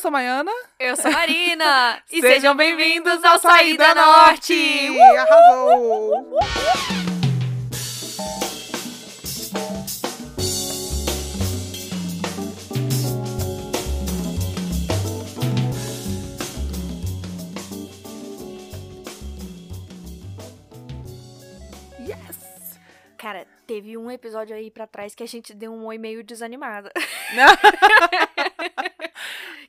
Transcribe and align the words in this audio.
sou 0.00 0.08
a 0.08 0.12
Maiana. 0.12 0.50
Eu 0.78 0.96
sou 0.96 1.10
a 1.10 1.14
Marina. 1.14 1.98
e 2.10 2.20
sejam 2.22 2.56
bem-vindos 2.56 3.22
ao 3.22 3.38
Saída 3.38 3.84
Saída 3.84 3.94
Norte. 3.94 4.98
Arrasou! 5.18 6.38
Teve 23.70 23.96
um 23.96 24.10
episódio 24.10 24.56
aí 24.56 24.68
pra 24.68 24.84
trás 24.84 25.14
que 25.14 25.22
a 25.22 25.26
gente 25.28 25.54
deu 25.54 25.72
um 25.72 25.86
oi 25.86 25.96
meio 25.96 26.24
desanimada. 26.24 26.90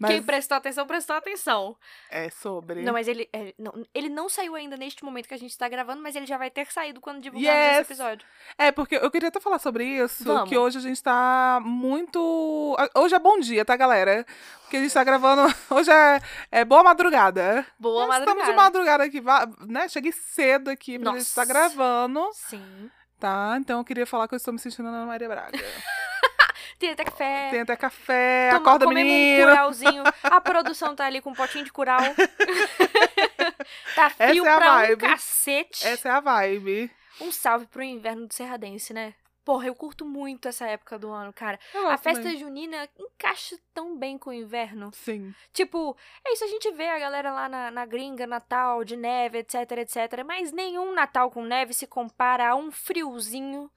Quem 0.08 0.18
Mas 0.18 0.26
prestou 0.26 0.58
atenção, 0.58 0.88
prestou 0.88 1.16
atenção. 1.16 1.78
é 2.10 2.28
sobre. 2.32 2.82
Não, 2.82 2.94
mas 2.94 3.08
ele, 3.08 3.30
é, 3.32 3.54
não, 3.60 3.86
ele 3.94 4.10
não 4.10 4.28
saiu 4.28 4.56
ainda 4.56 4.76
neste 4.76 5.06
momento 5.06 5.28
que 5.28 5.34
a 5.36 5.38
gente 5.38 5.56
tá 5.56 5.70
gravando, 5.70 6.02
mas 6.02 6.16
ele 6.16 6.26
já 6.26 6.36
vai 6.40 6.50
ter 6.50 6.66
saído 6.72 7.00
quando 7.00 7.22
divulgarmos 7.22 7.62
Yes. 7.62 7.72
esse 7.74 7.82
episódio. 7.82 8.26
É, 8.58 8.72
porque 8.72 8.96
eu 8.96 9.12
queria 9.12 9.30
até 9.30 9.40
falar 9.40 9.60
sobre 9.60 9.86
isso, 9.86 10.24
Vamos. 10.24 10.50
que 10.50 10.58
hoje 10.58 10.80
a 10.80 10.82
gente 10.82 11.04
tá 11.04 11.60
muito. 11.64 12.76
Hoje 12.96 13.14
é 13.14 13.20
bom 13.20 13.40
dia, 13.40 13.64
tá, 13.64 13.76
galera? 13.76 14.26
Porque 14.64 14.78
a 14.78 14.82
gente 14.82 14.94
tá 14.94 15.04
gravando. 15.04 15.44
Hoje 15.70 15.92
é, 15.92 16.22
é 16.50 16.66
boa 16.66 16.82
madrugada. 16.82 17.66
Boa 17.78 18.08
Nós 18.08 18.20
madrugada. 18.20 18.40
Estamos 18.40 18.46
de 18.46 18.56
madrugada 18.56 19.04
aqui, 19.04 19.22
né? 19.68 19.90
Cheguei 19.90 20.14
cedo 20.14 20.70
aqui 20.70 20.98
pra 20.98 21.12
gente 21.12 21.22
estar 21.24 21.42
Nossa. 21.46 21.54
gravando, 21.54 22.30
Sim. 22.32 22.90
Tá? 23.22 23.56
Então 23.60 23.78
eu 23.80 23.86
queria 23.86 24.06
falar 24.08 24.28
que 24.28 24.34
eu 24.34 24.38
estou 24.38 24.52
me 24.52 24.60
sentindo 24.60 24.92
na 24.92 25.06
Maria 25.06 25.30
Braga. 25.30 25.52
Tem 26.80 26.90
até 26.90 27.04
café. 27.04 27.50
Tem 27.52 27.60
até 27.62 27.76
café, 27.76 28.50
Toma- 28.50 28.62
acorda 28.62 28.86
comemos 28.86 29.12
um 29.12 29.16
menino. 29.16 29.48
curauzinho. 29.50 30.04
A 30.24 30.42
produção 30.42 30.96
tá 30.96 31.06
ali 31.06 31.22
com 31.22 31.30
um 31.30 31.36
potinho 31.36 31.64
de 31.64 31.72
curau. 31.72 32.00
tá 33.96 34.06
Essa 34.06 34.10
frio 34.10 34.46
é 34.46 34.50
a 34.50 34.58
pra 34.58 34.72
um 34.74 34.76
vibe. 34.78 35.02
cacete. 35.02 35.88
Essa 35.88 36.10
é 36.10 36.12
a 36.12 36.20
vibe. 36.20 36.92
Um 37.20 37.32
salve 37.32 37.68
pro 37.68 37.84
inverno 37.84 38.26
do 38.28 38.34
Serradense, 38.34 38.94
né? 38.94 39.14
Porra, 39.44 39.68
eu 39.68 39.76
curto 39.76 40.06
muito 40.06 40.48
essa 40.48 40.68
época 40.68 41.00
do 41.00 41.10
ano, 41.10 41.34
cara. 41.34 41.60
Eu 41.74 41.90
A 41.90 41.98
festa 41.98 42.36
junina 42.38 42.88
encaixa 43.00 43.58
tão 43.74 43.98
bem 43.98 44.18
com 44.18 44.30
o 44.30 44.34
inverno. 44.34 44.92
Sim. 44.94 45.34
Tipo, 45.52 45.98
é 46.24 46.34
isso, 46.34 46.44
a 46.44 46.48
gente 46.48 46.72
vê 46.72 46.88
a 46.90 47.00
galera 47.00 47.32
lá 47.32 47.50
na, 47.50 47.72
na 47.72 47.86
gringa, 47.86 48.28
Natal, 48.28 48.84
de 48.84 48.96
neve, 48.96 49.40
etc, 49.40 49.72
etc. 49.78 50.24
Mas 50.26 50.52
nenhum 50.52 50.94
Natal 50.94 51.32
com 51.32 51.44
neve 51.44 51.74
se 51.74 51.88
compara 51.88 52.50
a 52.50 52.56
um 52.56 52.72
friozinho. 52.72 53.70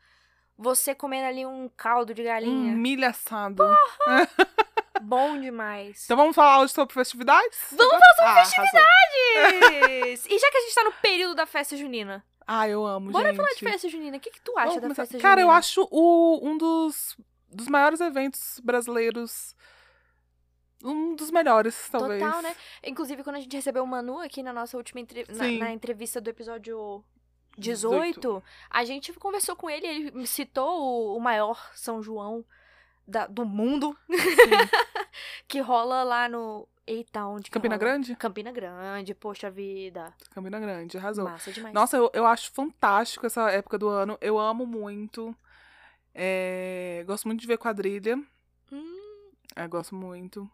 Você 0.56 0.94
comendo 0.94 1.26
ali 1.26 1.44
um 1.46 1.68
caldo 1.76 2.14
de 2.14 2.22
Um 2.22 2.26
galinha. 2.26 2.72
milho 2.76 3.08
assado. 3.08 3.64
Bom 5.02 5.40
demais. 5.40 6.04
Então 6.04 6.16
vamos 6.16 6.36
falar 6.36 6.60
hoje 6.60 6.72
sobre 6.72 6.94
festividades? 6.94 7.58
Vamos 7.72 7.98
falar 8.16 8.44
sobre 8.46 8.70
Yes! 9.36 10.26
E 10.26 10.38
já 10.38 10.50
que 10.50 10.56
a 10.56 10.60
gente 10.60 10.74
tá 10.74 10.84
no 10.84 10.92
período 10.92 11.34
da 11.34 11.46
festa 11.46 11.76
junina, 11.76 12.24
Ah, 12.46 12.68
eu 12.68 12.84
amo, 12.86 13.10
bora 13.10 13.28
gente. 13.28 13.36
falar 13.36 13.48
de 13.50 13.60
festa 13.60 13.88
junina. 13.88 14.16
O 14.16 14.20
que, 14.20 14.30
que 14.30 14.40
tu 14.40 14.52
acha 14.58 14.66
Vamos 14.66 14.74
da 14.76 14.80
começar. 14.82 15.02
festa 15.06 15.18
Cara, 15.18 15.40
eu 15.40 15.46
junina? 15.46 15.58
acho 15.58 15.88
o, 15.90 16.40
um 16.42 16.58
dos, 16.58 17.16
dos 17.48 17.68
maiores 17.68 18.00
eventos 18.00 18.60
brasileiros. 18.62 19.54
Um 20.82 21.14
dos 21.14 21.30
melhores, 21.30 21.88
talvez. 21.88 22.22
Total, 22.22 22.42
né? 22.42 22.54
Inclusive, 22.84 23.24
quando 23.24 23.36
a 23.36 23.40
gente 23.40 23.56
recebeu 23.56 23.82
o 23.82 23.86
Manu 23.86 24.18
aqui 24.18 24.42
na 24.42 24.52
nossa 24.52 24.76
última 24.76 25.00
entre... 25.00 25.24
na, 25.30 25.50
na 25.66 25.72
entrevista 25.72 26.20
do 26.20 26.28
episódio 26.28 27.02
18, 27.56 28.42
a 28.68 28.84
gente 28.84 29.12
conversou 29.14 29.56
com 29.56 29.70
ele, 29.70 29.86
ele 29.86 30.26
citou 30.26 30.68
o, 30.82 31.16
o 31.16 31.20
maior 31.20 31.70
São 31.74 32.02
João 32.02 32.44
da- 33.06 33.26
do 33.26 33.44
mundo, 33.44 33.96
que 35.48 35.60
rola 35.60 36.02
lá 36.02 36.28
no. 36.28 36.68
Eita, 36.86 37.24
onde 37.24 37.50
Campina 37.50 37.76
rola? 37.76 37.78
Grande? 37.86 38.14
Campina 38.16 38.52
Grande, 38.52 39.14
poxa 39.14 39.50
vida. 39.50 40.12
Campina 40.30 40.60
Grande, 40.60 40.98
arrasou. 40.98 41.24
Massa 41.24 41.50
demais. 41.50 41.72
Nossa, 41.74 41.96
eu, 41.96 42.10
eu 42.12 42.26
acho 42.26 42.52
fantástico 42.52 43.24
essa 43.24 43.50
época 43.50 43.78
do 43.78 43.88
ano. 43.88 44.18
Eu 44.20 44.38
amo 44.38 44.66
muito. 44.66 45.34
É, 46.14 47.02
gosto 47.06 47.26
muito 47.26 47.40
de 47.40 47.46
ver 47.46 47.56
quadrilha. 47.56 48.16
Hum, 48.70 49.30
É, 49.56 49.66
gosto 49.66 49.94
muito. 49.94 50.48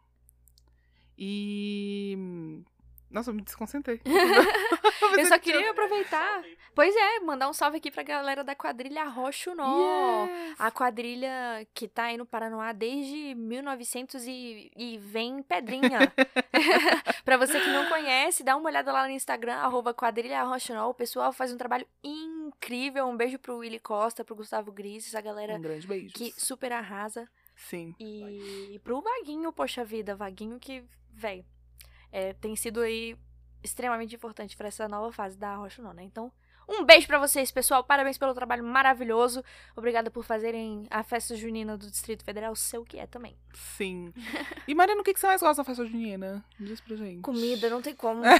E. 1.18 2.16
Nossa, 3.10 3.30
eu 3.30 3.34
me 3.34 3.42
desconcentrei. 3.42 4.00
eu 5.18 5.26
só 5.26 5.38
queria 5.38 5.70
aproveitar. 5.70 6.42
Pois 6.74 6.94
é, 6.94 7.20
mandar 7.20 7.48
um 7.48 7.52
salve 7.52 7.78
aqui 7.78 7.90
pra 7.90 8.02
galera 8.02 8.44
da 8.44 8.54
quadrilha 8.54 9.04
Roxo 9.04 9.54
Nó. 9.54 10.26
Yes. 10.26 10.60
A 10.60 10.70
quadrilha 10.70 11.66
que 11.74 11.88
tá 11.88 12.04
aí 12.04 12.16
no 12.16 12.24
Paranoá 12.24 12.72
desde 12.72 13.34
1900 13.34 14.24
e, 14.26 14.70
e 14.76 14.98
vem 14.98 15.42
pedrinha. 15.42 16.12
pra 17.24 17.36
você 17.36 17.60
que 17.60 17.68
não 17.68 17.88
conhece, 17.88 18.44
dá 18.44 18.56
uma 18.56 18.68
olhada 18.68 18.92
lá 18.92 19.04
no 19.04 19.10
Instagram, 19.10 19.54
arroba 19.56 19.92
quadrilha. 19.92 20.44
O 20.88 20.94
pessoal 20.94 21.32
faz 21.32 21.52
um 21.52 21.58
trabalho 21.58 21.86
incrível. 22.04 23.06
Um 23.06 23.16
beijo 23.16 23.38
pro 23.38 23.58
Willy 23.58 23.80
Costa, 23.80 24.24
pro 24.24 24.36
Gustavo 24.36 24.70
Gris, 24.70 25.08
essa 25.08 25.20
galera 25.20 25.56
Um 25.56 25.60
grande 25.60 25.86
beijo. 25.86 26.14
que 26.14 26.32
super 26.38 26.72
arrasa. 26.72 27.28
Sim. 27.56 27.94
E 27.98 28.80
pro 28.84 29.02
Vaguinho, 29.02 29.52
poxa 29.52 29.84
vida, 29.84 30.14
Vaguinho 30.14 30.58
que, 30.58 30.82
véi, 31.10 31.44
é, 32.12 32.32
tem 32.34 32.54
sido 32.56 32.80
aí 32.80 33.16
extremamente 33.62 34.14
importante 34.14 34.56
pra 34.56 34.68
essa 34.68 34.88
nova 34.88 35.12
fase 35.12 35.36
da 35.36 35.54
Roxinol, 35.56 35.92
né? 35.92 36.02
Então, 36.02 36.32
um 36.68 36.84
beijo 36.84 37.06
pra 37.06 37.18
vocês, 37.18 37.50
pessoal. 37.50 37.82
Parabéns 37.82 38.16
pelo 38.16 38.32
trabalho 38.32 38.62
maravilhoso. 38.62 39.44
Obrigada 39.74 40.10
por 40.10 40.24
fazerem 40.24 40.86
a 40.88 41.02
festa 41.02 41.34
junina 41.34 41.76
do 41.76 41.90
Distrito 41.90 42.24
Federal 42.24 42.54
ser 42.54 42.78
o 42.78 42.84
que 42.84 42.98
é 42.98 43.06
também. 43.06 43.36
Sim. 43.52 44.12
E 44.68 44.74
Mariana, 44.74 45.00
o 45.00 45.04
que 45.04 45.12
que 45.12 45.18
você 45.18 45.26
mais 45.26 45.40
gosta 45.40 45.62
da 45.62 45.66
festa 45.66 45.84
junina? 45.84 46.44
Diz 46.58 46.80
pra 46.80 46.94
gente. 46.94 47.22
Comida, 47.22 47.68
não 47.68 47.82
tem 47.82 47.92
como. 47.94 48.22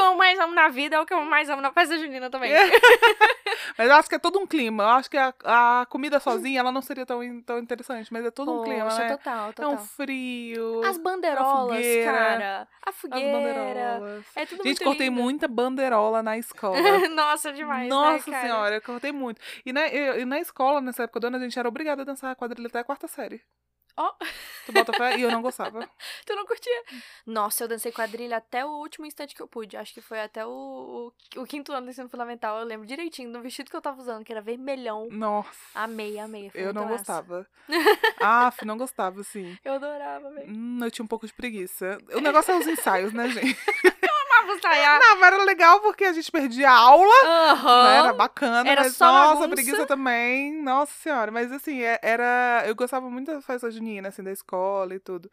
é 0.00 0.02
o 0.02 0.06
que 0.06 0.12
eu 0.12 0.16
mais 0.16 0.38
amo 0.38 0.54
na 0.54 0.68
vida, 0.68 0.96
é 0.96 1.00
o 1.00 1.06
que 1.06 1.14
eu 1.14 1.20
mais 1.22 1.48
amo 1.48 1.62
na 1.62 1.72
festa 1.72 1.98
junina 1.98 2.30
também. 2.30 2.52
Mas 3.76 3.88
eu 3.88 3.94
acho 3.94 4.08
que 4.08 4.14
é 4.14 4.18
todo 4.18 4.38
um 4.38 4.46
clima. 4.46 4.82
Eu 4.84 4.88
acho 4.90 5.10
que 5.10 5.16
a, 5.16 5.32
a 5.44 5.86
comida 5.86 6.18
sozinha, 6.20 6.60
ela 6.60 6.72
não 6.72 6.82
seria 6.82 7.04
tão, 7.06 7.20
tão 7.42 7.58
interessante. 7.58 8.12
Mas 8.12 8.24
é 8.24 8.30
todo 8.30 8.52
um 8.60 8.64
clima, 8.64 8.84
Poxa, 8.84 8.98
né? 8.98 9.16
total, 9.16 9.48
É 9.50 9.52
total. 9.52 9.72
um 9.72 9.78
frio. 9.78 10.84
As 10.84 10.98
bandeirolas, 10.98 11.76
fogueira, 11.76 12.12
cara. 12.12 12.68
A 12.84 12.90
As 12.90 12.96
fogueira. 12.96 13.32
bandeirolas. 13.32 14.24
É 14.34 14.46
tudo 14.46 14.58
Gente, 14.58 14.66
muito 14.66 14.84
cortei 14.84 15.08
lindo. 15.08 15.20
muita 15.22 15.48
bandeirola 15.48 16.22
na 16.22 16.38
escola. 16.38 16.76
Nossa, 17.10 17.52
demais, 17.52 17.88
Nossa 17.88 18.30
né, 18.30 18.40
senhora, 18.40 18.74
eu 18.76 18.82
cortei 18.82 19.12
muito. 19.12 19.40
E 19.64 19.72
na, 19.72 19.86
e, 19.86 20.20
e 20.20 20.24
na 20.24 20.38
escola, 20.40 20.80
nessa 20.80 21.04
época 21.04 21.20
do 21.20 21.26
ano, 21.28 21.36
a 21.36 21.40
gente 21.40 21.58
era 21.58 21.68
obrigada 21.68 22.02
a 22.02 22.04
dançar 22.04 22.30
a 22.32 22.34
quadrilha 22.36 22.66
até 22.68 22.78
a 22.80 22.84
quarta 22.84 23.06
série. 23.08 23.40
Ó. 24.00 24.12
Tu 24.64 24.72
bota 24.72 24.92
fé? 24.92 25.18
E 25.18 25.22
eu 25.22 25.30
não 25.30 25.42
gostava. 25.42 25.80
Tu 26.24 26.34
não 26.36 26.46
curtia? 26.46 26.82
Nossa, 27.26 27.64
eu 27.64 27.68
dancei 27.68 27.90
quadrilha 27.90 28.36
até 28.36 28.64
o 28.64 28.68
último 28.68 29.06
instante 29.06 29.34
que 29.34 29.42
eu 29.42 29.48
pude. 29.48 29.76
Acho 29.76 29.92
que 29.92 30.00
foi 30.00 30.20
até 30.20 30.46
o, 30.46 31.12
o, 31.36 31.40
o 31.40 31.46
quinto 31.46 31.72
ano 31.72 31.86
do 31.86 31.90
ensino 31.90 32.08
fundamental. 32.08 32.58
Eu 32.58 32.64
lembro 32.64 32.86
direitinho 32.86 33.32
do 33.32 33.40
vestido 33.40 33.70
que 33.70 33.76
eu 33.76 33.80
tava 33.82 34.00
usando, 34.00 34.24
que 34.24 34.30
era 34.32 34.40
vermelhão. 34.40 35.08
Nossa. 35.10 35.50
Amei, 35.74 36.18
amei. 36.18 36.50
Foi 36.50 36.60
Eu 36.60 36.72
não 36.72 36.82
massa. 36.84 36.96
gostava. 36.98 37.46
Aff, 38.20 38.64
não 38.64 38.78
gostava, 38.78 39.22
sim. 39.24 39.58
Eu 39.64 39.74
adorava, 39.74 40.30
velho. 40.30 40.48
Hum, 40.48 40.78
eu 40.82 40.90
tinha 40.90 41.04
um 41.04 41.08
pouco 41.08 41.26
de 41.26 41.32
preguiça. 41.32 41.98
O 42.14 42.20
negócio 42.20 42.52
é 42.52 42.58
os 42.58 42.66
ensaios, 42.66 43.12
né, 43.12 43.28
gente? 43.30 43.56
Ensaiar. 44.54 44.98
Não, 45.00 45.20
mas 45.20 45.32
era 45.34 45.44
legal 45.44 45.80
porque 45.80 46.04
a 46.04 46.12
gente 46.12 46.30
perdia 46.30 46.70
aula, 46.70 47.12
Aham. 47.24 47.84
né? 47.84 47.96
Era 47.98 48.12
bacana, 48.12 48.68
Era 48.70 48.82
mas 48.82 48.96
só 48.96 49.06
nossa, 49.06 49.28
bagunça. 49.34 49.48
preguiça 49.50 49.86
também. 49.86 50.52
Nossa 50.62 50.92
senhora. 51.02 51.30
Mas 51.30 51.50
assim, 51.52 51.82
é- 51.82 51.98
era. 52.02 52.64
Eu 52.66 52.74
gostava 52.74 53.08
muito 53.10 53.32
da 53.32 53.40
festa 53.40 53.70
junina, 53.70 54.08
assim, 54.08 54.22
da 54.22 54.32
escola 54.32 54.94
e 54.94 54.98
tudo. 54.98 55.30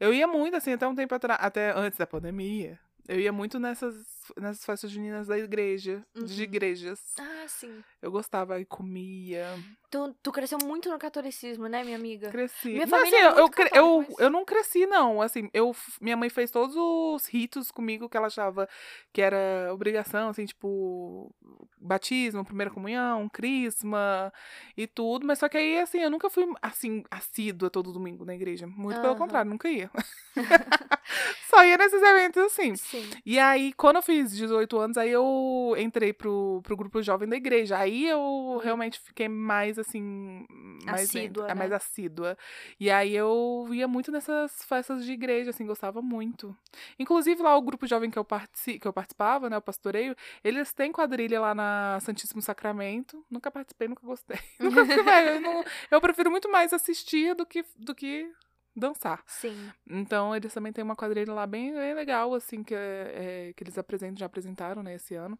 Eu 0.00 0.12
ia 0.12 0.26
muito, 0.26 0.56
assim, 0.56 0.72
até 0.72 0.86
um 0.86 0.94
tempo 0.94 1.14
atrás, 1.14 1.38
até 1.42 1.70
antes 1.76 1.98
da 1.98 2.06
pandemia. 2.06 2.78
Eu 3.08 3.18
ia 3.20 3.32
muito 3.32 3.58
nessas, 3.58 3.94
nessas 4.40 4.64
festas 4.64 4.90
juninas 4.90 5.26
da 5.28 5.38
igreja, 5.38 6.04
de 6.14 6.20
Uhum. 6.38 6.42
igrejas. 6.44 7.00
Ah, 7.18 7.44
sim. 7.48 7.82
Eu 8.00 8.10
gostava 8.10 8.60
e 8.60 8.64
comia, 8.64 9.58
Tu, 9.90 10.14
tu 10.22 10.32
cresceu 10.32 10.56
muito 10.64 10.88
no 10.88 10.98
catolicismo, 10.98 11.66
né, 11.68 11.84
minha 11.84 11.96
amiga? 11.98 12.30
cresci. 12.30 12.68
Minha 12.70 12.86
Não, 12.86 12.98
família 12.98 13.28
assim, 13.28 13.36
é 13.36 13.40
eu, 13.42 13.50
católica, 13.50 13.76
eu, 13.78 13.98
mas- 14.08 14.18
eu 14.20 14.30
não 14.30 14.44
cresci, 14.44 14.86
não. 14.86 15.20
Assim, 15.20 15.50
eu, 15.52 15.76
minha 16.00 16.16
mãe 16.16 16.30
fez 16.30 16.50
todos 16.50 16.74
os 16.76 17.26
ritos 17.26 17.70
comigo 17.70 18.08
que 18.08 18.16
ela 18.16 18.28
achava 18.28 18.66
que 19.12 19.20
era 19.20 19.68
obrigação, 19.70 20.30
assim, 20.30 20.46
tipo, 20.46 21.30
batismo, 21.78 22.42
primeira 22.42 22.70
comunhão, 22.70 23.28
crisma 23.28 24.32
e 24.76 24.86
tudo. 24.86 25.26
Mas 25.26 25.38
só 25.40 25.48
que 25.48 25.58
aí, 25.58 25.78
assim, 25.78 25.98
eu 25.98 26.10
nunca 26.10 26.30
fui, 26.30 26.50
assim, 26.62 27.04
assídua 27.10 27.68
todo 27.68 27.92
domingo 27.92 28.24
na 28.24 28.34
igreja. 28.34 28.66
Muito 28.66 28.98
pelo 28.98 29.12
Aham. 29.12 29.18
contrário, 29.18 29.50
nunca 29.50 29.68
ia. 29.68 29.90
só 31.50 31.62
ia 31.64 31.76
nesses 31.76 32.02
eventos 32.02 32.42
assim. 32.44 32.74
Sim. 32.76 33.10
E 33.26 33.38
aí, 33.38 33.72
quando 33.74 33.96
eu 33.96 34.02
fiz 34.12 34.36
18 34.36 34.78
anos, 34.78 34.96
aí 34.98 35.10
eu 35.10 35.74
entrei 35.78 36.12
pro, 36.12 36.60
pro 36.62 36.76
grupo 36.76 37.00
jovem 37.02 37.26
da 37.26 37.34
igreja. 37.36 37.78
Aí 37.78 38.06
eu 38.06 38.60
realmente 38.62 39.00
fiquei 39.00 39.26
mais, 39.28 39.78
assim, 39.78 40.44
mais 40.84 41.04
Assídua, 41.08 41.22
dentro, 41.22 41.44
é, 41.44 41.48
né? 41.48 41.54
mais 41.54 41.72
assídua. 41.72 42.36
E 42.78 42.90
aí 42.90 43.14
eu 43.16 43.66
ia 43.70 43.88
muito 43.88 44.12
nessas 44.12 44.62
festas 44.64 45.04
de 45.04 45.12
igreja, 45.12 45.50
assim, 45.50 45.64
gostava 45.66 46.02
muito. 46.02 46.54
Inclusive, 46.98 47.42
lá 47.42 47.56
o 47.56 47.62
grupo 47.62 47.86
jovem 47.86 48.10
que 48.10 48.18
eu, 48.18 48.24
partici 48.24 48.78
que 48.78 48.86
eu 48.86 48.92
participava, 48.92 49.48
né, 49.48 49.56
o 49.56 49.62
pastoreio, 49.62 50.14
eles 50.44 50.72
têm 50.74 50.92
quadrilha 50.92 51.40
lá 51.40 51.54
na 51.54 51.98
Santíssimo 52.02 52.42
Sacramento. 52.42 53.24
Nunca 53.30 53.50
participei, 53.50 53.88
nunca 53.88 54.06
gostei. 54.06 54.38
nunca 54.60 54.84
velho, 54.84 55.28
eu, 55.30 55.40
não- 55.40 55.64
eu 55.90 56.00
prefiro 56.00 56.30
muito 56.30 56.50
mais 56.50 56.72
assistir 56.72 57.34
do 57.34 57.46
que, 57.46 57.64
do 57.78 57.94
que 57.94 58.30
dançar. 58.74 59.22
Sim. 59.26 59.70
Então, 59.86 60.34
eles 60.34 60.52
também 60.52 60.72
têm 60.72 60.84
uma 60.84 60.96
quadrilha 60.96 61.32
lá 61.32 61.46
bem, 61.46 61.72
bem 61.72 61.94
legal, 61.94 62.34
assim, 62.34 62.62
que, 62.62 62.74
é, 62.74 63.48
é, 63.48 63.52
que 63.52 63.62
eles 63.62 63.76
apresentam, 63.78 64.16
já 64.16 64.26
apresentaram, 64.26 64.82
né, 64.82 64.94
esse 64.94 65.14
ano. 65.14 65.38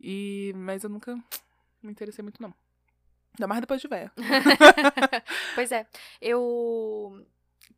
E, 0.00 0.52
mas 0.54 0.84
eu 0.84 0.90
nunca 0.90 1.14
me 1.82 1.90
interessei 1.90 2.22
muito, 2.22 2.40
não. 2.40 2.54
Ainda 3.38 3.46
mais 3.46 3.60
depois 3.60 3.80
de 3.80 3.88
velha. 3.88 4.12
pois 5.54 5.70
é. 5.70 5.86
Eu. 6.20 7.24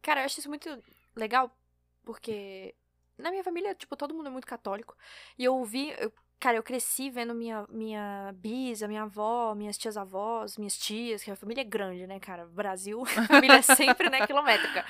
Cara, 0.00 0.20
eu 0.20 0.24
acho 0.24 0.40
isso 0.40 0.48
muito 0.48 0.82
legal, 1.14 1.54
porque 2.02 2.74
na 3.18 3.30
minha 3.30 3.44
família, 3.44 3.74
tipo, 3.74 3.96
todo 3.96 4.14
mundo 4.14 4.28
é 4.28 4.30
muito 4.30 4.46
católico. 4.46 4.96
E 5.38 5.44
eu 5.44 5.62
vi. 5.64 5.90
Eu, 5.98 6.12
cara, 6.40 6.56
eu 6.56 6.62
cresci 6.62 7.10
vendo 7.10 7.34
minha, 7.34 7.66
minha 7.68 8.32
bisa, 8.34 8.88
minha 8.88 9.02
avó, 9.02 9.54
minhas 9.54 9.78
tias-avós, 9.78 10.56
minhas 10.56 10.76
tias, 10.76 11.22
que 11.22 11.30
a 11.30 11.36
família 11.36 11.60
é 11.60 11.64
grande, 11.64 12.06
né, 12.06 12.18
cara? 12.18 12.46
Brasil, 12.46 13.04
família 13.28 13.58
é 13.58 13.62
sempre, 13.62 14.08
né, 14.10 14.26
quilométrica. 14.26 14.84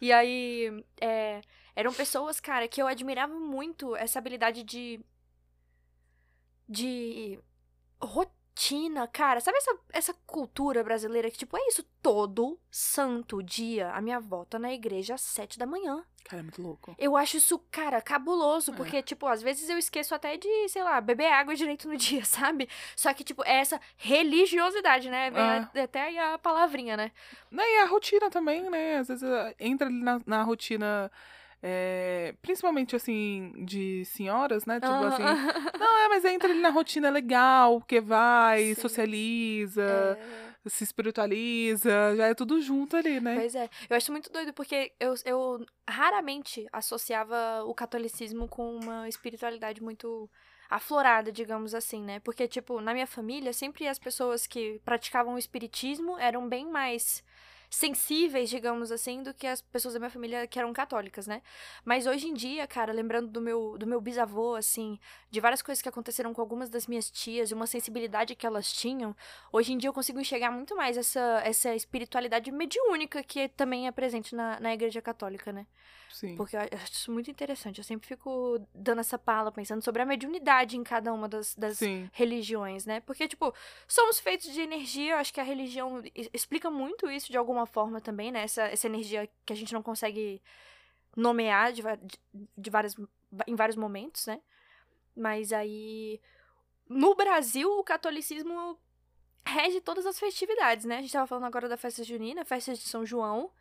E 0.00 0.12
aí. 0.12 0.84
É, 1.00 1.40
eram 1.78 1.92
pessoas, 1.92 2.40
cara, 2.40 2.66
que 2.66 2.82
eu 2.82 2.88
admirava 2.88 3.38
muito 3.38 3.94
essa 3.94 4.18
habilidade 4.18 4.64
de. 4.64 5.00
de 6.68 7.38
rotina, 8.58 9.06
cara. 9.06 9.40
Sabe 9.40 9.56
essa, 9.58 9.76
essa 9.92 10.14
cultura 10.26 10.82
brasileira 10.82 11.30
que, 11.30 11.38
tipo, 11.38 11.56
é 11.56 11.60
isso 11.68 11.84
todo 12.02 12.58
santo 12.70 13.40
dia. 13.42 13.90
A 13.92 14.00
minha 14.00 14.16
avó 14.16 14.44
tá 14.44 14.58
na 14.58 14.72
igreja 14.72 15.14
às 15.14 15.20
sete 15.20 15.58
da 15.58 15.64
manhã. 15.66 16.04
Cara, 16.24 16.40
é 16.40 16.42
muito 16.42 16.60
louco. 16.60 16.94
Eu 16.98 17.16
acho 17.16 17.36
isso, 17.36 17.58
cara, 17.70 18.02
cabuloso. 18.02 18.72
É. 18.72 18.74
Porque, 18.74 19.00
tipo, 19.02 19.26
às 19.26 19.40
vezes 19.40 19.68
eu 19.70 19.78
esqueço 19.78 20.14
até 20.14 20.36
de, 20.36 20.68
sei 20.68 20.82
lá, 20.82 21.00
beber 21.00 21.32
água 21.32 21.54
direito 21.54 21.88
no 21.88 21.96
dia, 21.96 22.24
sabe? 22.24 22.68
Só 22.96 23.14
que, 23.14 23.22
tipo, 23.24 23.44
é 23.44 23.60
essa 23.60 23.80
religiosidade, 23.96 25.08
né? 25.08 25.30
Vem 25.30 25.42
É. 25.42 25.46
a- 25.80 25.84
até 25.84 26.02
aí 26.02 26.18
a 26.18 26.36
palavrinha, 26.38 26.96
né? 26.96 27.12
E 27.52 27.78
a 27.78 27.86
rotina 27.86 28.28
também, 28.28 28.68
né? 28.68 28.98
Às 28.98 29.08
vezes 29.08 29.22
eh, 29.22 29.54
entra 29.60 29.86
ali 29.86 30.02
na, 30.02 30.20
na 30.26 30.42
rotina, 30.42 31.10
eh, 31.62 32.34
principalmente 32.40 32.94
assim, 32.94 33.52
de 33.64 34.04
senhoras, 34.04 34.64
né? 34.66 34.80
Tipo 34.80 34.92
assim. 34.92 35.22
Não, 35.78 35.98
é, 36.04 36.08
mas 36.08 36.24
entra 36.24 36.50
ali 36.50 36.60
na 36.60 36.70
rotina 36.70 37.10
legal, 37.10 37.80
porque 37.80 38.00
vai, 38.00 38.74
Sim. 38.74 38.80
socializa, 38.80 40.18
É. 40.64 40.68
se 40.68 40.84
espiritualiza, 40.84 42.14
já 42.16 42.26
é 42.26 42.34
tudo 42.34 42.60
junto 42.60 42.96
ali, 42.96 43.20
né? 43.20 43.36
Pois 43.36 43.54
é. 43.54 43.68
Eu 43.88 43.96
acho 43.96 44.12
muito 44.12 44.30
doido 44.30 44.52
porque 44.52 44.92
eu, 45.00 45.14
eu 45.24 45.64
raramente 45.88 46.66
associava 46.72 47.64
o 47.64 47.74
catolicismo 47.74 48.46
com 48.48 48.76
uma 48.76 49.08
espiritualidade 49.08 49.82
muito 49.82 50.28
aflorada, 50.70 51.32
digamos 51.32 51.74
assim, 51.74 52.02
né? 52.02 52.20
Porque, 52.20 52.46
tipo, 52.46 52.80
na 52.80 52.92
minha 52.92 53.06
família, 53.06 53.52
sempre 53.52 53.88
as 53.88 53.98
pessoas 53.98 54.46
que 54.46 54.78
praticavam 54.84 55.34
o 55.34 55.38
espiritismo 55.38 56.18
eram 56.18 56.46
bem 56.48 56.70
mais 56.70 57.24
sensíveis, 57.70 58.48
digamos 58.48 58.90
assim, 58.90 59.22
do 59.22 59.34
que 59.34 59.46
as 59.46 59.60
pessoas 59.60 59.94
da 59.94 60.00
minha 60.00 60.10
família 60.10 60.46
que 60.46 60.58
eram 60.58 60.72
católicas, 60.72 61.26
né? 61.26 61.42
Mas 61.84 62.06
hoje 62.06 62.26
em 62.26 62.34
dia, 62.34 62.66
cara, 62.66 62.92
lembrando 62.92 63.28
do 63.28 63.40
meu, 63.40 63.76
do 63.78 63.86
meu 63.86 64.00
bisavô, 64.00 64.54
assim, 64.54 64.98
de 65.30 65.40
várias 65.40 65.62
coisas 65.62 65.82
que 65.82 65.88
aconteceram 65.88 66.32
com 66.32 66.40
algumas 66.40 66.70
das 66.70 66.86
minhas 66.86 67.10
tias, 67.10 67.50
e 67.50 67.54
uma 67.54 67.66
sensibilidade 67.66 68.34
que 68.34 68.46
elas 68.46 68.72
tinham, 68.72 69.14
hoje 69.52 69.72
em 69.72 69.78
dia 69.78 69.88
eu 69.88 69.94
consigo 69.94 70.20
enxergar 70.20 70.50
muito 70.50 70.74
mais 70.76 70.96
essa, 70.96 71.42
essa 71.44 71.74
espiritualidade 71.74 72.50
mediúnica 72.50 73.22
que 73.22 73.48
também 73.48 73.86
é 73.86 73.92
presente 73.92 74.34
na, 74.34 74.58
na 74.60 74.72
igreja 74.72 75.02
católica, 75.02 75.52
né? 75.52 75.66
Sim. 76.18 76.34
Porque 76.34 76.56
eu 76.56 76.60
acho 76.60 76.92
isso 76.92 77.12
muito 77.12 77.30
interessante. 77.30 77.78
Eu 77.78 77.84
sempre 77.84 78.08
fico 78.08 78.58
dando 78.74 78.98
essa 78.98 79.16
pala, 79.16 79.52
pensando 79.52 79.84
sobre 79.84 80.02
a 80.02 80.04
mediunidade 80.04 80.76
em 80.76 80.82
cada 80.82 81.12
uma 81.12 81.28
das, 81.28 81.54
das 81.54 81.78
religiões, 82.10 82.84
né? 82.84 82.98
Porque, 82.98 83.28
tipo, 83.28 83.54
somos 83.86 84.18
feitos 84.18 84.52
de 84.52 84.60
energia, 84.60 85.12
eu 85.12 85.18
acho 85.18 85.32
que 85.32 85.40
a 85.40 85.44
religião 85.44 86.02
explica 86.34 86.68
muito 86.72 87.08
isso 87.08 87.30
de 87.30 87.38
alguma 87.38 87.66
forma 87.66 88.00
também, 88.00 88.32
né? 88.32 88.42
Essa, 88.42 88.62
essa 88.62 88.88
energia 88.88 89.30
que 89.46 89.52
a 89.52 89.56
gente 89.56 89.72
não 89.72 89.80
consegue 89.80 90.42
nomear 91.14 91.72
de, 91.72 91.82
de, 91.82 92.48
de 92.56 92.68
várias, 92.68 92.96
em 93.46 93.54
vários 93.54 93.76
momentos, 93.76 94.26
né? 94.26 94.40
Mas 95.16 95.52
aí. 95.52 96.20
No 96.88 97.14
Brasil, 97.14 97.70
o 97.70 97.84
catolicismo 97.84 98.76
rege 99.46 99.80
todas 99.80 100.04
as 100.04 100.18
festividades, 100.18 100.84
né? 100.84 100.98
A 100.98 101.00
gente 101.00 101.12
tava 101.12 101.28
falando 101.28 101.44
agora 101.44 101.68
da 101.68 101.76
festa 101.76 102.02
junina, 102.02 102.44
festa 102.44 102.74
de 102.74 102.80
São 102.80 103.06
João. 103.06 103.52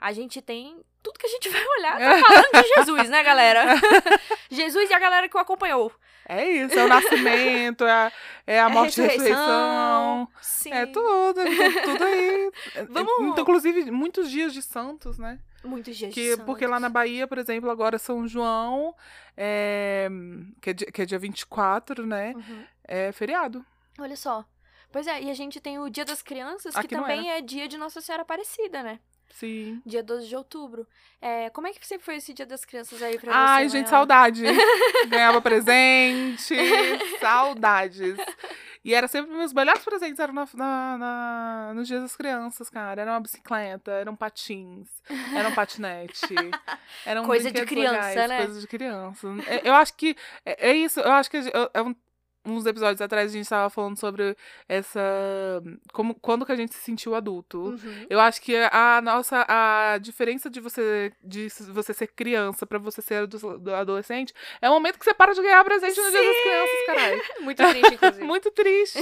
A 0.00 0.12
gente 0.12 0.40
tem 0.42 0.82
tudo 1.02 1.18
que 1.18 1.26
a 1.26 1.30
gente 1.30 1.48
vai 1.50 1.64
olhar, 1.78 1.98
tá 1.98 2.26
falando 2.26 2.62
de 2.64 2.74
Jesus, 2.74 3.08
né, 3.10 3.22
galera? 3.22 3.64
Jesus 4.50 4.90
e 4.90 4.94
a 4.94 4.98
galera 4.98 5.28
que 5.28 5.36
o 5.36 5.40
acompanhou. 5.40 5.92
É 6.26 6.46
isso, 6.50 6.78
é 6.78 6.84
o 6.84 6.88
nascimento, 6.88 7.84
é 7.84 7.90
a, 7.92 8.12
é 8.46 8.60
a 8.60 8.64
É 8.64 8.68
morte 8.68 8.98
e 8.98 9.04
ressurreição. 9.04 10.28
Sim. 10.40 10.72
É 10.72 10.86
tudo, 10.86 11.40
é 11.40 11.82
tudo 11.82 12.04
aí. 12.04 12.50
Vamos- 12.88 13.28
Então, 13.32 13.42
inclusive, 13.42 13.90
muitos 13.90 14.30
dias 14.30 14.54
de 14.54 14.62
santos, 14.62 15.18
né? 15.18 15.38
Muitos 15.62 15.96
dias 15.96 16.12
Que, 16.14 16.36
de 16.36 16.42
porque 16.44 16.66
lá 16.66 16.80
na 16.80 16.86
santos. 16.88 16.92
Bahia, 16.94 17.26
por 17.26 17.36
exemplo, 17.38 17.70
agora 17.70 17.98
São 17.98 18.26
João, 18.26 18.94
é, 19.36 20.08
que, 20.62 20.70
é 20.70 20.72
dia, 20.72 20.90
que 20.92 21.02
é 21.02 21.04
dia 21.04 21.18
24, 21.18 22.06
né? 22.06 22.32
Uhum. 22.34 22.64
É 22.84 23.12
feriado. 23.12 23.64
Olha 23.98 24.16
só. 24.16 24.44
Pois 24.90 25.06
é, 25.06 25.22
e 25.22 25.30
a 25.30 25.34
gente 25.34 25.60
tem 25.60 25.78
o 25.78 25.90
Dia 25.90 26.04
das 26.04 26.22
Crianças, 26.22 26.72
que 26.74 26.80
Aqui 26.80 26.94
não 26.94 27.02
também 27.02 27.30
é 27.30 27.40
dia 27.40 27.66
de 27.66 27.76
Nossa 27.76 28.00
Senhora 28.00 28.22
Aparecida, 28.22 28.82
né? 28.82 28.98
Sim. 29.30 29.82
Dia 29.84 30.02
12 30.02 30.28
de 30.28 30.36
outubro. 30.36 30.86
É, 31.20 31.50
como 31.50 31.66
é 31.66 31.72
que 31.72 31.86
sempre 31.86 32.04
foi 32.04 32.16
esse 32.16 32.32
Dia 32.32 32.46
das 32.46 32.64
Crianças 32.64 33.02
aí 33.02 33.18
pra 33.18 33.32
Ai, 33.34 33.64
você? 33.68 33.78
gente, 33.78 33.86
Maior? 33.86 33.98
saudade. 33.98 34.42
Ganhava 35.08 35.40
presente, 35.40 36.54
saudades. 37.20 38.16
E 38.84 38.94
era 38.94 39.08
sempre 39.08 39.34
meus 39.34 39.52
melhores 39.52 39.82
presentes 39.82 40.18
eram 40.20 40.34
na, 40.34 40.46
na, 40.54 40.98
na- 40.98 41.72
nos 41.74 41.88
dias 41.88 42.02
das 42.02 42.14
crianças, 42.16 42.68
cara. 42.68 43.00
Era 43.00 43.12
uma 43.12 43.20
bicicleta, 43.20 43.90
eram 43.92 44.14
patins, 44.14 44.88
era 45.34 45.48
um 45.48 45.54
patinete. 45.54 46.34
Coisa 47.24 47.50
de 47.50 47.64
criança, 47.64 47.92
legais, 48.08 48.28
né? 48.28 48.44
Coisa 48.44 48.60
de 48.60 48.66
criança. 48.66 49.28
É, 49.46 49.68
Eu 49.68 49.74
acho 49.74 49.94
que 49.94 50.14
é, 50.44 50.70
é 50.70 50.74
isso. 50.76 51.00
Eu 51.00 51.12
acho 51.12 51.30
que 51.30 51.38
eu- 51.38 51.70
é 51.72 51.82
um- 51.82 51.96
uns 52.44 52.66
episódios 52.66 53.00
atrás 53.00 53.30
a 53.30 53.34
gente 53.36 53.48
tava 53.48 53.70
falando 53.70 53.98
sobre 53.98 54.36
essa 54.68 55.00
como 55.92 56.14
quando 56.14 56.44
que 56.44 56.52
a 56.52 56.56
gente 56.56 56.74
se 56.74 56.80
sentiu 56.80 57.14
adulto. 57.14 57.58
Uhum. 57.58 58.06
Eu 58.10 58.20
acho 58.20 58.40
que 58.42 58.54
a 58.70 59.00
nossa 59.02 59.44
a 59.48 59.98
diferença 59.98 60.50
de 60.50 60.60
você 60.60 61.12
de 61.22 61.48
você 61.68 61.94
ser 61.94 62.08
criança 62.08 62.66
pra 62.66 62.78
você 62.78 63.00
ser 63.00 63.22
ado- 63.24 63.58
do 63.58 63.74
adolescente 63.74 64.32
é 64.60 64.68
o 64.68 64.72
momento 64.72 64.98
que 64.98 65.04
você 65.04 65.14
para 65.14 65.32
de 65.32 65.42
ganhar 65.42 65.64
presente 65.64 65.98
no 66.00 66.10
dia 66.10 66.22
das 66.22 66.42
crianças, 66.42 66.86
caralho. 66.86 67.22
Muito 67.40 67.62
triste, 67.68 67.94
inclusive. 67.94 68.24
Muito 68.26 68.50
triste. 68.50 68.98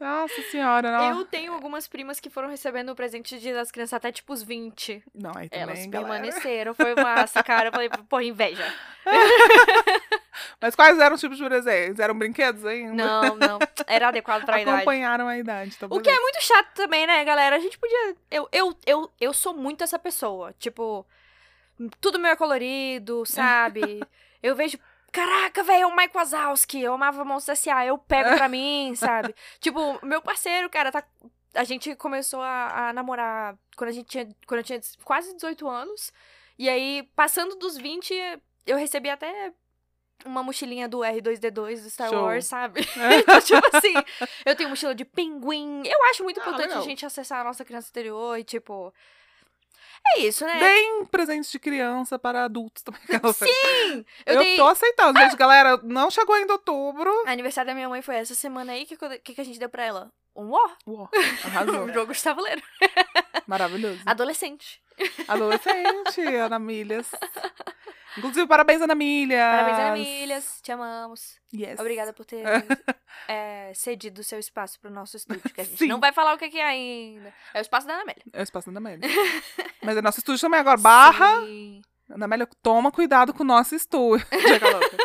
Nossa 0.00 0.42
senhora, 0.50 0.90
não. 0.92 1.18
Eu 1.20 1.24
tenho 1.24 1.52
algumas 1.52 1.88
primas 1.88 2.20
que 2.20 2.30
foram 2.30 2.48
recebendo 2.48 2.90
o 2.90 2.94
presente 2.94 3.34
de 3.36 3.40
Dia 3.40 3.54
das 3.54 3.70
Crianças 3.70 3.94
até 3.94 4.12
tipo 4.12 4.32
os 4.32 4.42
20. 4.42 5.02
Não, 5.14 5.32
aí 5.36 5.48
também, 5.48 5.62
Elas 5.62 5.86
galera. 5.86 5.90
permaneceram. 6.18 6.74
Foi 6.74 6.94
massa, 6.94 7.42
cara. 7.42 7.68
Eu 7.68 7.72
falei, 7.72 7.88
pô, 8.08 8.20
inveja. 8.20 8.64
Mas 10.60 10.74
quais 10.74 10.98
eram 10.98 11.14
os 11.14 11.20
tipos 11.20 11.38
de 11.38 11.44
presentes? 11.44 11.98
Eram 11.98 12.18
brinquedos 12.18 12.64
ainda? 12.64 12.92
Não, 12.94 13.36
não. 13.36 13.58
Era 13.86 14.08
adequado 14.08 14.44
pra 14.44 14.60
idade. 14.62 14.76
Acompanharam 14.76 15.28
a 15.28 15.38
idade. 15.38 15.74
Então 15.76 15.88
O 15.90 16.00
que 16.00 16.10
é 16.10 16.20
muito 16.20 16.42
chato 16.42 16.74
também, 16.74 17.06
né, 17.06 17.24
galera? 17.24 17.56
A 17.56 17.58
gente 17.58 17.78
podia. 17.78 18.16
Eu, 18.30 18.48
eu, 18.52 18.76
eu, 18.86 19.12
eu 19.20 19.32
sou 19.32 19.54
muito 19.54 19.84
essa 19.84 19.98
pessoa. 19.98 20.54
Tipo, 20.58 21.06
tudo 22.00 22.18
meu 22.18 22.30
é 22.30 22.36
colorido, 22.36 23.24
sabe? 23.26 24.00
eu 24.42 24.54
vejo. 24.54 24.78
Caraca, 25.10 25.62
velho, 25.62 25.88
o 25.88 25.96
Mike 25.96 26.14
Wazowski, 26.14 26.82
eu 26.82 26.92
amava 26.92 27.24
Monstro 27.24 27.52
S.A., 27.52 27.86
eu 27.86 27.96
pego 27.96 28.36
pra 28.36 28.46
mim, 28.48 28.94
sabe? 28.94 29.34
Tipo, 29.58 29.98
meu 30.04 30.20
parceiro, 30.20 30.68
cara, 30.68 30.92
tá. 30.92 31.02
A 31.54 31.64
gente 31.64 31.96
começou 31.96 32.42
a, 32.42 32.88
a 32.88 32.92
namorar 32.92 33.56
quando 33.74 33.88
a 33.88 33.92
gente 33.92 34.06
tinha. 34.06 34.28
Quando 34.46 34.58
eu 34.58 34.64
tinha 34.64 34.80
quase 35.04 35.34
18 35.34 35.66
anos. 35.68 36.12
E 36.58 36.68
aí, 36.68 37.08
passando 37.14 37.54
dos 37.56 37.78
20, 37.78 38.12
eu 38.66 38.76
recebi 38.76 39.08
até 39.08 39.52
uma 40.24 40.42
mochilinha 40.42 40.88
do 40.88 40.98
R2D2 40.98 41.82
do 41.82 41.90
Star 41.90 42.08
Show. 42.10 42.22
Wars, 42.22 42.46
sabe? 42.46 42.80
então, 43.20 43.40
tipo 43.40 43.76
assim, 43.76 43.94
eu 44.44 44.56
tenho 44.56 44.68
mochila 44.70 44.94
de 44.94 45.04
pinguim. 45.04 45.82
Eu 45.86 46.04
acho 46.10 46.24
muito 46.24 46.40
Ah, 46.40 46.42
importante 46.42 46.76
a 46.76 46.80
gente 46.80 47.04
acessar 47.06 47.40
a 47.40 47.44
nossa 47.44 47.64
criança 47.64 47.88
interior 47.90 48.38
e, 48.38 48.44
tipo. 48.44 48.92
É 50.16 50.20
isso, 50.20 50.46
né? 50.46 50.58
Deem 50.58 51.04
presentes 51.06 51.50
de 51.50 51.58
criança 51.58 52.18
para 52.18 52.44
adultos 52.44 52.82
também. 52.82 53.00
Sim! 53.34 54.04
Eu, 54.24 54.34
Eu, 54.34 54.38
dei. 54.38 54.56
tô 54.56 54.66
aceitando, 54.66 55.18
gente. 55.18 55.36
Galera, 55.36 55.78
não 55.82 56.10
chegou 56.10 56.34
ainda 56.34 56.52
outubro. 56.54 57.10
Aniversário 57.26 57.68
da 57.68 57.74
minha 57.74 57.88
mãe 57.88 58.00
foi 58.00 58.14
essa 58.16 58.34
semana 58.34 58.72
aí. 58.72 58.84
O 58.84 58.86
que, 58.86 58.96
que, 59.18 59.34
que 59.34 59.40
a 59.40 59.44
gente 59.44 59.58
deu 59.58 59.68
pra 59.68 59.84
ela? 59.84 60.10
Um 60.36 60.50
War? 60.50 60.76
Uó, 60.86 61.08
arrasou. 61.44 61.82
Um 61.90 61.92
jogo 61.92 62.12
de 62.14 62.22
tabuleiro. 62.22 62.62
Maravilhoso. 63.46 64.00
Adolescente. 64.06 64.80
Adolescente, 65.26 66.20
Ana 66.36 66.58
Milhas. 66.58 67.10
Inclusive, 68.16 68.46
parabéns, 68.46 68.80
Ana 68.82 68.94
Milhas. 68.94 69.38
Parabéns, 69.38 69.78
Ana 69.78 69.92
Milhas. 69.92 70.60
Te 70.62 70.72
amamos. 70.72 71.38
Yes. 71.54 71.78
Obrigada 71.78 72.12
por 72.12 72.24
ter 72.26 72.42
é, 73.28 73.72
cedido 73.74 74.20
o 74.20 74.24
seu 74.24 74.38
espaço 74.38 74.80
pro 74.80 74.90
nosso 74.90 75.16
estúdio. 75.16 75.42
Que 75.54 75.60
a 75.60 75.64
gente 75.64 75.78
Sim. 75.78 75.86
não 75.88 76.00
vai 76.00 76.12
falar 76.12 76.34
o 76.34 76.38
que 76.38 76.58
é 76.58 76.64
ainda. 76.64 77.32
É 77.54 77.58
o 77.58 77.62
espaço 77.62 77.86
da 77.86 77.92
Ana 77.94 78.02
Amélia. 78.02 78.22
É 78.32 78.40
o 78.40 78.42
espaço 78.42 78.66
da 78.66 78.78
Ana 78.78 78.80
Amélia. 78.90 79.08
Mas 79.82 79.96
é 79.96 80.02
nosso 80.02 80.18
estúdio 80.18 80.40
também 80.40 80.58
agora. 80.60 80.76
Barra. 80.78 81.40
Sim. 81.44 81.82
Ana 82.10 82.24
Amélia, 82.24 82.48
toma 82.62 82.90
cuidado 82.90 83.32
com 83.34 83.42
o 83.42 83.46
nosso 83.46 83.74
estúdio. 83.74 84.26
Louca. 84.32 84.96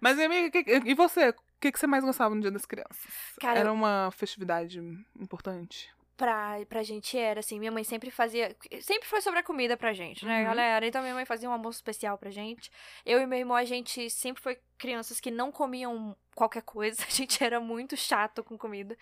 Mas, 0.00 0.14
minha 0.16 0.26
amiga, 0.26 0.62
que- 0.62 0.82
e 0.86 0.94
você? 0.94 1.30
O 1.30 1.34
que, 1.60 1.72
que 1.72 1.78
você 1.78 1.86
mais 1.86 2.04
gostava 2.04 2.34
no 2.34 2.40
Dia 2.40 2.50
das 2.52 2.64
Crianças? 2.64 2.96
Cara, 3.40 3.58
Era 3.58 3.72
uma 3.72 4.10
festividade 4.12 4.80
importante? 5.18 5.90
Pra, 6.20 6.58
pra 6.68 6.82
gente 6.82 7.16
era, 7.16 7.40
assim, 7.40 7.58
minha 7.58 7.72
mãe 7.72 7.82
sempre 7.82 8.10
fazia. 8.10 8.54
Sempre 8.82 9.08
foi 9.08 9.22
sobre 9.22 9.40
a 9.40 9.42
comida 9.42 9.74
pra 9.74 9.94
gente, 9.94 10.26
né, 10.26 10.40
Uhum. 10.40 10.44
galera? 10.44 10.86
Então 10.86 11.00
minha 11.00 11.14
mãe 11.14 11.24
fazia 11.24 11.48
um 11.48 11.52
almoço 11.52 11.78
especial 11.78 12.18
pra 12.18 12.28
gente. 12.28 12.70
Eu 13.06 13.18
e 13.22 13.26
meu 13.26 13.38
irmão, 13.38 13.56
a 13.56 13.64
gente 13.64 14.10
sempre 14.10 14.42
foi 14.42 14.58
crianças 14.76 15.18
que 15.18 15.30
não 15.30 15.50
comiam 15.50 16.14
qualquer 16.34 16.60
coisa. 16.62 16.98
A 17.08 17.10
gente 17.10 17.42
era 17.42 17.58
muito 17.58 17.96
chato 17.96 18.44
com 18.44 18.58
comida. 18.58 18.96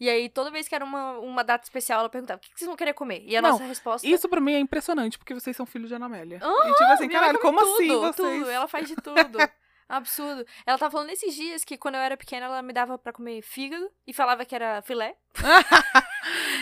E 0.00 0.10
aí, 0.10 0.28
toda 0.28 0.50
vez 0.50 0.66
que 0.68 0.74
era 0.74 0.84
uma, 0.84 1.18
uma 1.20 1.44
data 1.44 1.62
especial, 1.64 2.00
ela 2.00 2.08
perguntava: 2.08 2.38
o 2.38 2.40
que 2.42 2.50
que 2.50 2.58
vocês 2.58 2.66
vão 2.66 2.76
querer 2.76 2.94
comer? 2.94 3.22
E 3.24 3.36
a 3.36 3.42
Não, 3.42 3.50
nossa 3.52 3.64
resposta. 3.64 4.06
Isso 4.06 4.28
pra 4.28 4.40
mim 4.40 4.54
é 4.54 4.58
impressionante, 4.58 5.16
porque 5.18 5.34
vocês 5.34 5.56
são 5.56 5.66
filhos 5.66 5.88
de 5.88 5.94
Ana 5.94 6.06
Amélia. 6.06 6.40
Aham, 6.42 6.68
e 6.70 6.72
tipo 6.74 6.84
assim, 6.92 7.08
caralho, 7.08 7.38
como 7.38 7.60
assim 7.60 7.86
tudo, 7.88 8.00
vocês... 8.12 8.38
Tudo, 8.40 8.50
ela 8.50 8.66
faz 8.66 8.88
de 8.88 8.96
tudo. 8.96 9.38
Absurdo. 9.88 10.44
Ela 10.66 10.78
tava 10.78 10.90
falando 10.90 11.10
esses 11.10 11.34
dias 11.34 11.64
que 11.64 11.78
quando 11.78 11.94
eu 11.94 12.00
era 12.00 12.16
pequena, 12.16 12.46
ela 12.46 12.62
me 12.62 12.72
dava 12.72 12.98
pra 12.98 13.12
comer 13.12 13.42
fígado 13.42 13.90
e 14.06 14.12
falava 14.12 14.44
que 14.44 14.54
era 14.54 14.82
filé. 14.82 15.16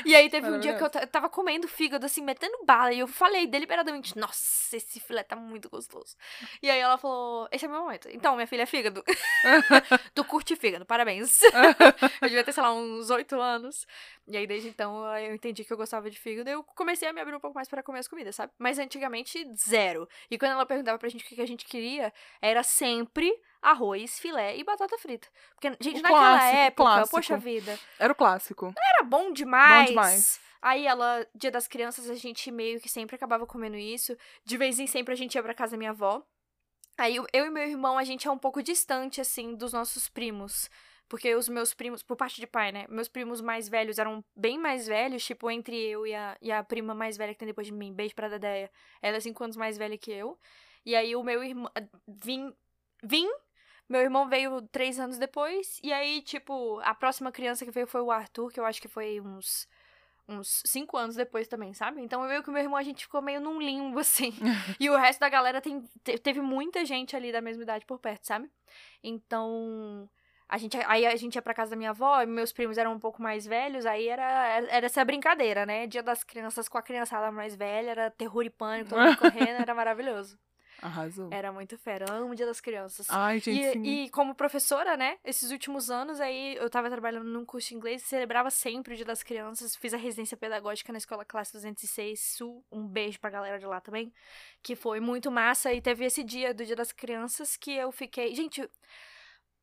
E 0.05 0.15
aí 0.15 0.29
teve 0.29 0.51
um 0.51 0.59
dia 0.59 0.75
que 0.77 0.83
eu, 0.83 0.91
eu 1.01 1.07
tava 1.07 1.29
comendo 1.31 1.67
fígado, 1.67 2.05
assim, 2.05 2.23
metendo 2.23 2.65
bala. 2.65 2.93
E 2.93 2.99
eu 2.99 3.07
falei 3.07 3.47
deliberadamente, 3.47 4.17
nossa, 4.19 4.77
esse 4.77 5.01
filé 5.01 5.23
tá 5.23 5.35
muito 5.35 5.71
gostoso. 5.71 6.17
E 6.63 6.71
aí 6.71 6.79
ela 6.79 6.99
falou, 6.99 7.49
esse 7.51 7.65
é 7.65 7.69
meu 7.69 7.81
momento. 7.81 8.09
Então, 8.11 8.35
minha 8.35 8.47
filha 8.47 8.63
é 8.63 8.67
fígado. 8.67 9.03
tu 10.15 10.25
curte 10.25 10.57
fígado, 10.57 10.85
parabéns. 10.85 11.41
eu 12.21 12.29
devia 12.29 12.45
ter, 12.45 12.53
sei 12.53 12.63
lá, 12.63 12.75
uns 12.75 13.09
oito 13.11 13.41
anos. 13.41 13.87
E 14.27 14.37
aí, 14.37 14.47
desde 14.47 14.69
então, 14.69 15.07
eu 15.17 15.35
entendi 15.35 15.65
que 15.65 15.73
eu 15.73 15.77
gostava 15.77 16.11
de 16.11 16.19
fígado. 16.19 16.51
E 16.51 16.53
eu 16.53 16.63
comecei 16.63 17.09
a 17.09 17.13
me 17.13 17.21
abrir 17.21 17.35
um 17.35 17.41
pouco 17.41 17.55
mais 17.55 17.69
pra 17.69 17.83
comer 17.83 18.01
as 18.01 18.09
comidas, 18.09 18.37
sabe? 18.37 18.53
Mas 18.59 18.79
antigamente, 18.79 19.47
zero. 19.57 20.07
E 20.31 20.39
quando 20.39 20.53
ela 20.53 20.67
perguntava 20.67 20.99
pra 20.99 21.09
gente 21.09 21.25
o 21.25 21.29
que 21.29 21.41
a 21.41 21.47
gente 21.47 21.65
queria, 21.65 22.13
era 22.43 22.63
sempre 22.63 23.14
arroz, 23.63 24.19
filé 24.19 24.57
e 24.57 24.65
batata 24.65 24.99
frita. 24.99 25.29
Porque, 25.55 25.69
gente, 25.81 26.01
O 26.01 26.03
naquela 26.03 26.39
clássico, 26.39 26.57
época, 26.59 26.83
clássico. 26.83 27.17
poxa 27.17 27.37
vida, 27.39 27.79
Era 27.99 28.13
o 28.13 28.17
clássico. 28.17 28.75
era 28.77 29.03
bom 29.05 29.33
demais. 29.33 29.83
Bom 29.87 29.89
demais. 29.91 30.41
Aí 30.61 30.87
ela, 30.87 31.27
dia 31.35 31.51
das 31.51 31.67
crianças, 31.69 32.09
a 32.09 32.15
gente 32.15 32.51
meio 32.51 32.81
que 32.81 32.89
sempre 32.89 33.17
acabava 33.17 33.47
comendo 33.47 33.77
isso. 33.77 34.17
De 34.45 34.57
vez 34.57 34.79
em 34.79 34.87
sempre 34.87 35.13
a 35.13 35.17
gente 35.17 35.35
ia 35.35 35.43
pra 35.43 35.55
casa 35.55 35.73
da 35.73 35.77
minha 35.79 35.91
avó. 35.91 36.23
Aí 36.97 37.17
eu 37.17 37.47
e 37.47 37.51
meu 37.51 37.65
irmão, 37.65 37.99
a 37.99 38.05
gente 38.05 38.27
é 38.27 38.31
um 38.31 38.39
pouco 38.39 38.63
distante, 38.63 39.21
assim, 39.21 39.55
dos 39.55 39.73
nossos 39.73 40.09
primos. 40.09 40.71
Porque 41.07 41.35
os 41.35 41.51
meus 41.51 41.75
primos, 41.75 42.03
por 42.03 42.17
parte 42.17 42.41
de 42.41 42.47
pai, 42.47 42.73
né? 42.73 42.87
Meus 42.89 43.09
primos 43.09 43.43
mais 43.43 43.69
velhos 43.69 43.99
eram 43.99 44.25
bem 44.35 44.59
mais 44.59 44.87
velhos, 44.87 45.23
tipo, 45.25 45.51
entre 45.51 45.77
eu 45.77 46.07
e 46.07 46.15
a, 46.15 46.35
e 46.41 46.51
a 46.51 46.65
prima 46.65 46.95
mais 46.95 47.17
velha 47.19 47.35
que 47.35 47.39
tem 47.39 47.49
depois 47.49 47.67
de 47.67 47.73
mim. 47.75 47.93
Beijo 47.93 48.15
pra 48.15 48.29
Dedéia. 48.29 48.71
Ela 49.03 49.19
é 49.19 49.21
cinco 49.21 49.45
anos 49.45 49.57
mais 49.57 49.77
velha 49.77 49.99
que 49.99 50.11
eu. 50.11 50.39
E 50.87 50.97
aí 50.97 51.15
o 51.15 51.23
meu 51.23 51.45
irmão. 51.45 51.71
Vim. 52.09 52.55
Vim. 53.05 53.29
Meu 53.89 54.01
irmão 54.01 54.29
veio 54.29 54.63
três 54.69 54.99
anos 54.99 55.19
depois. 55.19 55.79
E 55.83 55.93
aí, 55.93 56.23
tipo, 56.23 56.81
a 56.83 56.95
próxima 56.95 57.31
criança 57.31 57.65
que 57.65 57.71
veio 57.71 57.87
foi 57.87 58.01
o 58.01 58.11
Arthur, 58.11 58.51
que 58.51 58.59
eu 58.59 58.65
acho 58.65 58.81
que 58.81 58.89
foi 58.89 59.21
uns. 59.21 59.69
Uns 60.27 60.63
cinco 60.65 60.97
anos 60.97 61.17
depois 61.17 61.47
também, 61.49 61.75
sabe? 61.75 62.01
Então 62.01 62.25
eu 62.25 62.41
e 62.41 62.43
o 62.49 62.51
meu 62.51 62.63
irmão 62.63 62.79
a 62.79 62.83
gente 62.83 63.05
ficou 63.05 63.21
meio 63.21 63.43
num 63.43 63.61
limbo, 63.61 63.99
assim. 64.01 64.33
e 64.81 64.89
o 64.89 64.97
resto 64.97 65.21
da 65.21 65.29
galera 65.29 65.61
tem, 65.61 65.83
te- 66.03 66.19
teve 66.19 66.41
muita 66.41 66.83
gente 66.87 67.15
ali 67.15 67.31
da 67.31 67.43
mesma 67.43 67.63
idade 67.63 67.85
por 67.85 67.99
perto, 67.99 68.27
sabe? 68.27 68.51
Então. 69.03 70.09
A 70.49 70.59
gente, 70.59 70.77
aí 70.87 71.07
a 71.07 71.17
gente 71.17 71.35
ia 71.37 71.43
pra 71.43 71.55
casa 71.55 71.71
da 71.71 71.77
minha 71.77 71.91
avó, 71.91 72.21
e 72.21 72.27
meus 72.27 72.53
primos 72.53 72.77
eram 72.79 72.93
um 72.93 72.99
pouco 72.99 73.21
mais 73.23 73.47
velhos, 73.47 73.87
aí 73.87 74.09
era, 74.09 74.23
era 74.23 74.67
era 74.71 74.87
essa 74.87 75.05
brincadeira, 75.05 75.65
né? 75.67 75.87
Dia 75.87 76.03
das 76.03 76.23
crianças 76.23 76.69
com 76.69 76.77
a 76.79 76.83
criançada 76.83 77.33
mais 77.33 77.57
velha, 77.57 77.91
era 77.91 78.11
terror 78.11 78.43
e 78.45 78.51
pânico, 78.51 78.91
todo 78.91 79.01
mundo 79.03 79.17
correndo, 79.19 79.61
era 79.63 79.75
maravilhoso. 79.75 80.39
Arrasou. 80.83 81.29
Era 81.33 81.53
muito 81.53 81.79
fera, 81.79 82.07
eu 82.09 82.15
amo 82.15 82.33
o 82.33 82.35
Dia 82.35 82.47
das 82.47 82.61
Crianças. 82.61 83.07
Ai, 83.09 83.39
gente, 83.39 83.73
sim. 83.73 83.83
E, 83.83 84.05
e 84.05 84.11
como 84.11 84.35
professora, 84.35 84.97
né, 84.97 85.19
esses 85.25 85.51
últimos 85.51 85.91
anos 85.91 86.21
aí 86.21 86.57
eu 86.57 86.69
tava 86.69 86.91
trabalhando 86.91 87.27
num 87.27 87.45
curso 87.45 87.69
de 87.69 87.75
inglês, 87.75 88.03
celebrava 88.03 88.51
sempre 88.51 88.95
o 88.95 88.97
Dia 88.97 89.07
das 89.07 89.23
Crianças, 89.23 89.77
fiz 89.77 89.95
a 89.95 89.97
residência 89.97 90.37
pedagógica 90.37 90.93
na 90.93 90.99
escola 90.99 91.25
classe 91.25 91.53
206 91.53 92.21
Sul, 92.21 92.65
um 92.71 92.87
beijo 92.87 93.19
pra 93.21 93.31
galera 93.31 93.59
de 93.59 93.67
lá 93.67 93.81
também, 93.81 94.13
que 94.63 94.77
foi 94.77 95.01
muito 95.01 95.31
massa 95.31 95.73
e 95.73 95.81
teve 95.81 96.05
esse 96.05 96.23
dia 96.23 96.53
do 96.53 96.65
Dia 96.65 96.77
das 96.77 96.93
Crianças 96.93 97.57
que 97.57 97.73
eu 97.73 97.91
fiquei, 97.91 98.35
gente, 98.35 98.69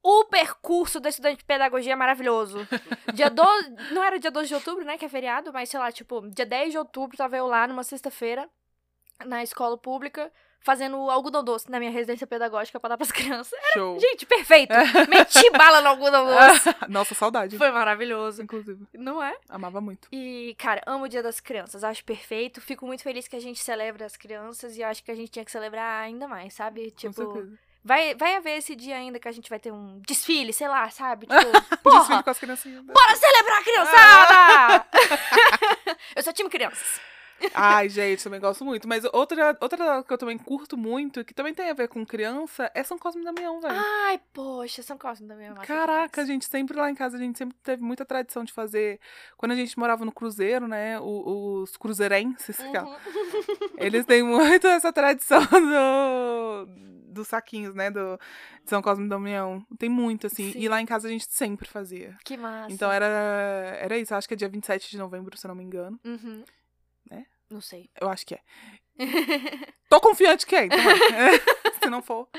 o 0.03 0.25
percurso 0.25 1.00
da 1.00 1.10
estudante 1.10 1.39
de 1.39 1.46
pedagogia 1.46 1.94
é 1.94 1.96
maravilhoso. 1.96 2.58
Dia 3.13 3.30
do... 3.30 3.44
Não 3.91 4.03
era 4.03 4.18
dia 4.18 4.32
12 4.32 4.48
de 4.48 4.56
outubro, 4.56 4.84
né, 4.84 4.98
que 4.98 5.06
é 5.06 5.10
feriado, 5.10 5.53
mas 5.53 5.70
sei 5.70 5.80
lá, 5.80 5.91
tipo, 5.91 6.27
dia 6.30 6.46
10 6.46 6.72
de 6.72 6.77
outubro 6.77 7.15
tava 7.15 7.38
eu 7.38 7.46
lá 7.46 7.68
numa 7.68 7.84
sexta-feira 7.84 8.50
na 9.25 9.44
escola 9.44 9.77
pública 9.77 10.32
fazendo 10.62 11.10
algodão 11.10 11.44
doce 11.44 11.70
na 11.70 11.80
minha 11.80 11.91
residência 11.91 12.25
pedagógica 12.27 12.80
pra 12.80 12.89
dar 12.89 12.98
pras 12.98 13.12
crianças. 13.12 13.58
Show. 13.74 14.00
Gente, 14.00 14.25
perfeito! 14.25 14.74
Meti 15.10 15.50
bala 15.51 15.82
no 15.82 15.89
algodão 15.89 16.25
doce. 16.27 16.70
Nossa, 16.88 17.15
saudade. 17.15 17.58
Foi 17.58 17.72
maravilhoso. 17.72 18.41
Inclusive. 18.41 18.86
Não 18.94 19.22
é? 19.22 19.36
Amava 19.50 19.82
muito. 19.82 20.08
E, 20.12 20.56
cara, 20.58 20.82
amo 20.86 21.06
o 21.06 21.10
Dia 21.10 21.24
das 21.24 21.39
Crianças. 21.39 21.84
Acho 21.84 22.03
perfeito. 22.06 22.62
Fico 22.62 22.86
muito 22.86 23.03
feliz 23.03 23.27
que 23.27 23.36
a 23.36 23.41
gente 23.41 23.60
celebra 23.62 24.06
as 24.06 24.15
crianças 24.15 24.77
e 24.77 24.84
acho 24.84 25.03
que 25.03 25.12
a 25.12 25.15
gente 25.15 25.32
tinha 25.32 25.44
que 25.46 25.51
celebrar 25.51 26.03
ainda 26.03 26.27
mais, 26.27 26.53
sabe? 26.53 26.91
Tipo, 26.91 27.48
vai, 27.84 28.13
vai 28.15 28.36
haver 28.36 28.58
esse 28.58 28.75
dia 28.75 28.96
ainda 28.96 29.20
que 29.20 29.27
a 29.27 29.32
gente 29.32 29.50
vai 29.50 29.60
ter 29.60 29.72
um 29.72 30.00
desfile, 30.08 30.53
sei 30.53 30.68
lá, 30.68 30.89
sabe? 30.89 31.25
Tipo, 31.32 31.41
Desfile 31.41 31.77
porra! 31.84 32.24
com 32.24 32.30
as 32.30 32.39
criancinhas. 32.39 32.84
Bora 32.86 33.15
celebrar 33.15 33.60
a 33.60 33.63
criançada! 33.63 34.86
eu 36.15 36.24
sou 36.24 36.32
time 36.34 36.50
crianças. 36.50 37.00
Ai, 37.62 37.89
gente, 37.89 38.24
também 38.24 38.39
gosto 38.39 38.63
muito. 38.65 38.88
Mas 38.88 39.03
outra, 39.13 39.58
outra 39.62 40.03
que 40.03 40.13
eu 40.13 40.18
também 40.18 40.38
curto 40.38 40.77
muito, 40.77 41.24
que 41.24 41.34
também 41.34 41.53
tem 41.53 41.70
a 41.70 41.74
ver 41.74 41.88
com 41.88 42.06
criança, 42.06 42.72
é 42.74 42.84
São 42.84 42.98
Cosme 42.98 43.22
e 43.22 43.25
Damião, 43.25 43.60
velho. 43.62 43.75
Ai, 44.08 44.20
poxa, 44.34 44.82
São 44.82 44.98
Cosme 44.98 45.27
também 45.27 45.48
é 45.48 45.50
massa 45.51 45.65
Caraca, 45.68 46.10
demais. 46.24 46.27
gente, 46.27 46.46
sempre 46.46 46.77
lá 46.77 46.89
em 46.89 46.96
casa 46.96 47.18
a 47.18 47.20
gente 47.20 47.38
sempre 47.38 47.56
teve 47.63 47.84
muita 47.84 48.03
tradição 48.06 48.44
de 48.44 48.51
fazer. 48.53 49.00
Quando 49.38 49.51
a 49.51 49.56
gente 49.56 49.77
morava 49.77 50.03
no 50.06 50.12
Cruzeiro, 50.12 50.68
né? 50.68 51.00
Os 51.00 51.75
cruzeirenses, 51.77 52.60
é- 52.60 52.82
Uhum. 52.82 52.96
eles 53.77 54.06
têm 54.06 54.24
muito 54.24 54.68
essa 54.68 54.91
tradição 54.94 55.41
do, 55.46 56.65
dos 57.13 57.27
saquinhos, 57.27 57.75
né? 57.75 57.89
Do, 57.91 58.18
de 58.63 58.70
São 58.70 58.82
Cosme 58.82 59.06
e 59.06 59.10
Damião. 59.10 59.65
Tem 59.77 59.89
muito, 59.89 60.27
assim. 60.27 60.51
Sim. 60.51 60.60
E 60.60 60.68
lá 60.70 60.82
em 60.82 60.86
casa 60.86 61.08
a 61.08 61.12
gente 61.12 61.25
sempre 61.30 61.68
fazia. 61.68 62.15
Que 62.24 62.38
massa. 62.38 62.72
Então 62.74 62.91
era, 62.91 63.06
era 63.80 63.98
isso. 63.98 64.13
Acho 64.15 64.27
que 64.27 64.34
é 64.34 64.38
dia 64.38 64.50
27 64.50 64.89
de 64.89 64.98
novembro, 64.98 65.38
se 65.38 65.46
eu 65.46 65.50
não 65.50 65.56
me 65.56 65.63
engano. 65.63 66.00
Uhum. 66.06 66.44
Não 67.51 67.60
sei. 67.62 67.89
Eu 68.00 68.10
acho 68.10 68.25
que 68.25 68.36
é. 68.36 68.39
Tô 69.89 70.00
confiante 70.00 70.46
que 70.46 70.55
é, 70.55 70.65
então 70.65 70.77
vai. 70.81 70.98
Se 71.84 71.89
não 71.89 72.01
for. 72.01 72.29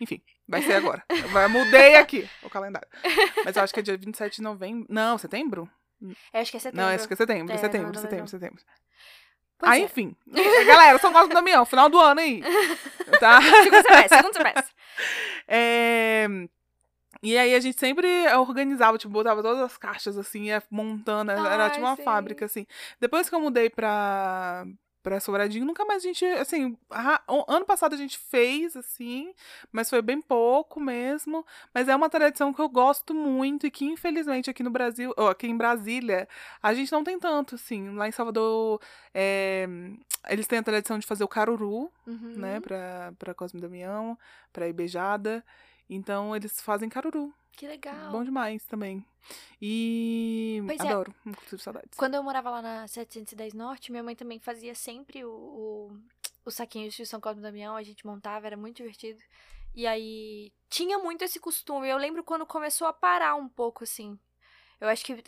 Enfim, 0.00 0.20
vai 0.46 0.62
ser 0.62 0.74
agora. 0.74 1.02
Eu 1.08 1.48
mudei 1.48 1.96
aqui 1.96 2.28
o 2.42 2.50
calendário. 2.50 2.88
Mas 3.44 3.56
eu 3.56 3.62
acho 3.62 3.72
que 3.72 3.80
é 3.80 3.82
dia 3.82 3.96
27 3.96 4.36
de 4.36 4.42
novembro. 4.42 4.86
Não, 4.88 5.16
setembro? 5.16 5.68
Eu 6.00 6.40
acho 6.40 6.50
que 6.50 6.56
é 6.58 6.60
setembro. 6.60 6.86
Não, 6.86 6.94
acho 6.94 7.08
que 7.08 7.14
é 7.14 7.16
setembro. 7.16 7.54
É, 7.54 7.56
setembro, 7.56 7.86
não, 7.86 7.94
não, 7.94 8.00
setembro, 8.00 8.20
não. 8.20 8.26
setembro. 8.26 8.62
Pois 9.58 9.72
ah, 9.72 9.78
é. 9.78 9.80
enfim. 9.82 10.16
Galera, 10.66 10.98
São 10.98 11.12
Cosme 11.12 11.30
e 11.30 11.34
Damião, 11.34 11.66
final 11.66 11.88
do 11.88 11.98
ano 11.98 12.20
aí. 12.20 12.42
Tá? 13.18 13.40
Segundo 13.62 13.82
semestre, 13.82 14.16
segundo 14.16 14.32
semestre. 14.34 14.74
É, 15.52 16.28
E 17.22 17.36
aí 17.36 17.54
a 17.54 17.60
gente 17.60 17.78
sempre 17.78 18.08
organizava, 18.34 18.96
tipo, 18.96 19.12
botava 19.12 19.42
todas 19.42 19.60
as 19.62 19.76
caixas 19.76 20.16
assim, 20.16 20.46
montando, 20.70 21.30
era 21.32 21.64
Ai, 21.64 21.70
tipo 21.70 21.82
uma 21.86 21.96
sim. 21.96 22.02
fábrica, 22.02 22.46
assim. 22.46 22.66
Depois 22.98 23.28
que 23.28 23.34
eu 23.34 23.40
mudei 23.40 23.68
pra, 23.68 24.64
pra 25.02 25.20
Sobradinho, 25.20 25.66
nunca 25.66 25.84
mais 25.84 26.02
a 26.02 26.06
gente, 26.06 26.24
assim, 26.24 26.78
o- 27.28 27.44
ano 27.46 27.66
passado 27.66 27.94
a 27.94 27.98
gente 27.98 28.16
fez, 28.18 28.74
assim, 28.74 29.34
mas 29.70 29.90
foi 29.90 30.00
bem 30.00 30.18
pouco 30.22 30.80
mesmo. 30.80 31.44
Mas 31.74 31.88
é 31.88 31.94
uma 31.94 32.08
tradição 32.08 32.54
que 32.54 32.60
eu 32.62 32.68
gosto 32.70 33.14
muito 33.14 33.66
e 33.66 33.70
que, 33.70 33.84
infelizmente, 33.84 34.48
aqui 34.48 34.62
no 34.62 34.70
Brasil, 34.70 35.12
ou 35.16 35.28
aqui 35.28 35.46
em 35.46 35.56
Brasília, 35.56 36.26
a 36.62 36.72
gente 36.72 36.90
não 36.90 37.04
tem 37.04 37.18
tanto, 37.18 37.54
assim. 37.56 37.90
Lá 37.96 38.08
em 38.08 38.12
Salvador, 38.12 38.80
é, 39.12 39.68
eles 40.28 40.46
têm 40.46 40.58
a 40.60 40.62
tradição 40.62 40.98
de 40.98 41.06
fazer 41.06 41.24
o 41.24 41.28
caruru, 41.28 41.90
Uhum. 42.06 42.32
né, 42.36 42.60
pra, 42.60 43.12
pra 43.18 43.34
Cosme 43.34 43.60
Damião, 43.60 44.18
pra 44.52 44.66
ir 44.66 44.72
beijada. 44.72 45.44
Então 45.90 46.34
eles 46.34 46.60
fazem 46.60 46.88
caruru. 46.88 47.34
Que 47.52 47.66
legal. 47.66 48.12
Bom 48.12 48.24
demais 48.24 48.64
também. 48.64 49.04
E 49.60 50.62
Pois 50.66 50.80
é. 50.80 50.88
adoro, 50.88 51.14
inclusive 51.26 51.62
saudades. 51.62 51.98
Quando 51.98 52.14
eu 52.14 52.22
morava 52.22 52.48
lá 52.48 52.62
na 52.62 52.88
710 52.88 53.52
Norte, 53.52 53.90
minha 53.90 54.02
mãe 54.02 54.14
também 54.16 54.38
fazia 54.38 54.74
sempre 54.74 55.24
o, 55.24 55.30
o, 55.30 56.00
os 56.44 56.54
saquinhos 56.54 56.94
de 56.94 57.04
São 57.04 57.20
Cosme 57.20 57.40
e 57.40 57.42
Damião, 57.42 57.76
a 57.76 57.82
gente 57.82 58.06
montava, 58.06 58.46
era 58.46 58.56
muito 58.56 58.76
divertido. 58.76 59.20
E 59.74 59.86
aí 59.86 60.52
tinha 60.68 60.98
muito 60.98 61.22
esse 61.22 61.38
costume. 61.38 61.88
Eu 61.88 61.98
lembro 61.98 62.24
quando 62.24 62.46
começou 62.46 62.86
a 62.86 62.92
parar 62.92 63.34
um 63.34 63.48
pouco, 63.48 63.84
assim. 63.84 64.18
Eu 64.80 64.88
acho 64.88 65.04
que 65.04 65.22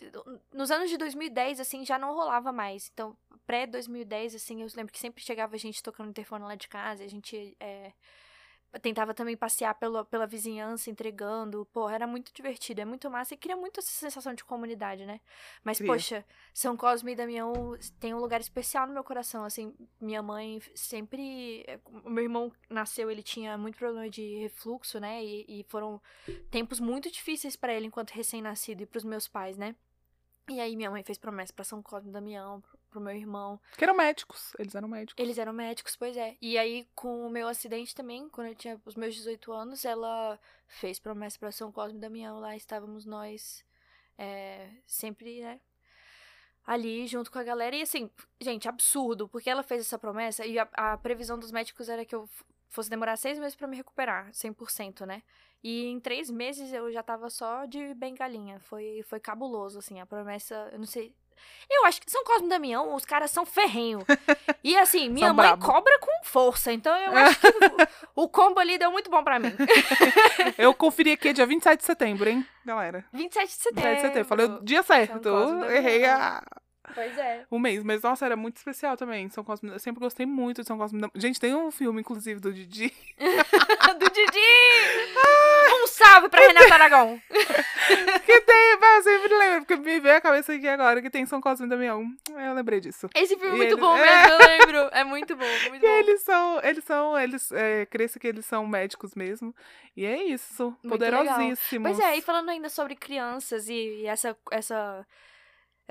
nos 0.51 0.71
anos 0.71 0.89
de 0.89 0.97
2010, 0.97 1.59
assim, 1.59 1.85
já 1.85 1.99
não 1.99 2.15
rolava 2.15 2.51
mais. 2.51 2.89
Então, 2.91 3.15
pré-2010, 3.45 4.35
assim, 4.35 4.61
eu 4.61 4.67
lembro 4.75 4.91
que 4.91 4.99
sempre 4.99 5.23
chegava 5.23 5.57
gente 5.57 5.83
tocando 5.83 6.09
interfone 6.09 6.43
lá 6.43 6.55
de 6.55 6.67
casa, 6.67 7.03
a 7.03 7.07
gente 7.07 7.55
é, 7.59 7.93
tentava 8.81 9.13
também 9.13 9.37
passear 9.37 9.73
pela, 9.75 10.03
pela 10.05 10.25
vizinhança, 10.25 10.89
entregando. 10.89 11.65
Pô, 11.71 11.89
era 11.89 12.07
muito 12.07 12.33
divertido, 12.33 12.81
é 12.81 12.85
muito 12.85 13.09
massa 13.09 13.33
e 13.33 13.37
cria 13.37 13.55
muito 13.55 13.79
essa 13.79 13.91
sensação 13.91 14.33
de 14.33 14.43
comunidade, 14.43 15.05
né? 15.05 15.19
Mas, 15.63 15.77
Cria. 15.77 15.91
poxa, 15.91 16.25
São 16.53 16.75
Cosme 16.75 17.11
e 17.11 17.15
Damião 17.15 17.77
tem 17.99 18.13
um 18.13 18.19
lugar 18.19 18.41
especial 18.41 18.87
no 18.87 18.93
meu 18.93 19.03
coração, 19.03 19.43
assim. 19.43 19.73
Minha 19.99 20.21
mãe 20.21 20.61
sempre... 20.73 21.65
O 22.03 22.09
meu 22.09 22.23
irmão 22.23 22.51
nasceu, 22.69 23.09
ele 23.11 23.23
tinha 23.23 23.57
muito 23.57 23.77
problema 23.77 24.09
de 24.09 24.39
refluxo, 24.39 24.99
né? 24.99 25.23
E, 25.23 25.61
e 25.61 25.65
foram 25.69 26.01
tempos 26.49 26.79
muito 26.79 27.11
difíceis 27.11 27.55
pra 27.55 27.73
ele 27.73 27.87
enquanto 27.87 28.11
recém-nascido 28.11 28.81
e 28.81 28.85
pros 28.85 29.03
meus 29.03 29.27
pais, 29.27 29.57
né? 29.57 29.75
E 30.49 30.59
aí 30.59 30.75
minha 30.75 30.91
mãe 30.91 31.03
fez 31.03 31.17
promessa 31.17 31.53
pra 31.53 31.63
São 31.63 31.81
Cosme 31.81 32.09
e 32.09 32.13
Damião, 32.13 32.61
pro, 32.93 33.01
meu 33.01 33.15
irmão. 33.15 33.59
Que 33.77 33.83
eram 33.83 33.95
médicos, 33.95 34.53
eles 34.59 34.75
eram 34.75 34.87
médicos. 34.87 35.23
Eles 35.23 35.37
eram 35.37 35.53
médicos, 35.53 35.95
pois 35.95 36.15
é. 36.15 36.37
E 36.41 36.57
aí, 36.57 36.87
com 36.95 37.25
o 37.25 37.29
meu 37.29 37.47
acidente 37.47 37.95
também, 37.95 38.29
quando 38.29 38.47
eu 38.47 38.55
tinha 38.55 38.79
os 38.85 38.95
meus 38.95 39.15
18 39.15 39.51
anos, 39.51 39.85
ela 39.85 40.39
fez 40.67 40.99
promessa 40.99 41.39
pra 41.39 41.51
São 41.51 41.71
Cosme 41.71 41.97
e 41.97 42.01
Damião. 42.01 42.39
Lá 42.39 42.55
estávamos 42.55 43.05
nós 43.05 43.65
é, 44.17 44.69
sempre, 44.85 45.41
né? 45.41 45.59
Ali 46.65 47.07
junto 47.07 47.31
com 47.31 47.39
a 47.39 47.43
galera. 47.43 47.75
E 47.75 47.81
assim, 47.81 48.09
gente, 48.39 48.69
absurdo, 48.69 49.27
porque 49.27 49.49
ela 49.49 49.63
fez 49.63 49.81
essa 49.81 49.99
promessa 49.99 50.45
e 50.45 50.57
a, 50.57 50.67
a 50.73 50.97
previsão 50.97 51.37
dos 51.37 51.51
médicos 51.51 51.89
era 51.89 52.05
que 52.05 52.15
eu 52.15 52.29
fosse 52.69 52.89
demorar 52.89 53.17
seis 53.17 53.37
meses 53.37 53.55
pra 53.55 53.67
me 53.67 53.75
recuperar, 53.75 54.31
100%, 54.31 55.05
né? 55.05 55.21
E 55.63 55.85
em 55.85 55.99
três 55.99 56.29
meses 56.29 56.73
eu 56.73 56.91
já 56.91 57.01
tava 57.01 57.29
só 57.29 57.65
de 57.65 57.93
bengalinha. 57.93 58.59
Foi, 58.59 59.01
foi 59.03 59.19
cabuloso, 59.19 59.79
assim, 59.79 60.01
a 60.01 60.05
promessa. 60.05 60.69
Eu 60.73 60.79
não 60.79 60.85
sei. 60.85 61.15
Eu 61.69 61.85
acho 61.85 62.01
que 62.01 62.11
São 62.11 62.23
Cosme 62.23 62.47
e 62.47 62.49
Damião, 62.49 62.93
os 62.93 63.05
caras 63.05 63.31
são 63.31 63.45
ferrenho. 63.45 63.99
E 64.65 64.77
assim, 64.77 65.09
minha 65.09 65.27
São 65.27 65.35
mãe 65.35 65.47
brabo. 65.47 65.65
cobra 65.65 65.99
com 65.99 66.23
força. 66.23 66.71
Então 66.71 66.95
eu 66.95 67.11
acho 67.17 67.37
que 67.37 67.47
o, 68.15 68.23
o 68.23 68.29
combo 68.29 68.61
ali 68.61 68.77
deu 68.77 68.89
muito 68.93 69.09
bom 69.09 69.21
pra 69.21 69.37
mim. 69.37 69.51
Eu 70.57 70.73
conferi 70.73 71.11
aqui, 71.11 71.27
é 71.29 71.33
dia 71.33 71.45
27 71.45 71.79
de 71.79 71.85
setembro, 71.85 72.29
hein, 72.29 72.47
galera? 72.65 73.03
27 73.11 73.45
de 73.47 73.51
setembro. 73.53 73.81
27 73.89 73.95
de 73.95 74.07
setembro. 74.07 74.29
Falei 74.29 74.45
o 74.45 74.63
dia 74.63 74.81
certo. 74.83 75.29
Errei 75.69 76.05
a, 76.05 76.41
Pois 76.93 77.17
é. 77.17 77.45
o 77.49 77.59
mês. 77.59 77.83
Mas, 77.83 78.01
nossa, 78.01 78.25
era 78.25 78.35
muito 78.37 78.55
especial 78.57 78.95
também. 78.95 79.29
São 79.29 79.43
Cosme, 79.43 79.69
eu 79.69 79.79
sempre 79.79 79.99
gostei 79.99 80.25
muito 80.25 80.61
de 80.61 80.67
São 80.67 80.77
Cosme. 80.77 81.01
Gente, 81.15 81.39
tem 81.39 81.53
um 81.53 81.69
filme, 81.71 81.99
inclusive, 82.01 82.39
do 82.39 82.53
Didi. 82.53 82.93
Do 83.99 84.09
Didi! 84.09 84.39
Salve 85.93 86.29
pra 86.29 86.41
Renata 86.41 86.73
Aragão. 86.73 87.21
que 88.25 88.41
tem, 88.41 88.77
mas 88.79 89.05
eu 89.05 89.13
sempre 89.21 89.37
lembro, 89.37 89.65
porque 89.65 89.75
me 89.75 89.99
veio 89.99 90.15
a 90.17 90.21
cabeça 90.21 90.53
aqui 90.53 90.67
agora 90.67 91.01
que 91.01 91.09
tem 91.09 91.25
São 91.25 91.39
Cosme 91.41 91.65
e 91.65 91.69
Damião. 91.69 92.05
Eu 92.29 92.53
lembrei 92.53 92.79
disso. 92.79 93.09
Esse 93.15 93.35
filme 93.37 93.53
é 93.53 93.57
muito 93.57 93.73
ele- 93.73 93.81
bom 93.81 93.95
É. 93.97 94.01
mesmo, 94.01 94.31
eu 94.33 94.47
lembro. 94.47 94.89
É 94.91 95.03
muito 95.03 95.35
bom, 95.35 95.45
muito 95.69 95.85
E 95.85 95.87
bom. 95.87 95.95
eles 95.95 96.21
são, 96.21 96.59
eles 96.63 96.83
são, 96.83 97.19
eles, 97.19 97.51
é, 97.51 97.85
cresce 97.85 98.19
que 98.19 98.27
eles 98.27 98.45
são 98.45 98.65
médicos 98.65 99.13
mesmo. 99.15 99.53
E 99.95 100.05
é 100.05 100.23
isso, 100.23 100.75
Muito 100.83 100.99
legal. 101.01 101.23
poderosíssimos. 101.23 101.91
Pois 101.97 101.99
é, 102.07 102.17
e 102.17 102.21
falando 102.21 102.49
ainda 102.49 102.69
sobre 102.69 102.95
crianças 102.95 103.69
e, 103.69 103.73
e 104.01 104.05
essa, 104.07 104.35
essa, 104.51 105.05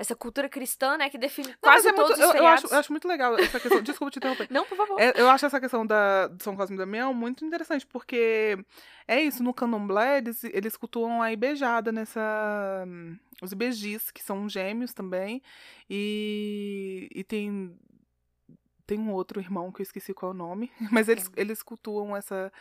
essa 0.03 0.15
cultura 0.15 0.47
cristã, 0.47 0.97
né, 0.97 1.09
que 1.09 1.17
define 1.17 1.47
Não, 1.49 1.55
quase 1.61 1.87
é 1.87 1.91
muito- 1.91 2.07
todos 2.07 2.19
eu, 2.19 2.23
os 2.25 2.29
eu 2.29 2.33
feriados. 2.33 2.63
acho, 2.65 2.73
eu 2.73 2.79
acho 2.79 2.91
muito 2.93 3.07
legal 3.07 3.37
essa 3.37 3.59
questão. 3.59 3.81
Desculpa 3.81 4.11
te 4.11 4.17
interromper. 4.19 4.47
Não, 4.51 4.65
por 4.65 4.77
favor. 4.77 4.99
É, 4.99 5.13
eu 5.15 5.29
acho 5.29 5.45
essa 5.45 5.59
questão 5.59 5.85
da, 5.85 6.27
de 6.27 6.43
São 6.43 6.55
Cosme 6.55 6.75
e 6.75 6.79
Damião 6.79 7.13
muito 7.13 7.43
interessante, 7.45 7.87
porque 7.87 8.57
é 9.07 9.21
isso, 9.21 9.41
no 9.43 9.53
candomblé 9.53 10.17
eles, 10.19 10.43
eles 10.43 10.77
cultuam 10.77 11.21
a 11.21 11.31
ibejada 11.31 11.91
nessa. 11.91 12.85
Os 13.41 13.51
ibejis, 13.51 14.11
que 14.11 14.23
são 14.23 14.47
gêmeos 14.47 14.93
também. 14.93 15.41
E, 15.89 17.09
e 17.13 17.23
tem. 17.23 17.75
Tem 18.85 18.99
um 18.99 19.11
outro 19.13 19.39
irmão 19.39 19.71
que 19.71 19.81
eu 19.81 19.83
esqueci 19.83 20.13
qual 20.13 20.33
é 20.33 20.35
o 20.35 20.37
nome, 20.37 20.69
mas 20.91 21.07
eles, 21.07 21.31
eles 21.37 21.63
cultuam 21.63 22.15
essa, 22.17 22.51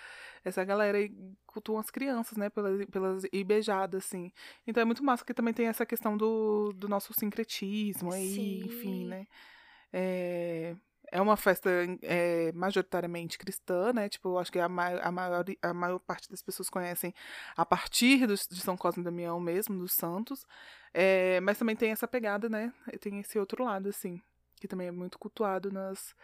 essa 0.45 0.65
galera 0.65 1.01
e 1.01 1.13
cultuam 1.47 1.79
as 1.79 1.91
crianças, 1.91 2.37
né, 2.37 2.51
pelas, 2.51 2.85
pelas 2.87 3.25
ibejadas, 3.33 4.05
assim. 4.05 4.33
Então 4.67 4.81
é 4.81 4.85
muito 4.85 5.05
massa 5.05 5.25
que 5.25 5.35
também 5.35 5.55
tem 5.55 5.67
essa 5.67 5.87
questão 5.87 6.17
do, 6.17 6.73
do 6.75 6.89
nosso 6.89 7.13
sincretismo 7.15 8.13
aí, 8.13 8.35
Sim. 8.35 8.63
enfim, 8.65 9.07
né. 9.07 9.27
É, 9.93 10.75
é 11.13 11.21
uma 11.21 11.37
festa 11.37 11.69
é, 12.01 12.51
majoritariamente 12.53 13.37
cristã, 13.37 13.93
né? 13.93 14.09
Tipo, 14.09 14.31
eu 14.31 14.39
acho 14.39 14.51
que 14.51 14.59
a, 14.59 14.69
mai- 14.69 14.99
a, 15.03 15.13
maior, 15.13 15.45
a 15.61 15.75
maior 15.75 15.99
parte 15.99 16.31
das 16.31 16.43
pessoas 16.43 16.71
conhecem 16.71 17.15
a 17.55 17.67
partir 17.67 18.27
dos, 18.27 18.47
de 18.47 18.61
São 18.61 18.77
Cosme 18.77 19.03
e 19.03 19.05
Damião 19.05 19.39
mesmo, 19.39 19.79
dos 19.79 19.93
santos. 19.93 20.47
É, 20.95 21.39
mas 21.41 21.59
também 21.59 21.77
tem 21.77 21.91
essa 21.91 22.09
pegada, 22.09 22.49
né? 22.49 22.73
Tem 23.01 23.21
esse 23.21 23.39
outro 23.39 23.63
lado, 23.63 23.91
assim, 23.91 24.21
que 24.59 24.67
também 24.67 24.89
é 24.89 24.91
muito 24.91 25.19
cultuado 25.19 25.71
nas, 25.71 26.15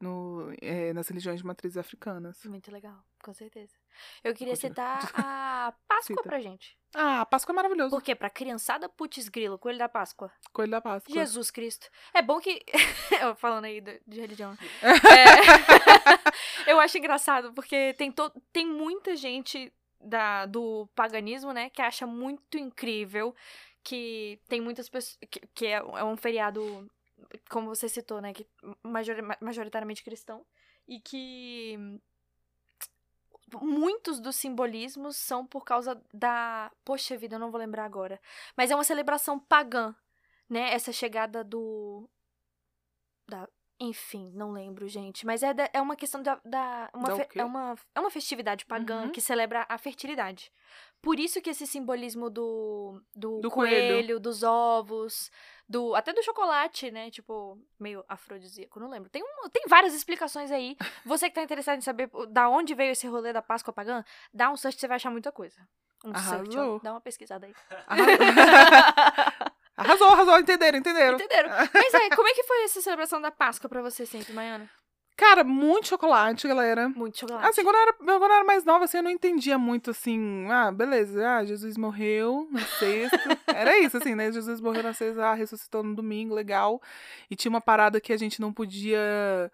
no, 0.00 0.52
é, 0.60 0.92
nas 0.92 1.08
religiões 1.08 1.40
de 1.40 1.46
matrizes 1.46 1.76
africanas. 1.76 2.44
Muito 2.44 2.70
legal, 2.70 3.02
com 3.22 3.32
certeza. 3.32 3.74
Eu 4.22 4.34
queria 4.34 4.54
Continua. 4.54 4.70
citar 5.00 5.10
a 5.14 5.72
Páscoa 5.88 6.16
Cita. 6.16 6.22
pra 6.22 6.40
gente. 6.40 6.76
Ah, 6.94 7.22
a 7.22 7.26
Páscoa 7.26 7.52
é 7.52 7.56
maravilhoso. 7.56 7.90
Por 7.90 8.02
quê? 8.02 8.14
Pra 8.14 8.30
criançada, 8.30 8.88
putz 8.88 9.28
grilo, 9.28 9.58
coelho 9.58 9.78
da 9.78 9.88
Páscoa. 9.88 10.30
Coelho 10.52 10.70
da 10.70 10.80
Páscoa. 10.80 11.12
Jesus 11.14 11.50
Cristo. 11.50 11.88
É 12.14 12.22
bom 12.22 12.40
que. 12.40 12.64
Falando 13.38 13.64
aí 13.64 13.80
de, 13.80 14.00
de 14.06 14.20
religião. 14.20 14.56
É, 16.66 16.70
Eu 16.70 16.80
acho 16.80 16.98
engraçado, 16.98 17.52
porque 17.52 17.94
tem, 17.94 18.10
to... 18.10 18.30
tem 18.52 18.66
muita 18.66 19.14
gente 19.16 19.72
da... 20.00 20.46
do 20.46 20.88
paganismo, 20.94 21.52
né, 21.52 21.70
que 21.70 21.80
acha 21.80 22.06
muito 22.06 22.58
incrível 22.58 23.34
que 23.82 24.40
tem 24.48 24.60
muitas 24.60 24.88
pessoas. 24.88 25.16
Que, 25.30 25.40
que 25.54 25.66
é 25.66 25.74
é 25.74 26.04
um 26.04 26.16
feriado, 26.16 26.90
como 27.50 27.68
você 27.68 27.88
citou, 27.88 28.20
né, 28.20 28.32
que 28.32 28.46
majori- 28.82 29.22
majoritariamente 29.40 30.04
cristão. 30.04 30.44
E 30.88 31.00
que 31.00 31.98
muitos 33.60 34.20
dos 34.20 34.36
simbolismos 34.36 35.16
são 35.16 35.46
por 35.46 35.64
causa 35.64 36.00
da. 36.12 36.70
Poxa 36.84 37.16
vida, 37.16 37.36
eu 37.36 37.40
não 37.40 37.50
vou 37.50 37.60
lembrar 37.60 37.84
agora. 37.84 38.20
Mas 38.56 38.70
é 38.70 38.74
uma 38.74 38.84
celebração 38.84 39.38
pagã, 39.38 39.94
né? 40.48 40.72
Essa 40.72 40.92
chegada 40.92 41.44
do. 41.44 42.08
Da. 43.28 43.48
Enfim, 43.78 44.32
não 44.34 44.52
lembro, 44.52 44.88
gente. 44.88 45.26
Mas 45.26 45.42
é, 45.42 45.52
da- 45.52 45.68
é 45.72 45.80
uma 45.82 45.94
questão 45.96 46.22
da. 46.22 46.40
da 46.44 46.88
uma 46.94 47.08
Da 47.10 47.16
fe- 47.16 47.28
é, 47.38 47.44
uma, 47.44 47.74
é 47.94 48.00
uma 48.00 48.10
festividade 48.10 48.64
pagã 48.64 49.02
Uhum. 49.02 49.10
que 49.10 49.20
celebra 49.20 49.66
a 49.68 49.76
fertilidade. 49.76 50.50
Por 51.02 51.20
isso 51.20 51.42
que 51.42 51.50
esse 51.50 51.66
simbolismo 51.66 52.30
do, 52.30 53.00
do, 53.14 53.40
Do 53.40 53.50
coelho, 53.50 53.94
coelho. 53.96 54.18
dos 54.20 54.42
ovos, 54.42 55.30
do 55.68 55.94
até 55.94 56.12
do 56.14 56.22
chocolate, 56.22 56.90
né? 56.90 57.10
Tipo, 57.10 57.58
meio 57.78 58.02
afrodisíaco, 58.08 58.80
não 58.80 58.88
lembro. 58.88 59.10
Tem, 59.10 59.22
um, 59.22 59.48
tem 59.50 59.64
várias 59.68 59.92
explicações 59.94 60.50
aí. 60.50 60.74
Você 61.04 61.28
que 61.28 61.34
tá 61.34 61.42
interessado 61.42 61.76
em 61.76 61.82
saber 61.82 62.10
da 62.30 62.48
onde 62.48 62.74
veio 62.74 62.92
esse 62.92 63.06
rolê 63.06 63.30
da 63.32 63.42
Páscoa 63.42 63.74
pagã, 63.74 64.02
dá 64.32 64.50
um 64.50 64.56
search, 64.56 64.80
você 64.80 64.88
vai 64.88 64.96
achar 64.96 65.10
muita 65.10 65.30
coisa. 65.30 65.60
Um 66.04 66.14
search, 66.14 66.56
ó. 66.56 66.60
Arrasou. 66.60 66.80
dá 66.82 66.92
uma 66.92 67.00
pesquisada 67.00 67.46
aí. 67.46 67.54
Arrasou, 69.76 70.08
arrasou, 70.08 70.38
entenderam, 70.38 70.78
entenderam. 70.78 71.16
Entenderam? 71.16 71.50
Mas 71.74 71.94
é, 71.94 72.10
como 72.16 72.28
é 72.28 72.32
que 72.32 72.44
foi 72.44 72.64
essa 72.64 72.80
celebração 72.80 73.20
da 73.20 73.30
Páscoa 73.30 73.68
pra 73.68 73.82
você 73.82 74.06
sempre, 74.06 74.32
Maiana? 74.32 74.70
Cara, 75.16 75.42
muito 75.42 75.88
chocolate, 75.88 76.46
galera. 76.46 76.90
Muito 76.90 77.18
chocolate. 77.18 77.48
Assim, 77.48 77.62
quando 77.62 77.76
eu, 77.76 77.82
era, 77.82 77.92
quando 77.94 78.10
eu 78.10 78.24
era 78.24 78.44
mais 78.44 78.64
nova, 78.64 78.84
assim, 78.84 78.98
eu 78.98 79.02
não 79.02 79.10
entendia 79.10 79.56
muito, 79.56 79.90
assim, 79.90 80.46
ah, 80.50 80.70
beleza, 80.70 81.26
ah, 81.26 81.44
Jesus 81.44 81.78
morreu 81.78 82.46
na 82.50 82.60
sexta. 82.60 83.18
era 83.48 83.78
isso, 83.78 83.96
assim, 83.96 84.14
né? 84.14 84.30
Jesus 84.30 84.60
morreu 84.60 84.82
na 84.82 84.92
sexta, 84.92 85.24
ah, 85.24 85.34
ressuscitou 85.34 85.82
no 85.82 85.94
domingo, 85.94 86.34
legal. 86.34 86.82
E 87.30 87.36
tinha 87.36 87.48
uma 87.48 87.62
parada 87.62 87.98
que 87.98 88.12
a 88.12 88.16
gente 88.16 88.42
não 88.42 88.52
podia. 88.52 89.50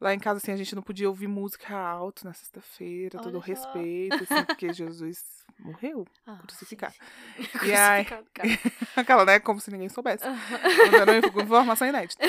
Lá 0.00 0.12
em 0.12 0.18
casa, 0.18 0.38
assim, 0.38 0.52
a 0.52 0.56
gente 0.56 0.74
não 0.74 0.82
podia 0.82 1.08
ouvir 1.08 1.26
música 1.26 1.74
alto 1.74 2.24
na 2.26 2.34
sexta-feira, 2.34 3.18
todo 3.18 3.32
só. 3.38 3.40
respeito, 3.40 4.14
assim, 4.14 4.44
porque 4.46 4.72
Jesus 4.72 5.18
morreu. 5.58 6.06
Ah, 6.26 6.38
crucificado. 6.46 6.92
sim, 6.92 7.44
sim. 7.44 7.48
E 7.66 7.72
aí- 7.74 8.04
Crucificado, 8.04 8.26
cara. 8.34 8.48
Aquela, 8.96 9.24
né? 9.24 9.40
Como 9.40 9.58
se 9.60 9.70
ninguém 9.70 9.88
soubesse. 9.88 10.24
Era 10.24 11.16
informação 11.42 11.88
inédita. 11.88 12.22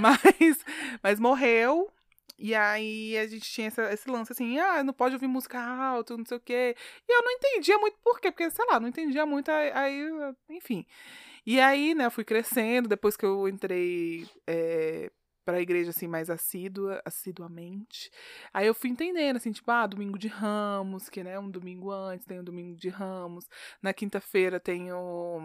Mas, 0.00 0.64
mas 1.02 1.18
morreu. 1.18 1.90
E 2.38 2.54
aí 2.54 3.18
a 3.18 3.26
gente 3.26 3.50
tinha 3.50 3.66
essa- 3.66 3.92
esse 3.92 4.08
lance 4.08 4.30
assim, 4.32 4.60
ah, 4.60 4.84
não 4.84 4.92
pode 4.92 5.14
ouvir 5.14 5.26
música 5.26 5.60
alta, 5.60 6.16
não 6.16 6.24
sei 6.24 6.36
o 6.36 6.40
quê. 6.40 6.76
E 7.08 7.12
eu 7.12 7.22
não 7.24 7.32
entendia 7.32 7.76
muito 7.78 7.98
por 7.98 8.20
quê, 8.20 8.30
porque, 8.30 8.48
sei 8.48 8.64
lá, 8.66 8.78
não 8.78 8.86
entendia 8.88 9.26
muito, 9.26 9.50
aí, 9.50 9.72
aí, 9.72 10.08
enfim. 10.50 10.86
E 11.44 11.58
aí, 11.58 11.94
né, 11.96 12.04
eu 12.06 12.10
fui 12.12 12.22
crescendo, 12.22 12.88
depois 12.88 13.16
que 13.16 13.26
eu 13.26 13.48
entrei 13.48 14.24
é, 14.46 15.10
pra 15.48 15.62
igreja, 15.62 15.88
assim, 15.88 16.06
mais 16.06 16.28
assídua, 16.28 17.00
assiduamente. 17.06 18.10
Aí 18.52 18.66
eu 18.66 18.74
fui 18.74 18.90
entendendo, 18.90 19.36
assim, 19.36 19.50
tipo, 19.50 19.70
ah, 19.70 19.86
domingo 19.86 20.18
de 20.18 20.28
ramos, 20.28 21.08
que, 21.08 21.24
né, 21.24 21.38
um 21.38 21.48
domingo 21.48 21.90
antes 21.90 22.26
tem 22.26 22.38
o 22.38 22.42
domingo 22.42 22.76
de 22.76 22.90
ramos. 22.90 23.46
Na 23.80 23.94
quinta-feira 23.94 24.60
tem, 24.60 24.92
o, 24.92 25.40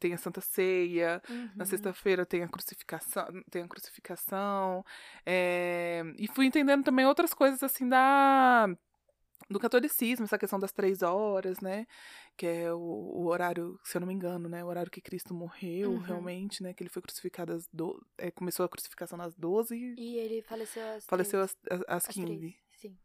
tem 0.00 0.12
a 0.12 0.18
Santa 0.18 0.40
Ceia. 0.40 1.22
Na 1.56 1.64
Uhum. 1.64 1.66
sexta-feira 1.66 2.26
tem 2.26 2.42
a 2.42 2.48
crucificação, 2.48 3.26
tem 3.48 3.62
a 3.62 3.68
crucificação. 3.68 4.84
é, 5.24 6.02
E 6.18 6.26
fui 6.26 6.46
entendendo 6.46 6.82
também 6.82 7.06
outras 7.06 7.32
coisas 7.32 7.62
assim 7.62 7.88
da 7.88 8.68
do 9.50 9.60
catolicismo, 9.60 10.24
essa 10.24 10.38
questão 10.38 10.58
das 10.58 10.72
três 10.72 11.02
horas, 11.02 11.60
né? 11.60 11.86
Que 12.36 12.46
é 12.46 12.72
o, 12.72 12.78
o 12.78 13.26
horário, 13.26 13.78
se 13.84 13.96
eu 13.96 14.00
não 14.00 14.08
me 14.08 14.14
engano, 14.14 14.48
né? 14.48 14.64
O 14.64 14.66
horário 14.66 14.90
que 14.90 15.00
Cristo 15.00 15.32
morreu, 15.32 15.92
Uhum. 15.92 15.98
realmente, 15.98 16.62
né? 16.62 16.74
Que 16.74 16.82
ele 16.82 16.90
foi 16.90 17.00
crucificado 17.02 17.52
às 17.52 17.68
do... 17.72 18.04
é, 18.18 18.30
começou 18.30 18.64
a 18.66 18.68
crucificação 18.68 19.20
às 19.20 19.34
12 19.36 19.94
e 19.96 20.16
ele 20.18 20.42
faleceu 20.42 20.84
às 20.88 21.04
faleceu 21.06 21.40
três- 21.46 21.56
às, 21.70 21.80
às, 21.80 21.84
às 21.88 22.08
às 22.08 22.14
15 22.14 22.26
três, 22.36 22.54
Sim. 22.80 22.98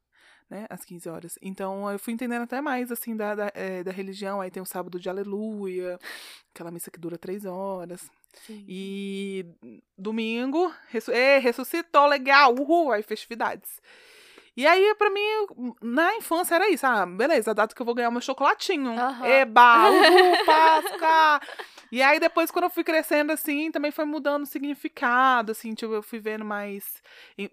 né, 0.49 0.65
às 0.69 0.83
15 0.83 1.07
horas. 1.09 1.37
Então 1.43 1.89
eu 1.91 1.99
fui 1.99 2.11
entendendo 2.13 2.41
até 2.41 2.59
mais, 2.59 2.91
assim, 2.91 3.15
da, 3.15 3.35
da, 3.35 3.51
eh, 3.53 3.83
da 3.83 3.91
religião. 3.91 4.41
Aí 4.41 4.49
tem 4.49 4.63
o 4.63 4.65
sábado 4.65 4.99
de 4.99 5.07
aleluia, 5.09 5.99
aquela 6.53 6.71
missa 6.71 6.89
que 6.89 6.99
dura 6.99 7.17
três 7.17 7.45
horas. 7.45 8.09
Sim. 8.47 8.65
E 8.67 9.45
domingo, 9.97 10.73
ressu 10.87 11.11
Ê, 11.11 11.37
ressuscitou, 11.39 12.07
legal, 12.07 12.53
uhul, 12.55 12.91
aí 12.91 13.03
festividades. 13.03 13.79
E 14.59 14.67
aí, 14.67 14.93
pra 14.95 15.09
mim, 15.09 15.21
na 15.81 16.17
infância 16.17 16.55
era 16.55 16.69
isso. 16.69 16.85
Ah, 16.85 17.05
beleza, 17.05 17.51
a 17.51 17.53
data 17.53 17.73
que 17.73 17.81
eu 17.81 17.85
vou 17.85 17.95
ganhar 17.95 18.11
meu 18.11 18.19
chocolatinho. 18.19 18.91
Aham. 18.91 19.25
Eba, 19.25 19.87
uhul, 19.89 20.45
Páscoa! 20.45 21.39
E 21.89 22.01
aí 22.01 22.19
depois, 22.19 22.51
quando 22.51 22.65
eu 22.65 22.69
fui 22.69 22.83
crescendo, 22.83 23.31
assim, 23.31 23.71
também 23.71 23.89
foi 23.89 24.03
mudando 24.03 24.43
o 24.43 24.45
significado, 24.45 25.53
assim, 25.53 25.73
tipo, 25.73 25.93
eu 25.93 26.03
fui 26.03 26.19
vendo 26.19 26.43
mais, 26.43 27.01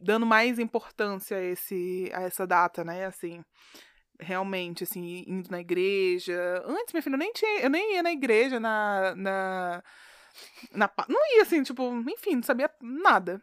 dando 0.01 0.27
mais 0.27 0.59
importância 0.59 1.37
a, 1.37 1.43
esse, 1.45 2.11
a 2.13 2.23
essa 2.23 2.45
data, 2.45 2.83
né, 2.83 3.07
assim, 3.07 3.41
realmente, 4.19 4.83
assim, 4.83 5.23
indo 5.29 5.49
na 5.49 5.61
igreja. 5.61 6.61
Antes, 6.67 6.93
minha 6.93 7.03
filha, 7.03 7.15
eu 7.15 7.19
nem, 7.19 7.33
tinha, 7.33 7.61
eu 7.61 7.71
nem 7.71 7.95
ia 7.95 8.03
na 8.03 8.11
igreja, 8.11 8.59
na, 8.59 9.15
na, 9.15 9.85
na 10.73 10.91
não 11.09 11.37
ia, 11.37 11.43
assim, 11.43 11.63
tipo, 11.63 11.89
enfim, 12.11 12.35
não 12.35 12.43
sabia 12.43 12.69
nada. 12.83 13.41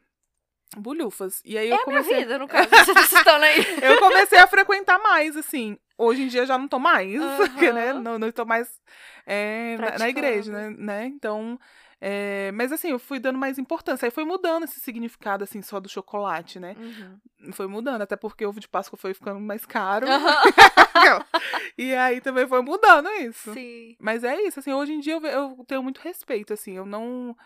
Bulhufas. 0.76 1.42
E 1.46 1.58
aí 1.58 1.70
eu 1.70 1.76
É 1.76 1.82
a 1.82 1.86
minha 1.88 2.02
comecei... 2.02 2.24
vida, 2.24 2.38
no 2.40 2.48
caso, 2.48 2.70
aí. 3.42 3.66
Eu 3.82 4.00
comecei 4.00 4.40
a 4.40 4.48
frequentar 4.48 5.00
mais, 5.00 5.36
assim. 5.36 5.78
Hoje 5.98 6.24
em 6.24 6.28
dia 6.28 6.46
já 6.46 6.58
não 6.58 6.68
tô 6.68 6.80
mais, 6.80 7.20
porque, 7.38 7.72
né? 7.72 7.94
Não, 7.94 8.18
não 8.18 8.28
estou 8.28 8.46
mais 8.46 8.82
é, 9.26 9.78
na, 9.78 10.00
na 10.00 10.10
igreja, 10.10 10.52
né? 10.52 10.76
Né? 10.78 11.06
Então, 11.06 11.60
é, 12.06 12.52
mas 12.52 12.70
assim, 12.74 12.90
eu 12.90 13.00
fui 13.00 13.18
dando 13.18 13.40
mais 13.40 13.58
importância. 13.58 14.06
Aí 14.06 14.12
foi 14.12 14.26
mudando 14.26 14.64
esse 14.64 14.78
significado, 14.82 15.46
assim, 15.46 15.62
só 15.62 15.80
do 15.80 15.88
chocolate, 15.88 16.60
né? 16.60 16.76
Uhum. 16.78 17.54
Foi 17.54 17.66
mudando, 17.66 18.02
até 18.02 18.18
porque 18.18 18.46
o 18.46 18.50
ovo 18.50 18.60
de 18.60 18.68
Páscoa 18.68 18.98
foi 19.00 19.14
ficando 19.14 19.40
mais 19.40 19.66
caro. 19.66 20.06
Aham. 20.06 21.24
e 21.78 21.96
aí 21.96 22.20
também 22.20 22.46
foi 22.46 22.62
mudando 22.62 23.10
isso. 23.22 23.54
Sim. 23.54 23.96
Mas 24.02 24.26
é 24.26 24.36
isso, 24.42 24.60
assim, 24.60 24.74
hoje 24.74 24.92
em 24.92 25.00
dia 25.00 25.14
eu, 25.14 25.26
eu 25.26 25.66
tenho 25.66 25.82
muito 25.82 26.02
respeito, 26.02 26.52
assim, 26.52 26.76
eu 26.76 26.86
não. 26.86 27.38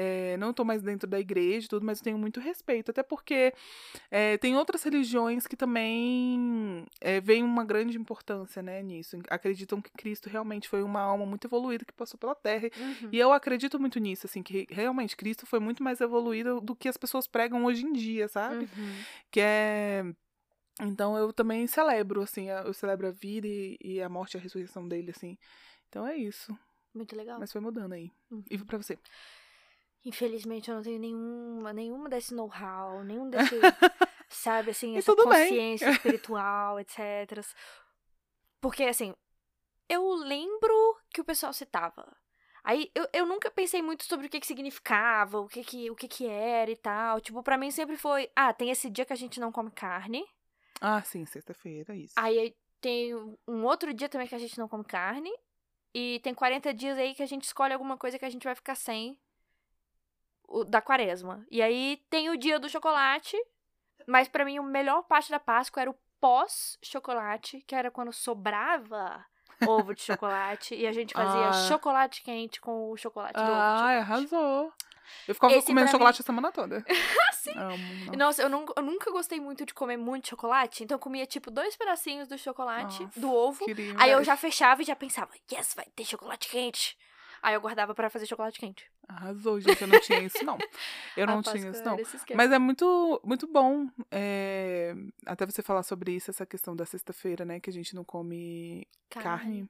É, 0.00 0.36
não 0.36 0.52
tô 0.52 0.64
mais 0.64 0.80
dentro 0.80 1.08
da 1.08 1.18
igreja 1.18 1.66
e 1.66 1.68
tudo, 1.68 1.84
mas 1.84 1.98
eu 1.98 2.04
tenho 2.04 2.16
muito 2.18 2.38
respeito. 2.38 2.90
Até 2.92 3.02
porque 3.02 3.52
é, 4.10 4.38
tem 4.38 4.56
outras 4.56 4.82
religiões 4.84 5.46
que 5.46 5.56
também 5.56 6.84
é, 7.00 7.20
veem 7.20 7.42
uma 7.42 7.64
grande 7.64 7.98
importância, 7.98 8.62
né, 8.62 8.80
nisso. 8.82 9.18
Acreditam 9.28 9.82
que 9.82 9.90
Cristo 9.90 10.28
realmente 10.28 10.68
foi 10.68 10.82
uma 10.84 11.00
alma 11.00 11.26
muito 11.26 11.46
evoluída 11.48 11.84
que 11.84 11.92
passou 11.92 12.16
pela 12.18 12.34
Terra. 12.34 12.68
Uhum. 12.78 13.08
E 13.10 13.18
eu 13.18 13.32
acredito 13.32 13.80
muito 13.80 13.98
nisso, 13.98 14.26
assim, 14.26 14.42
que 14.42 14.66
realmente 14.70 15.16
Cristo 15.16 15.46
foi 15.46 15.58
muito 15.58 15.82
mais 15.82 16.00
evoluído 16.00 16.60
do 16.60 16.76
que 16.76 16.88
as 16.88 16.96
pessoas 16.96 17.26
pregam 17.26 17.64
hoje 17.64 17.84
em 17.84 17.92
dia, 17.92 18.28
sabe? 18.28 18.68
Uhum. 18.76 18.94
que 19.30 19.40
é 19.40 20.04
então 20.80 21.18
eu 21.18 21.32
também 21.32 21.66
celebro 21.66 22.22
assim 22.22 22.50
eu 22.50 22.72
celebro 22.72 23.08
a 23.08 23.10
vida 23.10 23.48
e, 23.48 23.76
e 23.82 24.00
a 24.00 24.08
morte 24.08 24.34
e 24.34 24.38
a 24.38 24.40
ressurreição 24.40 24.86
dele 24.86 25.10
assim 25.10 25.36
então 25.88 26.06
é 26.06 26.16
isso 26.16 26.56
Muito 26.94 27.16
legal. 27.16 27.36
mas 27.40 27.50
foi 27.50 27.60
mudando 27.60 27.94
aí 27.94 28.12
Uhum. 28.30 28.44
e 28.48 28.56
pra 28.58 28.76
você 28.78 28.96
Infelizmente, 30.04 30.70
eu 30.70 30.76
não 30.76 30.82
tenho 30.82 30.98
nenhuma, 30.98 31.72
nenhuma 31.72 32.08
desse 32.08 32.34
know-how, 32.34 33.02
nenhum 33.04 33.28
desse, 33.30 33.60
sabe, 34.28 34.70
assim, 34.70 34.96
essa 34.96 35.14
bem. 35.14 35.24
consciência 35.24 35.90
espiritual, 35.90 36.78
etc. 36.80 37.44
Porque, 38.60 38.84
assim, 38.84 39.14
eu 39.88 40.14
lembro 40.14 40.96
que 41.10 41.20
o 41.20 41.24
pessoal 41.24 41.52
citava. 41.52 42.16
Aí, 42.64 42.90
eu, 42.94 43.08
eu 43.12 43.26
nunca 43.26 43.50
pensei 43.50 43.80
muito 43.80 44.04
sobre 44.04 44.26
o 44.26 44.28
que 44.30 44.40
que 44.40 44.46
significava, 44.46 45.40
o 45.40 45.48
que 45.48 45.64
que, 45.64 45.90
o 45.90 45.96
que 45.96 46.06
que 46.08 46.26
era 46.26 46.70
e 46.70 46.76
tal. 46.76 47.20
Tipo, 47.20 47.42
pra 47.42 47.56
mim 47.56 47.70
sempre 47.70 47.96
foi, 47.96 48.30
ah, 48.36 48.52
tem 48.52 48.70
esse 48.70 48.90
dia 48.90 49.04
que 49.04 49.12
a 49.12 49.16
gente 49.16 49.40
não 49.40 49.50
come 49.50 49.70
carne. 49.70 50.24
ah 50.80 51.02
sim 51.02 51.24
sexta-feira 51.24 51.94
isso 51.96 52.14
Aí 52.16 52.54
tem 52.80 53.14
um 53.46 53.64
outro 53.64 53.92
dia 53.94 54.08
também 54.08 54.28
que 54.28 54.34
a 54.34 54.38
gente 54.38 54.58
não 54.58 54.68
come 54.68 54.84
carne. 54.84 55.30
E 55.94 56.20
tem 56.22 56.34
40 56.34 56.74
dias 56.74 56.98
aí 56.98 57.14
que 57.14 57.22
a 57.22 57.26
gente 57.26 57.44
escolhe 57.44 57.72
alguma 57.72 57.96
coisa 57.96 58.18
que 58.18 58.24
a 58.24 58.30
gente 58.30 58.44
vai 58.44 58.54
ficar 58.54 58.74
sem 58.74 59.18
o, 60.48 60.64
da 60.64 60.80
quaresma. 60.80 61.46
E 61.50 61.62
aí 61.62 62.02
tem 62.10 62.30
o 62.30 62.36
dia 62.36 62.58
do 62.58 62.68
chocolate. 62.68 63.36
Mas 64.06 64.26
pra 64.26 64.44
mim, 64.44 64.56
a 64.58 64.62
melhor 64.62 65.02
parte 65.02 65.30
da 65.30 65.38
Páscoa 65.38 65.82
era 65.82 65.90
o 65.90 65.96
pós-chocolate, 66.20 67.62
que 67.66 67.74
era 67.74 67.90
quando 67.90 68.12
sobrava 68.12 69.24
ovo 69.66 69.94
de 69.94 70.02
chocolate. 70.02 70.74
e 70.74 70.86
a 70.86 70.92
gente 70.92 71.12
fazia 71.14 71.48
Ah. 71.48 71.52
chocolate 71.52 72.22
quente 72.22 72.60
com 72.60 72.90
o 72.90 72.96
chocolate 72.96 73.34
do 73.34 73.42
ovo 73.50 73.52
ah 73.52 73.98
arrasou 73.98 74.72
eu 75.26 75.34
ficava 75.34 75.52
Esse 75.54 75.66
comendo 75.66 75.90
chocolate 75.90 76.20
a 76.22 76.24
semana 76.24 76.52
toda 76.52 76.84
Ah, 76.88 77.32
sim. 77.32 77.52
Amo, 77.56 77.76
nossa. 78.06 78.16
Nossa, 78.16 78.42
eu 78.42 78.48
nunca, 78.48 78.72
eu 78.76 78.82
nunca 78.82 79.10
gostei 79.10 79.40
muito 79.40 79.64
de 79.66 79.74
comer 79.74 79.96
muito 79.96 80.28
chocolate. 80.28 80.84
Então 80.84 80.94
eu 80.96 80.98
comia, 81.00 81.26
tipo, 81.26 81.50
dois 81.50 81.76
pedacinhos 81.76 82.28
do 82.28 82.36
chocolate, 82.38 83.02
Nossa, 83.02 83.18
do 83.20 83.32
ovo. 83.32 83.64
queria, 83.64 83.94
Aí 83.98 84.10
eu 84.10 84.16
velho. 84.18 84.24
já 84.24 84.36
fechava 84.36 84.82
e 84.82 84.84
já 84.84 84.94
pensava, 84.94 85.30
yes, 85.52 85.74
vai 85.74 85.86
ter 85.96 86.04
chocolate 86.04 86.48
quente. 86.48 86.96
Aí 87.42 87.54
eu 87.54 87.60
guardava 87.60 87.94
pra 87.94 88.10
fazer 88.10 88.26
chocolate 88.26 88.58
quente. 88.58 88.90
arrasou 89.06 89.60
gente 89.60 89.80
eu 89.80 89.88
não 89.88 90.00
tinha 90.00 90.20
isso 90.20 90.44
não 90.44 90.58
eu 91.16 91.26
não 91.26 91.42
tinha 91.42 91.70
isso 91.70 91.84
não. 91.84 91.96
Mas 92.34 92.52
é 92.52 92.58
muito, 92.58 93.20
muito 93.24 93.46
bom 93.46 93.88
é, 94.10 94.94
até 95.24 95.46
você 95.46 95.62
falar 95.62 95.82
sobre 95.82 96.12
isso, 96.12 96.30
essa 96.30 96.44
questão 96.44 96.74
da 96.74 96.84
sexta-feira, 96.84 97.44
né? 97.44 97.60
Que 97.60 97.70
a 97.70 97.72
gente 97.72 97.94
não 97.94 98.04
come 98.04 98.86
carne. 99.08 99.68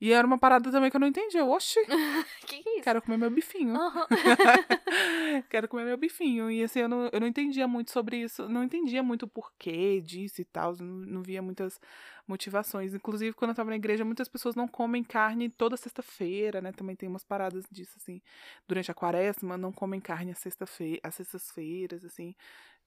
E 0.00 0.12
era 0.12 0.26
uma 0.26 0.38
parada 0.38 0.70
também 0.70 0.90
que 0.90 0.96
eu 0.96 1.00
não 1.00 1.06
entendi. 1.08 1.36
Eu, 1.36 1.50
oxi, 1.50 1.78
que 2.46 2.62
que 2.62 2.68
é 2.68 2.74
isso? 2.76 2.84
quero 2.84 3.02
comer 3.02 3.18
meu 3.18 3.30
bifinho. 3.30 3.76
Aham. 3.76 4.06
quero 5.50 5.68
comer 5.68 5.84
meu 5.84 5.96
bifinho. 5.98 6.50
E 6.50 6.62
assim, 6.64 6.80
eu 6.80 6.88
não, 6.88 7.10
eu 7.12 7.20
não 7.20 7.26
entendia 7.26 7.68
muito 7.68 7.90
sobre 7.90 8.16
isso. 8.16 8.48
Não 8.48 8.64
entendia 8.64 9.02
muito 9.02 9.24
o 9.24 9.28
porquê 9.28 10.00
disso 10.00 10.40
e 10.40 10.44
tal. 10.44 10.74
Não, 10.78 10.86
não 10.86 11.22
via 11.22 11.42
muitas 11.42 11.78
motivações. 12.26 12.94
Inclusive, 12.94 13.34
quando 13.34 13.50
eu 13.50 13.54
tava 13.54 13.68
na 13.68 13.76
igreja, 13.76 14.04
muitas 14.04 14.26
pessoas 14.28 14.54
não 14.54 14.66
comem 14.66 15.04
carne 15.04 15.50
toda 15.50 15.76
sexta-feira, 15.76 16.62
né? 16.62 16.72
Também 16.72 16.96
tem 16.96 17.08
umas 17.08 17.24
paradas 17.24 17.66
disso, 17.70 17.92
assim. 17.96 18.22
Durante 18.66 18.90
a 18.90 18.94
quaresma, 18.94 19.58
não 19.58 19.70
comem 19.70 20.00
carne 20.00 20.32
às 20.32 20.38
sexta-feira, 20.38 21.00
às 21.02 21.14
sextas-feiras, 21.16 22.04
assim. 22.06 22.34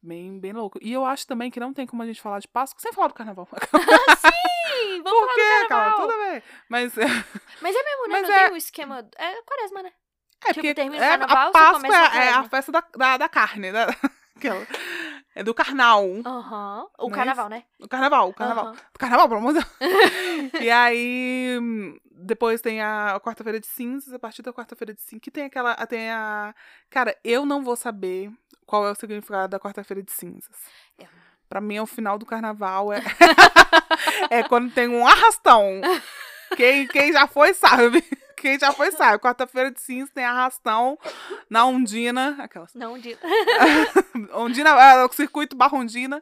Bem, 0.02 0.40
bem 0.40 0.52
louco. 0.52 0.80
E 0.82 0.92
eu 0.92 1.06
acho 1.06 1.28
também 1.28 1.52
que 1.52 1.60
não 1.60 1.74
tem 1.74 1.86
como 1.86 2.02
a 2.02 2.06
gente 2.06 2.22
falar 2.22 2.40
de 2.40 2.48
Páscoa 2.48 2.82
sem 2.82 2.92
falar 2.92 3.08
do 3.08 3.14
carnaval. 3.14 3.48
Sim, 4.20 4.53
vamos 5.04 5.20
Por 5.20 5.36
quê, 5.36 5.68
cara? 5.68 5.92
Tudo 5.94 6.14
bem. 6.14 6.44
Mas 6.70 6.94
Mas 7.62 7.76
é 7.76 7.84
mesmo, 7.84 8.08
né? 8.08 8.10
Mas 8.10 8.28
não 8.28 8.36
é- 8.36 8.46
tem 8.46 8.54
o 8.54 8.58
esquema... 8.58 9.08
É 9.18 9.42
quaresma, 9.44 9.84
né? 9.84 9.90
é 9.90 10.48
Tipo, 10.48 10.54
porque 10.56 10.74
termina 10.74 11.02
o 11.02 11.06
é, 11.06 11.10
carnaval, 11.10 11.38
a 11.38 11.46
você 11.46 11.52
Páscoa 11.54 11.74
começa 11.74 11.98
a 11.98 12.24
é, 12.24 12.28
é 12.28 12.32
a 12.32 12.44
festa 12.44 12.72
da, 12.72 12.84
da, 12.96 13.18
da 13.18 13.30
carne, 13.30 13.72
né? 13.72 13.86
Aquela. 14.36 14.68
É 15.36 15.44
do 15.44 15.54
carnal. 15.54 16.04
Aham. 16.26 16.88
O 16.98 17.04
Não 17.04 17.10
é 17.10 17.16
carnaval, 17.16 17.50
né? 17.50 17.64
O 17.80 17.88
carnaval, 17.88 18.30
o 18.30 18.34
carnaval. 18.34 18.66
Aham. 18.68 18.76
O 18.94 19.00
carnaval, 19.00 19.28
pelo 19.30 19.40
amor 19.40 19.54
de 19.54 19.60
Deus. 19.60 19.72
e 20.62 20.70
aí, 20.70 21.60
depois 22.12 22.62
tem 22.62 22.82
a 22.82 23.20
quarta-feira 23.24 23.60
de 23.60 23.68
cinzas, 23.68 24.14
a 24.14 24.20
partir 24.20 24.42
da 24.42 24.54
quarta-feira 24.54 24.94
de 24.94 25.02
cinzas, 25.02 25.22
que 25.22 25.32
tem 25.32 25.46
aquela, 25.46 25.76
tem 25.88 26.12
a... 26.12 26.54
Cara, 26.90 27.18
eu 27.24 27.46
não 27.46 27.64
vou 27.64 27.76
saber 27.76 28.32
qual 28.66 28.86
é 28.86 28.92
o 28.92 28.96
significado 28.96 29.50
da 29.50 29.60
quarta-feira 29.60 30.04
de 30.04 30.12
cinzas. 30.12 30.56
É. 31.00 31.08
Pra 31.48 31.62
mim, 31.62 31.76
é 31.76 31.82
o 31.82 31.88
final 31.88 32.18
do 32.18 32.26
carnaval, 32.26 32.92
é... 32.92 33.02
é 34.30 34.44
quando 34.44 34.72
tem 34.72 34.88
um 34.88 35.06
arrastão. 35.06 35.82
Quem, 36.56 36.88
quem 36.88 37.12
já 37.12 37.28
foi, 37.28 37.54
sabe. 37.54 38.04
Quem 38.38 38.60
já 38.60 38.72
foi, 38.72 38.92
sabe. 38.92 39.20
Quarta-feira 39.20 39.72
de 39.72 39.80
cinzas 39.80 40.12
tem 40.12 40.26
arrastão 40.26 41.00
na 41.50 41.66
Ondina, 41.66 42.36
aquelas... 42.40 42.74
Não, 42.74 43.00
de... 43.00 43.18
Ondina, 44.34 44.70
é, 44.72 45.06
o 45.06 45.12
circuito 45.14 45.56
Barra 45.56 45.78
Ondina. 45.78 46.22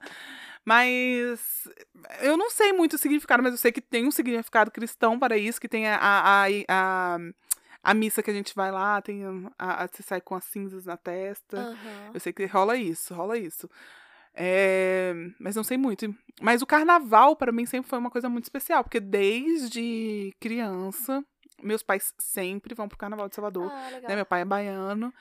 Mas 0.64 1.68
eu 2.22 2.38
não 2.38 2.50
sei 2.50 2.72
muito 2.72 2.94
o 2.94 2.98
significado, 2.98 3.42
mas 3.42 3.54
eu 3.54 3.58
sei 3.58 3.72
que 3.72 3.82
tem 3.82 4.08
um 4.08 4.12
significado 4.12 4.70
cristão 4.70 5.18
para 5.18 5.38
isso, 5.38 5.60
que 5.60 5.68
tem 5.68 5.88
a, 5.88 5.98
a, 5.98 6.46
a, 6.68 7.18
a, 7.84 7.94
missa 7.96 8.22
que 8.22 8.30
a 8.30 8.34
gente 8.34 8.54
vai 8.54 8.72
lá, 8.72 9.02
tem 9.02 9.24
a, 9.58 9.84
a, 9.84 9.88
você 9.88 10.04
sai 10.04 10.22
com 10.22 10.36
as 10.36 10.44
cinzas 10.44 10.86
na 10.86 10.96
testa. 10.96 11.58
Aham. 11.58 12.12
Eu 12.14 12.20
sei 12.20 12.32
que 12.32 12.46
rola 12.46 12.78
isso, 12.78 13.14
rola 13.14 13.38
isso. 13.38 13.68
É, 14.34 15.14
mas 15.40 15.56
não 15.56 15.64
sei 15.64 15.78
muito. 15.78 16.14
Mas 16.42 16.62
o 16.62 16.66
carnaval, 16.66 17.36
para 17.36 17.52
mim, 17.52 17.66
sempre 17.66 17.90
foi 17.90 18.00
uma 18.00 18.10
coisa 18.10 18.30
muito 18.30 18.46
especial, 18.46 18.84
porque 18.84 19.00
desde 19.00 20.34
criança, 20.40 21.24
meus 21.62 21.84
pais 21.84 22.14
sempre 22.18 22.74
vão 22.74 22.88
pro 22.88 22.98
carnaval 22.98 23.28
de 23.28 23.36
Salvador 23.36 23.72
Ah, 23.72 24.02
né? 24.08 24.16
Meu 24.16 24.26
pai 24.26 24.42
é 24.42 24.46
baiano. 24.46 25.14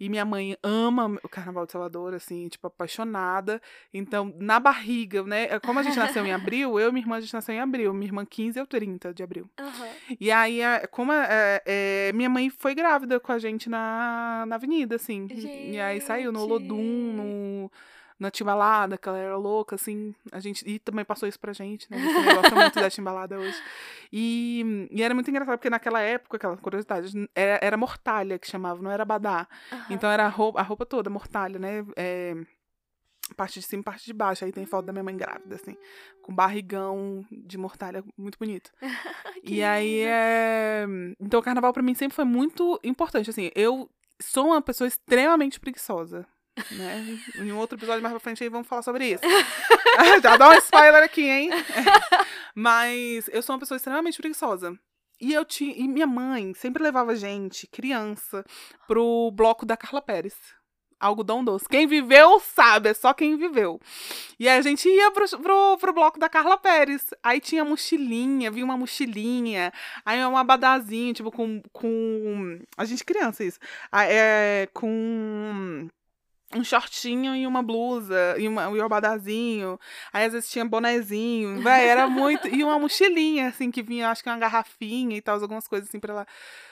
E 0.00 0.08
minha 0.08 0.24
mãe 0.24 0.56
ama 0.62 1.18
o 1.24 1.28
Carnaval 1.28 1.66
de 1.66 1.72
Salvador, 1.72 2.14
assim, 2.14 2.46
tipo, 2.46 2.68
apaixonada. 2.68 3.60
Então, 3.92 4.32
na 4.38 4.60
barriga, 4.60 5.24
né? 5.24 5.58
Como 5.58 5.80
a 5.80 5.82
gente 5.82 5.98
nasceu 5.98 6.24
em 6.24 6.32
abril, 6.32 6.78
eu 6.78 6.88
e 6.88 6.92
minha 6.92 7.02
irmã, 7.02 7.16
a 7.16 7.20
gente 7.20 7.34
nasceu 7.34 7.52
em 7.52 7.58
abril. 7.58 7.92
Minha 7.92 8.06
irmã 8.06 8.24
15 8.24 8.60
ou 8.60 8.66
30 8.66 9.12
de 9.12 9.24
abril. 9.24 9.50
Aham. 9.58 9.88
E 10.20 10.30
aí, 10.30 10.60
como 10.92 11.12
é, 11.12 11.60
é, 11.66 12.12
minha 12.14 12.30
mãe 12.30 12.48
foi 12.48 12.76
grávida 12.76 13.18
com 13.18 13.32
a 13.32 13.40
gente 13.40 13.68
na, 13.68 14.44
na 14.46 14.54
avenida, 14.54 14.94
assim. 14.94 15.26
E 15.32 15.80
aí 15.80 16.00
saiu 16.00 16.30
no 16.30 16.42
Olodum, 16.42 16.76
Gente. 16.76 17.16
no, 17.16 17.72
na 18.18 18.30
Timbalada, 18.30 18.98
que 18.98 19.08
ela 19.08 19.18
era 19.18 19.36
louca, 19.36 19.76
assim. 19.76 20.14
A 20.32 20.40
gente, 20.40 20.68
e 20.68 20.78
também 20.78 21.04
passou 21.04 21.28
isso 21.28 21.38
pra 21.38 21.52
gente, 21.52 21.90
né? 21.90 21.96
A 21.96 22.00
gente 22.00 22.34
gosta 22.34 22.54
muito 22.54 22.74
da 22.74 22.90
Timbalada 22.90 23.38
hoje. 23.38 23.62
E, 24.12 24.88
e 24.90 25.02
era 25.02 25.14
muito 25.14 25.30
engraçado, 25.30 25.56
porque 25.56 25.70
naquela 25.70 26.00
época, 26.00 26.36
aquela 26.36 26.56
curiosidade, 26.56 27.12
era, 27.34 27.58
era 27.62 27.76
mortalha 27.76 28.38
que 28.38 28.48
chamava, 28.48 28.82
não 28.82 28.90
era 28.90 29.04
badá. 29.04 29.46
Aham. 29.72 29.86
Então 29.90 30.10
era 30.10 30.26
a 30.26 30.28
roupa, 30.28 30.58
a 30.60 30.62
roupa 30.62 30.84
toda, 30.84 31.08
mortalha, 31.08 31.58
né? 31.58 31.84
É, 31.96 32.34
parte 33.36 33.60
de 33.60 33.66
cima 33.66 33.82
parte 33.82 34.04
de 34.04 34.12
baixo. 34.12 34.44
Aí 34.44 34.52
tem 34.52 34.66
foto 34.66 34.86
da 34.86 34.92
minha 34.92 35.04
mãe 35.04 35.16
grávida, 35.16 35.54
assim, 35.54 35.76
com 36.22 36.34
barrigão 36.34 37.24
de 37.30 37.56
mortalha 37.56 38.04
muito 38.16 38.38
bonito. 38.38 38.70
E 39.44 39.62
aí 39.62 40.00
é. 40.00 40.84
Então 41.20 41.38
o 41.38 41.42
carnaval 41.42 41.72
pra 41.72 41.82
mim 41.82 41.94
sempre 41.94 42.14
foi 42.16 42.24
muito 42.24 42.78
importante. 42.82 43.30
Assim, 43.30 43.50
eu 43.54 43.88
sou 44.20 44.48
uma 44.48 44.60
pessoa 44.60 44.88
extremamente 44.88 45.60
preguiçosa. 45.60 46.26
Né? 46.70 47.18
Em 47.36 47.52
um 47.52 47.58
outro 47.58 47.78
episódio 47.78 48.02
mais 48.02 48.12
pra 48.12 48.20
frente 48.20 48.42
aí 48.42 48.48
vamos 48.48 48.66
falar 48.66 48.82
sobre 48.82 49.12
isso. 49.12 49.22
Já 50.22 50.36
dá 50.36 50.50
um 50.50 50.54
spoiler 50.54 51.02
aqui, 51.02 51.28
hein? 51.28 51.50
Mas 52.54 53.28
eu 53.28 53.42
sou 53.42 53.54
uma 53.54 53.60
pessoa 53.60 53.76
extremamente 53.76 54.18
preguiçosa. 54.18 54.78
E 55.20 55.32
eu 55.32 55.44
tinha. 55.44 55.74
E 55.76 55.88
minha 55.88 56.06
mãe 56.06 56.54
sempre 56.54 56.82
levava 56.82 57.16
gente, 57.16 57.66
criança, 57.66 58.44
pro 58.86 59.30
bloco 59.32 59.66
da 59.66 59.76
Carla 59.76 60.00
Pérez. 60.00 60.34
Algodão 61.00 61.44
doce. 61.44 61.68
Quem 61.68 61.86
viveu 61.86 62.40
sabe, 62.40 62.88
é 62.88 62.94
só 62.94 63.14
quem 63.14 63.36
viveu. 63.36 63.80
E 64.38 64.48
aí 64.48 64.58
a 64.58 64.62
gente 64.62 64.88
ia 64.88 65.12
pro, 65.12 65.28
pro, 65.40 65.78
pro 65.78 65.92
bloco 65.92 66.18
da 66.18 66.28
Carla 66.28 66.58
Pérez. 66.58 67.06
Aí 67.22 67.40
tinha 67.40 67.64
mochilinha, 67.64 68.50
vinha 68.50 68.64
uma 68.64 68.76
mochilinha. 68.76 69.72
Aí 70.04 70.24
um 70.24 70.36
abadazinho, 70.36 71.14
tipo, 71.14 71.30
com. 71.30 71.62
com 71.72 72.60
a 72.76 72.84
gente 72.84 73.04
criança, 73.04 73.44
isso. 73.44 73.60
Ah, 73.92 74.04
É, 74.04 74.68
com 74.72 75.88
um 76.54 76.64
shortinho 76.64 77.36
e 77.36 77.46
uma 77.46 77.62
blusa, 77.62 78.34
e, 78.38 78.48
uma, 78.48 78.64
e 78.64 78.80
um 78.80 78.84
abadazinho. 78.84 79.78
Aí 80.12 80.24
às 80.24 80.32
vezes 80.32 80.50
tinha 80.50 80.64
bonezinho, 80.64 81.66
era 81.68 82.08
muito. 82.08 82.48
E 82.48 82.64
uma 82.64 82.78
mochilinha, 82.78 83.48
assim, 83.48 83.70
que 83.70 83.82
vinha, 83.82 84.10
acho 84.10 84.22
que 84.22 84.30
uma 84.30 84.38
garrafinha 84.38 85.16
e 85.16 85.20
tal, 85.20 85.40
algumas 85.40 85.68
coisas 85.68 85.88
assim 85.88 86.00
pra, 86.00 86.12
ela, 86.12 86.26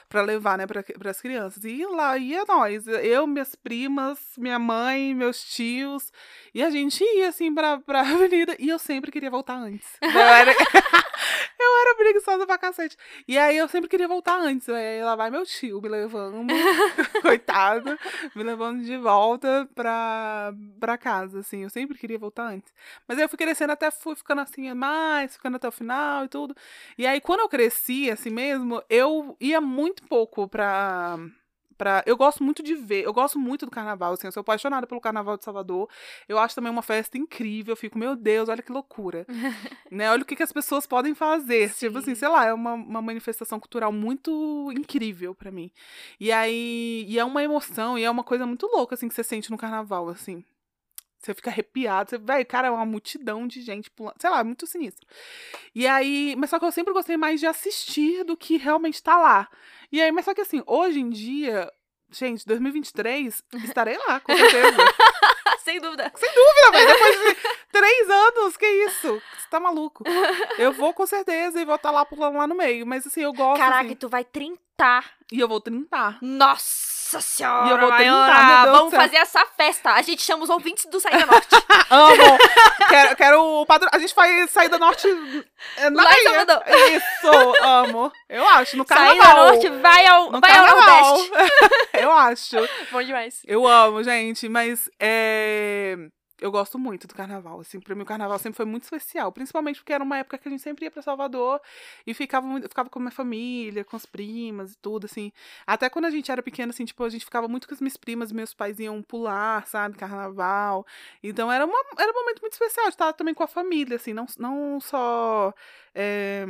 pra 0.09 0.21
levar, 0.21 0.57
né, 0.57 0.65
pra, 0.65 0.81
pras 0.81 1.21
crianças. 1.21 1.63
E 1.63 1.85
lá 1.85 2.17
ia 2.17 2.43
nós, 2.47 2.87
eu, 2.87 3.27
minhas 3.27 3.53
primas, 3.53 4.17
minha 4.37 4.57
mãe, 4.57 5.13
meus 5.13 5.43
tios. 5.43 6.11
E 6.53 6.63
a 6.63 6.71
gente 6.71 7.03
ia, 7.03 7.29
assim, 7.29 7.53
pra, 7.53 7.77
pra 7.77 8.01
avenida. 8.01 8.55
E 8.57 8.69
eu 8.69 8.79
sempre 8.79 9.11
queria 9.11 9.29
voltar 9.29 9.55
antes. 9.55 9.87
Eu 10.01 10.19
era 10.19 10.55
preguiçosa 11.97 12.45
pra 12.45 12.57
cacete. 12.57 12.95
E 13.27 13.37
aí 13.37 13.57
eu 13.57 13.67
sempre 13.67 13.89
queria 13.89 14.07
voltar 14.07 14.39
antes. 14.39 14.69
Aí 14.69 15.03
lá 15.03 15.15
vai 15.15 15.29
meu 15.29 15.45
tio 15.45 15.81
me 15.81 15.89
levando, 15.89 16.45
coitado, 17.21 17.97
me 18.35 18.43
levando 18.43 18.83
de 18.83 18.97
volta 18.97 19.67
pra, 19.75 20.53
pra 20.79 20.97
casa, 20.97 21.39
assim. 21.39 21.63
Eu 21.63 21.69
sempre 21.69 21.97
queria 21.97 22.17
voltar 22.19 22.47
antes. 22.47 22.73
Mas 23.07 23.17
aí 23.17 23.23
eu 23.25 23.29
fui 23.29 23.37
crescendo 23.37 23.71
até 23.71 23.91
fui 23.91 24.15
ficando 24.15 24.41
assim, 24.41 24.73
mais, 24.73 25.33
ficando 25.35 25.57
até 25.57 25.67
o 25.67 25.71
final 25.71 26.25
e 26.25 26.29
tudo. 26.29 26.55
E 26.97 27.05
aí, 27.05 27.19
quando 27.21 27.41
eu 27.41 27.49
cresci, 27.49 28.09
assim 28.09 28.29
mesmo, 28.29 28.83
eu 28.89 29.35
ia 29.39 29.59
muito 29.61 30.03
pouco 30.03 30.47
pra. 30.47 31.17
Pra, 31.77 32.03
eu 32.05 32.17
gosto 32.17 32.43
muito 32.43 32.63
de 32.63 32.73
ver, 32.73 33.03
eu 33.03 33.13
gosto 33.13 33.37
muito 33.37 33.65
do 33.65 33.71
carnaval, 33.71 34.13
assim, 34.13 34.27
eu 34.27 34.31
sou 34.31 34.41
apaixonada 34.41 34.87
pelo 34.87 34.99
carnaval 34.99 35.37
de 35.37 35.43
Salvador. 35.43 35.89
Eu 36.27 36.39
acho 36.39 36.55
também 36.55 36.71
uma 36.71 36.81
festa 36.81 37.17
incrível, 37.17 37.73
eu 37.73 37.77
fico, 37.77 37.97
meu 37.97 38.15
Deus, 38.15 38.49
olha 38.49 38.61
que 38.61 38.71
loucura. 38.71 39.25
né? 39.91 40.09
Olha 40.09 40.23
o 40.23 40.25
que, 40.25 40.35
que 40.35 40.43
as 40.43 40.51
pessoas 40.51 40.87
podem 40.87 41.13
fazer. 41.13 41.73
Tipo 41.73 41.99
assim, 41.99 42.15
Sim. 42.15 42.21
sei 42.21 42.27
lá, 42.29 42.45
é 42.45 42.53
uma, 42.53 42.73
uma 42.73 43.01
manifestação 43.01 43.59
cultural 43.59 43.91
muito 43.91 44.71
incrível 44.75 45.35
pra 45.35 45.51
mim. 45.51 45.71
E 46.19 46.31
aí, 46.31 47.05
e 47.07 47.19
é 47.19 47.23
uma 47.23 47.43
emoção, 47.43 47.97
e 47.97 48.03
é 48.03 48.09
uma 48.09 48.23
coisa 48.23 48.45
muito 48.45 48.65
louca, 48.67 48.95
assim, 48.95 49.07
que 49.07 49.13
você 49.13 49.23
sente 49.23 49.51
no 49.51 49.57
carnaval, 49.57 50.09
assim. 50.09 50.43
Você 51.19 51.33
fica 51.33 51.49
arrepiado, 51.49 52.11
você, 52.11 52.17
velho, 52.17 52.45
cara, 52.45 52.67
é 52.67 52.71
uma 52.71 52.85
multidão 52.85 53.47
de 53.47 53.61
gente 53.61 53.89
pulando, 53.89 54.15
sei 54.19 54.29
lá, 54.29 54.39
é 54.39 54.43
muito 54.43 54.67
sinistro. 54.67 55.05
E 55.73 55.87
aí, 55.87 56.35
mas 56.37 56.49
só 56.49 56.59
que 56.59 56.65
eu 56.65 56.71
sempre 56.71 56.93
gostei 56.93 57.17
mais 57.17 57.39
de 57.39 57.47
assistir 57.47 58.23
do 58.23 58.37
que 58.37 58.57
realmente 58.57 59.01
tá 59.01 59.17
lá. 59.17 59.49
E 59.91 60.01
aí, 60.01 60.11
mas 60.11 60.25
só 60.25 60.33
que 60.33 60.41
assim, 60.41 60.61
hoje 60.65 60.99
em 60.99 61.09
dia, 61.09 61.71
gente, 62.11 62.45
2023, 62.45 63.43
estarei 63.63 63.97
lá, 64.07 64.19
com 64.19 64.35
certeza. 64.35 64.77
Sem 66.17 66.29
dúvida. 66.33 66.61
Não, 66.63 66.71
mas 66.71 66.87
depois 66.87 67.19
de 67.19 67.35
três 67.73 68.09
anos, 68.09 68.55
que 68.55 68.65
isso? 68.65 69.21
Você 69.37 69.49
tá 69.49 69.59
maluco? 69.59 70.03
Eu 70.57 70.71
vou 70.71 70.93
com 70.93 71.05
certeza 71.05 71.59
e 71.59 71.65
vou 71.65 71.75
estar 71.75 71.91
lá 71.91 72.05
pulando 72.05 72.37
lá 72.37 72.47
no 72.47 72.55
meio. 72.55 72.87
Mas 72.87 73.05
assim, 73.05 73.21
eu 73.21 73.33
gosto. 73.33 73.59
Caraca, 73.59 73.81
assim, 73.81 73.91
e 73.91 73.95
tu 73.95 74.07
vai 74.07 74.23
trintar. 74.23 75.17
e 75.29 75.39
eu 75.41 75.47
vou 75.47 75.59
trintar. 75.59 76.19
Nossa 76.21 76.96
senhora! 77.21 77.67
E 77.67 77.71
eu 77.71 77.77
vou 77.79 77.91
trintar, 77.91 78.45
meu 78.47 78.63
Deus 78.63 78.77
Vamos 78.77 78.95
fazer 78.95 79.17
essa 79.17 79.45
festa. 79.57 79.91
A 79.91 80.01
gente 80.01 80.21
chama 80.21 80.43
os 80.43 80.49
ouvintes 80.49 80.85
do 80.85 80.99
Saída 80.99 81.25
Norte. 81.25 81.55
Amo! 81.89 82.37
quero, 82.89 83.15
quero 83.15 83.41
o 83.41 83.65
padrão. 83.65 83.89
A 83.93 83.99
gente 83.99 84.13
faz 84.13 84.51
saída 84.51 84.77
norte 84.77 85.07
é, 85.77 85.89
na 85.89 86.03
Lá 86.03 86.11
em 86.11 86.23
Bahia. 86.23 86.45
Salvador. 86.45 86.63
Isso, 86.91 87.63
amo. 87.63 88.11
Eu 88.27 88.47
acho, 88.49 88.77
no 88.77 88.85
carnaval. 88.85 89.17
Saída 89.17 89.33
Norte 89.33 89.69
vai 89.81 90.05
ao, 90.05 90.31
No 90.31 90.39
vai 90.39 90.51
ao. 90.51 90.67
Nordeste. 90.67 91.31
eu 91.93 92.11
acho. 92.11 92.55
Bom 92.91 93.03
demais. 93.03 93.41
Eu 93.45 93.67
amo, 93.67 94.03
gente, 94.03 94.49
mas 94.49 94.89
é. 94.99 95.97
Eu 96.39 96.51
gosto 96.51 96.77
muito 96.77 97.07
do 97.07 97.15
carnaval, 97.15 97.59
assim, 97.59 97.79
pra 97.79 97.95
mim 97.95 98.03
o 98.03 98.05
carnaval 98.05 98.37
sempre 98.37 98.57
foi 98.57 98.65
muito 98.65 98.83
especial, 98.83 99.31
principalmente 99.31 99.77
porque 99.79 99.91
era 99.91 100.03
uma 100.03 100.17
época 100.19 100.37
que 100.37 100.47
a 100.47 100.51
gente 100.51 100.61
sempre 100.61 100.85
ia 100.85 100.91
pra 100.91 101.01
Salvador 101.01 101.59
e 102.05 102.13
ficava, 102.13 102.47
ficava 102.61 102.89
com 102.89 102.99
a 102.99 103.01
minha 103.01 103.11
família, 103.11 103.83
com 103.83 103.95
as 103.95 104.05
primas 104.05 104.73
e 104.73 104.77
tudo, 104.77 105.05
assim. 105.05 105.31
Até 105.65 105.89
quando 105.89 106.05
a 106.05 106.11
gente 106.11 106.31
era 106.31 106.43
pequena, 106.43 106.69
assim, 106.71 106.85
tipo, 106.85 107.03
a 107.03 107.09
gente 107.09 107.25
ficava 107.25 107.47
muito 107.47 107.67
com 107.67 107.73
as 107.73 107.81
minhas 107.81 107.97
primas, 107.97 108.31
meus 108.31 108.53
pais 108.53 108.79
iam 108.79 109.01
pular, 109.01 109.65
sabe, 109.67 109.97
carnaval. 109.97 110.85
Então 111.23 111.51
era, 111.51 111.65
uma, 111.65 111.83
era 111.97 112.11
um 112.11 112.15
momento 112.15 112.41
muito 112.41 112.53
especial 112.53 112.85
de 112.85 112.93
estar 112.93 113.13
também 113.13 113.33
com 113.33 113.43
a 113.43 113.47
família, 113.47 113.95
assim, 113.95 114.13
não, 114.13 114.25
não 114.37 114.79
só. 114.79 115.53
é, 115.95 116.45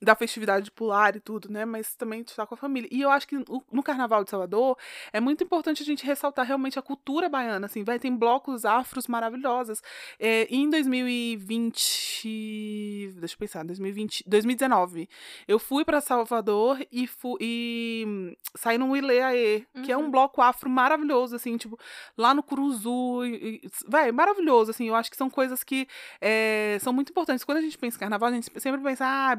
da 0.00 0.14
festividade 0.14 0.66
de 0.66 0.70
pular 0.70 1.16
e 1.16 1.20
tudo, 1.20 1.50
né? 1.50 1.64
Mas 1.64 1.94
também 1.94 2.22
de 2.22 2.30
estar 2.30 2.46
com 2.46 2.54
a 2.54 2.58
família. 2.58 2.88
E 2.92 3.00
eu 3.00 3.10
acho 3.10 3.26
que 3.26 3.36
no 3.72 3.82
Carnaval 3.82 4.22
de 4.24 4.30
Salvador 4.30 4.76
é 5.12 5.20
muito 5.20 5.42
importante 5.44 5.82
a 5.82 5.86
gente 5.86 6.04
ressaltar 6.06 6.46
realmente 6.46 6.78
a 6.78 6.82
cultura 6.82 7.28
baiana, 7.28 7.66
assim, 7.66 7.82
vai 7.84 7.98
tem 7.98 8.14
blocos 8.16 8.64
afros 8.64 9.06
maravilhosos. 9.08 9.82
É, 10.18 10.46
em 10.50 10.68
2020, 10.70 13.14
deixa 13.18 13.34
eu 13.34 13.38
pensar, 13.38 13.64
2020, 13.64 14.24
2019, 14.26 15.08
eu 15.46 15.58
fui 15.58 15.84
para 15.84 16.00
Salvador 16.00 16.78
e 16.90 17.06
fui 17.06 17.38
e 17.40 18.04
hum, 18.06 18.34
saí 18.54 18.78
no 18.78 18.96
Ileaê, 18.96 19.64
que 19.84 19.92
é 19.92 19.96
um 19.96 20.08
Uhum. 20.08 20.10
bloco 20.10 20.40
afro 20.40 20.68
maravilhoso, 20.70 21.36
assim, 21.36 21.56
tipo, 21.56 21.78
lá 22.16 22.32
no 22.34 22.42
Curuzu, 22.42 23.24
e, 23.24 23.60
e, 23.64 23.70
vai, 23.86 24.10
maravilhoso, 24.12 24.70
assim, 24.70 24.88
eu 24.88 24.94
acho 24.94 25.10
que 25.10 25.16
são 25.16 25.28
coisas 25.30 25.62
que 25.62 25.86
é, 26.20 26.78
são 26.80 26.92
muito 26.92 27.10
importantes. 27.10 27.44
Quando 27.44 27.58
a 27.58 27.62
gente 27.62 27.76
pensa 27.78 27.96
em 27.96 28.00
carnaval, 28.00 28.30
a 28.30 28.32
gente 28.32 28.50
sempre 28.60 28.80
pensa, 28.82 29.04
ah, 29.06 29.36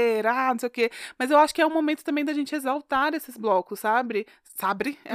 bebedeira, 0.00 0.32
ah, 0.32 0.52
não 0.52 0.58
sei 0.58 0.66
o 0.66 0.70
quê. 0.70 0.90
Mas 1.18 1.30
eu 1.30 1.38
acho 1.38 1.54
que 1.54 1.60
é 1.60 1.66
um 1.66 1.72
momento 1.72 2.02
também 2.02 2.24
da 2.24 2.32
gente 2.32 2.54
exaltar 2.54 3.14
esses 3.14 3.36
blocos, 3.36 3.80
sabe? 3.80 4.26
Sabe? 4.56 4.98
É 5.04 5.14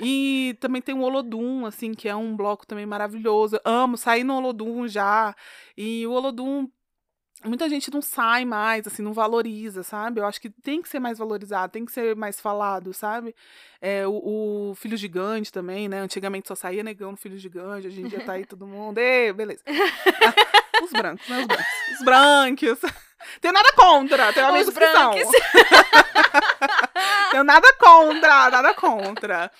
e 0.00 0.56
também 0.60 0.80
tem 0.80 0.94
o 0.94 1.02
Olodum, 1.02 1.66
assim, 1.66 1.92
que 1.92 2.08
é 2.08 2.16
um 2.16 2.36
bloco 2.36 2.66
também 2.66 2.86
maravilhoso. 2.86 3.60
Amo, 3.64 3.96
saí 3.96 4.24
no 4.24 4.36
Olodum 4.36 4.86
já. 4.88 5.34
E 5.76 6.06
o 6.06 6.12
Olodum 6.12 6.68
muita 7.44 7.68
gente 7.68 7.92
não 7.92 8.00
sai 8.00 8.44
mais, 8.46 8.86
assim, 8.86 9.02
não 9.02 9.12
valoriza, 9.12 9.82
sabe? 9.82 10.18
Eu 10.18 10.26
acho 10.26 10.40
que 10.40 10.48
tem 10.48 10.80
que 10.80 10.88
ser 10.88 10.98
mais 10.98 11.18
valorizado, 11.18 11.72
tem 11.72 11.84
que 11.84 11.92
ser 11.92 12.16
mais 12.16 12.40
falado, 12.40 12.94
sabe? 12.94 13.34
É, 13.82 14.06
o, 14.06 14.70
o 14.70 14.74
Filho 14.76 14.96
Gigante 14.96 15.52
também, 15.52 15.86
né? 15.86 16.00
Antigamente 16.00 16.48
só 16.48 16.54
saía 16.54 16.82
negão 16.82 17.10
no 17.10 17.18
Filho 17.18 17.36
Gigante, 17.36 17.86
hoje 17.86 18.00
em 18.00 18.08
dia 18.08 18.20
tá 18.20 18.32
aí 18.32 18.46
todo 18.46 18.66
mundo. 18.66 18.96
Ê, 18.96 19.30
beleza. 19.30 19.60
Ah, 19.66 20.80
os 20.82 20.90
brancos, 20.90 21.28
né? 21.28 21.40
Os 21.40 21.46
brancos. 21.46 21.66
Os 21.92 22.04
brancos. 22.04 22.80
Tenho 23.40 23.54
nada 23.54 23.72
contra, 23.74 24.32
tenho 24.32 24.46
amigos 24.48 24.68
Os 24.68 24.74
que 24.74 24.86
são. 24.86 25.12
Tenho 27.30 27.44
nada 27.44 27.72
contra, 27.78 28.50
nada 28.50 28.74
contra. 28.74 29.50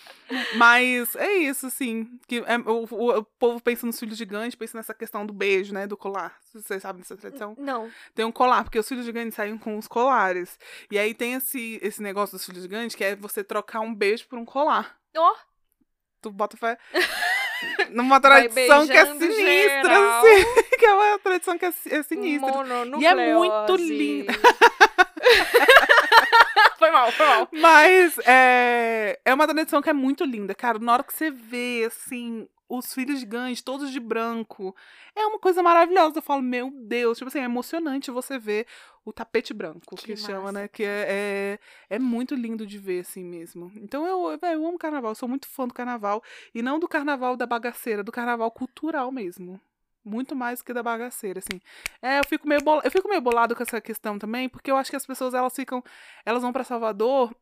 Mas 0.55 1.15
é 1.17 1.33
isso, 1.39 1.67
assim. 1.67 2.09
Que 2.27 2.39
é- 2.47 2.57
o, 2.59 2.87
o- 2.91 3.19
o 3.19 3.25
povo 3.25 3.61
pensa 3.61 3.85
nos 3.85 3.99
filhos 3.99 4.17
gigantes, 4.17 4.55
pensa 4.55 4.79
nessa 4.79 4.95
questão 4.95 5.27
do 5.27 5.33
beijo, 5.33 5.75
né? 5.75 5.87
Do 5.87 5.97
colar. 5.97 6.35
Vocês 6.53 6.83
sabem 6.83 7.03
dessa 7.03 7.17
tradição? 7.17 7.55
Não. 7.59 7.91
Tem 8.15 8.25
um 8.25 8.33
colar, 8.33 8.63
porque 8.65 8.79
os 8.79 8.89
filhos 8.89 9.05
gigantes 9.05 9.35
saem 9.35 9.59
com 9.59 9.77
os 9.77 9.89
colares. 9.89 10.59
E 10.91 10.99
aí 10.99 11.13
tem 11.15 11.35
esse, 11.35 11.79
esse 11.83 12.01
negócio 12.01 12.37
dos 12.37 12.47
filhos 12.47 12.63
gigantes, 12.63 12.95
que 12.95 13.05
é 13.05 13.17
você 13.17 13.43
trocar 13.43 13.81
um 13.81 13.95
beijo 13.95 14.27
por 14.29 14.39
um 14.39 14.45
colar. 14.45 14.97
Ó, 15.17 15.35
Tu 16.23 16.31
bota 16.31 16.57
fé. 16.57 16.79
Numa 17.91 18.21
tradição 18.21 18.87
que 18.87 18.93
é 18.93 19.07
sinistra, 19.07 20.19
assim. 20.19 20.45
Que 20.79 20.87
é 20.87 20.95
uma 20.95 21.19
tradição 21.19 21.59
que 21.59 21.65
é, 21.65 21.69
é 21.69 22.03
sinistra. 22.03 22.53
E 22.99 23.07
é 23.07 23.35
muito 23.35 23.77
linda. 23.77 24.33
foi 26.79 26.91
mal, 26.91 27.11
foi 27.13 27.27
mal. 27.27 27.49
Mas 27.53 28.19
é, 28.27 29.19
é 29.25 29.35
uma 29.35 29.47
tradição 29.47 29.81
que 29.81 29.91
é 29.91 29.95
muito 29.95 30.25
linda, 30.25 30.55
cara. 30.55 30.79
Na 30.79 30.93
hora 30.93 31.03
que 31.03 31.13
você 31.13 31.31
vê, 31.31 31.85
assim, 31.87 32.47
os 32.79 32.93
filhos 32.93 33.21
gigantes, 33.21 33.63
todos 33.63 33.91
de 33.91 34.01
branco, 34.01 34.75
é 35.15 35.25
uma 35.27 35.39
coisa 35.39 35.63
maravilhosa. 35.63 36.19
Eu 36.19 36.23
falo, 36.23 36.43
meu 36.43 36.71
Deus, 36.71 37.19
tipo 37.19 37.29
assim, 37.29 37.41
é 37.41 37.45
emocionante 37.45 38.11
você 38.11 38.39
ver 38.39 38.67
o 39.05 39.13
tapete 39.13 39.53
branco, 39.53 39.97
que, 39.97 40.07
Que 40.07 40.17
chama, 40.17 40.51
né? 40.51 40.67
Que 40.67 40.83
é, 40.83 41.59
é, 41.91 41.97
é 41.97 41.99
muito 41.99 42.35
lindo 42.35 42.67
de 42.67 42.79
ver, 42.79 43.01
assim 43.01 43.25
mesmo. 43.25 43.71
Então 43.77 44.07
eu, 44.07 44.39
eu 44.41 44.67
amo 44.67 44.79
carnaval, 44.79 45.11
eu 45.11 45.17
sou 45.17 45.29
muito 45.29 45.47
fã 45.47 45.69
do 45.69 45.75
carnaval. 45.75 46.23
E 46.55 46.63
não 46.63 46.79
do 46.79 46.89
carnaval 46.89 47.37
da 47.37 47.47
bagaceira, 47.47 48.03
do 48.03 48.13
carnaval 48.13 48.51
cultural 48.51 49.13
mesmo. 49.13 49.61
Muito 50.05 50.37
mais 50.37 50.61
que 50.61 50.73
da 50.73 50.83
bagaceira, 50.83 51.39
assim. 51.39 51.61
É, 52.03 52.19
eu 52.19 52.25
fico 52.25 52.47
meio 52.47 52.63
bola... 52.63 52.83
eu 52.85 52.91
fico 52.91 53.09
meio 53.09 53.21
bolado 53.21 53.57
com 53.57 53.63
essa 53.63 53.81
questão 53.81 54.19
também, 54.19 54.49
porque 54.49 54.71
eu 54.71 54.77
acho 54.77 54.91
que 54.91 54.97
as 54.97 55.07
pessoas 55.07 55.33
elas 55.33 55.55
ficam, 55.55 55.83
elas 56.27 56.43
vão 56.43 56.53
pra 56.53 56.65
Salvador 56.65 57.35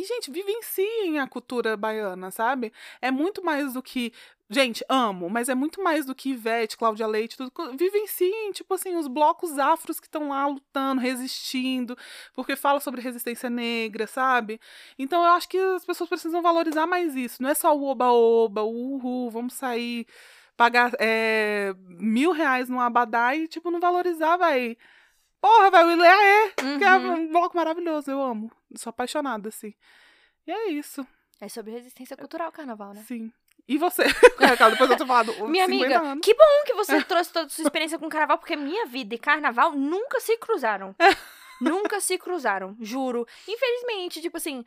e 0.00 0.04
gente, 0.04 0.30
vivenciem 0.30 1.18
a 1.18 1.26
cultura 1.26 1.76
baiana, 1.76 2.30
sabe? 2.30 2.72
É 3.00 3.10
muito 3.10 3.44
mais 3.44 3.74
do 3.74 3.82
que, 3.82 4.12
gente, 4.48 4.84
amo, 4.88 5.28
mas 5.28 5.48
é 5.48 5.54
muito 5.54 5.82
mais 5.82 6.06
do 6.06 6.14
que 6.14 6.30
Ivete, 6.30 6.76
Cláudia 6.76 7.06
Leite, 7.06 7.36
tudo. 7.36 7.76
Vivenciem, 7.76 8.52
tipo 8.52 8.72
assim, 8.74 8.96
os 8.96 9.06
blocos 9.06 9.58
afros 9.58 10.00
que 10.00 10.06
estão 10.06 10.28
lá 10.30 10.46
lutando, 10.46 11.00
resistindo, 11.00 11.96
porque 12.34 12.56
fala 12.56 12.80
sobre 12.80 13.00
resistência 13.00 13.50
negra, 13.50 14.06
sabe? 14.06 14.60
Então 14.98 15.22
eu 15.22 15.30
acho 15.32 15.48
que 15.48 15.58
as 15.58 15.84
pessoas 15.84 16.08
precisam 16.08 16.40
valorizar 16.42 16.86
mais 16.86 17.14
isso. 17.14 17.42
Não 17.42 17.50
é 17.50 17.54
só 17.54 17.76
o 17.76 17.84
oba-oba, 17.84 18.62
o 18.62 18.94
uhul, 18.94 19.30
vamos 19.30 19.54
sair 19.54 20.06
pagar 20.56 20.92
é, 20.98 21.74
mil 21.88 22.32
reais 22.32 22.68
num 22.68 22.80
abadá 22.80 23.34
e, 23.34 23.48
tipo, 23.48 23.70
não 23.70 23.80
valorizar, 23.80 24.36
vai. 24.36 24.76
Porra, 25.40 25.70
velho, 25.70 25.88
o 25.88 25.92
Ileaê, 25.92 26.50
que 26.78 26.84
é 26.84 26.96
Uhum. 26.96 27.12
um 27.14 27.28
bloco 27.28 27.56
maravilhoso, 27.56 28.10
eu 28.10 28.20
amo. 28.20 28.50
Sou 28.76 28.90
apaixonada, 28.90 29.48
assim. 29.48 29.74
E 30.46 30.50
é 30.52 30.68
isso, 30.70 31.06
É 31.40 31.48
sobre 31.48 31.72
resistência 31.72 32.16
cultural 32.16 32.52
carnaval, 32.52 32.92
né? 32.92 33.02
sim. 33.06 33.32
E 33.68 33.78
você? 33.78 34.02
Cara, 34.58 34.70
depois 34.70 34.90
eu 34.90 34.96
tô 34.96 35.06
falando, 35.06 35.32
Minha 35.48 35.66
50 35.66 35.84
amiga, 35.86 36.00
anos. 36.10 36.24
que 36.24 36.34
bom 36.34 36.64
que 36.66 36.74
você 36.74 37.02
trouxe 37.04 37.32
toda 37.32 37.46
a 37.46 37.48
sua 37.48 37.62
experiência 37.62 37.98
com 37.98 38.08
carnaval, 38.08 38.38
porque 38.38 38.56
minha 38.56 38.84
vida 38.86 39.14
e 39.14 39.18
carnaval 39.18 39.72
nunca 39.72 40.18
se 40.20 40.36
cruzaram. 40.38 40.94
nunca 41.60 42.00
se 42.00 42.18
cruzaram, 42.18 42.76
juro. 42.80 43.26
Infelizmente, 43.46 44.20
tipo 44.20 44.36
assim, 44.38 44.64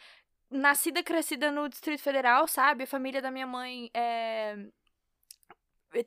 nascida 0.49 0.99
e 0.99 1.03
crescida 1.03 1.51
no 1.51 1.67
Distrito 1.67 2.01
Federal, 2.01 2.47
sabe? 2.47 2.83
A 2.83 2.87
família 2.87 3.21
da 3.21 3.29
minha 3.31 3.47
mãe 3.47 3.89
é. 3.93 4.55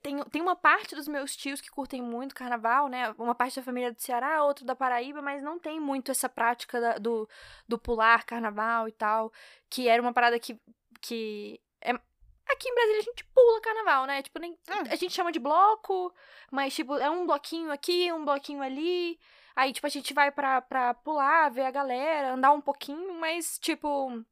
Tem, 0.03 0.23
tem 0.25 0.43
uma 0.43 0.57
parte 0.57 0.95
dos 0.97 1.07
meus 1.07 1.37
tios 1.37 1.61
que 1.61 1.71
curtem 1.71 2.03
muito 2.03 2.35
carnaval, 2.35 2.89
né? 2.89 3.15
Uma 3.19 3.35
parte 3.35 3.57
da 3.57 3.63
família 3.63 3.93
do 3.93 4.01
Ceará, 4.01 4.43
outra 4.43 4.65
da 4.65 4.75
Paraíba, 4.75 5.23
mas 5.23 5.43
não 5.43 5.59
tem 5.59 5.79
muito 5.79 6.11
essa 6.11 6.29
prática 6.29 6.81
da- 6.81 6.99
do, 6.99 7.29
do 7.69 7.79
pular 7.79 8.25
carnaval 8.25 8.89
e 8.89 8.93
tal. 8.93 9.33
Que 9.71 9.89
era 9.89 10.01
uma 10.03 10.13
parada 10.13 10.39
que. 10.41 10.59
que 11.01 11.61
é, 11.81 11.91
aqui 11.93 12.69
em 12.69 12.75
Brasília 12.75 12.99
a 13.01 13.05
gente 13.05 13.25
pula 13.27 13.61
carnaval, 13.61 14.07
né? 14.07 14.23
Tipo, 14.23 14.39
nem, 14.41 14.59
É. 14.69 14.93
a 14.93 14.97
gente 14.97 15.13
chama 15.15 15.31
de 15.31 15.39
bloco, 15.39 16.13
mas, 16.51 16.75
tipo, 16.75 16.97
é 16.97 17.09
um 17.11 17.27
bloquinho 17.27 17.71
aqui, 17.71 18.11
um 18.13 18.25
bloquinho 18.25 18.63
ali. 18.63 19.19
Aí, 19.55 19.73
tipo, 19.73 19.87
a 19.87 19.91
gente 19.91 20.13
vai 20.13 20.31
pra, 20.31 20.61
pra 20.61 20.95
pular, 20.95 21.49
ver 21.51 21.63
a 21.65 21.71
galera, 21.71 22.33
andar 22.35 22.53
um 22.53 22.61
pouquinho, 22.61 23.15
mas, 23.21 23.59
tipo. 23.59 24.25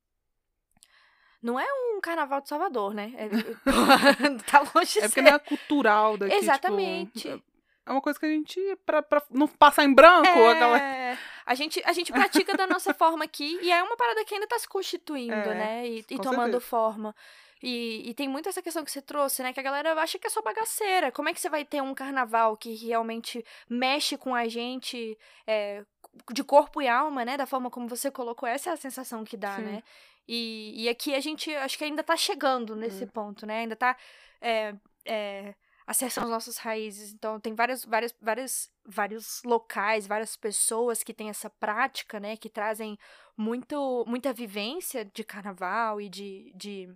Não 1.44 1.60
é 1.60 1.66
um 1.66 2.00
carnaval 2.00 2.40
de 2.40 2.48
Salvador, 2.48 2.94
né? 2.94 3.12
É, 3.18 3.28
tá 4.50 4.64
longe 4.74 4.94
de 4.94 4.98
É 5.00 5.08
porque 5.08 5.20
não 5.20 5.34
é 5.34 5.38
cultural 5.38 6.16
daqui, 6.16 6.32
tipo, 6.32 6.42
Exatamente. 6.42 7.42
é 7.84 7.90
uma 7.90 8.00
coisa 8.00 8.18
que 8.18 8.24
a 8.24 8.30
gente, 8.30 8.58
pra, 8.86 9.02
pra 9.02 9.22
não 9.30 9.46
passar 9.46 9.84
em 9.84 9.92
branco, 9.92 10.26
aquela... 10.26 10.80
É, 10.80 11.18
a 11.44 11.54
gente, 11.54 11.82
a 11.84 11.92
gente 11.92 12.10
pratica 12.10 12.56
da 12.56 12.66
nossa 12.66 12.94
forma 12.94 13.26
aqui 13.26 13.58
e 13.60 13.70
é 13.70 13.82
uma 13.82 13.94
parada 13.94 14.24
que 14.24 14.32
ainda 14.32 14.46
tá 14.46 14.58
se 14.58 14.66
constituindo, 14.66 15.34
É, 15.34 15.54
né? 15.54 15.86
E, 15.86 15.98
e 15.98 16.18
tomando 16.18 16.52
certeza. 16.52 16.60
forma. 16.60 17.14
E, 17.62 18.08
e 18.08 18.14
tem 18.14 18.26
muito 18.26 18.48
essa 18.48 18.62
questão 18.62 18.82
que 18.82 18.90
você 18.90 19.02
trouxe, 19.02 19.42
né? 19.42 19.52
Que 19.52 19.60
a 19.60 19.62
galera 19.62 19.92
acha 20.00 20.18
que 20.18 20.26
é 20.26 20.30
só 20.30 20.40
bagaceira. 20.40 21.12
Como 21.12 21.28
é 21.28 21.34
que 21.34 21.40
você 21.40 21.50
vai 21.50 21.64
ter 21.64 21.82
um 21.82 21.94
carnaval 21.94 22.56
que 22.56 22.74
realmente 22.74 23.44
mexe 23.68 24.16
com 24.16 24.34
a 24.34 24.48
gente 24.48 25.16
é, 25.46 25.82
de 26.30 26.42
corpo 26.42 26.80
e 26.80 26.88
alma, 26.88 27.24
né? 27.24 27.36
Da 27.36 27.46
forma 27.46 27.70
como 27.70 27.86
você 27.88 28.10
colocou, 28.10 28.48
essa 28.48 28.70
é 28.70 28.72
a 28.72 28.76
sensação 28.76 29.24
que 29.24 29.36
dá, 29.36 29.56
Sim. 29.56 29.62
né? 29.62 29.82
E, 30.26 30.84
e 30.84 30.88
aqui 30.88 31.14
a 31.14 31.20
gente 31.20 31.54
acho 31.54 31.76
que 31.76 31.84
ainda 31.84 32.02
tá 32.02 32.16
chegando 32.16 32.74
nesse 32.74 33.06
ponto, 33.06 33.44
né? 33.46 33.60
Ainda 33.60 33.76
tá 33.76 33.96
é, 34.40 34.74
é, 35.04 35.54
acessando 35.86 36.26
as 36.26 36.32
nossas 36.32 36.58
raízes. 36.58 37.12
Então 37.12 37.38
tem 37.38 37.54
várias, 37.54 37.84
várias, 37.84 38.14
várias, 38.20 38.70
vários 38.84 39.42
locais, 39.44 40.06
várias 40.06 40.36
pessoas 40.36 41.02
que 41.02 41.14
têm 41.14 41.28
essa 41.28 41.50
prática, 41.50 42.18
né? 42.18 42.36
Que 42.36 42.48
trazem 42.48 42.98
muito, 43.36 44.04
muita 44.06 44.32
vivência 44.32 45.04
de 45.04 45.24
carnaval 45.24 46.00
e 46.00 46.08
de, 46.08 46.52
de, 46.54 46.88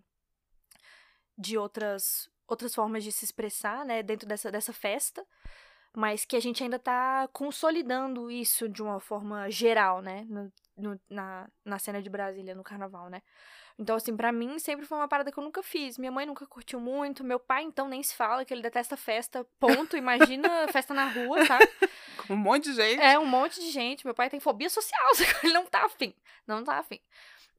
de 1.37 1.59
outras, 1.59 2.31
outras 2.47 2.75
formas 2.75 3.05
de 3.05 3.13
se 3.13 3.25
expressar, 3.25 3.85
né? 3.85 4.03
Dentro 4.03 4.27
dessa, 4.27 4.51
dessa 4.51 4.73
festa. 4.73 5.25
Mas 5.95 6.25
que 6.25 6.37
a 6.37 6.41
gente 6.41 6.63
ainda 6.63 6.79
tá 6.79 7.29
consolidando 7.33 8.31
isso 8.31 8.69
de 8.69 8.83
uma 8.83 9.01
forma 9.01 9.51
geral, 9.51 10.01
né? 10.01 10.27
No, 10.79 10.99
na, 11.11 11.49
na 11.65 11.79
cena 11.79 12.01
de 12.01 12.09
Brasília, 12.09 12.55
no 12.55 12.63
carnaval, 12.63 13.11
né? 13.11 13.21
Então, 13.79 13.95
assim, 13.95 14.17
pra 14.17 14.33
mim 14.33 14.59
sempre 14.59 14.87
foi 14.87 14.99
uma 14.99 15.07
parada 15.07 15.31
que 15.31 15.39
eu 15.39 15.43
nunca 15.45 15.63
fiz. 15.63 15.99
Minha 15.99 16.11
mãe 16.11 16.27
nunca 16.27 16.47
curtiu 16.47 16.81
muito. 16.81 17.23
Meu 17.23 17.39
pai, 17.39 17.63
então, 17.63 17.89
nem 17.89 18.03
se 18.03 18.15
fala, 18.15 18.45
que 18.45 18.53
ele 18.53 18.63
detesta 18.63 18.97
festa. 18.97 19.47
Ponto. 19.61 19.97
Imagina 19.97 20.67
festa 20.73 20.93
na 20.93 21.07
rua, 21.09 21.47
tá? 21.47 21.59
Um 22.29 22.37
monte 22.37 22.65
de 22.65 22.75
gente. 22.75 23.01
É, 23.01 23.19
um 23.19 23.27
monte 23.27 23.61
de 23.61 23.71
gente. 23.71 24.05
Meu 24.05 24.15
pai 24.15 24.29
tem 24.29 24.41
fobia 24.41 24.69
social, 24.69 25.11
ele 25.45 25.53
não 25.53 25.65
tá 25.65 25.85
afim. 25.85 26.13
Não 26.47 26.65
tá 26.65 26.79
afim. 26.79 27.01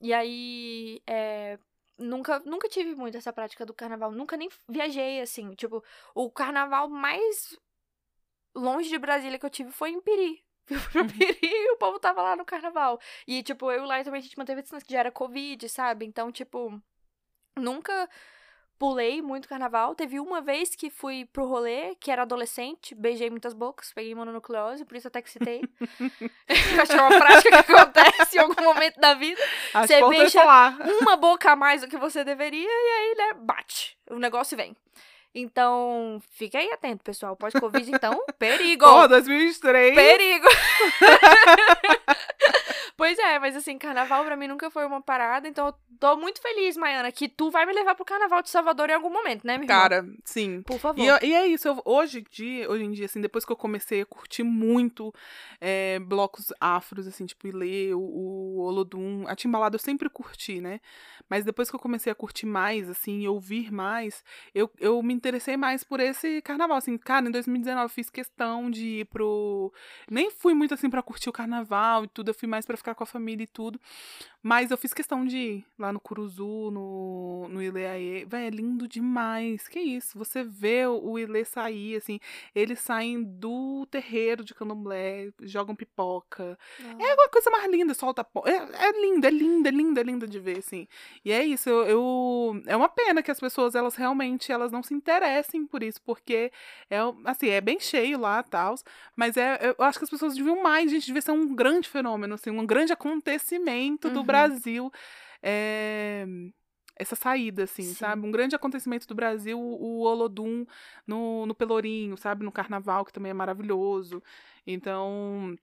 E 0.01 0.13
aí, 0.13 1.01
é, 1.07 1.57
nunca, 1.97 2.39
nunca 2.39 2.67
tive 2.67 2.95
muito 2.95 3.17
essa 3.17 3.31
prática 3.31 3.65
do 3.65 3.73
carnaval. 3.73 4.11
Nunca 4.11 4.35
nem 4.35 4.49
viajei, 4.67 5.21
assim. 5.21 5.53
Tipo, 5.55 5.81
o 6.13 6.29
carnaval 6.29 6.89
mais 6.89 7.57
longe 8.53 8.89
de 8.89 8.97
Brasília 8.97 9.39
que 9.39 9.45
eu 9.45 9.49
tive 9.49 9.71
foi 9.71 9.91
em 9.91 10.01
Piri. 10.01 10.43
Eu 10.69 10.79
fui 10.79 11.03
pro 11.03 11.13
Piri 11.13 11.39
e 11.41 11.71
o 11.71 11.77
povo 11.77 11.99
tava 11.99 12.21
lá 12.21 12.35
no 12.35 12.45
carnaval. 12.45 12.99
E, 13.27 13.43
tipo, 13.43 13.71
eu 13.71 13.85
lá 13.85 14.03
também 14.03 14.19
a 14.19 14.23
gente 14.23 14.37
manteve 14.37 14.59
a 14.59 14.63
distância, 14.63 14.85
que 14.85 14.93
já 14.93 14.99
era 14.99 15.11
Covid, 15.11 15.67
sabe? 15.69 16.05
Então, 16.05 16.31
tipo, 16.31 16.79
nunca 17.57 18.09
pulei 18.79 19.21
muito 19.21 19.49
carnaval. 19.49 19.93
Teve 19.93 20.19
uma 20.19 20.39
vez 20.41 20.73
que 20.73 20.89
fui 20.89 21.25
pro 21.25 21.45
rolê, 21.45 21.95
que 21.95 22.09
era 22.09 22.21
adolescente, 22.21 22.95
beijei 22.95 23.29
muitas 23.29 23.53
bocas, 23.53 23.91
peguei 23.93 24.15
mononucleose, 24.15 24.85
por 24.85 24.95
isso 24.95 25.09
até 25.09 25.21
que 25.21 25.29
citei. 25.29 25.61
Eu 26.47 26.81
acho 26.81 26.91
que 26.91 26.97
é 26.97 27.01
uma 27.01 27.19
prática 27.19 27.63
que 27.63 27.71
acontece 27.73 28.37
em 28.37 28.39
algum 28.39 28.63
momento 28.63 28.99
da 28.99 29.13
vida. 29.13 29.41
Acho 29.73 29.87
Você 29.87 29.99
beija-. 30.07 30.39
Uma 31.01 31.17
boca 31.17 31.51
a 31.51 31.55
mais 31.55 31.81
do 31.81 31.87
que 31.89 31.97
você 31.97 32.23
deveria, 32.23 32.67
e 32.67 32.91
aí, 32.91 33.15
né, 33.17 33.33
bate. 33.41 33.97
O 34.09 34.17
negócio 34.17 34.55
vem. 34.55 34.75
Então, 35.39 36.21
fique 36.31 36.57
aí 36.57 36.69
atento, 36.71 37.03
pessoal. 37.03 37.35
Pós-Covid, 37.35 37.89
então, 37.91 38.23
perigo! 38.37 38.85
Pô, 38.85 39.07
2023. 39.07 39.95
Perigo! 39.95 40.47
pois 42.99 43.17
é, 43.17 43.39
mas 43.39 43.55
assim, 43.55 43.77
carnaval 43.77 44.23
pra 44.25 44.35
mim 44.37 44.47
nunca 44.47 44.69
foi 44.69 44.85
uma 44.85 45.01
parada, 45.01 45.47
então 45.47 45.67
eu 45.67 45.73
tô 45.99 46.15
muito 46.17 46.39
feliz, 46.41 46.77
Maiana, 46.77 47.11
que 47.11 47.27
tu 47.27 47.49
vai 47.49 47.65
me 47.65 47.73
levar 47.73 47.95
pro 47.95 48.05
carnaval 48.05 48.41
de 48.43 48.49
Salvador 48.49 48.89
em 48.89 48.93
algum 48.93 49.09
momento, 49.11 49.45
né, 49.47 49.57
minha 49.57 49.65
irmã? 49.65 49.81
Cara, 49.81 50.05
sim. 50.23 50.61
Por 50.61 50.77
favor. 50.79 51.01
E, 51.01 51.07
eu- 51.07 51.17
e 51.23 51.33
é 51.33 51.47
isso, 51.47 51.67
eu- 51.67 51.81
hoje, 51.83 52.19
em 52.19 52.25
dia, 52.29 52.69
hoje 52.69 52.83
em 52.83 52.91
dia, 52.91 53.05
assim, 53.05 53.19
depois 53.21 53.43
que 53.43 53.51
eu 53.51 53.55
comecei 53.57 54.01
a 54.01 54.05
curtir 54.05 54.43
muito 54.43 55.11
é, 55.61 55.99
blocos 55.99 56.53
afros, 56.59 57.07
assim, 57.07 57.25
tipo 57.25 57.47
Ilê, 57.47 57.93
o, 57.93 57.99
o 57.99 58.59
Olodum, 58.61 59.25
a 59.27 59.35
Timbalada 59.35 59.75
eu 59.75 59.79
sempre 59.79 60.09
curti, 60.09 60.61
né? 60.61 60.79
Mas 61.29 61.43
depois 61.45 61.69
que 61.69 61.75
eu 61.75 61.79
comecei 61.79 62.11
a 62.11 62.15
curtir 62.15 62.45
mais, 62.45 62.89
assim, 62.89 63.21
e 63.21 63.27
ouvir 63.27 63.71
mais, 63.71 64.23
eu, 64.53 64.69
eu 64.79 65.01
me 65.03 65.13
interessei 65.13 65.55
mais 65.57 65.83
por 65.83 65.99
esse 65.99 66.41
carnaval, 66.41 66.77
assim, 66.77 66.97
cara, 66.97 67.27
em 67.27 67.31
2019 67.31 67.85
eu 67.85 67.89
fiz 67.89 68.09
questão 68.09 68.69
de 68.69 68.99
ir 69.01 69.05
pro... 69.05 69.71
Nem 70.09 70.31
fui 70.31 70.53
muito, 70.53 70.73
assim, 70.73 70.89
pra 70.89 71.01
curtir 71.03 71.29
o 71.29 71.33
carnaval 71.33 72.03
e 72.03 72.07
tudo, 72.07 72.29
eu 72.29 72.33
fui 72.33 72.47
mais 72.47 72.65
pra 72.65 72.75
ficar 72.77 72.88
com 72.95 73.03
a 73.03 73.07
família 73.07 73.43
e 73.43 73.47
tudo, 73.47 73.79
mas 74.41 74.71
eu 74.71 74.77
fiz 74.77 74.93
questão 74.93 75.25
de 75.25 75.37
ir 75.37 75.65
lá 75.77 75.91
no 75.91 75.99
Curuzu, 75.99 76.71
no, 76.71 77.47
no 77.49 77.61
Ileaê. 77.61 78.23
Véi, 78.25 78.47
é 78.47 78.49
lindo 78.49 78.87
demais. 78.87 79.67
Que 79.67 79.79
isso? 79.79 80.17
Você 80.17 80.43
vê 80.43 80.85
o, 80.85 81.19
Ilê 81.19 81.43
sair, 81.43 81.97
assim. 81.97 82.19
Eles 82.55 82.79
saem 82.79 83.21
do 83.21 83.85
terreiro 83.91 84.43
de 84.43 84.55
candomblé, 84.55 85.29
jogam 85.41 85.75
pipoca. 85.75 86.57
É 86.97 87.13
uma 87.15 87.27
coisa 87.29 87.49
mais 87.49 87.69
linda, 87.69 87.93
solta. 87.93 88.25
É, 88.45 88.85
é 88.87 89.01
lindo, 89.01 89.27
é 89.27 89.29
lindo, 89.29 89.67
é 89.67 89.71
lindo, 89.71 89.99
é 89.99 90.03
lindo 90.03 90.27
de 90.27 90.39
ver, 90.39 90.59
assim. 90.59 90.87
E 91.25 91.31
é 91.33 91.43
isso, 91.43 91.69
eu, 91.69 91.83
eu- 91.87 92.63
É 92.65 92.77
uma 92.77 92.87
pena 92.89 93.21
que 93.21 93.31
as 93.31 93.39
pessoas, 93.41 93.75
elas 93.75 93.95
realmente, 93.95 94.51
elas 94.53 94.71
não 94.71 94.81
se 94.81 94.93
interessem 94.93 95.65
por 95.65 95.83
isso, 95.83 96.01
porque 96.03 96.49
é, 96.89 96.97
assim, 97.25 97.49
é 97.49 97.59
bem 97.59 97.77
cheio 97.79 98.17
lá, 98.17 98.41
tal. 98.41 98.75
Mas 99.17 99.35
é, 99.35 99.75
eu 99.77 99.83
acho 99.83 99.97
que 99.99 100.05
as 100.05 100.09
pessoas 100.09 100.33
deviam 100.35 100.63
mais, 100.63 100.89
gente, 100.89 101.05
devia 101.07 101.21
ser 101.21 101.31
um 101.31 101.53
grande 101.53 101.89
fenômeno, 101.89 102.35
assim, 102.35 102.49
um 102.51 102.65
grande 102.65 102.78
acontecimento 102.91 104.09
do 104.09 104.19
Uhum. 104.19 104.25
Brasil. 104.25 104.91
é, 105.41 106.25
essa 106.95 107.15
saída, 107.15 107.63
assim, 107.63 107.83
Sim. 107.83 107.93
sabe? 107.93 108.27
Um 108.27 108.31
grande 108.31 108.55
acontecimento 108.55 109.07
do 109.07 109.15
Brasil, 109.15 109.57
o 109.57 110.01
Olodum 110.01 110.65
no, 111.07 111.45
no 111.45 111.55
Pelourinho, 111.55 112.17
sabe? 112.17 112.43
No 112.43 112.51
Carnaval, 112.51 113.05
que 113.05 113.13
também 113.13 113.29
é 113.29 113.33
maravilhoso. 113.33 114.21
Então, 114.67 115.55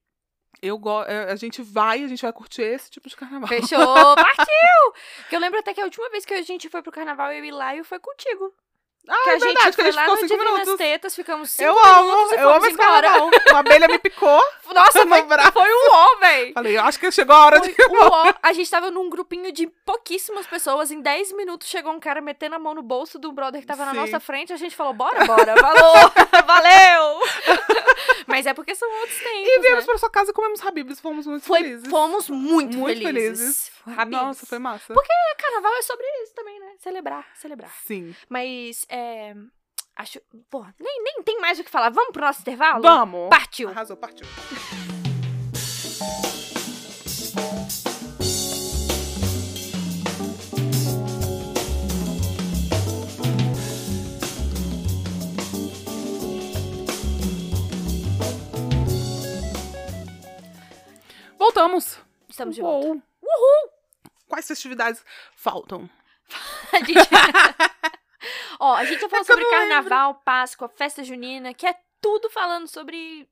eu 0.59 0.79
go 0.79 1.03
eh, 1.03 1.31
a 1.31 1.35
gente 1.35 1.61
vai, 1.61 2.03
a 2.03 2.07
gente 2.07 2.23
vai 2.23 2.33
curtir 2.33 2.63
esse 2.63 2.89
tipo 2.89 3.07
de 3.07 3.15
carnaval. 3.15 3.47
Fechou, 3.47 4.15
partiu! 4.15 4.47
Que 5.29 5.35
eu 5.35 5.39
lembro 5.39 5.59
até 5.59 5.75
que 5.75 5.81
a 5.81 5.83
última 5.83 6.09
vez 6.09 6.25
que 6.25 6.33
a 6.33 6.41
gente 6.41 6.69
foi 6.69 6.81
pro 6.81 6.91
carnaval, 6.91 7.31
eu 7.31 7.45
e 7.45 7.51
Laio, 7.51 7.83
foi 7.83 7.99
contigo. 7.99 8.51
Ah, 9.07 9.23
que 9.23 9.29
é 9.29 9.33
a 9.33 9.39
gente 9.39 9.43
verdade, 9.45 9.75
que 9.75 9.81
a 9.81 9.85
gente 9.91 9.99
ficou 9.99 10.17
cinco 10.17 10.37
minutos. 10.37 10.75
Tetas, 10.75 11.15
ficamos 11.15 11.49
cinco 11.51 11.69
Eu 11.69 11.73
minutos 11.75 12.31
amo, 12.33 12.33
eu 12.41 12.49
amo 12.53 12.65
esse 12.65 12.77
carnaval. 12.77 13.29
Uma 13.49 13.59
abelha 13.59 13.87
me 13.87 13.99
picou. 13.99 14.41
Nossa, 14.73 15.05
no 15.05 15.09
foi, 15.15 15.21
braço. 15.23 15.51
foi 15.53 15.69
um 15.73 15.87
ó, 15.91 16.15
véi! 16.17 16.53
Falei, 16.53 16.77
eu 16.77 16.81
acho 16.83 16.99
que 16.99 17.11
chegou 17.11 17.35
a 17.35 17.45
hora 17.45 17.59
de. 17.61 17.73
Foi 17.73 17.87
um 17.89 18.03
ó. 18.03 18.33
A 18.43 18.53
gente 18.53 18.69
tava 18.69 18.91
num 18.91 19.09
grupinho 19.09 19.51
de 19.51 19.67
pouquíssimas 19.67 20.45
pessoas. 20.45 20.91
Em 20.91 21.01
10 21.01 21.31
minutos 21.33 21.67
chegou 21.67 21.93
um 21.93 21.99
cara 21.99 22.19
metendo 22.21 22.55
a 22.55 22.59
mão 22.59 22.73
no 22.75 22.81
bolso 22.81 23.17
do 23.17 23.31
brother 23.31 23.61
que 23.61 23.67
tava 23.67 23.85
na 23.85 23.91
Sim. 23.91 23.97
nossa 23.97 24.19
frente. 24.19 24.51
A 24.51 24.57
gente 24.57 24.75
falou, 24.75 24.93
bora, 24.93 25.25
bora. 25.25 25.55
Falou, 25.57 26.11
valeu! 26.45 27.21
Mas 28.27 28.45
é 28.45 28.53
porque 28.53 28.75
são 28.75 28.89
outros 28.99 29.17
tempos, 29.17 29.47
E 29.47 29.59
viemos 29.61 29.79
né? 29.79 29.85
pra 29.85 29.97
sua 29.97 30.09
casa 30.09 30.31
e 30.31 30.33
comemos 30.33 30.65
Habibs, 30.65 30.99
fomos 30.99 31.25
muito 31.25 31.45
Foi, 31.45 31.61
felizes. 31.63 31.87
fomos 31.89 32.29
muito, 32.29 32.77
muito 32.77 33.01
felizes. 33.01 33.71
Habib's. 33.85 34.21
Nossa, 34.21 34.45
foi 34.45 34.59
massa. 34.59 34.93
Carnaval 35.37 35.73
é 35.77 35.81
sobre 35.81 36.05
isso 36.23 36.33
também, 36.35 36.59
né? 36.59 36.67
Celebrar, 36.79 37.25
celebrar. 37.35 37.71
Sim. 37.85 38.13
Mas, 38.27 38.85
é... 38.89 38.96
Acho... 39.95 40.21
Pô, 40.49 40.63
nem, 40.79 41.03
nem 41.03 41.23
tem 41.23 41.39
mais 41.39 41.59
o 41.59 41.63
que 41.63 41.71
falar. 41.71 41.89
Vamos 41.89 42.11
pro 42.13 42.23
nosso 42.23 42.41
intervalo? 42.41 42.83
Vamos. 42.83 43.29
Partiu. 43.29 43.69
Arrasou, 43.69 43.97
partiu. 43.97 44.27
Voltamos! 61.39 61.99
Estamos 62.29 62.53
de 62.53 62.61
volta. 62.61 62.85
Uou. 62.87 63.01
Uhul! 63.23 63.71
Quais 64.27 64.47
festividades 64.47 65.03
faltam? 65.35 65.89
A 66.71 66.77
gente... 66.77 66.93
Ó, 68.59 68.73
a 68.75 68.83
gente 68.85 68.99
já 69.01 69.09
falou 69.09 69.17
É 69.17 69.21
eu 69.21 69.25
sobre 69.25 69.49
carnaval, 69.49 70.15
Páscoa, 70.25 70.67
festa 70.69 71.03
junina, 71.03 71.53
que 71.53 71.65
é 71.67 71.75
tudo 72.01 72.29
falando 72.29 72.67
sobre 72.67 73.27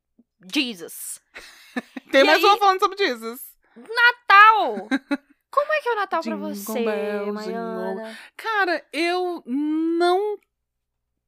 Jesus. 0.53 1.21
Tem 2.11 2.21
E 2.21 2.23
mais 2.23 2.37
aí- 2.43 2.45
uma 2.49 2.57
falando 2.57 2.79
sobre 2.79 2.97
Jesus. 2.97 3.41
Natal! 3.75 4.87
Como 5.51 5.71
é 5.73 5.81
que 5.81 5.87
é 5.87 5.93
o 5.93 5.95
Natal 5.95 6.21
pra 6.21 6.33
Jingle 6.35 6.53
você, 6.53 6.83
bells, 6.83 7.31
Maiana? 7.31 8.17
Cara, 8.35 8.85
eu 8.91 9.41
não. 9.45 10.37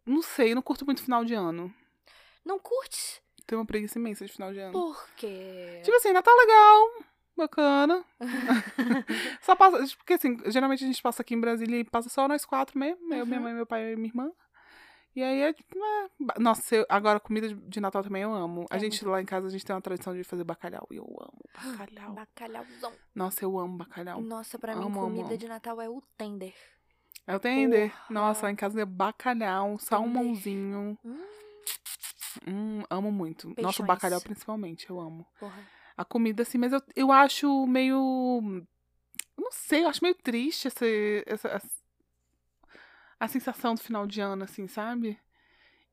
Não 0.05 0.22
sei, 0.22 0.53
não 0.53 0.61
curto 0.61 0.86
muito 0.86 1.01
final 1.01 1.24
de 1.24 1.34
ano. 1.34 1.74
Não 2.43 2.59
curte? 2.59 3.22
Tenho 3.45 3.61
uma 3.61 3.65
preguiça 3.65 3.97
imensa 3.99 4.26
de 4.26 4.32
final 4.34 4.51
de 4.51 4.59
ano. 4.59 4.74
Por 4.74 5.07
quê? 5.15 5.82
Tipo 5.84 5.95
assim, 5.95 6.11
Natal 6.11 6.36
legal, 6.36 6.89
bacana. 7.38 8.03
só 9.41 9.55
passa. 9.55 9.77
Porque 9.97 10.13
assim, 10.13 10.38
geralmente 10.47 10.83
a 10.83 10.88
gente 10.88 11.01
passa 11.01 11.21
aqui 11.21 11.33
em 11.35 11.39
Brasília 11.39 11.79
e 11.79 11.83
passa 11.83 12.09
só 12.09 12.27
nós 12.27 12.45
quatro 12.45 12.77
mesmo. 12.77 13.13
Eu, 13.13 13.25
minha 13.25 13.38
Uhum. 13.38 13.43
mãe, 13.43 13.53
meu 13.53 13.65
pai 13.65 13.93
e 13.93 13.95
minha 13.95 14.09
irmã. 14.09 14.31
E 15.15 15.23
aí 15.23 15.41
é 15.41 15.53
tipo. 15.53 15.75
é, 15.77 16.39
Nossa, 16.39 16.75
eu- 16.75 16.85
agora 16.89 17.19
comida 17.19 17.47
de, 17.47 17.55
de 17.55 17.79
Natal 17.79 18.03
também 18.03 18.21
eu 18.21 18.33
amo. 18.33 18.65
A 18.69 18.75
É 18.75 18.79
gente 18.79 19.03
lá 19.03 19.19
em 19.21 19.25
casa 19.25 19.47
a 19.47 19.49
gente 19.49 19.65
tem 19.65 19.75
uma 19.75 19.81
tradição 19.81 20.13
de 20.13 20.23
fazer 20.23 20.43
bacalhau. 20.43 20.88
E 20.91 20.97
eu 20.97 21.05
amo 21.05 21.39
bacalhau. 21.77 22.13
Bacalhauzão. 22.13 22.93
Nossa, 23.15 23.43
eu 23.43 23.57
amo 23.57 23.77
bacalhau. 23.77 24.21
Nossa, 24.21 24.59
pra 24.59 24.75
mim, 24.75 24.83
Amo, 24.85 24.99
amo, 24.99 25.09
comida 25.09 25.29
amo. 25.29 25.38
de 25.38 25.47
Natal 25.47 25.81
é 25.81 25.89
o 25.89 26.01
tender. 26.17 26.53
É 27.25 27.35
o 27.35 27.39
tender. 27.39 27.89
Porra. 27.91 28.05
Nossa, 28.11 28.43
lá 28.45 28.51
em 28.51 28.55
casa 28.55 28.79
é 28.79 28.85
bacalhau, 28.85 29.77
salmãozinho. 29.79 30.97
Hum, 31.03 31.25
Hum, 32.47 32.83
amo 32.89 33.11
muito. 33.11 33.47
Nossa, 33.47 33.59
o 33.59 33.65
Peixões. 33.65 33.88
bacalhau 33.88 34.21
principalmente, 34.21 34.88
eu 34.89 34.99
amo. 34.99 35.25
porra. 35.39 35.59
A 35.98 36.06
comida, 36.06 36.43
assim, 36.43 36.58
mas 36.58 36.74
eu, 36.74 36.82
eu 36.95 37.12
acho 37.12 37.66
meio. 37.68 38.66
Não 39.38 39.52
sei, 39.52 39.84
eu 39.86 39.89
acho 39.89 40.04
meio 40.04 40.16
triste 40.16 40.68
essa, 40.68 40.86
essa- 41.26 41.62
a 43.20 43.28
sensação 43.28 43.74
do 43.76 43.82
final 43.82 44.06
de 44.06 44.22
ano, 44.22 44.43
assim, 44.43 44.68
sabe? 44.68 45.18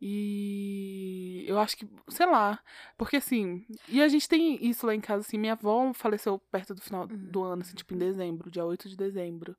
E 0.01 1.45
eu 1.49 1.59
acho 1.59 1.77
que, 1.77 1.89
sei 2.09 2.27
lá, 2.27 2.61
porque 2.99 3.17
assim, 3.19 3.67
e 3.89 4.03
a 4.03 4.09
gente 4.09 4.29
tem 4.29 4.65
isso 4.69 4.87
lá 4.87 4.95
em 4.95 5.01
casa, 5.01 5.23
assim, 5.27 5.39
minha 5.39 5.55
avó 5.55 5.93
faleceu 5.95 6.39
perto 6.39 6.75
do 6.75 6.83
final 6.83 7.07
do 7.07 7.45
ano, 7.45 7.63
assim, 7.63 7.75
tipo 7.77 7.95
em 7.95 7.99
dezembro, 7.99 8.51
dia 8.51 8.65
8 8.65 8.89
de 8.89 8.97
dezembro. 8.97 9.57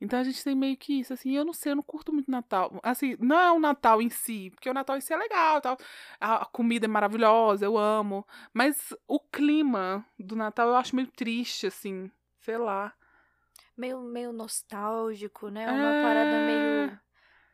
Então 0.00 0.18
a 0.18 0.24
gente 0.24 0.42
tem 0.42 0.54
meio 0.54 0.76
que 0.76 1.00
isso, 1.00 1.12
assim, 1.12 1.36
eu 1.36 1.44
não 1.44 1.52
sei, 1.52 1.72
eu 1.72 1.76
não 1.76 1.82
curto 1.82 2.12
muito 2.12 2.30
Natal. 2.30 2.80
Assim, 2.82 3.16
não 3.20 3.38
é 3.38 3.52
o 3.52 3.60
Natal 3.60 4.00
em 4.00 4.08
si, 4.08 4.50
porque 4.50 4.70
o 4.70 4.74
Natal 4.74 4.96
em 4.96 5.00
si 5.00 5.12
é 5.12 5.16
legal 5.16 5.60
tal. 5.60 5.76
A 6.18 6.44
comida 6.46 6.86
é 6.86 6.88
maravilhosa, 6.88 7.64
eu 7.66 7.76
amo. 7.76 8.26
Mas 8.52 8.94
o 9.06 9.20
clima 9.20 10.04
do 10.18 10.34
Natal 10.34 10.68
eu 10.68 10.76
acho 10.76 10.96
meio 10.96 11.08
triste, 11.08 11.66
assim. 11.66 12.10
Sei 12.40 12.56
lá. 12.56 12.94
Meio, 13.76 14.00
meio 14.00 14.32
nostálgico, 14.32 15.48
né? 15.48 15.66
Uma 15.70 16.02
parada 16.02 16.30
É. 16.30 16.46
meio 16.46 17.00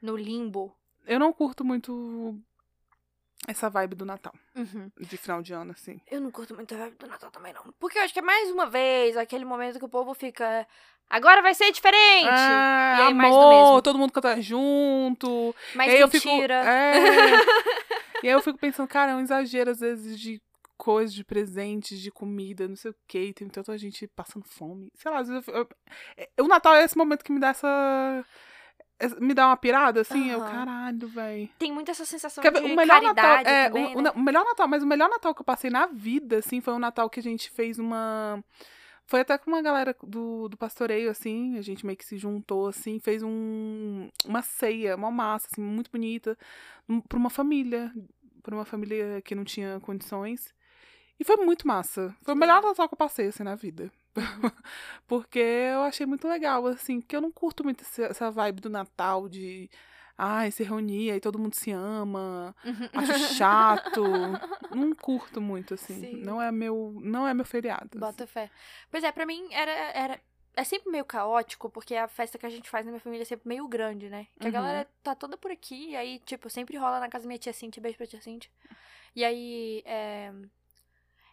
no 0.02 0.16
limbo. 0.16 0.74
Eu 1.04 1.18
não 1.18 1.32
curto 1.32 1.64
muito 1.64 2.40
essa 3.46 3.68
vibe 3.70 3.94
do 3.94 4.04
Natal, 4.04 4.32
Uhum. 4.54 4.90
de 5.00 5.16
final 5.16 5.40
de 5.42 5.52
ano, 5.52 5.72
assim. 5.72 6.00
Eu 6.10 6.20
não 6.20 6.30
curto 6.30 6.54
muito 6.54 6.74
a 6.74 6.78
vibe 6.78 6.96
do 6.98 7.06
Natal 7.06 7.30
também, 7.30 7.52
não. 7.52 7.62
Porque 7.78 7.98
eu 7.98 8.02
acho 8.02 8.12
que 8.12 8.18
é 8.18 8.22
mais 8.22 8.50
uma 8.50 8.66
vez 8.66 9.16
aquele 9.16 9.44
momento 9.44 9.78
que 9.78 9.84
o 9.84 9.88
povo 9.88 10.12
fica. 10.14 10.66
Agora 11.08 11.40
vai 11.40 11.54
ser 11.54 11.70
diferente! 11.70 12.28
Ah, 12.28 12.96
E 12.98 13.02
aí, 13.02 13.06
amor, 13.08 13.14
mais 13.14 13.34
do 13.34 13.48
mesmo. 13.48 13.82
todo 13.82 13.98
mundo 13.98 14.12
canta 14.12 14.40
junto. 14.42 15.54
mais 15.74 15.92
e 15.92 15.96
aí 15.96 16.00
eu 16.00 16.08
fico. 16.08 16.26
mentira. 16.28 16.54
É. 16.64 16.92
e 18.24 18.28
aí 18.28 18.32
eu 18.34 18.42
fico 18.42 18.58
pensando, 18.58 18.88
cara, 18.88 19.12
é 19.12 19.14
um 19.14 19.20
exagero 19.20 19.70
às 19.70 19.78
vezes 19.80 20.18
de 20.18 20.42
coisas, 20.76 21.14
de 21.14 21.24
presentes, 21.24 22.00
de 22.00 22.10
comida, 22.10 22.66
não 22.68 22.76
sei 22.76 22.90
o 22.90 22.96
quê. 23.06 23.32
Tem 23.32 23.48
tanta 23.48 23.76
gente 23.78 24.06
passando 24.08 24.44
fome. 24.44 24.90
Sei 24.96 25.10
lá, 25.10 25.18
às 25.20 25.28
vezes 25.28 25.46
eu, 25.48 25.54
eu- 25.54 25.68
é- 26.16 26.28
o 26.42 26.48
Natal 26.48 26.74
é 26.74 26.84
esse 26.84 26.96
momento 26.98 27.24
que 27.24 27.32
me 27.32 27.38
dá 27.40 27.48
essa. 27.50 28.24
Me 29.20 29.34
dá 29.34 29.46
uma 29.48 29.56
pirada, 29.56 30.00
assim, 30.00 30.30
eu, 30.30 30.40
Aham. 30.40 30.50
caralho, 30.52 31.08
velho. 31.08 31.48
Tem 31.58 31.72
muito 31.72 31.90
essa 31.90 32.04
sensação 32.06 32.42
Quer 32.42 32.52
de 32.52 32.60
o 32.60 32.74
melhor 32.76 33.02
Natal, 33.02 33.36
é, 33.44 33.68
também, 33.68 33.94
o, 33.96 34.02
né? 34.02 34.10
o 34.14 34.20
melhor 34.20 34.44
Natal, 34.44 34.66
mas 34.68 34.82
o 34.82 34.86
melhor 34.86 35.08
Natal 35.08 35.34
que 35.34 35.40
eu 35.42 35.44
passei 35.44 35.70
na 35.70 35.86
vida, 35.86 36.38
assim, 36.38 36.60
foi 36.60 36.72
um 36.72 36.78
Natal 36.78 37.08
que 37.10 37.20
a 37.20 37.22
gente 37.22 37.50
fez 37.50 37.78
uma. 37.78 38.42
Foi 39.04 39.20
até 39.20 39.38
com 39.38 39.50
uma 39.50 39.62
galera 39.62 39.94
do, 40.02 40.48
do 40.48 40.56
pastoreio, 40.56 41.10
assim, 41.10 41.56
a 41.58 41.62
gente 41.62 41.84
meio 41.86 41.96
que 41.96 42.04
se 42.04 42.16
juntou, 42.18 42.66
assim, 42.68 42.98
fez 42.98 43.22
um, 43.22 44.08
uma 44.24 44.42
ceia, 44.42 44.96
uma 44.96 45.10
massa, 45.10 45.46
assim, 45.52 45.60
muito 45.62 45.90
bonita, 45.90 46.36
um- 46.88 47.00
pra 47.00 47.18
uma 47.18 47.30
família, 47.30 47.92
pra 48.42 48.54
uma 48.54 48.64
família 48.64 49.20
que 49.22 49.34
não 49.34 49.44
tinha 49.44 49.78
condições. 49.80 50.52
E 51.20 51.24
foi 51.24 51.36
muito 51.36 51.68
massa. 51.68 52.14
Foi 52.22 52.34
o 52.34 52.36
melhor 52.36 52.62
Natal 52.62 52.88
que 52.88 52.94
eu 52.94 52.98
passei, 52.98 53.28
assim, 53.28 53.42
na 53.44 53.54
vida. 53.54 53.92
porque 55.06 55.38
eu 55.38 55.82
achei 55.82 56.06
muito 56.06 56.26
legal, 56.28 56.66
assim, 56.66 57.00
porque 57.00 57.16
eu 57.16 57.20
não 57.20 57.30
curto 57.32 57.62
muito 57.64 57.84
essa 58.02 58.30
vibe 58.30 58.60
do 58.60 58.70
Natal, 58.70 59.28
de. 59.28 59.70
Ai, 60.18 60.50
se 60.50 60.62
reunir, 60.64 61.10
aí 61.10 61.20
todo 61.20 61.38
mundo 61.38 61.54
se 61.54 61.70
ama. 61.70 62.56
Uhum. 62.64 62.88
Acho 62.94 63.18
chato. 63.36 64.02
não 64.74 64.94
curto 64.94 65.40
muito, 65.42 65.74
assim. 65.74 66.00
Sim. 66.00 66.22
Não 66.22 66.40
é 66.40 66.50
meu. 66.50 66.98
Não 67.02 67.28
é 67.28 67.34
meu 67.34 67.44
feriado. 67.44 67.88
assim. 67.92 67.98
Bota 67.98 68.26
fé. 68.26 68.50
Pois 68.90 69.04
é, 69.04 69.12
pra 69.12 69.26
mim 69.26 69.46
era, 69.52 69.70
era. 69.70 70.20
É 70.58 70.64
sempre 70.64 70.90
meio 70.90 71.04
caótico, 71.04 71.68
porque 71.68 71.94
a 71.94 72.08
festa 72.08 72.38
que 72.38 72.46
a 72.46 72.48
gente 72.48 72.70
faz 72.70 72.86
na 72.86 72.90
minha 72.92 73.00
família 73.00 73.22
é 73.22 73.26
sempre 73.26 73.46
meio 73.46 73.68
grande, 73.68 74.08
né? 74.08 74.26
Que 74.40 74.46
a 74.46 74.48
Uhum. 74.48 74.52
galera 74.54 74.88
tá 75.02 75.14
toda 75.14 75.36
por 75.36 75.50
aqui, 75.50 75.90
e 75.90 75.96
aí, 75.96 76.18
tipo, 76.20 76.48
sempre 76.48 76.78
rola 76.78 76.98
na 76.98 77.10
casa 77.10 77.24
da 77.24 77.28
minha 77.28 77.38
tia 77.38 77.52
Cintia, 77.52 77.82
beijo 77.82 77.98
pra 77.98 78.06
tia 78.06 78.22
Cintia. 78.22 78.50
E 79.14 79.22
aí, 79.22 79.82
é. 79.84 80.32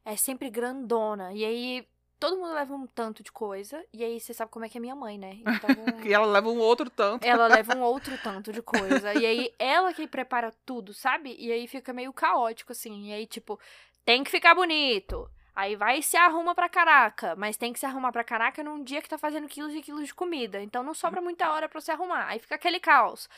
É 0.04 0.18
sempre 0.18 0.50
grandona. 0.50 1.32
E 1.34 1.46
aí, 1.46 1.88
todo 2.24 2.38
mundo 2.38 2.54
leva 2.54 2.74
um 2.74 2.88
tanto 2.88 3.22
de 3.22 3.34
coisa, 3.34 3.84
e 3.92 4.02
aí 4.02 4.18
você 4.18 4.34
sabe 4.34 4.50
como 4.50 4.64
é 4.64 4.70
que 4.70 4.78
é 4.78 4.82
minha 4.82 4.96
mãe, 4.96 5.18
né? 5.18 5.40
Então. 5.44 6.06
E 6.06 6.14
ela 6.14 6.26
leva 6.26 6.48
um 6.48 6.58
outro 6.58 6.90
tanto. 6.90 7.26
Ela 7.26 7.48
leva 7.48 7.76
um 7.76 7.82
outro 7.84 8.18
tanto 8.24 8.54
de 8.54 8.62
coisa. 8.62 9.14
E 9.14 9.26
aí, 9.26 9.54
ela 9.60 9.94
que 9.94 10.08
prepara 10.08 10.54
tudo, 10.66 10.94
sabe? 10.94 11.36
E 11.38 11.52
aí 11.52 11.68
fica 11.68 11.92
meio 11.92 12.14
caótico, 12.14 12.72
assim. 12.72 13.10
E 13.10 13.14
aí, 13.14 13.28
tipo, 13.28 13.60
tem 14.06 14.24
que 14.24 14.32
ficar 14.32 14.56
bonito. 14.56 15.30
Aí 15.54 15.76
vai 15.76 16.00
e 16.00 16.04
se 16.04 16.16
arruma 16.16 16.56
pra 16.56 16.70
caraca. 16.70 17.36
Mas 17.36 17.58
tem 17.58 17.74
que 17.74 17.80
se 17.80 17.86
arrumar 17.86 18.14
pra 18.14 18.24
caraca 18.24 18.64
num 18.64 18.84
dia 18.84 19.02
que 19.02 19.10
tá 19.10 19.18
fazendo 19.18 19.48
quilos 19.50 19.74
e 19.76 19.82
quilos 19.82 20.08
de 20.08 20.14
comida. 20.14 20.62
Então 20.62 20.82
não 20.82 20.94
sobra 20.94 21.22
muita 21.22 21.52
hora 21.52 21.68
pra 21.68 21.82
se 21.82 21.92
arrumar. 21.92 22.28
Aí 22.28 22.40
fica 22.40 22.56
aquele 22.56 22.80
caos. 22.80 23.30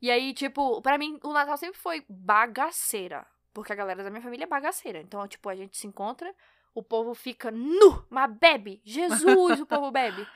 E 0.00 0.10
aí, 0.10 0.32
tipo, 0.32 0.80
pra 0.80 0.96
mim, 0.96 1.20
o 1.22 1.32
Natal 1.32 1.58
sempre 1.58 1.78
foi 1.78 2.04
bagaceira. 2.08 3.26
Porque 3.52 3.72
a 3.72 3.76
galera 3.76 4.02
da 4.02 4.10
minha 4.10 4.22
família 4.22 4.44
é 4.44 4.48
bagaceira. 4.48 5.00
Então, 5.00 5.26
tipo, 5.28 5.48
a 5.48 5.54
gente 5.54 5.76
se 5.76 5.86
encontra, 5.86 6.34
o 6.74 6.82
povo 6.82 7.14
fica 7.14 7.50
nu, 7.50 8.04
mas 8.10 8.30
bebe. 8.32 8.80
Jesus, 8.84 9.60
o 9.60 9.66
povo 9.66 9.90
bebe. 9.90 10.26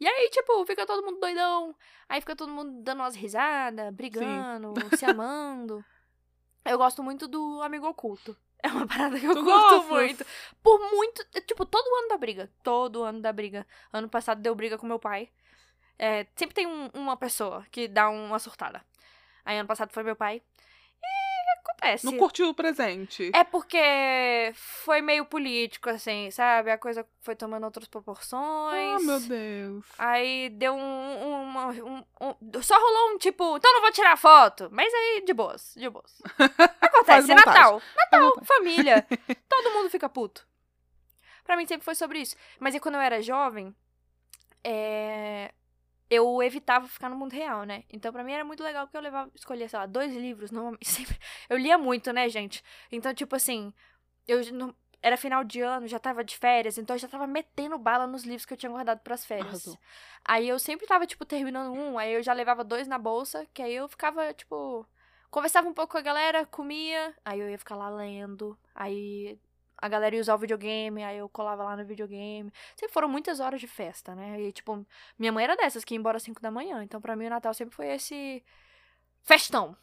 E 0.00 0.06
aí, 0.06 0.30
tipo, 0.30 0.64
fica 0.66 0.86
todo 0.86 1.04
mundo 1.04 1.18
doidão. 1.18 1.74
Aí 2.08 2.20
fica 2.20 2.36
todo 2.36 2.52
mundo 2.52 2.82
dando 2.82 3.00
umas 3.00 3.16
risadas, 3.16 3.92
brigando, 3.92 4.74
se 4.96 5.04
amando. 5.04 5.84
Eu 6.64 6.78
gosto 6.78 7.02
muito 7.02 7.26
do 7.26 7.60
amigo 7.62 7.86
oculto. 7.88 8.36
É 8.62 8.68
uma 8.68 8.86
parada 8.86 9.18
que 9.18 9.24
eu 9.26 9.34
Tu 9.34 9.42
curto 9.44 9.50
gosta? 9.70 9.94
muito. 9.94 10.26
Por 10.62 10.78
muito. 10.90 11.24
Tipo, 11.46 11.64
todo 11.64 11.86
ano 11.98 12.08
da 12.08 12.16
briga. 12.16 12.50
Todo 12.62 13.02
ano 13.04 13.20
da 13.20 13.32
briga. 13.32 13.66
Ano 13.92 14.08
passado 14.08 14.40
deu 14.42 14.54
briga 14.54 14.76
com 14.76 14.86
meu 14.86 14.98
pai. 14.98 15.30
É, 15.98 16.26
sempre 16.36 16.54
tem 16.54 16.66
um- 16.66 16.90
uma 16.94 17.16
pessoa 17.16 17.64
que 17.70 17.86
dá 17.88 18.08
uma 18.08 18.38
surtada. 18.38 18.84
Aí 19.44 19.56
ano 19.58 19.66
passado 19.68 19.92
foi 19.92 20.02
meu 20.02 20.14
pai. 20.16 20.42
E 21.68 21.70
acontece. 21.70 22.06
Não 22.06 22.16
curtiu 22.16 22.48
o 22.48 22.54
presente. 22.54 23.30
É 23.34 23.44
porque 23.44 23.78
foi 24.54 25.00
meio 25.00 25.24
político, 25.24 25.88
assim, 25.90 26.30
sabe? 26.30 26.70
A 26.70 26.78
coisa 26.78 27.06
foi 27.20 27.36
tomando 27.36 27.64
outras 27.64 27.86
proporções. 27.88 29.00
Ah, 29.02 29.04
meu 29.04 29.20
Deus. 29.20 29.84
Aí 29.98 30.48
deu 30.50 30.74
um, 30.74 31.42
uma- 31.42 31.66
um- 31.68 32.04
um- 32.20 32.62
Só 32.62 32.74
rolou 32.78 33.14
um 33.14 33.18
tipo, 33.18 33.56
então 33.56 33.72
não 33.72 33.80
vou 33.82 33.92
tirar 33.92 34.16
foto. 34.16 34.68
Mas 34.72 34.92
aí, 34.92 35.22
de 35.24 35.32
boas, 35.32 35.74
de 35.76 35.88
boas. 35.88 36.20
Acontece. 36.80 37.34
Natal. 37.34 37.80
Natal, 37.96 38.32
família. 38.44 39.06
Todo 39.48 39.70
mundo 39.70 39.90
fica 39.90 40.08
puto. 40.08 40.46
Pra 41.44 41.56
mim 41.56 41.66
sempre 41.66 41.84
foi 41.84 41.94
sobre 41.94 42.18
isso. 42.20 42.36
Mas 42.58 42.74
aí 42.74 42.80
quando 42.80 42.96
eu 42.96 43.00
era 43.00 43.22
jovem, 43.22 43.74
é, 44.64 45.52
eu 46.10 46.42
evitava 46.42 46.86
ficar 46.88 47.08
no 47.08 47.16
mundo 47.16 47.32
real, 47.32 47.64
né? 47.64 47.84
Então 47.92 48.12
pra 48.12 48.24
mim 48.24 48.32
era 48.32 48.44
muito 48.44 48.62
legal 48.62 48.86
porque 48.86 48.96
eu 48.96 49.00
levava, 49.02 49.30
escolhia, 49.34 49.68
sei 49.68 49.78
lá, 49.78 49.86
dois 49.86 50.12
livros. 50.14 50.50
Normalmente, 50.50 50.88
sempre... 50.88 51.18
Eu 51.48 51.56
lia 51.58 51.76
muito, 51.78 52.12
né, 52.12 52.28
gente? 52.28 52.62
Então, 52.90 53.12
tipo 53.14 53.36
assim, 53.36 53.72
eu 54.26 54.40
não- 54.52 54.74
era 55.02 55.16
final 55.16 55.44
de 55.44 55.60
ano, 55.60 55.86
já 55.86 55.98
tava 55.98 56.24
de 56.24 56.36
férias, 56.36 56.76
então 56.76 56.96
eu 56.96 57.00
já 57.00 57.08
tava 57.08 57.26
metendo 57.26 57.78
bala 57.78 58.06
nos 58.06 58.24
livros 58.24 58.44
que 58.44 58.52
eu 58.52 58.56
tinha 58.56 58.70
guardado 58.70 59.00
pras 59.00 59.24
férias. 59.24 59.46
Arrasou. 59.48 59.78
Aí 60.24 60.48
eu 60.48 60.58
sempre 60.58 60.86
tava, 60.86 61.06
tipo, 61.06 61.24
terminando 61.24 61.72
um, 61.72 61.98
aí 61.98 62.12
eu 62.14 62.22
já 62.22 62.32
levava 62.32 62.64
dois 62.64 62.88
na 62.88 62.98
bolsa, 62.98 63.46
que 63.54 63.62
aí 63.62 63.74
eu 63.74 63.88
ficava, 63.88 64.32
tipo. 64.34 64.86
Conversava 65.30 65.68
um 65.68 65.74
pouco 65.74 65.92
com 65.92 65.98
a 65.98 66.02
galera, 66.02 66.46
comia, 66.46 67.14
aí 67.22 67.38
eu 67.38 67.50
ia 67.50 67.58
ficar 67.58 67.76
lá 67.76 67.90
lendo, 67.90 68.58
aí 68.74 69.38
a 69.80 69.88
galera 69.88 70.14
ia 70.14 70.20
usar 70.20 70.34
o 70.34 70.38
videogame, 70.38 71.02
aí 71.04 71.18
eu 71.18 71.28
colava 71.28 71.62
lá 71.62 71.76
no 71.76 71.84
videogame. 71.84 72.52
Sempre 72.76 72.92
foram 72.92 73.08
muitas 73.08 73.40
horas 73.40 73.60
de 73.60 73.66
festa, 73.66 74.14
né? 74.14 74.40
E, 74.40 74.52
tipo, 74.52 74.84
minha 75.18 75.32
mãe 75.32 75.44
era 75.44 75.56
dessas 75.56 75.84
que 75.84 75.94
ia 75.94 75.98
embora 75.98 76.16
às 76.16 76.22
5 76.22 76.42
da 76.42 76.50
manhã, 76.50 76.82
então 76.82 77.00
pra 77.00 77.16
mim 77.16 77.26
o 77.26 77.30
Natal 77.30 77.54
sempre 77.54 77.74
foi 77.74 77.86
esse 77.88 78.42
festão. 79.22 79.76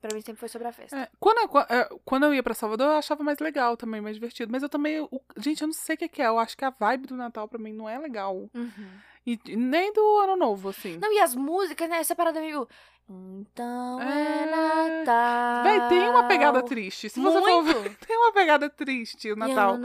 Pra 0.00 0.12
mim 0.12 0.20
sempre 0.20 0.40
foi 0.40 0.48
sobre 0.48 0.66
a 0.66 0.72
festa. 0.72 0.98
É, 0.98 1.08
quando, 1.20 1.38
eu, 1.38 1.60
é, 1.60 1.88
quando 2.04 2.24
eu 2.24 2.34
ia 2.34 2.42
pra 2.42 2.54
Salvador, 2.54 2.88
eu 2.88 2.96
achava 2.96 3.22
mais 3.22 3.38
legal 3.38 3.76
também, 3.76 4.00
mais 4.00 4.16
divertido. 4.16 4.50
Mas 4.50 4.60
eu 4.62 4.68
também. 4.68 5.08
gente, 5.36 5.62
eu 5.62 5.68
não 5.68 5.72
sei 5.72 5.94
o 5.94 5.98
que, 5.98 6.20
é. 6.20 6.26
Eu 6.26 6.40
acho 6.40 6.56
que 6.56 6.64
a 6.64 6.70
vibe 6.70 7.06
do 7.06 7.16
Natal 7.16 7.46
pra 7.46 7.58
mim 7.58 7.72
não 7.72 7.88
é 7.88 7.96
legal. 7.98 8.50
Uhum. 8.52 9.00
E, 9.26 9.38
nem 9.56 9.92
do 9.92 10.18
Ano 10.18 10.36
Novo, 10.36 10.68
assim. 10.70 10.98
Não, 11.00 11.12
e 11.12 11.18
as 11.20 11.34
músicas, 11.34 11.88
né? 11.88 11.98
Essa 11.98 12.14
parada 12.14 12.40
meio. 12.40 12.66
Então 13.08 14.00
é, 14.00 14.42
É. 14.42 14.46
Natal. 14.46 15.64
Véi, 15.64 15.88
tem 15.88 16.08
uma 16.08 16.24
pegada 16.28 16.62
triste. 16.62 17.10
Se 17.10 17.20
você 17.20 17.40
for 17.40 17.62
ver, 17.62 17.74
Muito. 17.74 17.98
tem 18.06 18.16
uma 18.16 18.32
pegada 18.32 18.70
triste 18.70 19.28
o 19.32 19.32
E 19.32 19.36
Natal. 19.36 19.76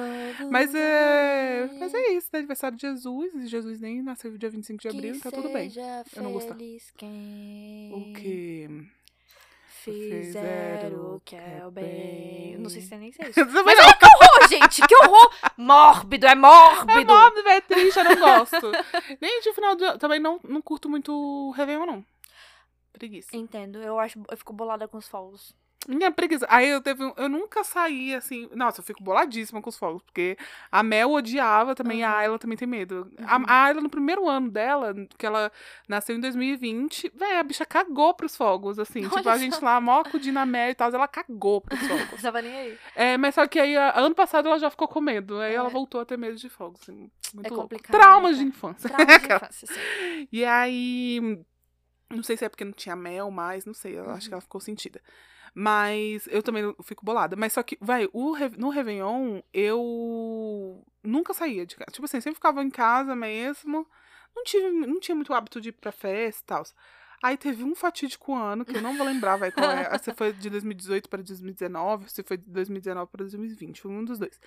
Mas 0.50 0.74
é. 0.74 1.70
Mas 1.80 1.94
é 1.94 2.12
isso, 2.14 2.30
é 2.32 2.38
aniversário 2.38 2.78
de 2.78 2.82
Jesus. 2.88 3.34
E 3.36 3.48
Jesus 3.48 3.82
nem 3.82 4.02
nasceu 4.02 4.38
dia 4.38 4.50
25 4.50 4.82
de 4.82 4.88
abril, 4.88 5.12
que 5.14 5.18
então 5.18 5.32
tudo 5.32 5.50
bem. 5.50 5.72
Eu 6.16 6.24
não 6.24 6.32
gostar. 6.32 6.56
feliz 6.56 6.92
quem 6.96 7.92
O 7.94 8.14
que. 8.14 8.88
Fizer 9.92 10.94
o 10.94 11.22
que 11.24 11.36
é 11.36 11.64
o 11.66 11.72
bem. 11.72 12.58
Não 12.58 12.70
sei 12.70 12.82
se 12.82 12.90
tem 12.90 13.00
nem 13.00 13.12
sei 13.12 13.30
isso. 13.30 13.40
Mas 13.64 13.80
olha 13.80 13.94
que 13.94 14.06
horror, 14.06 14.48
gente! 14.50 14.88
Que 14.88 14.96
horror! 15.06 15.32
Mórbido, 15.58 16.28
é 16.28 16.32
É 16.32 16.36
mórbido! 16.36 17.14
mórbido, 17.14 17.50
é 17.50 17.62
triste, 17.62 17.98
eu 17.98 18.04
não 18.04 18.16
gosto. 18.20 18.72
Nem 19.22 19.42
de 19.42 19.54
final 19.54 19.76
de 19.76 19.98
Também 19.98 20.20
não, 20.20 20.40
não 20.44 20.62
curto 20.62 20.90
muito 20.90 21.52
Réveillon, 21.52 21.86
não. 21.86 22.06
Preguiça. 22.94 23.36
Entendo, 23.36 23.80
eu 23.80 24.00
acho. 24.00 24.20
Eu 24.30 24.38
fico 24.38 24.54
bolada 24.54 24.88
com 24.88 24.98
os 24.98 25.08
fogos. 25.08 25.54
Minha 25.88 26.12
preguiça. 26.12 26.46
Aí 26.50 26.68
eu 26.68 26.82
teve 26.82 27.02
um- 27.04 27.14
Eu 27.16 27.30
nunca 27.30 27.64
saí 27.64 28.14
assim. 28.14 28.50
Nossa, 28.54 28.82
eu 28.82 28.84
fico 28.84 29.02
boladíssima 29.02 29.62
com 29.62 29.70
os 29.70 29.78
fogos. 29.78 30.02
Porque 30.04 30.38
a 30.70 30.84
Mel 30.84 31.12
odiava 31.12 31.74
também, 31.74 32.04
Uhum. 32.04 32.10
a 32.10 32.18
Ayla 32.18 32.38
também 32.38 32.58
tem 32.58 32.68
medo. 32.68 33.10
Uhum. 33.18 33.26
A, 33.26 33.54
a 33.54 33.64
Ayla, 33.66 33.80
no 33.82 33.90
primeiro 33.90 34.28
ano 34.28 34.50
dela, 34.52 34.94
que 35.18 35.26
ela 35.26 35.50
nasceu 35.88 36.16
em 36.16 36.20
2020, 36.20 37.10
véi, 37.16 37.38
a 37.38 37.44
bicha 37.44 37.66
cagou 37.66 38.14
pros 38.14 38.36
fogos, 38.36 38.78
assim. 38.78 39.00
Olha 39.08 39.10
tipo, 39.18 39.30
a 39.30 39.34
só. 39.34 39.38
gente 39.38 39.64
lá, 39.64 39.80
mó 39.80 40.02
acudindo 40.02 40.38
a 40.40 40.46
Mel 40.46 40.70
e 40.72 40.76
tal, 40.76 40.92
ela 40.94 41.08
cagou 41.08 41.62
pros 41.62 41.80
fogos. 41.88 42.22
Tava 42.22 42.42
nem 42.42 42.54
aí. 42.54 42.78
é, 42.96 43.18
mas 43.18 43.34
só 43.36 43.48
que 43.48 43.58
aí, 43.58 43.78
a- 43.78 43.98
ano 43.98 44.14
passado, 44.14 44.48
ela 44.50 44.60
já 44.60 44.70
ficou 44.70 44.88
com 44.90 45.00
medo. 45.00 45.40
Aí 45.40 45.54
É. 45.54 45.56
ela 45.56 45.70
voltou 45.70 46.02
a 46.02 46.06
ter 46.06 46.18
medo 46.18 46.36
de 46.36 46.50
fogos, 46.50 46.82
assim. 46.82 47.10
Muito 47.34 47.48
É 47.48 47.50
louco. 47.50 47.64
complicado, 47.64 47.92
Traumas 47.98 48.38
né, 48.38 48.44
de 48.44 48.50
infância. 48.50 48.90
Trauma 48.90 49.06
de 49.06 49.26
infância, 49.26 49.68
sim. 49.68 50.28
E 50.32 50.44
aí. 50.44 51.40
Não 52.10 52.24
sei 52.24 52.38
se 52.38 52.46
é 52.46 52.50
porque 52.50 52.64
não 52.64 52.72
tinha 52.72 52.96
mel 52.96 53.30
mais, 53.30 53.66
não 53.66 53.74
sei. 53.74 53.98
Eu 53.98 54.10
acho 54.12 54.24
Uhum. 54.26 54.28
que 54.30 54.34
ela 54.34 54.42
ficou 54.42 54.62
sentida. 54.62 55.02
Mas 55.60 56.28
eu 56.28 56.44
também 56.44 56.72
fico 56.84 57.04
bolada. 57.04 57.36
Mas 57.36 57.54
só 57.54 57.64
que, 57.64 57.80
vai, 57.82 58.08
no 58.60 58.70
Réveillon, 58.70 59.42
eu 59.52 60.86
nunca 61.04 61.34
saía 61.34 61.66
de 61.66 61.76
casa. 61.76 61.90
Tipo 61.92 62.06
assim, 62.06 62.22
sempre 62.22 62.36
ficava 62.36 62.62
em 62.64 62.70
casa 62.70 63.16
mesmo. 63.16 63.88
Não, 64.36 64.44
tive, 64.44 64.70
não 64.70 65.00
tinha 65.00 65.16
muito 65.16 65.34
hábito 65.34 65.60
de 65.60 65.70
ir 65.70 65.72
pra 65.72 65.92
festa 65.92 66.44
e 66.44 66.46
tal. 66.46 66.64
Aí 67.22 67.36
teve 67.36 67.64
um 67.64 67.74
fatídico 67.74 68.36
ano, 68.36 68.64
que 68.64 68.78
eu 68.78 68.82
não 68.82 68.96
vou 68.96 69.06
lembrar, 69.06 69.38
vai, 69.38 69.52
qual 69.52 69.72
é. 69.72 69.98
Se 69.98 70.14
foi 70.14 70.32
de 70.34 70.52
2018 70.52 71.10
para 71.10 71.24
2019, 71.24 72.12
se 72.12 72.22
foi 72.22 72.38
de 72.38 72.44
2019 72.48 73.10
para 73.12 73.24
2020, 73.24 73.82
foi 73.82 73.92
um 73.92 74.06
dos 74.06 74.20
dois. 74.20 74.40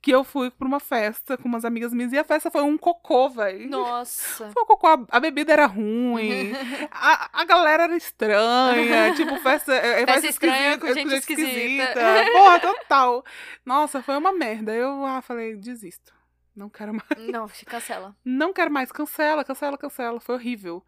Que 0.00 0.10
eu 0.10 0.24
fui 0.24 0.50
pra 0.50 0.66
uma 0.66 0.80
festa 0.80 1.36
com 1.36 1.46
umas 1.46 1.66
amigas 1.66 1.92
minhas 1.92 2.12
e 2.12 2.18
a 2.18 2.24
festa 2.24 2.50
foi 2.50 2.62
um 2.62 2.78
cocô, 2.78 3.28
velho. 3.28 3.68
Nossa. 3.68 4.50
Foi 4.52 4.62
um 4.62 4.66
cocô, 4.66 4.86
a, 4.86 5.04
a 5.10 5.20
bebida 5.20 5.52
era 5.52 5.66
ruim, 5.66 6.52
a, 6.90 7.40
a 7.40 7.44
galera 7.44 7.84
era 7.84 7.96
estranha, 7.96 9.12
tipo, 9.16 9.36
festa, 9.40 9.74
é, 9.74 10.02
é 10.02 10.06
Festa 10.06 10.26
estranha 10.28 10.78
com 10.78 10.86
esquisita, 10.86 11.10
gente 11.10 11.20
esquisita. 11.20 12.00
Porra, 12.32 12.60
total. 12.60 13.24
Nossa, 13.66 14.02
foi 14.02 14.16
uma 14.16 14.32
merda. 14.32 14.72
Eu 14.72 15.04
ah, 15.04 15.20
falei, 15.20 15.56
desisto. 15.56 16.14
Não 16.54 16.70
quero 16.70 16.94
mais. 16.94 17.28
Não, 17.30 17.48
cancela. 17.66 18.16
Não 18.24 18.52
quero 18.52 18.70
mais. 18.70 18.92
Cancela, 18.92 19.44
cancela, 19.44 19.76
cancela. 19.76 20.20
Foi 20.20 20.36
horrível. 20.36 20.84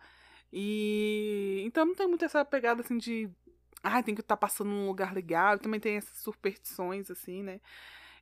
E 0.58 1.62
então 1.66 1.84
não 1.84 1.94
tem 1.94 2.08
muito 2.08 2.24
essa 2.24 2.42
pegada 2.42 2.80
assim 2.80 2.96
de. 2.96 3.28
Ai, 3.82 4.02
tem 4.02 4.14
que 4.14 4.22
estar 4.22 4.38
passando 4.38 4.70
num 4.70 4.86
lugar 4.86 5.12
legal. 5.12 5.58
Também 5.58 5.78
tem 5.78 5.96
essas 5.98 6.16
superstições, 6.16 7.10
assim, 7.10 7.42
né? 7.42 7.60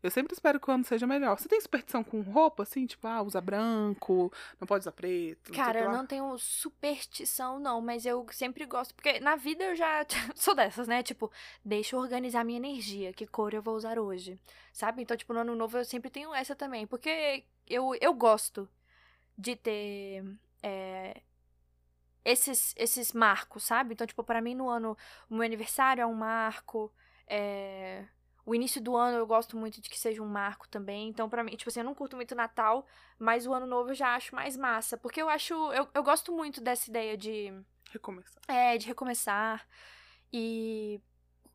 Eu 0.03 0.11
sempre 0.11 0.35
espero 0.35 0.59
que 0.59 0.69
o 0.69 0.75
ano 0.75 0.85
seja 0.85 1.07
melhor. 1.07 1.39
Você 1.39 1.49
tem 1.49 1.61
superstição 1.61 2.03
com 2.03 2.21
roupa, 2.23 2.65
assim? 2.65 2.87
Tipo, 2.87 3.07
ah, 3.07 3.23
usa 3.23 3.41
branco, 3.41 4.33
não 4.61 4.67
pode 4.67 4.83
usar 4.83 4.91
preto. 4.91 5.53
Cara, 5.53 5.79
eu 5.79 5.93
não 5.93 6.05
tenho 6.05 6.37
superstição, 6.37 7.61
não, 7.61 7.81
mas 7.81 8.05
eu 8.05 8.27
sempre 8.33 8.67
gosto. 8.67 8.97
Porque 8.97 9.21
na 9.21 9.37
vida 9.37 9.65
eu 9.65 9.77
já 9.77 10.05
sou 10.35 10.57
dessas, 10.57 10.89
né? 10.89 11.05
Tipo, 11.05 11.31
deixa 11.65 11.95
eu 11.95 12.01
organizar 12.01 12.45
minha 12.45 12.59
energia, 12.59 13.13
que 13.13 13.29
cor 13.29 13.55
eu 13.55 13.63
vou 13.63 13.77
usar 13.77 13.97
hoje. 13.97 14.41
Sabe? 14.73 15.03
Então, 15.03 15.17
tipo, 15.17 15.33
no 15.33 15.39
ano 15.41 15.55
novo 15.55 15.79
eu 15.79 15.85
sempre 15.85 16.11
tenho 16.11 16.35
essa 16.35 16.57
também. 16.57 16.85
Porque 16.85 17.45
eu, 17.69 17.95
eu 18.01 18.13
gosto 18.13 18.69
de 19.39 19.55
ter. 19.55 20.25
é, 20.63 21.23
esses, 22.25 22.75
esses 22.77 23.13
marcos, 23.13 23.65
sabe? 23.65 23.95
Então, 23.95 24.07
tipo, 24.07 24.25
pra 24.25 24.41
mim 24.41 24.55
no 24.55 24.69
ano, 24.69 24.97
o 25.29 25.35
meu 25.35 25.45
aniversário 25.45 26.03
é 26.03 26.07
um 26.07 26.15
marco. 26.15 26.93
é, 27.27 28.07
O 28.47 28.55
início 28.55 28.81
do 28.81 28.97
ano 28.97 29.19
eu 29.19 29.27
gosto 29.27 29.57
muito 29.57 29.81
de 29.81 29.89
que 29.89 29.99
seja 29.99 30.23
um 30.23 30.27
marco 30.29 30.69
também. 30.69 31.09
Então, 31.09 31.29
pra 31.29 31.43
mim, 31.45 31.57
tipo 31.57 31.71
assim, 31.71 31.81
eu 31.81 31.85
não 31.85 31.95
curto 31.95 32.17
muito 32.17 32.35
Natal, 32.35 32.87
mas 33.19 33.47
o 33.47 33.53
ano 33.55 33.67
novo 33.67 33.91
eu 33.91 33.95
já 33.95 34.15
acho 34.15 34.35
mais 34.35 34.57
massa. 34.57 34.97
Porque 34.97 35.21
eu 35.21 35.29
acho. 35.29 35.55
Eu, 35.73 35.89
eu 35.95 36.03
gosto 36.03 36.33
muito 36.33 36.61
dessa 36.61 36.89
ideia 36.91 37.17
de. 37.17 37.53
Recomeçar. 37.91 38.43
É, 38.49 38.77
de 38.79 38.87
recomeçar. 38.87 39.67
E. 40.33 41.01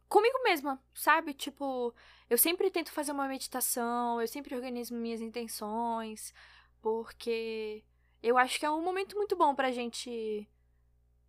Comigo 0.08 0.42
mesma, 0.44 0.82
sabe? 0.94 1.34
Tipo, 1.34 1.94
eu 2.30 2.38
sempre 2.38 2.72
tento 2.72 2.92
fazer 2.92 3.12
uma 3.12 3.28
meditação, 3.28 4.20
eu 4.20 4.28
sempre 4.28 4.56
organizo 4.56 4.96
minhas 4.96 5.22
intenções, 5.22 6.34
porque 6.82 7.84
eu 8.24 8.36
acho 8.38 8.60
que 8.60 8.66
é 8.66 8.72
um 8.72 8.82
momento 8.82 9.16
muito 9.16 9.36
bom 9.36 9.54
pra 9.54 9.72
gente 9.72 10.50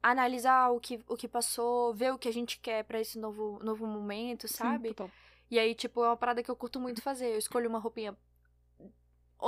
analisar 0.03 0.71
o 0.71 0.81
que, 0.81 1.01
o 1.09 1.17
que 1.17 1.29
passou, 1.29 1.93
ver 1.95 2.13
o 2.13 2.19
que 2.19 2.29
a 2.29 2.33
gente 2.33 2.59
quer 2.59 2.85
pra 2.85 3.01
esse 3.01 3.19
novo, 3.19 3.59
novo 3.63 3.87
momento, 3.87 4.49
sabe? 4.49 4.89
Sim, 4.89 4.95
total. 4.95 5.11
E 5.51 5.59
aí, 5.59 5.75
tipo, 5.75 6.05
é 6.05 6.09
uma 6.09 6.17
parada 6.17 6.43
que 6.43 6.51
eu 6.51 6.57
curto 6.57 6.79
muito 6.79 7.03
fazer. 7.03 7.33
Eu 7.33 7.39
escolho 7.39 7.69
uma 7.69 7.79
roupinha. 7.79 8.17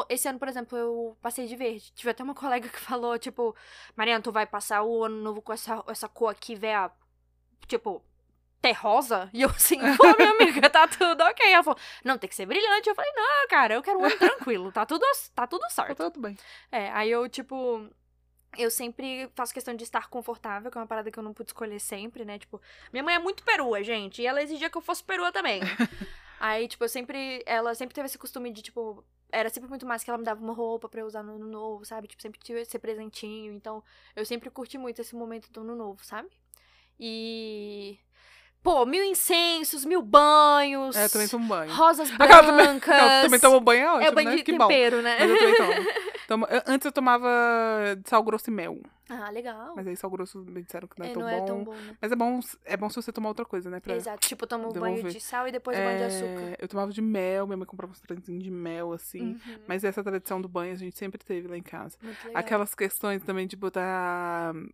Esse 0.09 0.27
ano, 0.27 0.39
por 0.39 0.49
exemplo, 0.49 0.77
eu 0.77 1.17
passei 1.21 1.47
de 1.47 1.55
verde. 1.55 1.93
Tive 1.95 2.11
até 2.11 2.23
uma 2.23 2.35
colega 2.35 2.69
que 2.69 2.81
falou, 2.81 3.19
tipo, 3.19 3.55
Mariana, 3.95 4.23
tu 4.23 4.33
vai 4.33 4.47
passar 4.47 4.83
o 4.83 5.05
ano 5.05 5.17
novo 5.23 5.43
com 5.43 5.53
essa, 5.53 5.83
essa 5.89 6.09
cor 6.09 6.31
aqui, 6.31 6.55
véia, 6.55 6.91
tipo, 7.67 8.03
terrosa? 8.61 9.29
E 9.33 9.43
eu 9.43 9.51
assim, 9.51 9.79
pô, 9.97 10.17
minha 10.17 10.31
amiga, 10.31 10.69
tá 10.71 10.89
tudo 10.89 11.23
ok. 11.23 11.53
Ela 11.53 11.63
falou, 11.63 11.79
não, 12.05 12.19
tem 12.19 12.29
que 12.29 12.35
ser 12.35 12.47
brilhante. 12.47 12.89
Eu 12.89 12.95
falei, 12.95 13.13
não, 13.15 13.49
cara, 13.49 13.75
eu 13.75 13.83
quero 13.83 13.99
um 13.99 14.05
ano 14.05 14.17
tranquilo, 14.19 14.73
tá 14.73 14.85
tudo, 14.87 15.05
tá 15.35 15.47
tudo 15.47 15.61
Tá 15.63 15.69
certo. 15.71 16.11
tudo 16.11 16.21
bem. 16.21 16.37
É, 16.71 16.91
aí 16.91 17.11
eu, 17.11 17.29
tipo. 17.29 17.89
Eu 18.59 18.71
sempre 18.71 19.31
faço 19.35 19.55
questão 19.55 19.75
de 19.75 19.83
estar 19.83 20.09
confortável, 20.09 20.71
que 20.71 20.77
é 20.77 20.81
uma 20.81 20.87
parada 20.87 21.11
que 21.11 21.19
eu 21.19 21.23
não 21.23 21.33
pude 21.33 21.49
escolher 21.51 21.81
sempre, 21.81 22.25
né? 22.25 22.39
Tipo, 22.39 22.61
minha 22.93 23.03
mãe 23.03 23.15
é 23.15 23.19
muito 23.19 23.43
perua, 23.43 23.83
gente, 23.83 24.21
e 24.21 24.27
ela 24.27 24.43
exigia 24.43 24.69
que 24.69 24.77
eu 24.77 24.83
fosse 24.83 25.03
perua 25.03 25.33
também. 25.33 25.61
aí, 26.39 26.69
tipo, 26.69 26.85
eu 26.85 26.89
sempre. 26.89 27.43
Ela 27.47 27.75
sempre 27.75 27.95
teve 27.95 28.07
esse 28.07 28.19
costume 28.19 28.51
de, 28.53 28.61
tipo. 28.63 29.03
Era 29.35 29.49
sempre 29.49 29.71
muito 29.71 29.87
mais 29.87 30.05
que 30.05 30.11
ela 30.11 30.19
me 30.19 30.25
dava 30.25 30.45
uma 30.45 30.53
roupa 30.53 30.87
pra 30.91 31.01
eu 31.01 31.07
usar 31.07 31.23
no 31.23 31.37
ano 31.37 31.47
novo, 31.49 31.87
sabe? 31.87 32.07
Tipo, 32.07 32.21
sempre 32.21 32.39
tive 32.39 32.61
esse 32.61 32.79
presentinho. 32.79 33.55
Então, 33.55 33.83
eu 34.15 34.27
sempre 34.27 34.51
curti 34.51 34.77
muito 34.77 35.01
esse 35.01 35.15
momento 35.17 35.51
do 35.51 35.63
ano 35.63 35.75
novo, 35.75 36.05
sabe? 36.05 36.29
E. 37.01 37.99
Pô, 38.63 38.85
mil 38.87 39.03
incensos, 39.03 39.85
mil 39.85 40.03
banhos. 40.03 40.95
É, 40.95 41.07
eu 41.07 41.11
também 41.11 41.27
tomo 41.27 41.49
banho. 41.49 41.73
Rosas 41.73 42.11
Aquela 42.13 42.43
também- 42.45 42.55
brancas. 42.79 42.95
Eu 42.97 43.23
também 43.23 43.41
tomo 43.41 43.61
banho, 43.61 43.83
é 43.83 43.91
ótimo, 43.91 44.07
É 44.07 44.11
banho 44.13 44.31
né? 44.31 44.37
de 44.37 44.43
que 44.45 44.53
bom. 44.53 44.69
tempero, 44.69 45.03
né? 45.03 45.17
Mas 45.19 45.31
eu 45.31 45.39
também 45.39 45.57
tomo. 45.57 45.73
Eu- 46.49 46.63
Antes 46.67 46.85
eu 46.87 46.93
tomava 46.93 47.29
sal 48.07 48.23
grosso 48.23 48.51
e 48.51 48.53
mel. 48.53 48.81
Ah, 49.09 49.29
legal. 49.31 49.75
Mas 49.77 49.87
aí 49.87 49.95
sal 49.97 50.09
grosso 50.11 50.39
me 50.39 50.63
disseram 50.63 50.89
que 50.89 50.99
não 50.99 51.07
é, 51.07 51.11
É, 51.11 51.13
tão, 51.13 51.23
não 51.23 51.29
bom. 51.31 51.37
é 51.37 51.47
tão 51.47 51.65
bom, 51.65 51.75
né? 51.75 51.97
Mas 52.01 52.13
é 52.13 52.17
bom, 52.17 52.41
é 52.65 52.77
bom 52.77 52.89
se 52.89 52.97
você 52.97 53.13
tomar 53.13 53.29
outra 53.29 53.45
coisa, 53.45 53.69
né? 53.69 53.79
Pra... 53.81 53.95
Exato. 53.95 54.27
Tipo, 54.27 54.47
toma 54.47 54.69
o 54.69 54.73
banho 54.73 55.03
de 55.11 55.21
sal 55.21 55.47
e 55.47 55.53
depois 55.53 55.77
o 55.79 55.83
banho 55.83 55.99
de 55.99 56.05
açúcar. 56.05 56.53
É, 56.53 56.57
Eu 56.59 56.69
tomava 56.69 56.91
de 56.93 57.03
mel, 57.03 57.47
minha 57.47 57.57
mãe 57.57 57.67
comprava 57.67 57.93
uns 57.93 58.01
trenzinhos 58.01 58.43
de 58.43 58.51
mel, 58.51 58.93
assim. 58.93 59.33
Uhum. 59.47 59.59
Mas 59.69 59.85
essa 59.85 60.03
tradição 60.03 60.41
do 60.41 60.49
banho 60.49 60.73
a 60.73 60.77
gente 60.77 60.97
sempre 60.97 61.23
teve 61.23 61.47
lá 61.49 61.57
em 61.59 61.63
casa. 61.63 61.99
Aquelas 62.35 62.75
questões 62.75 63.23
também 63.23 63.47
de 63.47 63.57
botar 63.57 64.55
hum, 64.55 64.71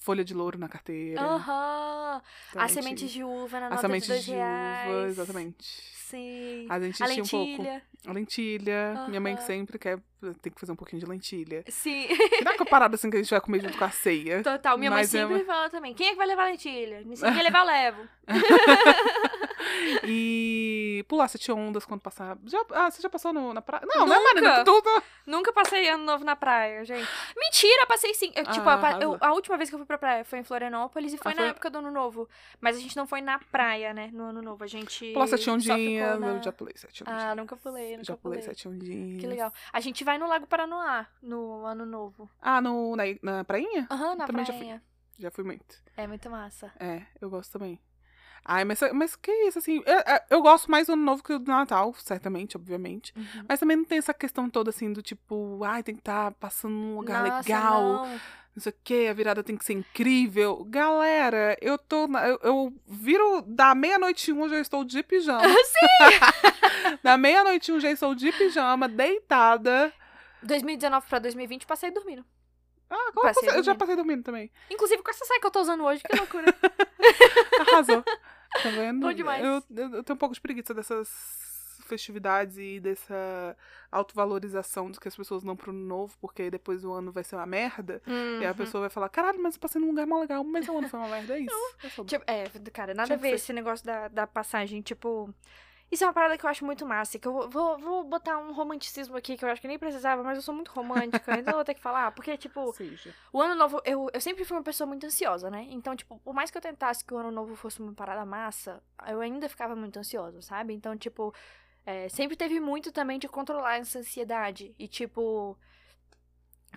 folha 0.00 0.24
de 0.24 0.32
louro 0.32 0.58
na 0.58 0.68
carteira. 0.68 1.20
Aham. 1.20 2.22
também 2.52 2.64
As 2.66 2.72
sementes 2.72 3.10
de 3.10 3.22
uva 3.22 3.60
na 3.60 3.66
As 3.66 3.70
nota 3.72 3.82
sementes 3.82 4.06
de 4.06 4.12
dois 4.14 4.24
de 4.24 4.30
reais. 4.32 4.88
uva, 4.90 5.08
exatamente. 5.08 5.97
Sim. 6.10 6.66
A 6.70 6.80
gente 6.80 7.02
A 7.02 7.06
tinha 7.06 7.22
um 7.22 7.26
pouco. 7.26 7.46
lentilha. 7.62 7.82
A 8.06 8.12
lentilha. 8.12 9.04
Minha 9.08 9.20
mãe 9.20 9.36
que 9.36 9.42
sempre 9.42 9.78
quer 9.78 9.98
tem 10.42 10.52
que 10.52 10.58
fazer 10.58 10.72
um 10.72 10.76
pouquinho 10.76 11.00
de 11.00 11.06
lentilha. 11.06 11.64
Sim. 11.68 12.06
Que 12.08 12.42
dá 12.42 12.52
uma 12.54 12.64
parada 12.66 12.94
assim 12.94 13.10
que 13.10 13.16
a 13.16 13.22
gente 13.22 13.30
vai 13.30 13.40
comer 13.40 13.60
junto 13.60 13.76
com 13.76 13.84
a 13.84 13.90
ceia. 13.90 14.42
Total. 14.42 14.78
Minha 14.78 14.90
mãe 14.90 15.02
é 15.02 15.04
sempre 15.04 15.36
uma- 15.36 15.44
fala 15.44 15.68
também. 15.70 15.92
Quem 15.94 16.08
é 16.08 16.10
que 16.12 16.16
vai 16.16 16.26
levar 16.26 16.46
lentilha? 16.46 17.02
Se 17.14 17.24
ninguém 17.24 17.42
levar, 17.44 17.60
eu 17.60 17.66
levo. 17.66 18.08
E 20.04 21.04
pular 21.08 21.28
sete 21.28 21.50
ondas 21.52 21.84
quando 21.84 22.00
passar. 22.00 22.36
Já, 22.46 22.62
ah, 22.72 22.90
você 22.90 23.02
já 23.02 23.10
passou 23.10 23.32
no- 23.32 23.52
na 23.52 23.60
praia? 23.62 23.84
Não, 23.86 24.06
né, 24.06 24.14
Nunca. 24.16 24.34
Marina? 24.34 24.64
Tudo. 24.64 25.02
Nunca 25.26 25.52
passei 25.52 25.88
ano 25.88 26.04
novo 26.04 26.24
na 26.24 26.34
praia, 26.34 26.84
gente. 26.84 27.06
Mentira, 27.36 27.86
passei 27.86 28.14
sim. 28.14 28.32
Eu, 28.34 28.44
tipo, 28.46 28.68
Ah, 28.68 28.74
eu 28.74 28.80
pa- 28.80 28.90
eu- 28.92 29.12
arrasou. 29.12 29.18
a 29.20 29.32
última 29.32 29.56
vez 29.56 29.68
que 29.68 29.74
eu 29.74 29.78
fui 29.78 29.86
pra 29.86 29.98
praia 29.98 30.24
foi 30.24 30.38
em 30.38 30.44
Florianópolis 30.44 31.12
e 31.12 31.18
foi 31.18 31.32
Ah, 31.32 31.34
na 31.34 31.40
foi- 31.42 31.50
época 31.50 31.70
do 31.70 31.78
ano 31.78 31.90
novo. 31.90 32.28
Mas 32.60 32.76
a 32.76 32.80
gente 32.80 32.96
não 32.96 33.06
foi 33.06 33.20
na 33.20 33.38
praia, 33.38 33.92
né? 33.92 34.10
No 34.12 34.24
ano 34.24 34.40
novo. 34.42 34.64
A 34.64 34.66
gente. 34.66 35.12
Pular 35.12 35.26
sete 35.26 35.50
ondinhas. 35.50 36.18
na- 36.18 36.28
Eu 36.28 36.42
já 36.42 36.52
pulei 36.52 36.74
sete 36.76 37.02
ondinhas. 37.02 37.22
Ah, 37.24 37.34
nunca 37.34 37.56
pulei, 37.56 37.92
nunca 37.92 38.04
Já 38.04 38.16
pulei 38.16 38.38
pulei. 38.40 38.54
sete 38.54 38.68
ondinhas. 38.68 39.20
Que 39.20 39.26
legal. 39.26 39.52
A 39.72 39.80
gente 39.80 40.02
vai 40.04 40.16
no 40.18 40.26
Lago 40.26 40.46
Paranoá 40.46 41.06
no 41.22 41.64
ano 41.66 41.84
novo. 41.84 42.30
Ah, 42.40 42.60
no, 42.60 42.96
na, 42.96 43.04
na 43.22 43.44
prainha? 43.44 43.86
Aham, 43.90 44.14
na 44.16 44.26
Também 44.26 44.44
já 44.44 44.52
fui. 44.52 44.80
Já 45.18 45.30
fui 45.32 45.42
muito. 45.44 45.82
É 45.96 46.06
muito 46.06 46.30
massa. 46.30 46.72
É, 46.78 47.02
eu 47.20 47.28
gosto 47.28 47.52
também. 47.58 47.80
Ai, 48.44 48.64
mas, 48.64 48.80
mas 48.94 49.14
que 49.16 49.30
isso, 49.46 49.58
assim. 49.58 49.82
Eu, 49.84 49.94
eu- 49.98 50.20
eu 50.30 50.42
gosto 50.42 50.70
mais 50.70 50.86
do 50.86 50.94
ano 50.94 51.02
novo 51.04 51.22
que 51.22 51.38
do 51.38 51.50
Natal, 51.50 51.92
certamente, 51.98 52.56
obviamente. 52.56 53.12
Uhum. 53.16 53.44
Mas 53.48 53.60
também 53.60 53.76
não 53.76 53.84
tem 53.84 53.98
essa 53.98 54.14
questão 54.14 54.48
toda, 54.48 54.70
assim, 54.70 54.92
do 54.92 55.02
tipo, 55.02 55.62
ai, 55.64 55.82
tem 55.82 55.94
que 55.94 56.00
estar 56.00 56.32
passando 56.32 56.72
num 56.74 56.96
lugar 56.96 57.22
Nossa, 57.22 57.36
legal, 57.38 57.82
não. 57.82 58.04
não 58.56 58.62
sei 58.62 58.72
o 58.72 58.76
quê, 58.82 59.06
a 59.10 59.12
virada 59.12 59.42
tem 59.44 59.56
que 59.56 59.64
ser 59.64 59.74
incrível. 59.74 60.64
Galera, 60.68 61.56
eu 61.60 61.76
tô. 61.76 62.06
na- 62.06 62.26
eu, 62.26 62.38
eu 62.42 62.72
viro 62.86 63.42
da 63.46 63.74
meia-noite 63.74 64.32
um, 64.32 64.48
já 64.48 64.58
estou 64.58 64.82
de 64.84 65.02
pijama. 65.02 65.42
Sim! 65.64 66.98
da 67.02 67.18
meia-noite 67.18 67.70
um, 67.70 67.78
já 67.80 67.90
estou 67.90 68.14
de 68.14 68.32
pijama, 68.32 68.88
deitada. 68.88 69.92
2019 70.42 71.06
pra 71.08 71.18
2020, 71.18 71.66
passei 71.66 71.90
dormindo. 71.90 72.24
Ah, 72.90 73.10
como 73.14 73.26
Passei 73.26 73.48
você- 73.50 73.58
eu 73.58 73.62
já 73.62 73.74
passei 73.74 73.96
dormindo 73.96 74.22
também. 74.22 74.50
Inclusive 74.70 75.02
com 75.02 75.10
essa 75.10 75.24
saia 75.24 75.40
que 75.40 75.46
eu 75.46 75.50
tô 75.50 75.60
usando 75.60 75.84
hoje, 75.84 76.02
que 76.02 76.16
loucura. 76.16 76.46
Arrasou. 77.68 78.02
Tá 78.02 78.70
vendo? 78.70 79.00
Bom 79.06 79.12
demais. 79.12 79.44
Eu, 79.44 79.62
eu, 79.76 79.94
eu 79.96 80.02
tenho 80.04 80.14
um 80.14 80.18
pouco 80.18 80.34
de 80.34 80.40
preguiça 80.40 80.72
dessas 80.72 81.08
festividades 81.86 82.56
e 82.58 82.80
dessa 82.80 83.56
autovalorização 83.90 84.90
do 84.90 85.00
que 85.00 85.08
as 85.08 85.16
pessoas 85.16 85.42
dão 85.42 85.56
pro 85.56 85.72
novo, 85.72 86.14
porque 86.20 86.50
depois 86.50 86.84
o 86.84 86.92
ano 86.92 87.10
vai 87.12 87.24
ser 87.24 87.36
uma 87.36 87.46
merda. 87.46 88.02
E 88.40 88.44
a 88.44 88.50
Uhum. 88.50 88.54
pessoa 88.56 88.80
vai 88.82 88.90
falar, 88.90 89.08
caralho, 89.08 89.42
mas 89.42 89.54
eu 89.54 89.60
passei 89.60 89.80
num 89.80 89.88
lugar 89.88 90.06
mó 90.06 90.20
legal, 90.20 90.42
mas 90.44 90.68
o 90.68 90.76
ano 90.78 90.88
foi 90.88 90.98
uma 91.00 91.08
merda, 91.08 91.36
é 91.36 91.40
isso. 91.40 91.54
É. 91.82 92.04
Tipo, 92.04 92.24
é, 92.26 92.44
cara, 92.72 92.92
nada 92.94 93.06
Tinha 93.06 93.16
a 93.18 93.20
ver 93.20 93.34
esse 93.34 93.52
negócio 93.52 93.84
da, 93.86 94.08
da 94.08 94.26
passagem, 94.26 94.80
tipo. 94.82 95.32
Isso 95.90 96.04
é 96.04 96.06
uma 96.06 96.12
parada 96.12 96.36
que 96.36 96.44
eu 96.44 96.50
acho 96.50 96.64
muito 96.66 96.84
massa, 96.84 97.18
que 97.18 97.26
eu 97.26 97.48
vou- 97.48 97.78
vou, 97.78 98.04
botar 98.04 98.36
um 98.38 98.52
romanticismo 98.52 99.16
aqui 99.16 99.36
que 99.38 99.44
eu 99.44 99.48
acho 99.48 99.60
que 99.60 99.68
nem 99.68 99.78
precisava, 99.78 100.22
mas 100.22 100.36
eu 100.36 100.42
sou 100.42 100.54
muito 100.54 100.68
romântica, 100.70 101.32
então 101.38 101.52
eu 101.52 101.56
vou 101.58 101.64
ter 101.64 101.74
que 101.74 101.80
falar, 101.80 102.12
porque, 102.12 102.36
tipo, 102.36 102.72
Seja. 102.74 103.14
o 103.32 103.40
ano 103.40 103.54
novo, 103.54 103.80
eu, 103.86 104.10
eu 104.12 104.20
sempre 104.20 104.44
fui 104.44 104.56
uma 104.56 104.62
pessoa 104.62 104.86
muito 104.86 105.06
ansiosa, 105.06 105.50
né? 105.50 105.66
Então, 105.70 105.96
tipo, 105.96 106.18
por 106.18 106.34
mais 106.34 106.50
que 106.50 106.58
eu 106.58 106.62
tentasse 106.62 107.02
que 107.04 107.14
o 107.14 107.16
ano 107.16 107.30
novo 107.30 107.54
fosse 107.56 107.80
uma 107.80 107.94
parada 107.94 108.24
massa, 108.26 108.82
eu 109.06 109.20
ainda 109.20 109.48
ficava 109.48 109.74
muito 109.74 109.98
ansiosa, 109.98 110.42
sabe? 110.42 110.74
Então, 110.74 110.94
tipo, 110.96 111.34
é, 111.86 112.08
sempre 112.10 112.36
teve 112.36 112.60
muito 112.60 112.92
também 112.92 113.18
de 113.18 113.26
controlar 113.26 113.76
essa 113.78 114.00
ansiedade 114.00 114.74
e, 114.78 114.86
tipo, 114.86 115.56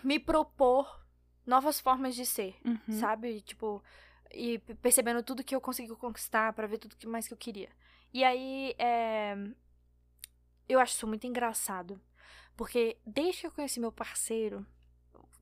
me 0.04 0.20
propor 0.20 1.02
novas 1.46 1.80
formas 1.80 2.16
de 2.16 2.26
ser 2.26 2.56
Uhum. 2.64 2.80
sabe? 2.88 3.42
Tipo, 3.42 3.84
e 4.34 4.60
percebendo 4.82 5.22
tudo 5.22 5.44
que 5.44 5.54
eu 5.54 5.60
consegui 5.60 5.94
conquistar 5.96 6.54
pra 6.54 6.66
ver 6.68 6.78
tudo 6.78 6.96
que 6.96 7.08
mais 7.08 7.28
que 7.28 7.34
eu 7.34 7.38
queria. 7.38 7.70
E 8.14 8.24
aí, 8.24 8.76
é... 8.78 9.36
eu 10.68 10.80
acho 10.80 10.94
isso 10.96 11.08
muito 11.08 11.28
engraçado. 11.28 12.00
Porque 12.56 12.98
desde 13.06 13.42
que 13.42 13.48
eu 13.48 13.52
conheci 13.52 13.80
meu 13.80 13.92
parceiro, 13.92 14.66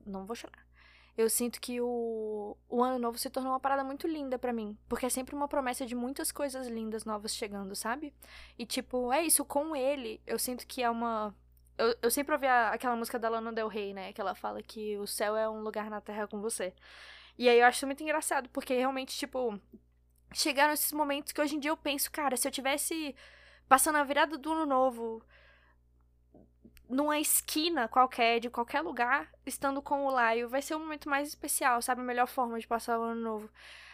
não 0.06 0.26
vou 0.26 0.36
chorar. 0.36 0.66
Eu 1.16 1.30
sinto 1.30 1.60
que 1.60 1.80
o, 1.80 2.56
o 2.68 2.82
ano 2.82 2.98
novo 2.98 3.18
se 3.18 3.30
tornou 3.30 3.52
uma 3.52 3.60
parada 3.60 3.84
muito 3.84 4.06
linda 4.08 4.38
pra 4.38 4.52
mim. 4.52 4.78
Porque 4.88 5.06
é 5.06 5.10
sempre 5.10 5.34
uma 5.34 5.48
promessa 5.48 5.86
de 5.86 5.94
muitas 5.94 6.32
coisas 6.32 6.68
lindas 6.68 7.04
novas 7.04 7.34
chegando, 7.36 7.74
sabe? 7.76 8.14
E 8.58 8.66
tipo, 8.66 9.12
é 9.12 9.22
isso, 9.24 9.44
com 9.44 9.76
ele, 9.76 10.20
eu 10.26 10.38
sinto 10.38 10.66
que 10.66 10.82
é 10.82 10.90
uma. 10.90 11.34
Eu, 11.78 11.96
eu 12.02 12.10
sempre 12.10 12.34
ouvi 12.34 12.46
a- 12.46 12.70
aquela 12.72 12.96
música 12.96 13.18
da 13.18 13.28
Lana 13.28 13.52
Del 13.52 13.68
Rey, 13.68 13.94
né? 13.94 14.12
Que 14.12 14.20
ela 14.20 14.34
fala 14.34 14.62
que 14.62 14.98
o 14.98 15.06
céu 15.06 15.36
é 15.36 15.48
um 15.48 15.62
lugar 15.62 15.90
na 15.90 16.00
terra 16.00 16.26
com 16.28 16.40
você. 16.40 16.74
E 17.38 17.48
aí 17.48 17.58
eu 17.60 17.66
acho 17.66 17.86
muito 17.86 18.02
engraçado, 18.02 18.48
porque 18.50 18.74
realmente, 18.74 19.16
tipo, 19.16 19.60
chegaram 20.32 20.72
esses 20.72 20.92
momentos 20.92 21.32
que 21.32 21.40
hoje 21.40 21.56
em 21.56 21.60
dia 21.60 21.70
eu 21.70 21.76
penso, 21.76 22.10
cara, 22.10 22.36
se 22.36 22.46
eu 22.46 22.52
tivesse 22.52 23.14
passando 23.68 23.96
a 23.96 24.04
virada 24.04 24.36
do 24.36 24.52
ano 24.52 24.66
novo 24.66 25.22
numa 26.88 27.18
esquina 27.20 27.88
qualquer, 27.88 28.40
de 28.40 28.50
qualquer 28.50 28.80
lugar, 28.80 29.32
estando 29.46 29.80
com 29.80 30.06
o 30.06 30.10
Laio, 30.10 30.48
vai 30.48 30.60
ser 30.60 30.74
o 30.74 30.80
momento 30.80 31.08
mais 31.08 31.28
especial, 31.28 31.80
sabe? 31.80 32.00
A 32.00 32.04
melhor 32.04 32.26
forma 32.26 32.58
de 32.58 32.66
passar 32.66 32.98
o 32.98 33.02
ano 33.02 33.20
novo. 33.20 33.50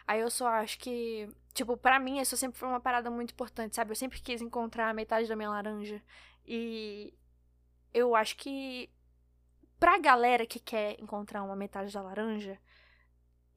Aí 0.06 0.20
eu 0.20 0.30
só 0.30 0.48
acho 0.48 0.78
que, 0.78 1.28
tipo, 1.52 1.76
pra 1.76 1.98
mim 1.98 2.20
isso 2.20 2.36
sempre 2.36 2.58
foi 2.58 2.68
uma 2.68 2.80
parada 2.80 3.10
muito 3.10 3.32
importante, 3.32 3.76
sabe? 3.76 3.90
Eu 3.90 3.96
sempre 3.96 4.20
quis 4.20 4.40
encontrar 4.40 4.88
a 4.88 4.94
metade 4.94 5.28
da 5.28 5.36
minha 5.36 5.50
laranja. 5.50 6.02
E 6.46 7.12
eu 7.92 8.14
acho 8.14 8.36
que 8.36 8.88
pra 9.78 9.98
galera 9.98 10.46
que 10.46 10.58
quer 10.58 10.98
encontrar 11.00 11.42
uma 11.42 11.56
metade 11.56 11.92
da 11.92 12.00
laranja, 12.00 12.58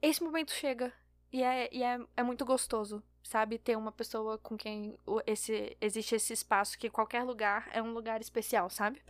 esse 0.02 0.22
momento 0.22 0.52
chega. 0.52 0.92
E 1.32 1.42
é, 1.42 1.68
e 1.72 1.82
é, 1.82 1.98
é 2.16 2.22
muito 2.22 2.44
gostoso, 2.44 3.02
sabe? 3.22 3.58
Ter 3.58 3.76
uma 3.76 3.92
pessoa 3.92 4.38
com 4.38 4.56
quem 4.56 4.96
esse, 5.26 5.76
existe 5.80 6.14
esse 6.14 6.32
espaço, 6.32 6.78
que 6.78 6.90
qualquer 6.90 7.22
lugar 7.22 7.68
é 7.72 7.80
um 7.80 7.92
lugar 7.92 8.20
especial, 8.20 8.68
sabe? 8.68 9.00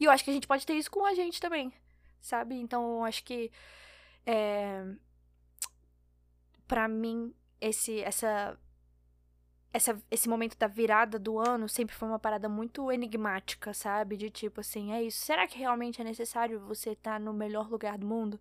E 0.00 0.04
eu 0.04 0.10
acho 0.10 0.24
que 0.24 0.30
a 0.30 0.32
gente 0.32 0.46
pode 0.46 0.64
ter 0.64 0.74
isso 0.74 0.90
com 0.90 1.04
a 1.04 1.14
gente 1.14 1.40
também, 1.40 1.72
sabe? 2.20 2.54
Então 2.54 2.98
eu 2.98 3.04
acho 3.04 3.24
que. 3.24 3.50
É, 4.24 4.84
pra 6.66 6.88
mim, 6.88 7.34
esse, 7.60 8.00
essa, 8.00 8.58
essa, 9.72 10.00
esse 10.10 10.28
momento 10.28 10.56
da 10.56 10.66
virada 10.66 11.18
do 11.18 11.38
ano 11.38 11.68
sempre 11.68 11.94
foi 11.94 12.08
uma 12.08 12.18
parada 12.18 12.48
muito 12.48 12.90
enigmática, 12.90 13.72
sabe? 13.74 14.16
De 14.16 14.30
tipo 14.30 14.60
assim, 14.60 14.92
é 14.92 15.02
isso. 15.02 15.18
Será 15.24 15.46
que 15.46 15.58
realmente 15.58 16.00
é 16.00 16.04
necessário 16.04 16.60
você 16.60 16.90
estar 16.90 17.20
no 17.20 17.32
melhor 17.32 17.68
lugar 17.70 17.98
do 17.98 18.06
mundo? 18.06 18.40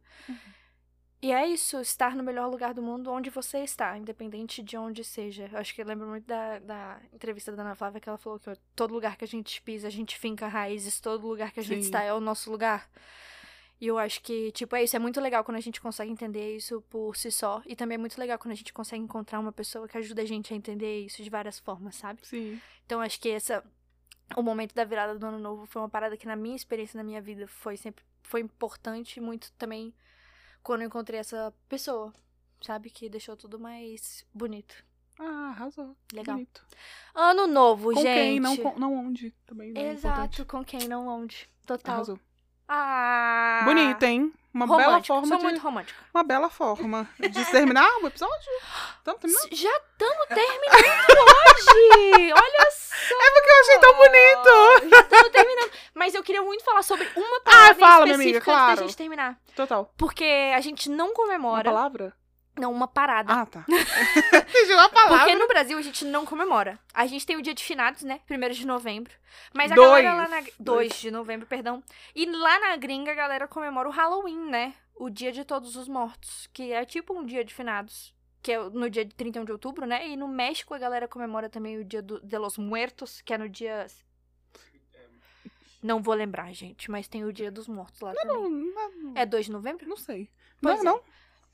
E 1.25 1.31
é 1.31 1.47
isso, 1.47 1.81
estar 1.81 2.15
no 2.15 2.23
melhor 2.23 2.47
lugar 2.51 2.71
do 2.71 2.83
mundo 2.83 3.11
onde 3.11 3.31
você 3.31 3.57
está, 3.63 3.97
independente 3.97 4.61
de 4.61 4.77
onde 4.77 5.03
seja. 5.03 5.49
Eu 5.51 5.57
acho 5.57 5.73
que 5.73 5.81
eu 5.81 5.85
lembro 5.87 6.05
muito 6.05 6.27
da, 6.27 6.59
da 6.59 7.01
entrevista 7.11 7.51
da 7.51 7.63
Ana 7.63 7.73
Flávia 7.73 7.99
que 7.99 8.07
ela 8.07 8.19
falou 8.19 8.37
que 8.37 8.55
todo 8.75 8.93
lugar 8.93 9.17
que 9.17 9.23
a 9.23 9.27
gente 9.27 9.59
pisa, 9.63 9.87
a 9.87 9.89
gente 9.89 10.19
finca 10.19 10.47
raízes, 10.47 10.99
todo 10.99 11.27
lugar 11.27 11.51
que 11.51 11.59
a 11.59 11.63
gente 11.63 11.81
Sim. 11.81 11.85
está 11.87 12.03
é 12.03 12.13
o 12.13 12.19
nosso 12.19 12.51
lugar. 12.51 12.87
E 13.81 13.87
eu 13.87 13.97
acho 13.97 14.21
que, 14.21 14.51
tipo, 14.51 14.75
é 14.75 14.83
isso. 14.83 14.95
É 14.95 14.99
muito 14.99 15.19
legal 15.19 15.43
quando 15.43 15.57
a 15.57 15.61
gente 15.61 15.81
consegue 15.81 16.11
entender 16.11 16.57
isso 16.57 16.79
por 16.91 17.17
si 17.17 17.31
só. 17.31 17.59
E 17.65 17.75
também 17.75 17.95
é 17.95 17.97
muito 17.97 18.19
legal 18.19 18.37
quando 18.37 18.51
a 18.51 18.55
gente 18.55 18.71
consegue 18.71 19.01
encontrar 19.01 19.39
uma 19.39 19.51
pessoa 19.51 19.87
que 19.87 19.97
ajuda 19.97 20.21
a 20.21 20.25
gente 20.25 20.53
a 20.53 20.55
entender 20.55 21.05
isso 21.05 21.23
de 21.23 21.29
várias 21.31 21.57
formas, 21.57 21.95
sabe? 21.95 22.19
Sim. 22.21 22.61
Então 22.85 23.01
acho 23.01 23.19
que 23.19 23.29
essa 23.29 23.63
o 24.37 24.43
momento 24.43 24.75
da 24.75 24.83
virada 24.83 25.17
do 25.17 25.25
ano 25.25 25.39
novo 25.39 25.65
foi 25.65 25.81
uma 25.81 25.89
parada 25.89 26.15
que 26.15 26.27
na 26.27 26.35
minha 26.35 26.55
experiência 26.55 26.95
na 26.95 27.03
minha 27.03 27.19
vida 27.19 27.47
foi 27.47 27.77
sempre 27.77 28.05
foi 28.21 28.41
importante 28.41 29.17
e 29.17 29.21
muito 29.21 29.51
também 29.53 29.91
quando 30.65 30.81
eu 30.81 30.87
encontrei 30.87 31.19
essa 31.19 31.53
pessoa, 31.69 32.11
sabe, 32.59 32.89
que 32.89 33.07
deixou 33.07 33.37
tudo 33.37 33.59
mais 33.59 34.25
bonito. 34.33 34.83
Ah, 35.19 35.49
arrasou. 35.55 35.95
Legal. 36.11 36.35
Bonito. 36.35 36.65
Ano 37.13 37.47
novo, 37.47 37.93
Com 37.93 38.01
gente. 38.01 38.13
quem, 38.13 38.39
não, 38.39 38.57
com- 38.57 38.77
não 38.79 38.93
onde. 38.93 39.31
Também 39.45 39.71
não 39.71 39.81
é 39.81 39.91
Exato, 39.91 40.15
importante. 40.41 40.45
com 40.45 40.65
quem 40.65 40.87
não 40.89 41.07
onde. 41.07 41.47
Total. 41.65 41.95
Arrasou. 41.95 42.19
Ah. 42.67 43.61
Bonita, 43.65 44.05
hein? 44.07 44.33
Uma 44.53 44.65
bela 44.67 44.83
Romântica. 44.85 45.13
forma 45.13 45.27
Sou 45.27 45.37
de... 45.37 45.43
muito 45.43 45.61
romântica. 45.61 45.99
Uma 46.13 46.23
bela 46.23 46.49
forma 46.49 47.09
de 47.19 47.45
terminar 47.51 47.89
o 48.01 48.07
episódio. 48.07 48.51
Estamos 48.97 49.19
terminando? 49.19 49.49
Já 49.51 49.69
estamos 49.77 50.27
terminando 50.27 51.19
hoje! 51.19 52.31
Olha 52.33 52.71
só! 52.71 53.15
É 53.15 53.31
porque 53.31 53.49
eu 53.49 53.61
achei 53.61 53.79
tão 53.79 53.93
bonito. 53.97 54.89
Já 54.89 54.99
estamos 55.01 55.29
terminando. 55.29 55.71
Mas 55.93 56.15
eu 56.15 56.23
queria 56.23 56.41
muito 56.41 56.63
falar 56.63 56.83
sobre 56.83 57.05
uma 57.17 57.41
palavra 57.41 57.71
Ah, 57.71 57.75
fala, 57.75 58.03
minha 58.05 58.15
amiga, 58.15 58.37
específica 58.37 58.51
antes 58.51 58.63
claro. 58.63 58.75
da 58.77 58.87
gente 58.87 58.97
terminar. 58.97 59.37
Total. 59.55 59.93
Porque 59.97 60.53
a 60.55 60.61
gente 60.61 60.89
não 60.89 61.07
Uma 61.07 61.13
comemora. 61.13 61.63
palavra? 61.65 62.13
Não, 62.57 62.71
uma 62.71 62.87
parada. 62.87 63.33
Ah, 63.33 63.45
tá. 63.45 63.65
Entendi 63.67 64.73
uma 64.73 64.89
palavra. 64.89 65.17
Porque 65.19 65.35
no 65.35 65.47
Brasil 65.47 65.77
a 65.77 65.81
gente 65.81 66.05
não 66.05 66.25
comemora. 66.25 66.79
A 66.93 67.05
gente 67.05 67.25
tem 67.25 67.35
o 67.35 67.41
dia 67.41 67.53
de 67.53 67.63
finados, 67.63 68.03
né? 68.03 68.21
Primeiro 68.25 68.53
de 68.55 68.65
novembro. 68.65 69.13
Mas 69.53 69.71
a 69.71 69.75
Dois. 69.75 70.03
galera 70.03 70.15
lá 70.15 70.27
na. 70.27 70.47
2 70.59 71.01
de 71.01 71.11
novembro, 71.11 71.45
perdão. 71.45 71.83
E 72.15 72.25
lá 72.25 72.59
na 72.59 72.77
gringa 72.77 73.11
a 73.11 73.15
galera 73.15 73.47
comemora 73.47 73.89
o 73.89 73.91
Halloween, 73.91 74.49
né? 74.49 74.73
O 74.95 75.09
dia 75.09 75.31
de 75.31 75.43
todos 75.43 75.75
os 75.75 75.87
mortos. 75.89 76.47
Que 76.53 76.71
é 76.71 76.85
tipo 76.85 77.13
um 77.13 77.25
dia 77.25 77.43
de 77.43 77.53
finados. 77.53 78.13
Que 78.41 78.53
é 78.53 78.69
no 78.69 78.89
dia 78.89 79.03
de 79.03 79.13
31 79.13 79.43
de 79.43 79.51
outubro, 79.51 79.85
né? 79.85 80.07
E 80.07 80.15
no 80.15 80.27
México 80.27 80.73
a 80.73 80.77
galera 80.77 81.07
comemora 81.07 81.49
também 81.49 81.77
o 81.77 81.83
dia 81.83 82.01
do, 82.01 82.19
de 82.21 82.37
los 82.37 82.57
muertos, 82.57 83.21
que 83.21 83.33
é 83.33 83.37
no 83.37 83.49
dia. 83.49 83.87
Não 85.83 86.01
vou 86.01 86.15
lembrar, 86.15 86.51
gente, 86.53 86.89
mas 86.89 87.07
tem 87.07 87.23
o 87.23 87.31
dia 87.33 87.51
dos 87.51 87.67
mortos 87.67 87.99
lá 88.01 88.13
também. 88.13 88.27
Não, 88.35 88.49
não, 88.49 89.11
É 89.15 89.25
2 89.25 89.45
de 89.45 89.51
novembro? 89.51 89.87
não 89.87 89.97
sei. 89.97 90.29
Pois 90.61 90.83
não, 90.83 90.93
é. 90.93 90.95
não. 90.95 91.03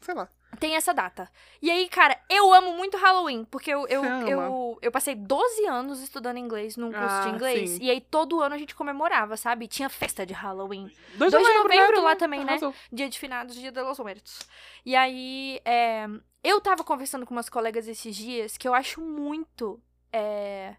Sei 0.02 0.14
lá. 0.14 0.28
Tem 0.60 0.76
essa 0.76 0.94
data. 0.94 1.32
E 1.62 1.72
aí, 1.72 1.88
cara, 1.88 2.20
eu 2.30 2.54
amo 2.54 2.74
muito 2.74 2.98
Halloween, 2.98 3.46
porque 3.46 3.72
eu, 3.72 3.88
eu, 3.88 4.04
eu, 4.04 4.80
eu 4.82 4.92
passei 4.92 5.16
12 5.16 5.66
anos 5.66 6.02
estudando 6.02 6.38
inglês 6.38 6.76
num 6.76 6.92
curso 6.92 7.08
Ah, 7.08 7.22
de 7.24 7.30
inglês. 7.30 7.70
sim. 7.70 7.80
E 7.82 7.90
aí 7.90 8.02
todo 8.02 8.42
ano 8.42 8.56
a 8.56 8.58
gente 8.58 8.76
comemorava, 8.76 9.38
sabe? 9.38 9.68
Tinha 9.68 9.88
festa 9.90 10.26
de 10.26 10.34
Halloween. 10.34 10.92
2 11.16 11.32
Dois 11.32 11.48
de 11.48 11.54
novembro 11.54 12.02
lá 12.02 12.10
né? 12.12 12.16
também, 12.16 12.44
né? 12.44 12.52
Arrasou. 12.54 12.76
Dia 12.92 13.08
de 13.10 13.18
finados, 13.18 13.56
dia 13.56 13.72
de 13.72 13.82
los 13.82 13.98
muertos. 14.00 14.40
E 14.86 14.94
aí, 14.96 15.62
é, 15.64 16.06
eu 16.44 16.60
tava 16.60 16.84
conversando 16.84 17.26
com 17.26 17.34
umas 17.34 17.50
colegas 17.50 17.88
esses 17.88 18.16
dias 18.16 18.58
que 18.58 18.68
eu 18.68 18.74
acho 18.74 19.00
muito 19.00 19.82
é, 20.12 20.76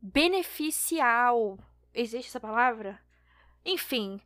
beneficial. 0.00 1.58
Existe 1.92 2.28
essa 2.28 2.40
palavra? 2.40 3.00
Enfim. 3.64 4.20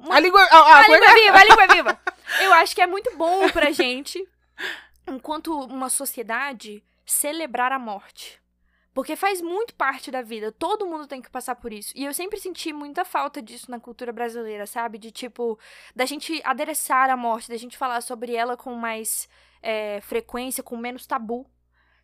A 0.00 0.20
língua... 0.20 0.40
A, 0.42 0.56
a, 0.56 0.78
a 0.78 0.82
língua 0.88 1.06
é 1.06 1.14
viva, 1.14 1.38
a 1.38 1.44
língua 1.44 1.64
é 1.64 1.66
viva. 1.68 2.00
Eu 2.42 2.52
acho 2.54 2.74
que 2.74 2.82
é 2.82 2.86
muito 2.86 3.16
bom 3.16 3.48
pra 3.50 3.70
gente, 3.70 4.22
enquanto 5.06 5.52
uma 5.52 5.88
sociedade, 5.88 6.84
celebrar 7.04 7.72
a 7.72 7.78
morte. 7.78 8.40
Porque 8.98 9.14
faz 9.14 9.40
muito 9.40 9.74
parte 9.74 10.10
da 10.10 10.22
vida. 10.22 10.50
Todo 10.50 10.86
mundo 10.86 11.06
tem 11.06 11.22
que 11.22 11.30
passar 11.30 11.54
por 11.54 11.72
isso. 11.72 11.92
E 11.94 12.04
eu 12.04 12.12
sempre 12.12 12.40
senti 12.40 12.72
muita 12.72 13.04
falta 13.04 13.40
disso 13.40 13.70
na 13.70 13.78
cultura 13.78 14.12
brasileira, 14.12 14.66
sabe? 14.66 14.98
De 14.98 15.12
tipo, 15.12 15.56
da 15.94 16.04
gente 16.04 16.40
adereçar 16.44 17.08
a 17.08 17.16
morte, 17.16 17.48
da 17.48 17.56
gente 17.56 17.78
falar 17.78 18.00
sobre 18.00 18.34
ela 18.34 18.56
com 18.56 18.74
mais 18.74 19.28
é, 19.62 20.00
frequência, 20.00 20.64
com 20.64 20.76
menos 20.76 21.06
tabu. 21.06 21.48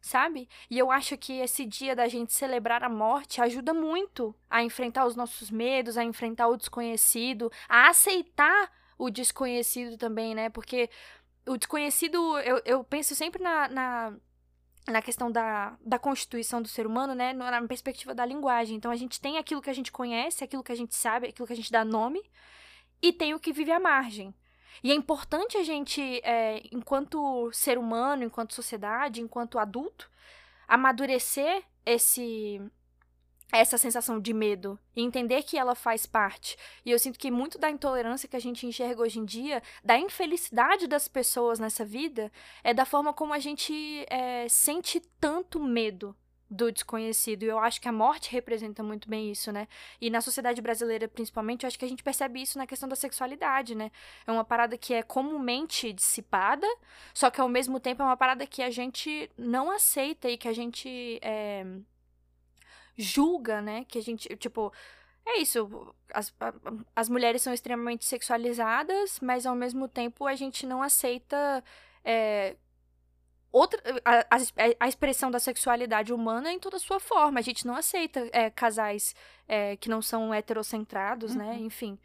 Sabe? 0.05 0.47
E 0.71 0.79
eu 0.79 0.91
acho 0.91 1.17
que 1.17 1.33
esse 1.41 1.65
dia 1.65 1.97
da 1.97 2.07
gente 2.07 2.31
celebrar 2.31 2.85
a 2.85 2.91
morte 2.91 3.41
ajuda 3.41 3.73
muito 3.73 4.35
a 4.51 4.63
enfrentar 4.63 5.07
os 5.07 5.17
nossos 5.17 5.51
medos, 5.51 5.97
a 5.97 6.05
enfrentar 6.05 6.49
o 6.49 6.59
desconhecido, 6.59 7.51
a 7.67 7.89
aceitar 7.89 8.71
o 8.99 9.09
desconhecido 9.09 9.97
também, 9.97 10.35
né? 10.35 10.51
Porque 10.51 10.91
o 11.47 11.57
desconhecido, 11.57 12.39
eu, 12.41 12.61
eu 12.67 12.85
penso 12.85 13.15
sempre 13.15 13.43
na, 13.43 13.67
na, 13.69 14.17
na 14.89 15.01
questão 15.01 15.33
da, 15.33 15.75
da 15.81 15.99
constituição 15.99 16.61
do 16.61 16.69
ser 16.69 16.87
humano, 16.87 17.15
né? 17.15 17.33
Na 17.33 17.67
perspectiva 17.67 18.15
da 18.15 18.27
linguagem. 18.27 18.77
Então 18.77 18.91
a 18.91 18.97
gente 18.97 19.19
tem 19.19 19.39
aquilo 19.39 19.63
que 19.63 19.71
a 19.71 19.75
gente 19.75 19.91
conhece, 19.91 20.45
aquilo 20.45 20.63
que 20.63 20.73
a 20.73 20.77
gente 20.77 20.95
sabe, 20.95 21.29
aquilo 21.29 21.47
que 21.47 21.55
a 21.55 21.57
gente 21.57 21.73
dá 21.73 21.83
nome, 21.83 22.23
e 23.01 23.11
tem 23.11 23.33
o 23.33 23.41
que 23.41 23.55
vive 23.55 23.73
à 23.73 23.81
margem. 23.81 24.35
E 24.83 24.91
é 24.91 24.95
importante 24.95 25.57
a 25.57 25.63
gente, 25.63 26.21
é, 26.23 26.63
enquanto 26.73 27.51
ser 27.53 27.79
humano, 27.79 28.25
enquanto 28.25 28.55
sociedade, 28.55 29.21
enquanto 29.21 29.59
adulto, 29.59 30.11
amadurecer 30.67 31.63
esse 31.85 32.61
essa 33.53 33.79
sensação 33.79 34.19
de 34.19 34.33
medo 34.33 34.77
e 34.97 35.03
entender 35.03 35.45
que 35.45 35.57
ela 35.57 35.77
faz 35.77 36.07
parte. 36.07 36.57
E 36.85 36.91
eu 36.91 36.99
sinto 36.99 37.19
que 37.19 37.31
muito 37.31 37.57
da 37.57 37.71
intolerância 37.71 38.29
que 38.29 38.35
a 38.35 38.41
gente 38.41 38.67
enxerga 38.67 39.03
hoje 39.03 39.21
em 39.21 39.25
dia, 39.25 39.63
da 39.85 39.97
infelicidade 39.97 40.89
das 40.89 41.07
pessoas 41.07 41.61
nessa 41.61 41.85
vida, 41.85 42.33
é 42.65 42.75
da 42.75 42.85
forma 42.85 43.13
como 43.13 43.33
a 43.33 43.39
gente 43.39 44.05
é, 44.09 44.49
sente 44.49 45.01
tanto 45.21 45.63
medo 45.63 46.17
do 46.51 46.71
desconhecido. 46.71 47.43
E 47.43 47.47
eu 47.47 47.59
acho 47.59 47.81
que 47.81 47.89
a 47.89 47.93
morte 47.93 48.31
representa 48.31 48.83
muito 48.83 49.09
bem 49.09 49.31
isso, 49.31 49.51
né? 49.51 49.67
E 50.01 50.11
na 50.11 50.21
sociedade 50.21 50.61
brasileira, 50.61 51.09
principalmente, 51.09 51.65
eu 51.65 51.69
acho 51.69 51.79
que 51.79 51.85
a 51.85 51.89
gente 51.89 52.03
percebe 52.03 52.41
isso 52.41 52.59
na 52.59 52.67
questão 52.67 52.89
da 52.89 52.97
sexualidade, 52.97 53.75
né? 53.75 53.91
É 54.27 54.33
uma 54.33 54.45
parada 54.45 54.77
que 54.77 54.95
é 54.95 55.03
comumente 55.03 55.93
dissipada, 55.93 56.67
só 57.13 57.31
que 57.31 57.41
ao 57.41 57.49
mesmo 57.49 57.81
tempo 57.81 58.03
é 58.03 58.05
uma 58.05 58.17
parada 58.17 58.47
que 58.47 58.63
a 58.63 58.71
gente 58.71 59.31
não 59.37 59.71
aceita 59.71 60.29
e 60.29 60.37
que 60.37 60.49
a 60.49 60.53
gente 60.53 61.19
é, 61.23 61.65
julga, 62.97 63.61
né? 63.61 63.85
Que 63.85 63.99
a 63.99 64.03
gente, 64.03 64.29
tipo. 64.37 64.73
É 65.27 65.39
isso, 65.39 65.95
as, 66.13 66.35
as 66.95 67.09
mulheres 67.09 67.41
são 67.41 67.55
extremamente 67.55 68.05
sexualizadas, 68.05 69.19
mas 69.21 69.47
ao 69.47 69.55
mesmo 69.55 69.89
tempo 69.89 70.27
a 70.27 70.35
gente 70.35 70.67
não 70.67 70.83
aceita 70.83 71.65
é, 72.05 72.57
outra 73.55 73.81
a, 74.05 74.27
a, 74.81 74.89
expressão 74.89 75.31
da 75.31 75.39
sexualidade 75.39 76.13
humana 76.13 76.53
em 76.53 76.59
toda 76.59 76.77
a 76.77 76.81
sua 76.81 76.99
forma. 76.99 77.39
A 77.39 77.43
gente 77.43 77.65
não 77.65 77.77
aceita 77.77 78.29
é, 78.33 78.51
casais 78.51 79.15
é, 79.47 79.77
que 79.77 79.89
não 79.89 80.03
são 80.03 80.35
heterocentrados, 80.35 81.37
né? 81.37 81.45
uhum. 81.45 81.51
né? 81.53 81.59
Enfim. 81.61 81.99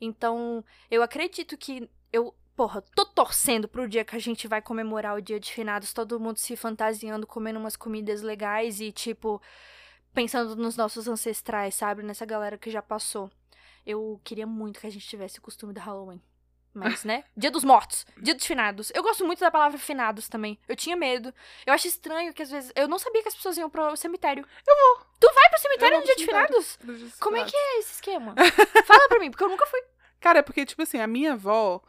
Então, 0.00 0.64
eu 0.90 1.02
acredito 1.02 1.56
que 1.56 1.88
eu. 2.12 2.34
Porra, 2.56 2.82
tô 2.94 3.04
torcendo 3.04 3.68
pro 3.68 3.86
dia 3.86 4.02
que 4.02 4.16
a 4.16 4.18
gente 4.18 4.48
vai 4.48 4.62
comemorar 4.62 5.14
o 5.14 5.20
dia 5.20 5.38
de 5.38 5.52
finados, 5.52 5.92
todo 5.92 6.18
mundo 6.18 6.38
se 6.38 6.56
fantasiando, 6.56 7.26
comendo 7.26 7.58
umas 7.58 7.76
comidas 7.76 8.22
legais 8.22 8.80
e, 8.80 8.90
tipo, 8.90 9.42
pensando 10.14 10.56
nos 10.56 10.74
nossos 10.74 11.06
ancestrais, 11.06 11.74
sabe? 11.74 12.02
Nessa 12.02 12.24
galera 12.24 12.56
que 12.56 12.70
já 12.70 12.80
passou. 12.80 13.30
Eu 13.84 14.18
queria 14.24 14.46
muito 14.46 14.80
que 14.80 14.86
a 14.86 14.90
gente 14.90 15.06
tivesse 15.06 15.38
o 15.38 15.42
costume 15.42 15.74
do 15.74 15.80
Halloween. 15.80 16.22
Mas, 16.76 17.04
né? 17.04 17.24
Dia 17.34 17.50
dos 17.50 17.64
mortos, 17.64 18.04
dia 18.18 18.34
dos 18.34 18.44
finados. 18.44 18.92
Eu 18.94 19.02
gosto 19.02 19.24
muito 19.24 19.40
da 19.40 19.50
palavra 19.50 19.78
finados 19.78 20.28
também. 20.28 20.58
Eu 20.68 20.76
tinha 20.76 20.94
medo. 20.94 21.32
Eu 21.64 21.72
acho 21.72 21.88
estranho 21.88 22.34
que 22.34 22.42
às 22.42 22.50
vezes. 22.50 22.70
Eu 22.76 22.86
não 22.86 22.98
sabia 22.98 23.22
que 23.22 23.28
as 23.28 23.34
pessoas 23.34 23.56
iam 23.56 23.70
pro 23.70 23.96
cemitério. 23.96 24.46
Eu 24.66 24.76
vou. 24.76 25.06
Tu 25.18 25.32
vai 25.34 25.48
pro 25.48 25.58
cemitério 25.58 25.98
no 25.98 26.04
dia 26.04 26.16
de 26.16 26.26
finados? 26.26 26.78
Como 27.18 27.36
é 27.38 27.44
que 27.44 27.56
é 27.56 27.78
esse 27.78 27.94
esquema? 27.94 28.34
Fala 28.84 29.08
pra 29.08 29.18
mim, 29.18 29.30
porque 29.30 29.44
eu 29.44 29.48
nunca 29.48 29.66
fui. 29.66 29.80
Cara, 30.20 30.40
é 30.40 30.42
porque, 30.42 30.66
tipo 30.66 30.82
assim, 30.82 31.00
a 31.00 31.06
minha 31.06 31.32
avó, 31.32 31.80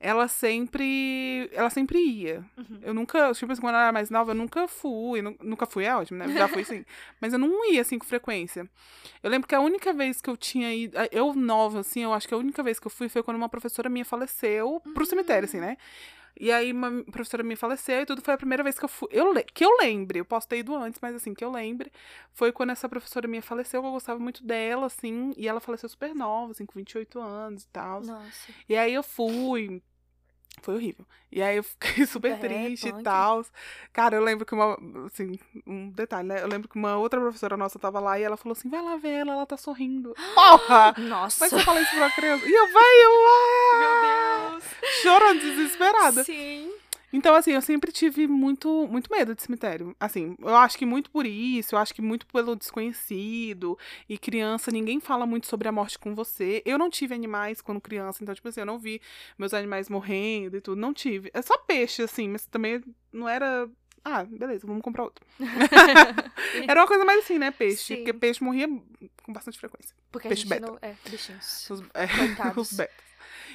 ela 0.00 0.26
sempre. 0.28 1.50
Ela 1.52 1.68
sempre 1.68 1.98
ia. 1.98 2.42
Uhum. 2.56 2.80
Eu 2.80 2.94
nunca, 2.94 3.32
tipo 3.34 3.52
assim, 3.52 3.60
quando 3.60 3.74
eu 3.74 3.80
era 3.80 3.92
mais 3.92 4.08
nova, 4.08 4.30
eu 4.30 4.34
nunca 4.34 4.66
fui. 4.66 5.20
Nunca 5.20 5.66
fui, 5.66 5.84
é 5.84 5.94
ótimo, 5.94 6.18
né? 6.18 6.28
Já 6.32 6.48
fui 6.48 6.64
sim. 6.64 6.86
Mas 7.20 7.34
eu 7.34 7.38
não 7.38 7.70
ia 7.70 7.82
assim 7.82 7.98
com 7.98 8.06
frequência. 8.06 8.68
Eu 9.22 9.28
lembro 9.28 9.46
que 9.46 9.54
a 9.54 9.60
única 9.60 9.92
vez 9.92 10.22
que 10.22 10.30
eu 10.30 10.38
tinha 10.38 10.74
ido. 10.74 10.96
Eu 11.12 11.34
nova, 11.34 11.80
assim, 11.80 12.02
eu 12.02 12.14
acho 12.14 12.26
que 12.26 12.32
a 12.32 12.38
única 12.38 12.62
vez 12.62 12.80
que 12.80 12.86
eu 12.86 12.90
fui 12.90 13.10
foi 13.10 13.22
quando 13.22 13.36
uma 13.36 13.48
professora 13.48 13.90
minha 13.90 14.04
faleceu 14.04 14.80
pro 14.94 15.00
uhum. 15.00 15.04
cemitério, 15.04 15.44
assim, 15.44 15.60
né? 15.60 15.76
E 16.38 16.50
aí 16.50 16.72
uma 16.72 17.02
professora 17.04 17.42
minha 17.42 17.56
faleceu 17.56 18.00
e 18.00 18.06
tudo. 18.06 18.22
Foi 18.22 18.32
a 18.32 18.38
primeira 18.38 18.62
vez 18.62 18.78
que 18.78 18.84
eu 18.86 18.88
fui. 18.88 19.08
Eu, 19.12 19.34
que 19.52 19.62
eu 19.62 19.76
lembre, 19.78 20.20
eu 20.20 20.24
posso 20.24 20.48
ter 20.48 20.60
ido 20.60 20.74
antes, 20.74 20.98
mas 21.02 21.14
assim, 21.14 21.34
que 21.34 21.44
eu 21.44 21.50
lembre. 21.50 21.92
Foi 22.32 22.50
quando 22.50 22.70
essa 22.70 22.88
professora 22.88 23.28
minha 23.28 23.42
faleceu, 23.42 23.82
que 23.82 23.86
eu 23.86 23.92
gostava 23.92 24.18
muito 24.18 24.42
dela, 24.42 24.86
assim. 24.86 25.34
E 25.36 25.46
ela 25.46 25.60
faleceu 25.60 25.90
super 25.90 26.14
nova, 26.14 26.52
assim, 26.52 26.64
com 26.64 26.72
28 26.74 27.20
anos 27.20 27.64
e 27.64 27.68
tal. 27.68 28.00
Nossa. 28.00 28.52
E 28.66 28.74
aí 28.74 28.94
eu 28.94 29.02
fui. 29.02 29.82
Foi 30.62 30.74
horrível. 30.74 31.06
E 31.32 31.40
aí 31.40 31.56
eu 31.56 31.62
fiquei 31.62 32.04
super 32.06 32.32
é, 32.32 32.36
triste 32.36 32.88
e 32.88 33.02
tal. 33.02 33.44
Cara, 33.92 34.16
eu 34.16 34.22
lembro 34.22 34.44
que 34.44 34.54
uma. 34.54 34.76
Assim, 35.06 35.38
um 35.66 35.90
detalhe, 35.90 36.28
né? 36.28 36.42
Eu 36.42 36.48
lembro 36.48 36.68
que 36.68 36.76
uma 36.76 36.96
outra 36.96 37.20
professora 37.20 37.56
nossa 37.56 37.78
tava 37.78 38.00
lá 38.00 38.18
e 38.18 38.22
ela 38.22 38.36
falou 38.36 38.52
assim: 38.52 38.68
vai 38.68 38.82
lá 38.82 38.96
ver 38.96 39.10
ela, 39.10 39.32
ela 39.32 39.46
tá 39.46 39.56
sorrindo. 39.56 40.14
Porra! 40.34 40.94
Nossa! 40.98 41.44
Mas 41.44 41.52
eu 41.52 41.60
falei 41.60 41.82
isso 41.82 41.94
pra 41.94 42.10
criança. 42.10 42.44
E 42.46 42.52
eu, 42.52 42.72
vai, 42.72 43.04
eu. 43.04 43.12
Ah! 43.28 43.78
Meu 43.78 44.50
Deus! 44.50 44.64
Chorando, 45.02 45.40
desesperada. 45.40 46.24
Sim. 46.24 46.72
Então, 47.12 47.34
assim, 47.34 47.52
eu 47.52 47.60
sempre 47.60 47.92
tive 47.92 48.26
muito, 48.26 48.86
muito 48.88 49.10
medo 49.10 49.34
de 49.34 49.42
cemitério. 49.42 49.94
Assim, 49.98 50.36
eu 50.40 50.56
acho 50.56 50.78
que 50.78 50.86
muito 50.86 51.10
por 51.10 51.26
isso, 51.26 51.74
eu 51.74 51.78
acho 51.78 51.94
que 51.94 52.02
muito 52.02 52.26
pelo 52.26 52.54
desconhecido. 52.54 53.78
E 54.08 54.16
criança, 54.16 54.70
ninguém 54.70 55.00
fala 55.00 55.26
muito 55.26 55.46
sobre 55.46 55.68
a 55.68 55.72
morte 55.72 55.98
com 55.98 56.14
você. 56.14 56.62
Eu 56.64 56.78
não 56.78 56.90
tive 56.90 57.14
animais 57.14 57.60
quando 57.60 57.80
criança, 57.80 58.22
então, 58.22 58.34
tipo 58.34 58.48
assim, 58.48 58.60
eu 58.60 58.66
não 58.66 58.78
vi 58.78 59.00
meus 59.38 59.52
animais 59.52 59.88
morrendo 59.88 60.56
e 60.56 60.60
tudo. 60.60 60.80
Não 60.80 60.94
tive. 60.94 61.30
É 61.34 61.42
só 61.42 61.56
peixe, 61.58 62.02
assim, 62.02 62.28
mas 62.28 62.46
também 62.46 62.82
não 63.12 63.28
era 63.28 63.68
ah, 64.04 64.24
beleza, 64.24 64.66
vamos 64.66 64.82
comprar 64.82 65.04
outro. 65.04 65.24
Era 66.66 66.80
uma 66.80 66.86
coisa 66.86 67.04
mais 67.04 67.22
assim, 67.22 67.38
né? 67.38 67.50
Peixe. 67.50 67.84
Sim. 67.84 67.96
Porque 67.96 68.12
peixe 68.14 68.42
morria 68.42 68.66
com 69.22 69.32
bastante 69.32 69.58
frequência. 69.58 69.94
Porque 70.10 70.26
peixe 70.28 70.44
a 70.44 70.46
gente 70.46 70.60
beta. 70.60 70.72
não. 70.72 70.78
É, 70.80 70.94
bichinhos. 71.08 71.68
Os, 71.70 71.82
é, 71.92 72.06
os 72.56 72.72
betas. 72.72 72.96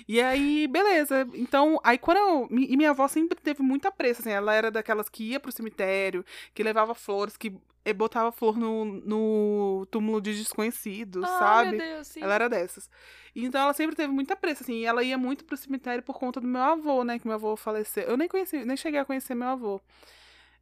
E 0.08 0.22
aí, 0.22 0.68
beleza. 0.68 1.28
Então, 1.34 1.80
aí 1.84 1.98
quando 1.98 2.18
eu. 2.18 2.48
E 2.52 2.76
minha 2.76 2.92
avó 2.92 3.08
sempre 3.08 3.40
teve 3.40 3.62
muita 3.62 3.92
pressa, 3.92 4.22
assim. 4.22 4.32
Ela 4.32 4.54
era 4.54 4.72
daquelas 4.72 5.10
que 5.10 5.32
ia 5.32 5.40
pro 5.40 5.52
cemitério, 5.52 6.26
que 6.54 6.64
levava 6.64 6.94
flores, 6.94 7.38
que 7.38 7.54
botava 7.94 8.32
flor 8.32 8.58
no, 8.58 8.86
no 8.86 9.86
túmulo 9.92 10.20
de 10.20 10.34
desconhecidos, 10.34 11.24
ah, 11.24 11.40
sabe? 11.40 11.78
Deus. 11.78 12.18
Ela 12.18 12.34
era 12.36 12.50
dessas. 12.50 12.90
Então 13.36 13.62
ela 13.62 13.74
sempre 13.74 13.96
teve 13.96 14.12
muita 14.12 14.36
pressa, 14.36 14.64
assim. 14.64 14.76
E 14.76 14.86
ela 14.86 15.04
ia 15.04 15.18
muito 15.18 15.44
pro 15.44 15.58
cemitério 15.58 16.02
por 16.02 16.18
conta 16.18 16.40
do 16.40 16.48
meu 16.48 16.62
avô, 16.62 17.04
né? 17.04 17.20
Que 17.20 17.28
meu 17.28 17.36
avô 17.36 17.56
faleceu. 17.56 18.04
Eu 18.04 18.18
nem 18.18 18.28
conheci, 18.28 18.66
nem 18.66 18.78
cheguei 18.78 19.00
a 19.00 19.06
conhecer 19.06 19.36
meu 19.36 19.50
avô. 19.50 19.82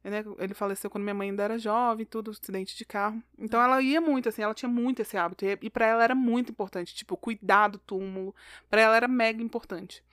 Né? 0.04 0.22
Ele 0.38 0.52
faleceu 0.52 0.90
quando 0.90 1.02
minha 1.02 1.14
mãe 1.14 1.30
ainda 1.30 1.42
era 1.42 1.58
jovem, 1.58 2.04
tudo, 2.04 2.30
acidente 2.30 2.76
de 2.76 2.84
carro. 2.84 3.22
Então 3.38 3.60
ela 3.60 3.80
ia 3.80 4.00
muito, 4.00 4.28
assim, 4.28 4.42
ela 4.42 4.52
tinha 4.52 4.68
muito 4.68 5.00
esse 5.00 5.16
hábito. 5.16 5.44
E, 5.44 5.70
para 5.70 5.86
ela 5.86 6.04
era 6.04 6.14
muito 6.14 6.50
importante, 6.52 6.94
tipo, 6.94 7.16
cuidar 7.16 7.68
do 7.68 7.78
túmulo. 7.78 8.34
para 8.68 8.82
ela 8.82 8.96
era 8.96 9.08
mega 9.08 9.42
importante. 9.42 10.04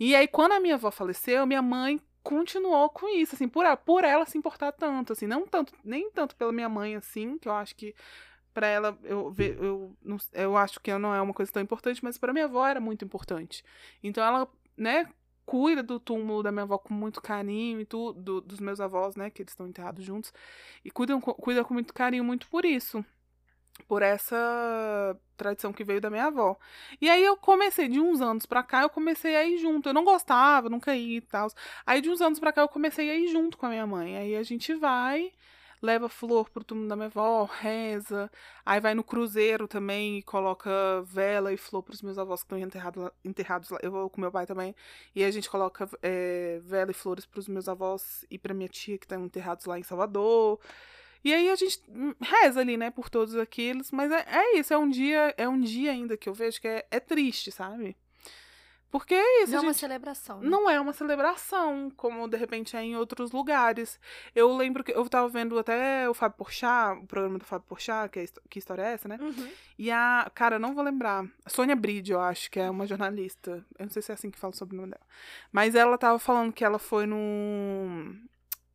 E 0.00 0.14
aí, 0.16 0.26
quando 0.26 0.52
a 0.52 0.60
minha 0.60 0.74
avó 0.74 0.90
faleceu, 0.90 1.46
minha 1.46 1.62
mãe 1.62 2.00
continuou 2.22 2.90
com 2.90 3.08
isso, 3.08 3.36
assim, 3.36 3.46
por, 3.46 3.64
por 3.78 4.02
ela 4.02 4.26
se 4.26 4.36
importar 4.36 4.72
tanto, 4.72 5.12
assim, 5.12 5.28
não 5.28 5.46
tanto, 5.46 5.72
nem 5.84 6.10
tanto 6.10 6.34
pela 6.34 6.52
minha 6.52 6.68
mãe, 6.68 6.96
assim, 6.96 7.38
que 7.38 7.48
eu 7.48 7.52
acho 7.52 7.76
que 7.76 7.94
para 8.52 8.66
ela 8.66 8.98
eu, 9.04 9.32
eu, 9.38 9.96
eu, 10.02 10.18
eu 10.32 10.56
acho 10.56 10.80
que 10.80 10.96
não 10.98 11.14
é 11.14 11.20
uma 11.20 11.34
coisa 11.34 11.52
tão 11.52 11.62
importante, 11.62 12.02
mas 12.02 12.18
para 12.18 12.32
minha 12.32 12.46
avó 12.46 12.66
era 12.66 12.80
muito 12.80 13.04
importante. 13.04 13.62
Então 14.02 14.24
ela, 14.24 14.48
né, 14.76 15.06
cuida 15.46 15.82
do 15.82 16.00
túmulo 16.00 16.42
da 16.42 16.52
minha 16.52 16.64
avó 16.64 16.76
com 16.76 16.92
muito 16.92 17.22
carinho 17.22 17.80
e 17.80 17.86
tudo, 17.86 18.20
do, 18.20 18.40
dos 18.40 18.60
meus 18.60 18.80
avós, 18.80 19.14
né, 19.16 19.30
que 19.30 19.42
eles 19.42 19.52
estão 19.52 19.66
enterrados 19.66 20.04
juntos, 20.04 20.32
e 20.84 20.90
cuida, 20.90 21.18
cuida 21.20 21.64
com 21.64 21.72
muito 21.72 21.94
carinho, 21.94 22.24
muito 22.24 22.48
por 22.48 22.64
isso, 22.64 23.04
por 23.88 24.02
essa 24.02 25.16
tradição 25.36 25.72
que 25.72 25.84
veio 25.84 26.00
da 26.00 26.10
minha 26.10 26.26
avó. 26.26 26.56
E 27.00 27.08
aí 27.08 27.22
eu 27.22 27.36
comecei, 27.36 27.88
de 27.88 28.00
uns 28.00 28.20
anos 28.20 28.46
pra 28.46 28.62
cá, 28.62 28.82
eu 28.82 28.88
comecei 28.88 29.36
a 29.36 29.44
ir 29.44 29.58
junto. 29.58 29.88
Eu 29.88 29.94
não 29.94 30.04
gostava, 30.04 30.68
nunca 30.68 30.96
ia 30.96 31.18
e 31.18 31.20
tal. 31.20 31.48
Aí 31.84 32.00
de 32.00 32.10
uns 32.10 32.20
anos 32.20 32.40
pra 32.40 32.52
cá 32.52 32.62
eu 32.62 32.68
comecei 32.68 33.10
a 33.10 33.14
ir 33.14 33.28
junto 33.28 33.58
com 33.58 33.66
a 33.66 33.68
minha 33.68 33.86
mãe. 33.86 34.16
Aí 34.16 34.34
a 34.36 34.42
gente 34.42 34.74
vai, 34.74 35.32
leva 35.82 36.08
flor 36.08 36.50
pro 36.50 36.64
túmulo 36.64 36.88
da 36.88 36.96
minha 36.96 37.06
avó, 37.06 37.44
reza. 37.44 38.30
Aí 38.64 38.80
vai 38.80 38.94
no 38.94 39.04
cruzeiro 39.04 39.68
também 39.68 40.18
e 40.18 40.22
coloca 40.22 40.70
vela 41.04 41.52
e 41.52 41.56
flor 41.56 41.82
pros 41.82 42.02
meus 42.02 42.18
avós 42.18 42.42
que 42.42 42.46
estão 42.46 42.58
enterrado, 42.58 43.12
enterrados 43.24 43.70
lá. 43.70 43.78
Eu 43.82 43.90
vou 43.90 44.10
com 44.10 44.20
meu 44.20 44.30
pai 44.32 44.46
também. 44.46 44.74
E 45.14 45.24
a 45.24 45.30
gente 45.30 45.48
coloca 45.50 45.88
é, 46.02 46.60
vela 46.62 46.90
e 46.90 46.94
flores 46.94 47.26
pros 47.26 47.48
meus 47.48 47.68
avós 47.68 48.24
e 48.30 48.38
pra 48.38 48.54
minha 48.54 48.68
tia 48.68 48.98
que 48.98 49.04
estão 49.04 49.24
enterrados 49.24 49.66
lá 49.66 49.78
em 49.78 49.82
Salvador. 49.82 50.60
E 51.24 51.34
aí 51.34 51.50
a 51.50 51.56
gente 51.56 51.80
reza 52.20 52.60
ali, 52.60 52.76
né, 52.76 52.90
por 52.90 53.10
todos 53.10 53.34
aqueles. 53.36 53.90
Mas 53.90 54.10
é, 54.12 54.24
é 54.28 54.58
isso, 54.58 54.72
é 54.72 54.78
um 54.78 54.88
dia, 54.88 55.34
é 55.36 55.48
um 55.48 55.60
dia 55.60 55.92
ainda 55.92 56.16
que 56.16 56.28
eu 56.28 56.34
vejo 56.34 56.60
que 56.60 56.68
é, 56.68 56.86
é 56.90 57.00
triste, 57.00 57.50
sabe? 57.50 57.96
Porque 58.90 59.14
é 59.14 59.42
isso. 59.42 59.52
Não 59.52 59.58
é 59.58 59.62
uma 59.62 59.74
celebração. 59.74 60.40
Né? 60.40 60.48
Não 60.48 60.70
é 60.70 60.80
uma 60.80 60.92
celebração, 60.92 61.90
como 61.96 62.28
de 62.28 62.36
repente 62.36 62.76
é 62.76 62.82
em 62.82 62.96
outros 62.96 63.32
lugares. 63.32 63.98
Eu 64.34 64.56
lembro 64.56 64.84
que 64.84 64.92
eu 64.92 65.08
tava 65.08 65.28
vendo 65.28 65.58
até 65.58 66.08
o 66.08 66.14
Fábio 66.14 66.38
Porchat, 66.38 66.98
o 67.02 67.06
programa 67.06 67.38
do 67.38 67.44
Fábio 67.44 67.66
Porchat, 67.66 68.10
que, 68.10 68.20
é, 68.20 68.26
que 68.48 68.58
história 68.58 68.82
é 68.82 68.92
essa, 68.92 69.08
né? 69.08 69.18
Uhum. 69.20 69.50
E 69.78 69.90
a, 69.90 70.30
cara, 70.34 70.58
não 70.58 70.74
vou 70.74 70.84
lembrar. 70.84 71.26
Sônia 71.46 71.76
Bride, 71.76 72.12
eu 72.12 72.20
acho, 72.20 72.50
que 72.50 72.60
é 72.60 72.70
uma 72.70 72.86
jornalista. 72.86 73.64
Eu 73.78 73.86
não 73.86 73.90
sei 73.90 74.02
se 74.02 74.10
é 74.10 74.14
assim 74.14 74.30
que 74.30 74.38
fala 74.38 74.52
sobre 74.52 74.74
o 74.74 74.80
nome 74.80 74.92
dela. 74.92 75.06
Mas 75.52 75.74
ela 75.74 75.98
tava 75.98 76.18
falando 76.18 76.52
que 76.52 76.64
ela 76.64 76.78
foi 76.78 77.06
num. 77.06 78.18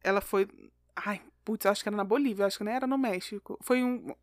Ela 0.04 0.22
foi. 0.22 0.48
Ai, 0.96 1.22
Putz, 1.44 1.66
acho 1.66 1.82
que 1.82 1.90
era 1.90 1.98
na 1.98 2.04
Bolívia, 2.04 2.46
acho 2.46 2.58
que 2.58 2.64
nem 2.64 2.76
era 2.76 2.86
no 2.86 2.98
México. 2.98 3.58
Foi 3.62 3.84
um 3.84 4.14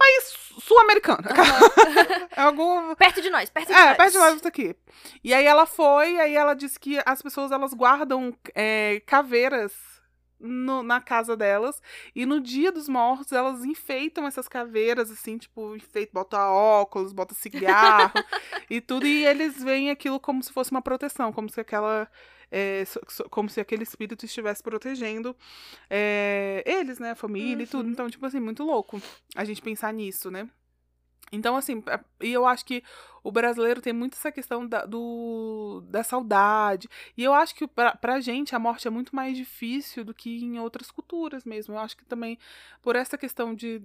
país 0.00 0.34
sul-americano. 0.62 1.22
é 2.36 2.40
algum... 2.40 2.94
Perto 2.94 3.20
de 3.22 3.30
nós, 3.30 3.50
perto 3.50 3.68
de 3.68 3.72
é, 3.74 3.84
nós. 3.86 3.96
perto 3.96 4.12
de 4.12 4.18
nós 4.18 4.36
isso 4.36 4.48
aqui. 4.48 4.76
E 5.22 5.32
aí 5.34 5.44
ela 5.46 5.66
foi, 5.66 6.18
aí 6.18 6.34
ela 6.34 6.54
disse 6.54 6.78
que 6.78 6.98
as 7.04 7.22
pessoas 7.22 7.52
elas 7.52 7.72
guardam 7.74 8.34
é, 8.54 9.00
caveiras 9.06 9.72
no- 10.40 10.82
na 10.82 11.00
casa 11.00 11.36
delas. 11.36 11.80
E 12.14 12.24
no 12.24 12.40
dia 12.40 12.72
dos 12.72 12.88
mortos, 12.88 13.32
elas 13.32 13.64
enfeitam 13.64 14.26
essas 14.26 14.48
caveiras, 14.48 15.10
assim, 15.10 15.36
tipo, 15.36 15.76
enfeitam, 15.76 16.14
botam 16.14 16.40
óculos, 16.52 17.12
botam 17.12 17.36
cigarro 17.36 18.12
e 18.70 18.80
tudo. 18.80 19.06
E 19.06 19.26
eles 19.26 19.62
veem 19.62 19.90
aquilo 19.90 20.18
como 20.18 20.42
se 20.42 20.52
fosse 20.52 20.70
uma 20.70 20.82
proteção, 20.82 21.32
como 21.32 21.48
se 21.50 21.60
aquela. 21.60 22.08
É, 22.50 22.84
so- 22.84 23.00
so- 23.08 23.28
como 23.30 23.48
se 23.48 23.60
aquele 23.60 23.82
espírito 23.82 24.24
estivesse 24.24 24.62
protegendo 24.62 25.36
é, 25.88 26.62
eles, 26.66 26.98
né? 26.98 27.10
A 27.10 27.16
família 27.16 27.62
e 27.64 27.66
tudo. 27.66 27.86
Uhum. 27.86 27.92
Então, 27.92 28.10
tipo 28.10 28.24
assim, 28.26 28.40
muito 28.40 28.64
louco 28.64 29.00
a 29.36 29.44
gente 29.44 29.62
pensar 29.62 29.92
nisso, 29.92 30.30
né? 30.30 30.48
Então, 31.32 31.56
assim, 31.56 31.82
é- 31.86 32.00
e 32.26 32.32
eu 32.32 32.44
acho 32.44 32.64
que 32.64 32.82
o 33.22 33.30
brasileiro 33.30 33.80
tem 33.80 33.92
muito 33.92 34.14
essa 34.14 34.32
questão 34.32 34.66
da, 34.66 34.84
do, 34.84 35.82
da 35.88 36.02
saudade. 36.02 36.88
E 37.16 37.22
eu 37.22 37.32
acho 37.32 37.54
que 37.54 37.68
pra, 37.68 37.94
pra 37.94 38.20
gente 38.20 38.54
a 38.54 38.58
morte 38.58 38.88
é 38.88 38.90
muito 38.90 39.14
mais 39.14 39.36
difícil 39.36 40.04
do 40.04 40.12
que 40.12 40.42
em 40.44 40.58
outras 40.58 40.90
culturas 40.90 41.44
mesmo. 41.44 41.74
Eu 41.74 41.78
acho 41.78 41.96
que 41.96 42.04
também 42.04 42.36
por 42.82 42.96
essa 42.96 43.16
questão 43.16 43.54
de, 43.54 43.80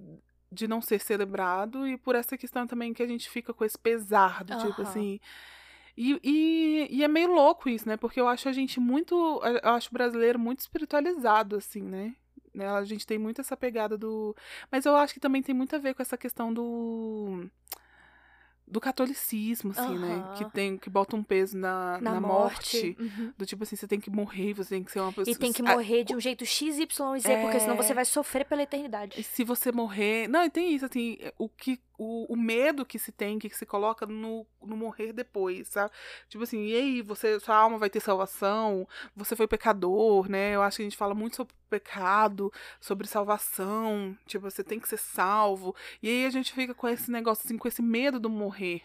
de 0.50 0.66
não 0.66 0.80
ser 0.82 1.00
celebrado 1.00 1.86
e 1.86 1.96
por 1.96 2.16
essa 2.16 2.36
questão 2.36 2.66
também 2.66 2.92
que 2.92 3.02
a 3.02 3.06
gente 3.06 3.30
fica 3.30 3.52
com 3.54 3.64
esse 3.64 3.78
pesar 3.78 4.42
do 4.42 4.56
tipo 4.56 4.80
Aham. 4.80 4.90
assim. 4.90 5.20
E, 5.96 6.20
e, 6.22 6.88
e 6.98 7.02
é 7.04 7.08
meio 7.08 7.32
louco 7.32 7.68
isso, 7.68 7.88
né? 7.88 7.96
Porque 7.96 8.20
eu 8.20 8.28
acho 8.28 8.48
a 8.48 8.52
gente 8.52 8.78
muito. 8.78 9.14
Eu 9.62 9.70
acho 9.70 9.88
o 9.88 9.92
brasileiro 9.92 10.38
muito 10.38 10.60
espiritualizado, 10.60 11.56
assim, 11.56 11.82
né? 11.82 12.14
Né, 12.54 12.66
A 12.68 12.84
gente 12.84 13.06
tem 13.06 13.18
muito 13.18 13.40
essa 13.40 13.56
pegada 13.56 13.96
do. 13.98 14.34
Mas 14.70 14.84
eu 14.86 14.94
acho 14.96 15.12
que 15.14 15.20
também 15.20 15.42
tem 15.42 15.54
muito 15.54 15.74
a 15.74 15.78
ver 15.78 15.94
com 15.94 16.02
essa 16.02 16.16
questão 16.18 16.52
do. 16.52 17.46
Do 18.68 18.80
catolicismo, 18.80 19.70
assim, 19.70 19.96
né? 19.96 20.14
Aham. 20.16 20.34
Que 20.34 20.44
tem 20.50 20.76
que 20.76 20.90
bota 20.90 21.14
um 21.14 21.22
peso 21.22 21.56
na, 21.56 22.00
Na, 22.00 22.14
na 22.14 22.20
morte. 22.20 22.96
morte. 22.96 22.96
Uhum. 22.98 23.32
Do 23.38 23.46
tipo 23.46 23.62
assim, 23.62 23.76
você 23.76 23.86
tem 23.86 24.00
que 24.00 24.10
morrer, 24.10 24.54
você 24.54 24.70
tem 24.74 24.82
que 24.82 24.90
ser 24.90 24.98
uma 24.98 25.12
pessoa. 25.12 25.32
E 25.32 25.38
tem 25.38 25.52
que 25.52 25.62
Ah, 25.62 25.72
morrer 25.76 26.02
de 26.02 26.16
um 26.16 26.20
jeito 26.20 26.44
X, 26.44 26.76
Y 26.76 27.16
e 27.16 27.20
Z, 27.20 27.36
porque 27.42 27.60
senão 27.60 27.74
É. 27.74 27.76
você 27.76 27.94
vai 27.94 28.04
sofrer 28.04 28.44
pela 28.44 28.62
e 28.62 28.64
eternidade. 28.64 29.22
se 29.22 29.44
você 29.44 29.70
morrer. 29.70 30.26
Não, 30.26 30.44
e 30.44 30.50
tem 30.50 30.74
isso, 30.74 30.84
assim, 30.84 31.16
o 31.38 31.48
que. 31.48 31.78
O, 31.98 32.32
o 32.32 32.36
medo 32.36 32.84
que 32.84 32.98
se 32.98 33.10
tem, 33.10 33.38
que 33.38 33.48
se 33.50 33.64
coloca 33.64 34.06
no, 34.06 34.46
no 34.62 34.76
morrer 34.76 35.12
depois, 35.12 35.68
sabe? 35.68 35.90
Tipo 36.28 36.44
assim, 36.44 36.66
e 36.66 36.74
aí, 36.76 37.02
você, 37.02 37.40
sua 37.40 37.56
alma 37.56 37.78
vai 37.78 37.90
ter 37.90 38.00
salvação, 38.00 38.86
você 39.14 39.34
foi 39.34 39.46
pecador, 39.46 40.28
né? 40.28 40.54
Eu 40.54 40.62
acho 40.62 40.76
que 40.76 40.82
a 40.82 40.86
gente 40.86 40.96
fala 40.96 41.14
muito 41.14 41.36
sobre 41.36 41.54
pecado, 41.68 42.52
sobre 42.80 43.06
salvação, 43.06 44.16
tipo, 44.26 44.50
você 44.50 44.62
tem 44.62 44.78
que 44.78 44.88
ser 44.88 44.98
salvo. 44.98 45.74
E 46.02 46.08
aí 46.08 46.26
a 46.26 46.30
gente 46.30 46.52
fica 46.52 46.74
com 46.74 46.88
esse 46.88 47.10
negócio, 47.10 47.44
assim, 47.44 47.58
com 47.58 47.68
esse 47.68 47.82
medo 47.82 48.20
do 48.20 48.30
morrer, 48.30 48.82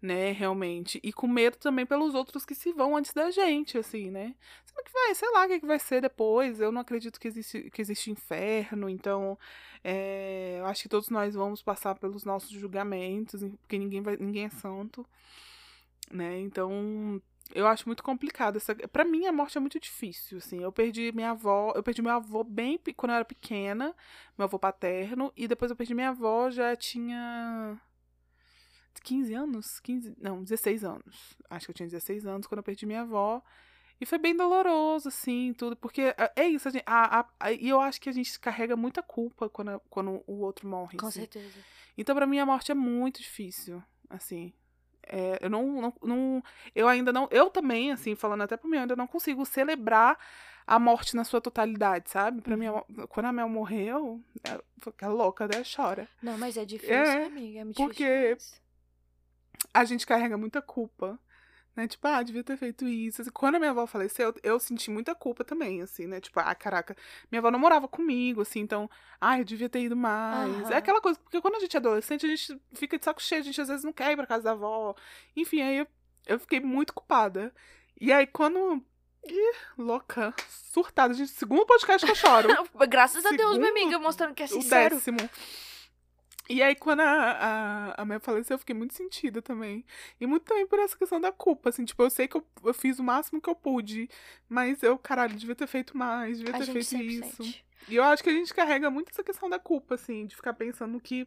né, 0.00 0.32
realmente. 0.32 1.00
E 1.02 1.12
com 1.12 1.26
medo 1.26 1.56
também 1.56 1.84
pelos 1.84 2.14
outros 2.14 2.44
que 2.44 2.54
se 2.54 2.72
vão 2.72 2.96
antes 2.96 3.12
da 3.12 3.30
gente, 3.30 3.76
assim, 3.76 4.10
né? 4.10 4.34
Será 4.64 4.82
que 4.84 4.92
vai, 4.92 5.14
sei 5.14 5.30
lá 5.30 5.44
o 5.44 5.48
que, 5.48 5.60
que 5.60 5.66
vai 5.66 5.78
ser 5.78 6.00
depois. 6.00 6.60
Eu 6.60 6.70
não 6.70 6.80
acredito 6.80 7.18
que 7.18 7.28
existe, 7.28 7.70
que 7.70 7.82
existe 7.82 8.10
inferno, 8.10 8.88
então 8.88 9.38
é, 9.82 10.56
eu 10.60 10.66
acho 10.66 10.82
que 10.82 10.88
todos 10.88 11.08
nós 11.10 11.34
vamos 11.34 11.62
passar 11.62 11.94
pelos 11.96 12.24
nossos 12.24 12.50
julgamentos, 12.50 13.42
porque 13.60 13.78
ninguém, 13.78 14.00
vai, 14.02 14.16
ninguém 14.16 14.44
é 14.44 14.50
santo, 14.50 15.04
né? 16.10 16.38
Então 16.40 17.20
eu 17.54 17.66
acho 17.66 17.88
muito 17.88 18.02
complicado. 18.02 18.56
Essa, 18.56 18.74
pra 18.74 19.04
mim, 19.04 19.26
a 19.26 19.32
morte 19.32 19.58
é 19.58 19.60
muito 19.60 19.80
difícil, 19.80 20.38
assim. 20.38 20.62
Eu 20.62 20.72
perdi 20.72 21.12
minha 21.12 21.30
avó, 21.30 21.72
eu 21.74 21.82
perdi 21.82 22.02
meu 22.02 22.12
avô 22.12 22.44
bem 22.44 22.78
quando 22.96 23.10
eu 23.10 23.16
era 23.16 23.24
pequena, 23.24 23.94
meu 24.36 24.44
avô 24.44 24.58
paterno, 24.58 25.32
e 25.36 25.48
depois 25.48 25.70
eu 25.70 25.76
perdi 25.76 25.94
minha 25.94 26.10
avó, 26.10 26.50
já 26.50 26.76
tinha 26.76 27.80
15 28.98 29.34
anos? 29.34 29.80
15, 29.80 30.14
não, 30.20 30.42
16 30.42 30.84
anos. 30.84 31.36
Acho 31.50 31.66
que 31.66 31.70
eu 31.70 31.74
tinha 31.74 31.86
16 31.88 32.26
anos 32.26 32.46
quando 32.46 32.58
eu 32.58 32.64
perdi 32.64 32.86
minha 32.86 33.02
avó. 33.02 33.42
E 34.00 34.06
foi 34.06 34.16
bem 34.18 34.36
doloroso, 34.36 35.08
assim, 35.08 35.52
tudo, 35.58 35.74
porque 35.74 36.14
é- 36.16 36.32
é 36.36 36.48
isso, 36.48 36.68
a 36.68 36.70
gente, 36.70 36.84
a, 36.86 37.26
a- 37.40 37.52
e 37.52 37.68
eu 37.68 37.80
acho 37.80 38.00
que 38.00 38.08
a 38.08 38.12
gente 38.12 38.38
carrega 38.38 38.76
muita 38.76 39.02
culpa 39.02 39.48
quando, 39.48 39.70
a- 39.70 39.80
quando 39.90 40.22
o 40.26 40.40
outro 40.40 40.68
morre. 40.68 40.96
Com 40.96 41.06
assim. 41.08 41.20
certeza. 41.20 41.58
Então, 41.96 42.14
pra 42.14 42.24
mim, 42.26 42.38
a 42.38 42.46
morte 42.46 42.70
é 42.70 42.74
muito 42.74 43.20
difícil, 43.20 43.82
assim. 44.08 44.52
É, 45.10 45.38
eu 45.40 45.50
não, 45.50 45.80
não, 45.80 45.94
não- 46.02 46.42
Eu 46.74 46.86
ainda 46.86 47.12
não. 47.12 47.26
Eu 47.32 47.50
também, 47.50 47.90
assim, 47.90 48.14
falando 48.14 48.42
até 48.42 48.56
pro 48.56 48.68
meu, 48.68 48.80
ainda 48.82 48.94
não 48.94 49.06
consigo 49.06 49.44
celebrar 49.44 50.16
a 50.66 50.78
morte 50.78 51.16
na 51.16 51.24
sua 51.24 51.40
totalidade, 51.40 52.10
sabe? 52.10 52.40
Pra 52.42 52.56
mim, 52.56 52.68
mo- 52.68 52.86
quando 53.08 53.26
a 53.26 53.32
Mel 53.32 53.48
morreu, 53.48 54.22
ela 54.44 54.62
fica 54.80 55.08
louca, 55.08 55.46
né? 55.48 55.62
Chora. 55.74 56.06
Não, 56.22 56.36
mas 56.38 56.56
é 56.58 56.64
difícil, 56.64 56.94
É, 56.94 57.24
amiga. 57.24 57.60
É 57.60 57.64
muito 57.64 57.76
porque- 57.76 58.34
difícil. 58.34 58.58
A 59.78 59.84
gente 59.84 60.06
carrega 60.06 60.36
muita 60.36 60.60
culpa. 60.60 61.18
Né? 61.76 61.86
Tipo, 61.86 62.08
ah, 62.08 62.20
devia 62.24 62.42
ter 62.42 62.56
feito 62.56 62.88
isso. 62.88 63.22
Assim, 63.22 63.30
Quando 63.30 63.54
a 63.54 63.58
minha 63.60 63.70
avó 63.70 63.86
faleceu, 63.86 64.28
eu, 64.42 64.54
eu 64.54 64.58
senti 64.58 64.90
muita 64.90 65.14
culpa 65.14 65.44
também, 65.44 65.80
assim, 65.80 66.06
né? 66.08 66.20
Tipo, 66.20 66.40
ah, 66.40 66.52
caraca, 66.52 66.96
minha 67.30 67.38
avó 67.38 67.52
não 67.52 67.58
morava 67.60 67.86
comigo, 67.86 68.40
assim, 68.40 68.58
então, 68.58 68.90
ah, 69.20 69.38
eu 69.38 69.44
devia 69.44 69.68
ter 69.68 69.82
ido 69.82 69.94
mais. 69.94 70.64
Aham. 70.64 70.72
É 70.72 70.76
aquela 70.78 71.00
coisa, 71.00 71.20
porque 71.20 71.40
quando 71.40 71.54
a 71.54 71.60
gente 71.60 71.76
é 71.76 71.78
adolescente, 71.78 72.26
a 72.26 72.28
gente 72.28 72.60
fica 72.74 72.98
de 72.98 73.04
saco 73.04 73.22
cheio, 73.22 73.42
a 73.42 73.44
gente 73.44 73.60
às 73.60 73.68
vezes 73.68 73.84
não 73.84 73.92
quer 73.92 74.10
ir 74.10 74.16
pra 74.16 74.26
casa 74.26 74.42
da 74.42 74.50
avó. 74.52 74.96
Enfim, 75.36 75.62
aí 75.62 75.78
eu, 75.78 75.86
eu 76.26 76.40
fiquei 76.40 76.58
muito 76.58 76.92
culpada. 76.92 77.54
E 78.00 78.12
aí, 78.12 78.26
quando. 78.26 78.82
Ih, 79.24 79.52
louca, 79.76 80.34
surtada, 80.72 81.14
gente. 81.14 81.30
Segundo 81.30 81.64
podcast 81.64 82.04
que 82.04 82.10
eu 82.10 82.16
choro. 82.16 82.48
Graças 82.88 83.24
a 83.24 83.30
Deus, 83.30 83.56
minha 83.56 83.66
Segundo- 83.66 83.82
amiga, 83.84 83.98
mostrando 84.00 84.34
que 84.34 84.42
é 84.42 84.46
o 84.46 84.48
sincero. 84.48 84.96
décimo. 84.96 85.18
E 86.48 86.62
aí, 86.62 86.74
quando 86.74 87.00
a, 87.00 87.04
a, 87.96 88.02
a 88.02 88.04
Mel 88.06 88.20
faleceu, 88.20 88.54
eu 88.54 88.58
fiquei 88.58 88.74
muito 88.74 88.94
sentida 88.94 89.42
também. 89.42 89.84
E 90.18 90.26
muito 90.26 90.44
também 90.44 90.66
por 90.66 90.78
essa 90.78 90.96
questão 90.96 91.20
da 91.20 91.30
culpa, 91.30 91.68
assim. 91.68 91.84
Tipo, 91.84 92.02
eu 92.04 92.10
sei 92.10 92.26
que 92.26 92.38
eu, 92.38 92.46
eu 92.64 92.72
fiz 92.72 92.98
o 92.98 93.04
máximo 93.04 93.40
que 93.40 93.50
eu 93.50 93.54
pude, 93.54 94.08
mas 94.48 94.82
eu, 94.82 94.98
caralho, 94.98 95.36
devia 95.36 95.54
ter 95.54 95.66
feito 95.66 95.96
mais, 95.96 96.38
devia 96.38 96.54
A 96.54 96.58
ter 96.58 96.66
feito 96.66 96.96
isso. 96.96 97.42
sente. 97.42 97.64
E 97.86 97.96
eu 97.96 98.04
acho 98.04 98.22
que 98.22 98.30
a 98.30 98.32
gente 98.32 98.54
carrega 98.54 98.90
muito 98.90 99.10
essa 99.10 99.22
questão 99.22 99.48
da 99.50 99.58
culpa, 99.58 99.94
assim, 99.94 100.26
de 100.26 100.34
ficar 100.36 100.54
pensando 100.54 100.98
que. 101.00 101.26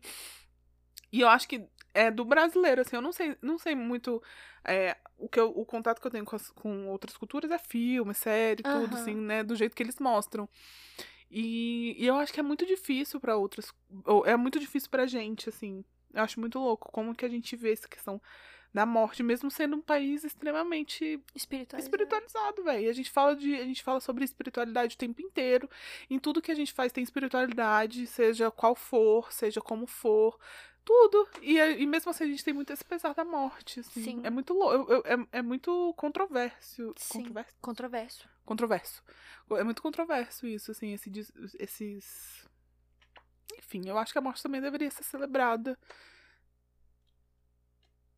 E 1.11 1.21
eu 1.21 1.27
acho 1.29 1.47
que 1.47 1.61
é 1.93 2.09
do 2.09 2.23
brasileiro, 2.23 2.81
assim, 2.81 2.95
eu 2.95 3.01
não 3.01 3.11
sei, 3.11 3.35
não 3.41 3.57
sei 3.59 3.75
muito. 3.75 4.21
é, 4.63 4.95
o, 5.17 5.27
que 5.27 5.39
eu- 5.39 5.49
o 5.55 5.65
contato 5.65 5.99
que 5.99 6.07
eu 6.07 6.11
tenho 6.11 6.23
com, 6.25 6.35
as- 6.35 6.51
com 6.51 6.87
outras 6.87 7.17
culturas 7.17 7.51
é 7.51 7.57
filme, 7.57 8.13
série, 8.13 8.63
tudo, 8.63 8.93
Aham. 8.95 9.01
assim, 9.01 9.15
né? 9.15 9.43
Do 9.43 9.55
jeito 9.55 9.75
que 9.75 9.83
eles 9.83 9.99
mostram. 9.99 10.47
E, 11.31 11.95
e 11.97 12.05
eu 12.05 12.15
acho 12.17 12.33
que 12.33 12.39
é 12.41 12.43
muito 12.43 12.65
difícil 12.65 13.19
pra 13.19 13.37
outras. 13.37 13.73
Ou 14.05 14.25
é 14.25 14.35
muito 14.35 14.59
difícil 14.59 14.89
pra 14.89 15.07
gente, 15.07 15.47
assim. 15.47 15.83
Eu 16.13 16.23
acho 16.23 16.39
muito 16.39 16.59
louco 16.59 16.91
como 16.91 17.15
que 17.15 17.23
a 17.25 17.29
gente 17.29 17.55
vê 17.55 17.71
essa 17.71 17.87
questão 17.87 18.21
da 18.73 18.85
morte, 18.85 19.21
mesmo 19.23 19.51
sendo 19.51 19.75
um 19.77 19.81
país 19.81 20.23
extremamente 20.23 21.19
Espiritualizado. 21.35 21.83
espiritualizado, 21.83 22.63
velho. 22.63 22.89
A 22.89 22.93
gente 22.93 23.11
fala 23.11 23.35
de, 23.35 23.53
a 23.55 23.65
gente 23.65 23.83
fala 23.83 23.99
sobre 23.99 24.23
espiritualidade 24.23 24.95
o 24.95 24.97
tempo 24.97 25.21
inteiro. 25.21 25.69
Em 26.09 26.19
tudo 26.19 26.41
que 26.41 26.51
a 26.51 26.55
gente 26.55 26.71
faz 26.73 26.91
tem 26.91 27.03
espiritualidade, 27.03 28.07
seja 28.07 28.49
qual 28.51 28.75
for, 28.75 29.31
seja 29.31 29.59
como 29.61 29.85
for, 29.87 30.37
tudo. 30.85 31.27
E, 31.41 31.57
e 31.57 31.85
mesmo 31.85 32.11
assim 32.11 32.23
a 32.23 32.27
gente 32.27 32.43
tem 32.43 32.53
muito 32.53 32.71
esse 32.71 32.83
pesar 32.83 33.13
da 33.13 33.25
morte, 33.25 33.81
assim. 33.81 34.03
Sim. 34.03 34.21
É 34.23 34.29
muito 34.29 34.53
louco, 34.53 34.93
é, 35.05 35.39
é 35.39 35.41
muito 35.41 35.93
controverso, 35.97 36.93
Sim. 36.97 37.19
controverso, 37.19 37.55
Controverso. 37.61 38.29
Controverso. 38.51 39.03
É 39.51 39.63
muito 39.63 39.81
controverso 39.81 40.45
isso, 40.47 40.71
assim, 40.71 40.93
esse, 40.93 41.09
esses 41.59 42.47
enfim, 43.57 43.81
eu 43.87 43.97
acho 43.97 44.11
que 44.13 44.17
a 44.17 44.21
morte 44.21 44.41
também 44.43 44.61
deveria 44.61 44.89
ser 44.91 45.03
celebrada. 45.03 45.77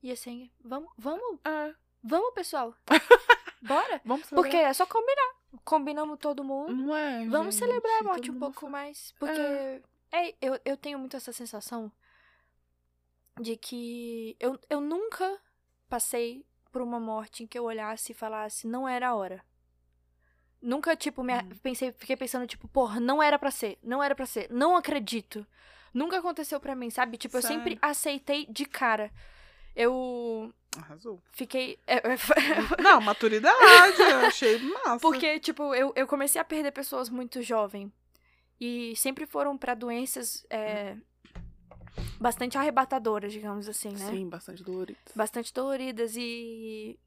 E 0.02 0.12
assim, 0.12 0.52
vamos, 0.64 0.92
vamos, 0.98 1.40
É, 1.46 1.74
vamos, 2.04 2.34
pessoal. 2.34 2.76
Bora. 3.62 4.02
vamos 4.04 4.26
celebrar. 4.28 4.52
Porque 4.52 4.58
é 4.58 4.74
só 4.74 4.86
combinar. 4.86 5.34
Combinamos 5.64 6.18
todo 6.20 6.44
mundo. 6.44 6.74
Não 6.76 6.96
é, 6.96 7.26
Vamos 7.28 7.56
gente, 7.56 7.66
celebrar 7.66 8.02
a 8.02 8.04
morte 8.04 8.30
um 8.32 8.40
pouco 8.40 8.62
fala- 8.62 8.72
mais. 8.72 9.14
Porque 9.18 9.82
é, 10.12 10.36
eu, 10.42 10.60
eu 10.66 10.76
tenho 10.76 11.00
muito 11.00 11.16
essa 11.16 11.32
sensação 11.32 11.92
de 13.40 13.56
que 13.56 14.36
eu, 14.40 14.60
eu 14.70 14.82
nunca 14.82 15.40
passei 15.88 16.46
por 16.72 16.82
uma 16.82 17.00
morte 17.00 17.44
em 17.44 17.48
que 17.48 17.58
eu 17.58 17.64
olhasse 17.64 18.12
e 18.12 18.16
falasse, 18.16 18.68
não 18.68 18.88
era 18.88 19.10
a 19.10 19.16
hora. 19.16 19.44
Nunca, 20.64 20.96
tipo, 20.96 21.22
me, 21.22 21.34
Hum. 21.34 21.50
pensei, 21.62 21.92
fiquei 21.92 22.16
pensando, 22.16 22.48
tipo, 22.48 22.68
porra, 22.70 22.98
não 23.00 23.22
era 23.22 23.38
pra 23.38 23.52
ser, 23.52 23.78
não 23.84 24.02
era 24.02 24.16
pra 24.16 24.26
ser, 24.26 24.48
não 24.50 24.78
acredito. 24.78 25.46
Nunca 25.94 26.18
aconteceu 26.20 26.58
pra 26.60 26.74
mim, 26.74 26.90
sabe? 26.90 27.18
Tipo, 27.18 27.38
eu 27.38 27.42
sempre 27.42 27.72
Sério? 27.72 27.80
aceitei 27.82 28.46
de 28.50 28.66
cara. 28.66 29.12
Eu 29.76 30.54
Arrasou. 30.78 31.22
fiquei. 31.34 31.78
é, 31.86 31.98
é, 31.98 32.82
Não, 32.82 33.02
maturidade, 33.02 34.02
eu 34.02 34.20
achei 34.20 34.58
massa. 34.60 35.00
Porque, 35.00 35.38
tipo, 35.40 35.76
eu, 35.76 35.92
eu 35.96 36.08
comecei 36.08 36.40
a 36.40 36.46
perder 36.46 36.72
pessoas 36.72 37.10
muito 37.10 37.42
jovem. 37.42 37.92
E 38.60 38.96
sempre 38.96 39.26
foram 39.26 39.58
pra 39.58 39.74
doenças 39.76 40.46
é, 40.50 40.96
bastante 42.20 42.58
arrebatadoras, 42.58 43.34
digamos 43.34 43.68
assim, 43.68 43.90
né? 43.90 44.10
Sim, 44.10 44.30
bastante 44.30 44.64
dolorido. 44.64 45.00
Bastante 45.16 45.54
doloridas 45.54 46.16
e. 46.16 46.98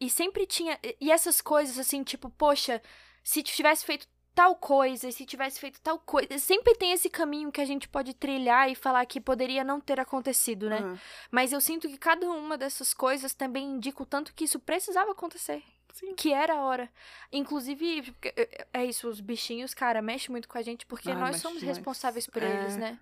E 0.00 0.08
sempre 0.08 0.46
tinha. 0.46 0.78
E 1.00 1.10
essas 1.12 1.40
coisas 1.40 1.78
assim, 1.78 2.02
tipo, 2.02 2.30
poxa, 2.30 2.80
se 3.22 3.42
tivesse 3.42 3.84
feito 3.84 4.06
tal 4.34 4.54
coisa, 4.56 5.10
se 5.12 5.26
tivesse 5.26 5.60
feito 5.60 5.80
tal 5.82 5.98
coisa. 5.98 6.38
Sempre 6.38 6.74
tem 6.74 6.92
esse 6.92 7.10
caminho 7.10 7.52
que 7.52 7.60
a 7.60 7.64
gente 7.66 7.86
pode 7.88 8.14
trilhar 8.14 8.70
e 8.70 8.74
falar 8.74 9.04
que 9.04 9.20
poderia 9.20 9.62
não 9.62 9.80
ter 9.80 10.00
acontecido, 10.00 10.70
né? 10.70 10.78
Aham. 10.78 10.98
Mas 11.30 11.52
eu 11.52 11.60
sinto 11.60 11.88
que 11.88 11.98
cada 11.98 12.26
uma 12.30 12.56
dessas 12.56 12.94
coisas 12.94 13.34
também 13.34 13.66
indica 13.72 14.02
o 14.02 14.06
tanto 14.06 14.32
que 14.32 14.44
isso 14.44 14.58
precisava 14.58 15.10
acontecer. 15.12 15.62
Sim. 15.92 16.14
Que 16.14 16.32
era 16.32 16.54
a 16.54 16.60
hora. 16.62 16.88
Inclusive, 17.32 18.14
é- 18.22 18.66
é 18.72 18.84
isso, 18.86 19.08
os 19.08 19.20
bichinhos, 19.20 19.74
cara, 19.74 20.00
mexe 20.00 20.30
muito 20.30 20.48
com 20.48 20.56
a 20.56 20.62
gente, 20.62 20.86
porque 20.86 21.12
nós 21.12 21.36
somos 21.40 21.58
demais. 21.60 21.76
responsáveis 21.76 22.26
por 22.26 22.42
É. 22.42 22.46
eles, 22.62 22.76
né? 22.76 22.98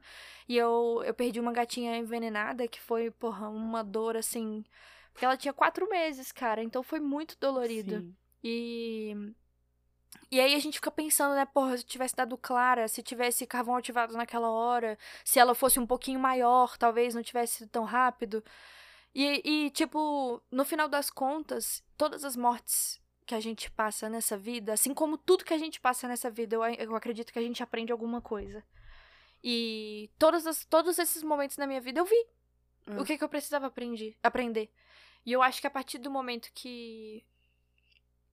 E 0.49 0.57
eu, 0.57 1.03
eu 1.05 1.13
perdi 1.13 1.39
uma 1.39 1.53
gatinha 1.53 1.97
envenenada 1.99 2.67
que 2.67 2.81
foi, 2.81 3.11
porra, 3.11 3.49
uma 3.51 3.85
dor 3.85 4.17
assim. 4.17 4.65
Porque 5.19 5.25
ela 5.25 5.37
tinha 5.37 5.53
quatro 5.53 5.89
meses, 5.89 6.31
cara, 6.31 6.63
então 6.63 6.81
foi 6.81 7.01
muito 7.01 7.37
dolorido. 7.41 7.99
Sim. 7.99 8.17
E. 8.45 9.35
E 10.31 10.41
aí 10.41 10.55
a 10.55 10.59
gente 10.61 10.75
fica 10.75 10.93
pensando, 10.93 11.35
né, 11.35 11.45
porra, 11.45 11.77
se 11.77 11.85
tivesse 11.85 12.15
dado 12.15 12.39
clara, 12.39 12.87
se 12.87 13.03
tivesse 13.03 13.45
carvão 13.45 13.75
ativado 13.75 14.17
naquela 14.17 14.49
hora, 14.49 14.97
se 15.25 15.41
ela 15.41 15.57
fosse 15.57 15.81
um 15.81 15.87
pouquinho 15.87 16.21
maior, 16.21 16.79
talvez 16.79 17.17
não 17.17 17.23
tivesse 17.23 17.57
sido 17.59 17.69
tão 17.69 17.83
rápido. 17.83 18.45
E, 19.13 19.43
e, 19.45 19.71
tipo, 19.71 20.41
no 20.53 20.65
final 20.65 20.89
das 20.89 21.11
contas, 21.11 21.83
todas 21.97 22.25
as 22.25 22.37
mortes 22.37 23.01
que 23.27 23.35
a 23.35 23.41
gente 23.41 23.69
passa 23.73 24.09
nessa 24.09 24.37
vida, 24.37 24.75
assim 24.75 24.95
como 24.95 25.19
tudo 25.19 25.45
que 25.45 25.55
a 25.55 25.59
gente 25.59 25.81
passa 25.81 26.07
nessa 26.07 26.31
vida, 26.31 26.55
eu, 26.55 26.63
eu 26.65 26.95
acredito 26.95 27.33
que 27.33 27.39
a 27.41 27.43
gente 27.43 27.61
aprende 27.61 27.91
alguma 27.91 28.21
coisa. 28.21 28.63
E 29.43 30.11
todas 30.17 30.47
as, 30.47 30.65
todos 30.65 30.97
esses 30.97 31.25
momentos 31.25 31.57
na 31.57 31.67
minha 31.67 31.81
vida 31.81 31.99
eu 31.99 32.05
vi 32.05 32.27
Hum. 32.89 33.01
o 33.01 33.05
que, 33.05 33.19
que 33.19 33.25
eu 33.25 33.29
precisava 33.29 33.67
aprendi, 33.67 34.17
aprender. 34.23 34.71
E 35.29 35.33
eu 35.33 35.43
acho 35.43 35.61
que 35.61 35.67
a 35.67 35.71
partir 35.71 35.99
do 35.99 36.11
momento 36.11 36.51
que 36.55 37.23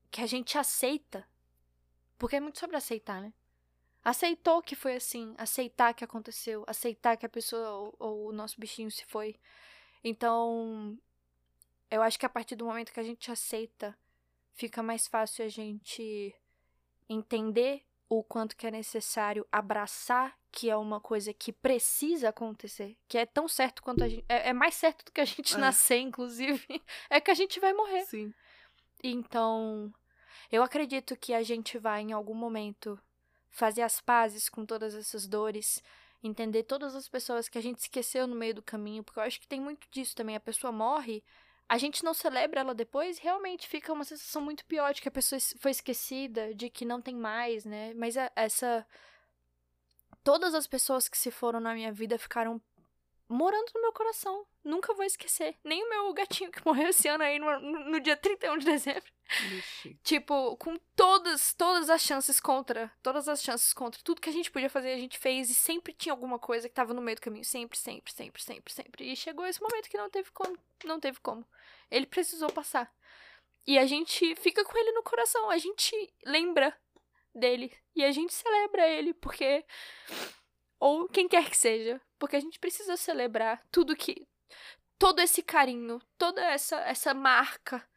que 0.09 0.21
a 0.21 0.25
gente 0.25 0.57
aceita, 0.57 1.27
porque 2.17 2.37
é 2.37 2.39
muito 2.39 2.57
sobre 2.57 2.77
aceitar, 2.77 3.21
né? 3.21 3.33
Aceitou 4.01 4.61
que 4.61 4.77
foi 4.77 4.95
assim, 4.95 5.35
aceitar 5.37 5.93
que 5.93 6.05
aconteceu, 6.05 6.63
aceitar 6.65 7.17
que 7.17 7.25
a 7.25 7.29
pessoa 7.37 7.69
ou, 7.69 7.95
ou 7.99 8.29
o 8.29 8.31
nosso 8.31 8.57
bichinho 8.57 8.89
se 8.89 9.03
foi. 9.07 9.35
Então, 10.05 10.97
eu 11.91 12.01
acho 12.01 12.17
que 12.17 12.25
a 12.25 12.29
partir 12.29 12.55
do 12.55 12.63
momento 12.63 12.93
que 12.93 12.99
a 13.01 13.03
gente 13.03 13.29
aceita, 13.29 13.93
fica 14.53 14.81
mais 14.81 15.05
fácil 15.05 15.43
a 15.43 15.49
gente 15.49 16.33
entender 17.09 17.83
o 18.09 18.23
quanto 18.23 18.55
que 18.55 18.67
é 18.67 18.71
necessário 18.71 19.45
abraçar 19.51 20.35
que 20.51 20.69
é 20.69 20.77
uma 20.77 21.01
coisa 21.01 21.33
que 21.33 21.51
precisa 21.51 22.29
acontecer, 22.29 22.95
que 23.09 23.17
é 23.17 23.25
tão 23.25 23.45
certo 23.45 23.83
quanto 23.83 24.03
a 24.05 24.07
gente, 24.07 24.23
é, 24.29 24.49
é 24.49 24.53
mais 24.53 24.73
certo 24.75 25.03
do 25.03 25.11
que 25.11 25.19
a 25.19 25.25
gente 25.25 25.53
É. 25.55 25.57
nascer, 25.57 25.97
inclusive, 25.97 26.65
é 27.09 27.19
que 27.19 27.29
a 27.29 27.33
gente 27.33 27.59
vai 27.59 27.73
morrer. 27.73 28.05
Sim. 28.05 28.33
Então, 29.03 29.93
eu 30.51 30.63
acredito 30.63 31.17
que 31.17 31.33
a 31.33 31.43
gente 31.43 31.77
vai 31.77 32.01
em 32.01 32.13
algum 32.13 32.33
momento 32.33 32.97
fazer 33.49 33.81
as 33.81 33.99
pazes 33.99 34.47
com 34.47 34.65
todas 34.65 34.95
essas 34.95 35.27
dores, 35.27 35.83
entender 36.23 36.63
todas 36.63 36.95
as 36.95 37.09
pessoas 37.09 37.49
que 37.49 37.57
a 37.57 37.61
gente 37.61 37.79
esqueceu 37.79 38.25
no 38.25 38.35
meio 38.35 38.55
do 38.55 38.61
caminho, 38.61 39.03
porque 39.03 39.19
eu 39.19 39.23
acho 39.23 39.39
que 39.39 39.47
tem 39.47 39.59
muito 39.59 39.87
disso 39.91 40.15
também. 40.15 40.35
A 40.35 40.39
pessoa 40.39 40.71
morre, 40.71 41.23
a 41.68 41.78
gente 41.78 42.03
não 42.03 42.13
celebra 42.13 42.61
ela 42.61 42.76
depois, 42.76 43.18
realmente 43.18 43.68
fica 43.68 43.91
uma 43.91 44.03
sensação 44.03 44.41
muito 44.41 44.66
pior 44.66 44.93
de 44.93 45.01
que 45.01 45.07
a 45.07 45.11
pessoa 45.11 45.38
es- 45.38 45.55
foi 45.59 45.72
esquecida, 45.72 46.53
de 46.53 46.70
que 46.70 46.86
não 46.86 47.01
tem 47.01 47.16
mais, 47.16 47.66
né? 47.66 47.93
Mas 47.95 48.18
a- 48.18 48.32
essa. 48.36 48.86
Todas 50.24 50.55
as 50.55 50.66
pessoas 50.68 51.07
que 51.07 51.18
se 51.18 51.30
foram 51.32 51.59
na 51.59 51.74
minha 51.74 51.91
vida 51.91 52.18
ficaram 52.18 52.59
morando 53.28 53.71
no 53.73 53.82
meu 53.82 53.91
coração. 53.91 54.45
Nunca 54.63 54.93
vou 54.93 55.03
esquecer. 55.03 55.55
Nem 55.63 55.84
o 55.84 55.89
meu 55.89 56.13
gatinho 56.13 56.51
que 56.51 56.61
morreu 56.65 56.89
esse 56.89 57.07
ano 57.07 57.23
aí 57.23 57.39
no, 57.39 57.59
no, 57.59 57.99
dia 57.99 58.15
31 58.15 58.57
de 58.57 58.65
dezembro. 58.65 59.11
Vixe. 59.49 59.99
Tipo, 60.03 60.55
com 60.57 60.76
todas, 60.95 61.53
todas 61.53 61.89
as 61.89 62.01
chances 62.01 62.39
contra, 62.39 62.91
todas 63.01 63.28
as 63.28 63.41
chances 63.41 63.73
contra, 63.73 64.01
tudo 64.03 64.21
que 64.21 64.30
a 64.30 64.34
gente 64.34 64.51
podia 64.51 64.69
fazer, 64.69 64.93
a 64.93 64.99
gente 64.99 65.17
fez 65.17 65.49
e 65.49 65.55
sempre 65.55 65.93
tinha 65.93 66.13
alguma 66.13 66.38
coisa 66.38 66.69
que 66.69 66.76
tava 66.76 66.93
no 66.93 67.01
meio 67.01 67.15
do 67.15 67.21
caminho, 67.21 67.45
sempre, 67.45 67.78
sempre, 67.78 68.11
sempre, 68.11 68.41
sempre, 68.41 68.73
sempre. 68.73 69.11
E 69.11 69.15
chegou 69.15 69.45
esse 69.45 69.61
momento 69.61 69.89
que 69.89 69.97
não 69.97 70.09
teve 70.09 70.30
como, 70.32 70.57
não 70.84 70.99
teve 70.99 71.19
como. 71.19 71.45
Ele 71.89 72.05
precisou 72.05 72.51
passar. 72.51 72.93
E 73.67 73.80
a 73.80 73.86
gente 73.86 74.36
fica 74.36 74.63
com 74.63 74.78
ele 74.78 74.91
no 74.91 75.01
coração, 75.01 75.49
a 75.49 75.57
gente 75.57 76.13
lembra 76.23 76.76
dele 77.34 77.76
e 77.95 78.03
a 78.03 78.11
gente 78.11 78.34
celebra 78.34 78.88
ele 78.88 79.13
porque 79.13 79.65
ou 80.80 81.07
quem 81.07 81.28
quer 81.28 81.49
que 81.49 81.57
seja, 81.57 81.99
porque 82.26 82.38
a 82.38 82.39
gente 82.39 82.57
precisa 82.57 82.97
celebrar 82.97 83.63
tudo 83.71 83.95
que 83.95 84.28
todo 84.97 85.19
esse 85.19 85.43
carinho, 85.43 86.01
toda 86.17 86.41
essa 86.43 86.78
essa 86.78 87.13
marca 87.13 87.88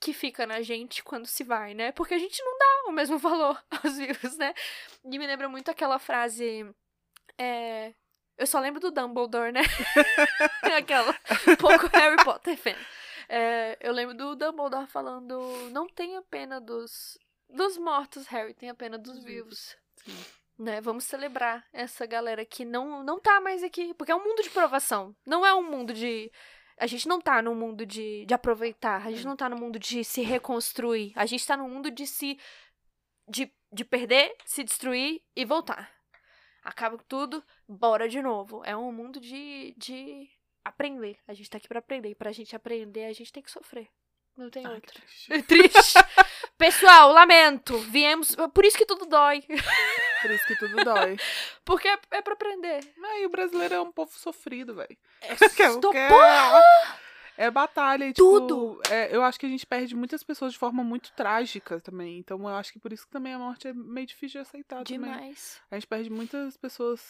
que 0.00 0.12
fica 0.12 0.44
na 0.44 0.60
gente 0.60 1.04
quando 1.04 1.24
se 1.24 1.44
vai, 1.44 1.72
né? 1.72 1.92
Porque 1.92 2.14
a 2.14 2.18
gente 2.18 2.42
não 2.42 2.58
dá 2.58 2.88
o 2.88 2.92
mesmo 2.92 3.16
valor 3.16 3.64
aos 3.70 3.96
vivos, 3.96 4.36
né? 4.36 4.52
E 5.04 5.16
me 5.16 5.24
lembra 5.24 5.48
muito 5.48 5.70
aquela 5.70 6.00
frase. 6.00 6.68
É... 7.38 7.94
Eu 8.36 8.44
só 8.44 8.58
lembro 8.58 8.80
do 8.80 8.90
Dumbledore, 8.90 9.52
né? 9.52 9.60
aquela. 10.76 11.14
Pouco 11.56 11.86
Harry 11.96 12.24
Potter 12.24 12.56
fan. 12.56 12.74
É, 13.28 13.78
eu 13.80 13.92
lembro 13.92 14.16
do 14.16 14.34
Dumbledore 14.34 14.88
falando: 14.88 15.70
Não 15.70 15.86
tenha 15.86 16.20
pena 16.22 16.60
dos, 16.60 17.16
dos 17.48 17.78
mortos, 17.78 18.26
Harry, 18.26 18.52
tenha 18.52 18.74
pena 18.74 18.98
dos 18.98 19.22
vivos. 19.22 19.76
Sim. 20.04 20.45
Né? 20.58 20.80
Vamos 20.80 21.04
celebrar 21.04 21.66
essa 21.72 22.06
galera 22.06 22.44
que 22.44 22.64
não, 22.64 23.02
não 23.02 23.20
tá 23.20 23.40
mais 23.40 23.62
aqui. 23.62 23.92
Porque 23.94 24.12
é 24.12 24.16
um 24.16 24.24
mundo 24.24 24.42
de 24.42 24.50
provação. 24.50 25.14
Não 25.26 25.44
é 25.44 25.54
um 25.54 25.62
mundo 25.62 25.92
de. 25.92 26.30
A 26.78 26.86
gente 26.86 27.08
não 27.08 27.20
tá 27.20 27.40
no 27.42 27.54
mundo 27.54 27.84
de, 27.86 28.24
de 28.26 28.34
aproveitar. 28.34 29.06
A 29.06 29.10
gente 29.10 29.24
não 29.24 29.36
tá 29.36 29.48
no 29.48 29.56
mundo 29.56 29.78
de 29.78 30.02
se 30.04 30.22
reconstruir. 30.22 31.12
A 31.14 31.26
gente 31.26 31.46
tá 31.46 31.56
no 31.56 31.68
mundo 31.68 31.90
de 31.90 32.06
se. 32.06 32.38
de, 33.28 33.52
de 33.72 33.84
perder, 33.84 34.34
se 34.44 34.64
destruir 34.64 35.22
e 35.34 35.44
voltar. 35.44 35.90
Acaba 36.62 36.98
tudo, 37.06 37.44
bora 37.68 38.08
de 38.08 38.20
novo. 38.20 38.62
É 38.64 38.76
um 38.76 38.90
mundo 38.90 39.20
de, 39.20 39.74
de 39.76 40.28
aprender. 40.64 41.18
A 41.28 41.34
gente 41.34 41.50
tá 41.50 41.58
aqui 41.58 41.68
pra 41.68 41.78
aprender. 41.78 42.10
E 42.10 42.14
pra 42.14 42.32
gente 42.32 42.56
aprender, 42.56 43.04
a 43.04 43.12
gente 43.12 43.32
tem 43.32 43.42
que 43.42 43.50
sofrer. 43.50 43.88
Não 44.36 44.50
tem 44.50 44.66
Ai, 44.66 44.74
outro. 44.74 44.92
triste. 45.00 45.32
É 45.32 45.40
triste. 45.42 45.98
Pessoal, 46.58 47.12
lamento. 47.12 47.78
Viemos. 47.78 48.34
Por 48.52 48.64
isso 48.64 48.76
que 48.76 48.86
tudo 48.86 49.06
dói. 49.06 49.42
Por 50.22 50.30
isso 50.30 50.46
que 50.46 50.56
tudo 50.56 50.76
dói. 50.84 51.16
Porque 51.64 51.88
é, 51.88 51.98
é 52.12 52.22
pra 52.22 52.34
aprender. 52.34 52.80
Aí 53.02 53.24
o 53.26 53.30
brasileiro 53.30 53.74
é 53.74 53.80
um 53.80 53.92
povo 53.92 54.12
sofrido, 54.18 54.74
velho. 54.74 54.96
Estou- 55.58 55.92
É 57.38 57.50
batalha, 57.50 58.06
e, 58.06 58.14
Tudo. 58.14 58.80
tipo, 58.82 58.94
é, 58.94 59.14
eu 59.14 59.22
acho 59.22 59.38
que 59.38 59.44
a 59.44 59.48
gente 59.48 59.66
perde 59.66 59.94
muitas 59.94 60.22
pessoas 60.22 60.52
de 60.54 60.58
forma 60.58 60.82
muito 60.82 61.12
trágica 61.12 61.78
também. 61.80 62.18
Então 62.18 62.38
eu 62.40 62.48
acho 62.56 62.72
que 62.72 62.78
por 62.78 62.92
isso 62.94 63.04
que 63.04 63.12
também 63.12 63.34
a 63.34 63.38
morte 63.38 63.68
é 63.68 63.74
meio 63.74 64.06
difícil 64.06 64.40
de 64.42 64.48
aceitar 64.48 64.82
também. 64.84 64.98
Demais. 65.12 65.60
A 65.70 65.74
gente 65.74 65.86
perde 65.86 66.08
muitas 66.08 66.56
pessoas, 66.56 67.02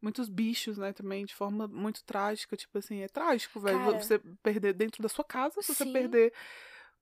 muitos 0.00 0.28
bichos, 0.28 0.78
né, 0.78 0.92
também, 0.92 1.24
de 1.24 1.34
forma 1.34 1.66
muito 1.68 2.02
trágica. 2.04 2.56
Tipo 2.56 2.78
assim, 2.78 3.00
é 3.02 3.08
trágico, 3.08 3.60
velho. 3.60 3.78
Cara. 3.78 3.98
Você 3.98 4.18
perder 4.42 4.72
dentro 4.74 5.02
da 5.02 5.08
sua 5.08 5.24
casa, 5.24 5.60
se 5.62 5.74
você 5.74 5.84
perder 5.86 6.32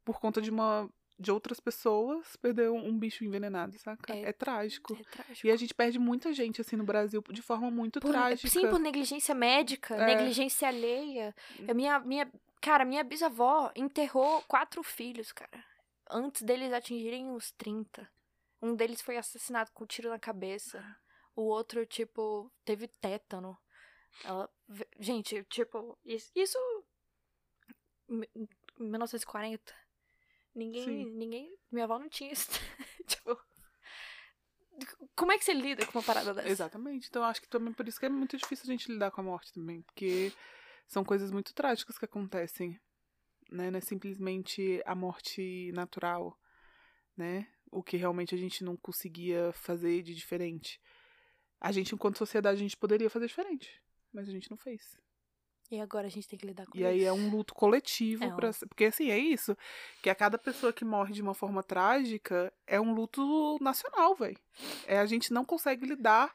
por 0.05 0.19
conta 0.21 0.41
de 0.41 0.51
uma. 0.51 0.89
De 1.21 1.33
outras 1.33 1.59
pessoas, 1.59 2.37
perder 2.37 2.71
um, 2.71 2.91
um 2.91 2.97
bicho 2.97 3.25
envenenado, 3.25 3.77
saca? 3.81 4.15
É. 4.15 4.29
É, 4.29 4.33
trágico. 4.33 4.93
É 4.95 5.03
trágico. 5.03 5.47
E 5.49 5.51
a 5.51 5.57
gente 5.57 5.75
perde 5.75 5.99
muita 5.99 6.33
gente, 6.33 6.61
assim, 6.61 6.77
no 6.77 6.85
Brasil, 6.85 7.21
de 7.31 7.43
forma 7.43 7.69
muito 7.73 7.99
Por- 7.99 8.13
trágica. 8.13 8.49
sim, 8.49 8.69
por 8.71 8.79
negligência 8.79 9.35
médica, 9.35 9.97
É. 9.97 10.07
negligência 10.15 10.69
alheia. 10.69 11.35
A 11.69 11.75
minha, 11.75 11.99
minha, 11.99 12.31
cara, 12.61 12.85
minha 12.85 13.03
bisavó 13.03 13.73
enterrou 13.75 14.43
quatro 14.43 14.81
filhos, 14.85 15.33
cara. 15.33 15.65
Antes 16.09 16.43
deles 16.43 16.73
atingirem 16.73 17.33
os 17.33 17.51
30. 17.51 18.09
Um 18.63 18.77
deles 18.77 19.01
foi 19.03 19.17
assassinado 19.17 19.73
com 19.75 19.83
um 19.83 19.87
tiro 19.89 20.11
na 20.11 20.21
cabeça. 20.21 20.81
O 21.39 21.43
outro, 21.43 21.87
tipo, 21.87 22.51
teve 22.65 22.89
tétano. 22.89 23.57
Ela, 24.25 24.51
gente, 24.99 25.45
tipo, 25.45 25.97
isso, 26.05 26.33
isso 26.35 26.59
em 28.09 28.49
1940. 28.77 29.73
Ninguém, 30.53 30.85
Sim. 30.85 31.05
ninguém, 31.15 31.57
minha 31.71 31.85
avó 31.85 31.97
não 31.97 32.09
tinha 32.09 32.33
isso. 32.33 32.51
tipo, 33.07 33.41
como 35.15 35.31
é 35.31 35.39
que 35.39 35.45
você 35.45 35.55
lida 35.55 35.87
com 35.87 35.97
uma 35.97 36.05
parada 36.05 36.35
dessa? 36.35 36.49
Exatamente. 36.49 37.07
Então 37.07 37.23
eu 37.23 37.29
acho 37.29 37.41
que 37.41 37.49
também 37.49 37.73
por 37.73 37.87
isso 37.87 38.01
que 38.01 38.07
é 38.07 38.09
muito 38.09 38.37
difícil 38.37 38.65
a 38.65 38.73
gente 38.73 38.91
lidar 38.91 39.13
com 39.13 39.21
a 39.21 39.25
morte 39.25 39.53
também. 39.53 39.83
Porque 39.83 40.33
são 40.89 41.05
coisas 41.05 41.31
muito 41.31 41.55
trágicas 41.55 41.97
que 41.97 42.05
acontecem. 42.05 42.81
Né? 43.49 43.71
Não 43.71 43.79
é 43.79 43.81
simplesmente 43.81 44.83
a 44.85 44.97
morte 44.97 45.71
natural, 45.71 46.37
né? 47.17 47.47
O 47.71 47.81
que 47.81 47.97
realmente 47.97 48.35
a 48.35 48.39
gente 48.39 48.65
não 48.65 48.77
conseguia 48.77 49.53
fazer 49.53 50.03
de 50.03 50.17
diferente. 50.17 50.81
A 51.61 51.73
gente, 51.73 51.95
enquanto 51.95 52.19
sociedade, 52.19 52.57
a 52.59 52.63
gente 52.63 52.77
poderia 52.77 53.11
fazer 53.11 53.27
diferente. 53.27 53.81
Mas 54.13 54.29
a 54.29 54.33
gente 54.33 54.51
não 54.51 54.57
fez. 54.57 54.99
E 55.71 55.79
agora 55.81 56.07
a 56.07 56.11
gente 56.11 56.27
tem 56.27 56.39
que 56.39 56.47
lidar 56.47 56.65
com 56.67 56.77
E 56.79 56.81
isso. 56.81 56.89
aí 56.89 57.05
é 57.05 57.13
um 57.13 57.31
luto 57.31 57.55
coletivo. 57.55 58.25
É 58.25 58.29
um- 58.29 58.37
pra- 58.37 58.51
Porque 58.69 58.87
assim, 58.87 59.11
é 59.11 59.19
isso. 59.19 59.57
Que 60.03 60.09
a 60.09 60.15
cada 60.15 60.39
pessoa 60.39 60.73
que 60.73 60.85
morre 60.85 61.13
de 61.13 61.21
uma 61.21 61.35
forma 61.35 61.63
trágica 61.63 62.51
é 62.67 62.81
um 62.81 62.95
luto 62.95 63.59
nacional, 63.61 64.15
velho. 64.15 64.39
É, 64.87 64.99
a 64.99 65.05
gente 65.07 65.31
não 65.33 65.45
consegue 65.45 65.85
lidar 65.85 66.35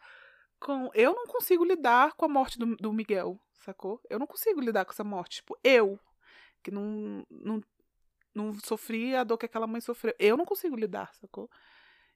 com. 0.59 0.91
Eu 0.93 1.15
não 1.15 1.25
consigo 1.25 1.65
lidar 1.65 2.13
com 2.13 2.25
a 2.25 2.29
morte 2.29 2.59
do, 2.59 2.75
do 2.75 2.93
Miguel, 2.93 3.39
sacou? 3.65 3.99
Eu 4.09 4.19
não 4.19 4.27
consigo 4.27 4.61
lidar 4.61 4.85
com 4.85 4.91
essa 4.91 5.03
morte. 5.03 5.37
Tipo, 5.37 5.57
eu, 5.63 5.99
que 6.61 6.69
não, 6.69 7.25
não, 7.31 7.63
não 8.35 8.53
sofri 8.59 9.15
a 9.15 9.23
dor 9.23 9.39
que 9.39 9.47
aquela 9.47 9.65
mãe 9.65 9.81
sofreu. 9.81 10.13
Eu 10.19 10.37
não 10.37 10.45
consigo 10.45 10.75
lidar, 10.75 11.11
sacou? 11.15 11.49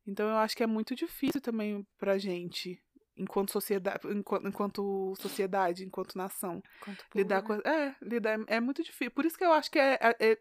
Então 0.05 0.29
eu 0.29 0.37
acho 0.37 0.55
que 0.55 0.61
é 0.63 0.67
muito 0.67 0.93
difícil 0.95 1.41
também 1.41 1.85
pra 1.97 2.17
gente, 2.19 2.79
enquanto 3.17 3.51
sociedade, 3.51 4.07
enquanto, 4.09 4.47
enquanto 4.47 5.13
sociedade, 5.19 5.83
enquanto 5.85 6.17
nação, 6.17 6.61
Quanto 6.79 6.97
povo, 7.09 7.15
lidar 7.15 7.41
né? 7.41 7.47
com. 7.47 7.53
É, 7.69 7.95
lidar 8.01 8.39
é, 8.39 8.43
é 8.57 8.59
muito 8.59 8.83
difícil. 8.83 9.11
Por 9.11 9.25
isso 9.25 9.37
que 9.37 9.43
eu 9.43 9.53
acho 9.53 9.69
que 9.71 9.79
é, 9.79 9.97
é, 10.01 10.15
é- 10.19 10.37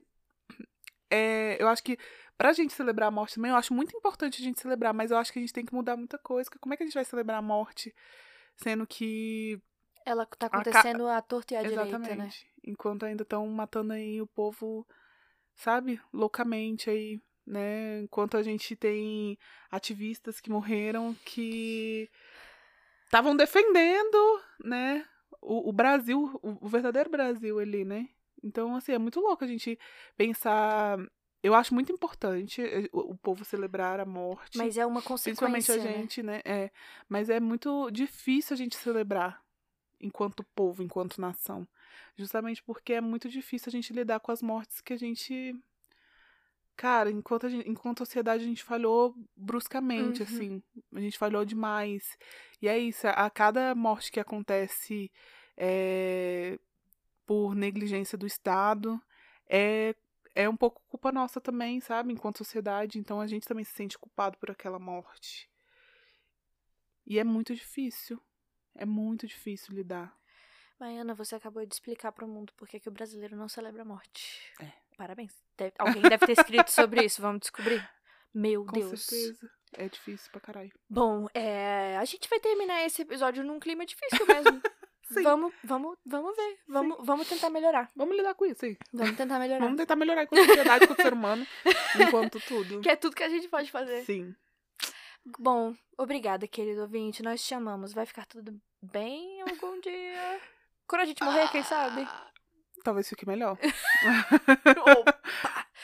é- 1.11 1.57
Eu 1.63 1.69
acho 1.69 1.83
que 1.83 1.97
pra 2.37 2.53
gente 2.53 2.73
celebrar 2.73 3.09
a 3.09 3.11
morte 3.11 3.37
também, 3.37 3.51
eu 3.51 3.57
acho 3.57 3.73
muito 3.75 3.97
importante 3.97 4.41
a 4.41 4.45
gente 4.45 4.61
celebrar, 4.61 4.93
mas 4.93 5.11
eu 5.11 5.17
acho 5.19 5.33
que 5.33 5.39
a 5.39 5.43
gente 5.43 5.53
tem 5.53 5.65
que 5.65 5.75
mudar 5.75 5.97
muita 5.97 6.19
coisa. 6.19 6.51
Como 6.61 6.75
é 6.75 6.77
que 6.77 6.83
a 6.83 6.87
gente 6.87 6.95
vai 6.95 7.05
celebrar 7.05 7.39
a 7.39 7.43
morte, 7.43 7.95
sendo 8.57 8.87
que. 8.87 9.61
Ela 10.05 10.25
tá 10.27 10.47
acontecendo 10.47 11.09
à 11.09 11.21
torta 11.21 11.55
e 11.55 11.67
Exatamente. 11.67 12.09
direita, 12.09 12.17
né? 12.17 12.31
Enquanto 12.65 13.05
ainda 13.05 13.23
estão 13.23 13.47
matando 13.49 13.93
aí 13.93 14.21
o 14.23 14.27
povo, 14.27 14.87
sabe, 15.57 16.01
loucamente 16.13 16.89
aí, 16.89 17.21
né? 17.45 18.01
Enquanto 18.01 18.37
a 18.37 18.43
gente 18.43 18.77
tem 18.77 19.37
ativistas 19.71 20.41
que 20.41 20.49
morreram 20.51 21.13
que 21.25 22.09
estavam 23.07 23.35
defendendo, 23.35 24.41
né, 24.65 25.07
o, 25.41 25.71
o 25.71 25.73
Brasil, 25.73 26.39
o, 26.43 26.67
o 26.67 26.69
verdadeiro 26.69 27.09
Brasil 27.09 27.59
ali, 27.59 27.85
né? 27.85 28.09
Então, 28.43 28.77
assim, 28.77 28.93
é 28.93 28.99
muito 28.99 29.21
louco 29.21 29.45
a 29.45 29.47
gente 29.47 29.79
pensar. 30.17 30.99
Eu 31.43 31.55
acho 31.55 31.75
muito 31.75 31.93
importante 31.93 32.63
eh, 32.63 32.89
o, 32.93 33.17
povo 33.17 33.45
celebrar 33.45 34.01
a 34.01 34.05
morte. 34.05 34.59
Mas 34.59 34.77
é 34.77 34.85
uma 34.85 35.01
Principalmente 35.01 35.67
consequência, 35.67 35.75
a 35.75 35.85
né? 35.85 35.93
gente, 35.93 36.23
né? 36.23 36.41
É, 36.45 36.71
mas 37.09 37.31
é 37.31 37.41
muito 37.41 37.91
difícil 37.91 38.55
a 38.55 38.57
gente 38.57 38.77
celebrar 38.77 39.43
enquanto 40.01 40.45
povo, 40.55 40.83
enquanto 40.83 41.21
nação. 41.21 41.67
Justamente 42.17 42.63
porque 42.63 42.95
é 42.95 43.01
muito 43.01 43.29
difícil 43.29 43.69
a 43.69 43.73
gente 43.73 43.93
lidar 43.93 44.21
com 44.21 44.33
as 44.33 44.43
mortes 44.43 44.81
que 44.81 44.93
a 44.93 44.99
gente. 44.99 45.55
Cara, 46.77 47.11
enquanto, 47.11 47.47
a 47.47 47.49
gente, 47.49 47.69
enquanto 47.69 48.01
sociedade 48.01 48.45
a 48.45 48.47
gente 48.47 48.63
falhou 48.63 49.15
bruscamente, 49.35 50.23
Uhum. 50.23 50.29
assim. 50.29 50.63
A 50.95 51.01
gente 51.01 51.17
falhou 51.17 51.45
demais. 51.45 52.19
E 52.61 52.69
é 52.69 52.79
isso, 52.79 53.07
a 53.09 53.31
cada 53.31 53.75
morte 53.75 54.13
que 54.13 54.21
acontece 54.21 55.11
é, 55.57 56.59
por 57.25 57.55
negligência 57.55 58.19
do 58.19 58.27
Estado 58.27 59.01
é, 59.49 59.95
é 60.35 60.47
um 60.49 60.57
pouco 60.57 60.83
culpa 60.87 61.11
nossa 61.11 61.41
também, 61.41 61.81
sabe? 61.81 62.13
Enquanto 62.13 62.39
sociedade. 62.39 62.99
Então 62.99 63.21
a 63.23 63.27
gente 63.27 63.49
também 63.49 63.65
se 63.65 63.73
sente 63.73 63.99
culpado 63.99 64.37
por 64.39 64.51
aquela 64.51 64.79
morte. 64.79 65.49
E 67.07 67.19
é 67.19 67.25
muito 67.25 67.55
difícil. 67.55 68.21
É 68.75 68.85
muito 68.85 69.27
difícil 69.27 69.75
lidar. 69.75 70.15
Maiana, 70.79 71.15
você 71.15 71.35
acabou 71.37 71.65
de 71.65 71.73
explicar 71.75 72.13
pro 72.13 72.29
mundo 72.29 72.53
por 72.55 72.69
que 72.69 72.79
que 72.79 72.89
o 72.89 72.93
brasileiro 72.93 73.35
não 73.35 73.49
celebra 73.49 73.81
a 73.81 73.85
morte. 73.87 74.53
É. 74.61 74.73
Parabéns. 74.97 75.33
Deve- 75.57 75.75
alguém 75.79 76.03
deve 76.03 76.27
ter 76.27 76.33
escrito 76.33 76.71
sobre 76.71 77.05
isso, 77.05 77.21
vamos 77.21 77.41
descobrir. 77.41 77.87
Meu 78.35 78.65
Com 78.65 78.73
Deus. 78.73 79.03
certeza. 79.03 79.51
É 79.75 79.89
difícil 79.89 80.31
pra 80.31 80.41
caralho. 80.41 80.73
Bom, 80.89 81.27
é, 81.35 81.97
a 81.99 82.05
gente 82.05 82.29
vai 82.29 82.39
terminar 82.41 82.83
esse 82.85 83.03
episódio 83.03 83.45
num 83.45 83.59
clima 83.61 83.85
difícil 83.85 84.27
mesmo. 84.27 84.61
Sim. 85.09 85.23
vamos, 85.23 85.55
vamos, 85.63 85.97
vamos 86.05 86.35
ver. 86.37 86.59
Vamos, 86.67 86.97
vamos 87.07 87.29
tentar 87.29 87.49
melhorar. 87.49 87.89
Vamos 87.95 88.17
lidar 88.17 88.35
com 88.35 88.45
isso 88.45 88.65
aí. 88.65 88.77
Vamos 88.93 89.17
tentar 89.17 89.39
melhorar. 89.39 89.61
Vamos 89.65 89.77
tentar 89.77 89.95
melhorar 89.97 90.25
enquanto 90.25 90.45
sociedade, 90.47 90.85
enquanto 90.85 91.03
ser 91.03 91.13
humano, 91.13 91.47
enquanto 92.01 92.41
tudo. 92.41 92.81
Que 92.81 92.91
é 92.91 92.97
tudo 92.97 93.15
que 93.15 93.23
a 93.23 93.29
gente 93.29 93.49
pode 93.49 93.71
fazer. 93.71 94.03
Sim. 94.05 94.35
Bom, 95.39 95.75
obrigada, 95.97 96.47
querido 96.49 96.83
ouvinte. 96.83 97.23
Nós 97.23 97.45
te 97.45 97.55
amamos. 97.55 97.93
Vai 97.93 98.05
ficar 98.07 98.27
tudo 98.27 98.61
bem 98.83 99.41
algum 99.43 99.81
dia. 99.81 100.41
Quando 100.89 101.03
a 101.03 101.07
gente 101.07 101.23
morrer, 101.23 101.51
quem 101.53 101.63
sabe? 101.63 102.07
Talvez 102.87 103.09
fique 103.09 103.27
melhor. 103.27 103.59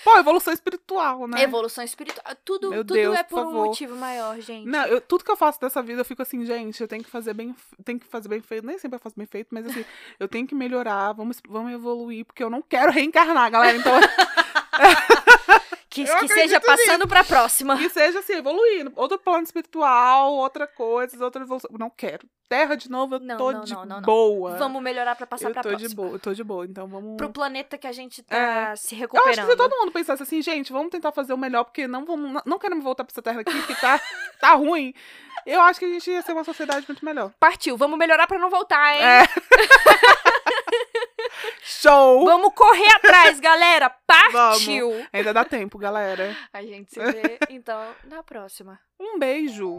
Pô, 0.05 0.16
evolução 0.18 0.53
espiritual, 0.53 1.26
né? 1.26 1.42
Evolução 1.42 1.82
espiritual. 1.82 2.24
Tudo, 2.44 2.70
Meu 2.70 2.84
tudo 2.84 2.94
Deus, 2.94 3.16
é 3.18 3.24
por 3.24 3.42
por 3.42 3.46
um 3.48 3.53
motivo 3.53 3.96
maior, 3.96 4.38
gente. 4.40 4.66
Não, 4.68 4.84
eu- 4.86 5.00
tudo 5.00 5.24
que 5.24 5.30
eu 5.30 5.36
faço 5.36 5.61
dessa 5.61 5.82
vida, 5.82 6.00
eu 6.00 6.05
fico 6.05 6.22
assim, 6.22 6.44
gente, 6.46 6.80
eu 6.80 6.86
tenho 6.86 7.03
que 7.03 7.11
fazer 7.11 7.34
bem, 7.34 7.55
tenho 7.84 7.98
que 7.98 8.07
fazer 8.07 8.28
bem 8.28 8.40
feito. 8.40 8.64
Nem 8.64 8.78
sempre 8.78 8.96
eu 8.96 9.00
faço 9.00 9.16
bem 9.16 9.26
feito, 9.26 9.48
mas 9.50 9.66
assim, 9.66 9.84
eu 10.20 10.28
tenho 10.28 10.46
que 10.46 10.55
melhorar, 10.55 11.12
vamos, 11.12 11.40
vamos 11.48 11.72
evoluir, 11.72 12.24
porque 12.24 12.42
eu 12.42 12.50
não 12.50 12.62
quero 12.62 12.92
reencarnar, 12.92 13.50
galera. 13.50 13.76
Então, 13.76 13.92
que 15.93 16.03
eu 16.09 16.16
que 16.18 16.28
seja 16.28 16.61
passando 16.61 17.07
pra 17.07 17.22
próxima. 17.22 17.76
que 17.76 17.88
seja 17.90 18.18
assim, 18.20 18.34
evoluindo. 18.34 18.93
Outro 18.97 19.18
plano 19.18 19.43
espiritual, 19.45 20.32
outra 20.34 20.66
coisa, 20.66 21.22
outra 21.24 21.43
evolução. 21.43 21.70
Não 21.78 21.90
quero. 21.90 22.26
Terra 22.49 22.74
de 22.74 22.90
novo, 22.90 23.14
eu 23.14 23.20
Não, 23.20 23.36
tô 23.38 23.53
não, 23.53 23.61
de 23.62 23.72
não, 23.72 23.84
não, 23.84 23.97
não. 23.97 24.03
boa. 24.03 24.57
Vamos 24.57 24.82
melhorar 24.82 25.14
pra 25.16 25.26
passar 25.26 25.49
eu 25.49 25.53
pra 25.53 25.62
tô 25.62 25.68
próxima. 25.70 25.88
de 25.88 25.95
boa, 25.95 26.11
eu 26.12 26.18
tô 26.18 26.34
de 26.34 26.45
boa. 26.45 26.64
Então 26.66 26.86
vamos. 26.86 27.16
Pro 27.16 27.30
planeta 27.30 27.78
que 27.78 27.86
a 27.86 27.93
gente 27.93 28.22
tá 28.22 28.74
se 28.76 28.95
Eu 28.95 29.01
recuperando. 29.01 29.30
acho 29.30 29.43
que 29.47 29.51
se 29.53 29.57
todo 29.57 29.76
mundo 29.78 29.93
pensasse 29.93 30.22
assim, 30.22 30.43
gente, 30.43 30.72
vamos 30.72 30.90
tentar 30.90 31.12
fazer 31.12 31.32
o 31.32 31.38
melhor, 31.38 31.64
porque 31.64 31.86
não 31.86 32.05
vamos, 32.05 32.43
não 32.45 32.59
queremos 32.59 32.84
voltar 32.84 33.05
pra 33.05 33.12
essa 33.12 33.22
terra 33.22 33.40
aqui, 33.40 33.62
que 33.66 33.80
tá, 33.80 34.01
tá 34.40 34.53
ruim. 34.55 34.93
Eu 35.47 35.61
acho 35.62 35.78
que 35.80 35.86
a 35.86 35.88
gente 35.88 36.11
ia 36.11 36.22
ser 36.22 36.32
uma 36.32 36.45
sociedade 36.45 36.84
muito 36.86 37.05
melhor. 37.05 37.32
Partiu. 37.40 37.76
Vamos 37.76 37.99
melhorar 37.99 38.26
pra 38.26 38.38
não 38.38 38.49
voltar, 38.51 38.95
hein? 38.95 39.03
É. 39.03 39.22
Show! 41.80 42.24
Vamos 42.24 42.52
correr 42.54 42.92
atrás, 42.96 43.40
galera! 43.40 43.90
Partiu! 44.06 44.90
Vamos. 44.90 45.08
Ainda 45.12 45.32
dá 45.32 45.44
tempo, 45.44 45.78
galera. 45.78 46.36
A 46.52 46.62
gente 46.62 46.92
se 46.92 47.00
vê, 47.00 47.38
então, 47.50 47.94
na 48.04 48.22
próxima. 48.22 48.78
Um 49.00 49.18
beijo! 49.18 49.78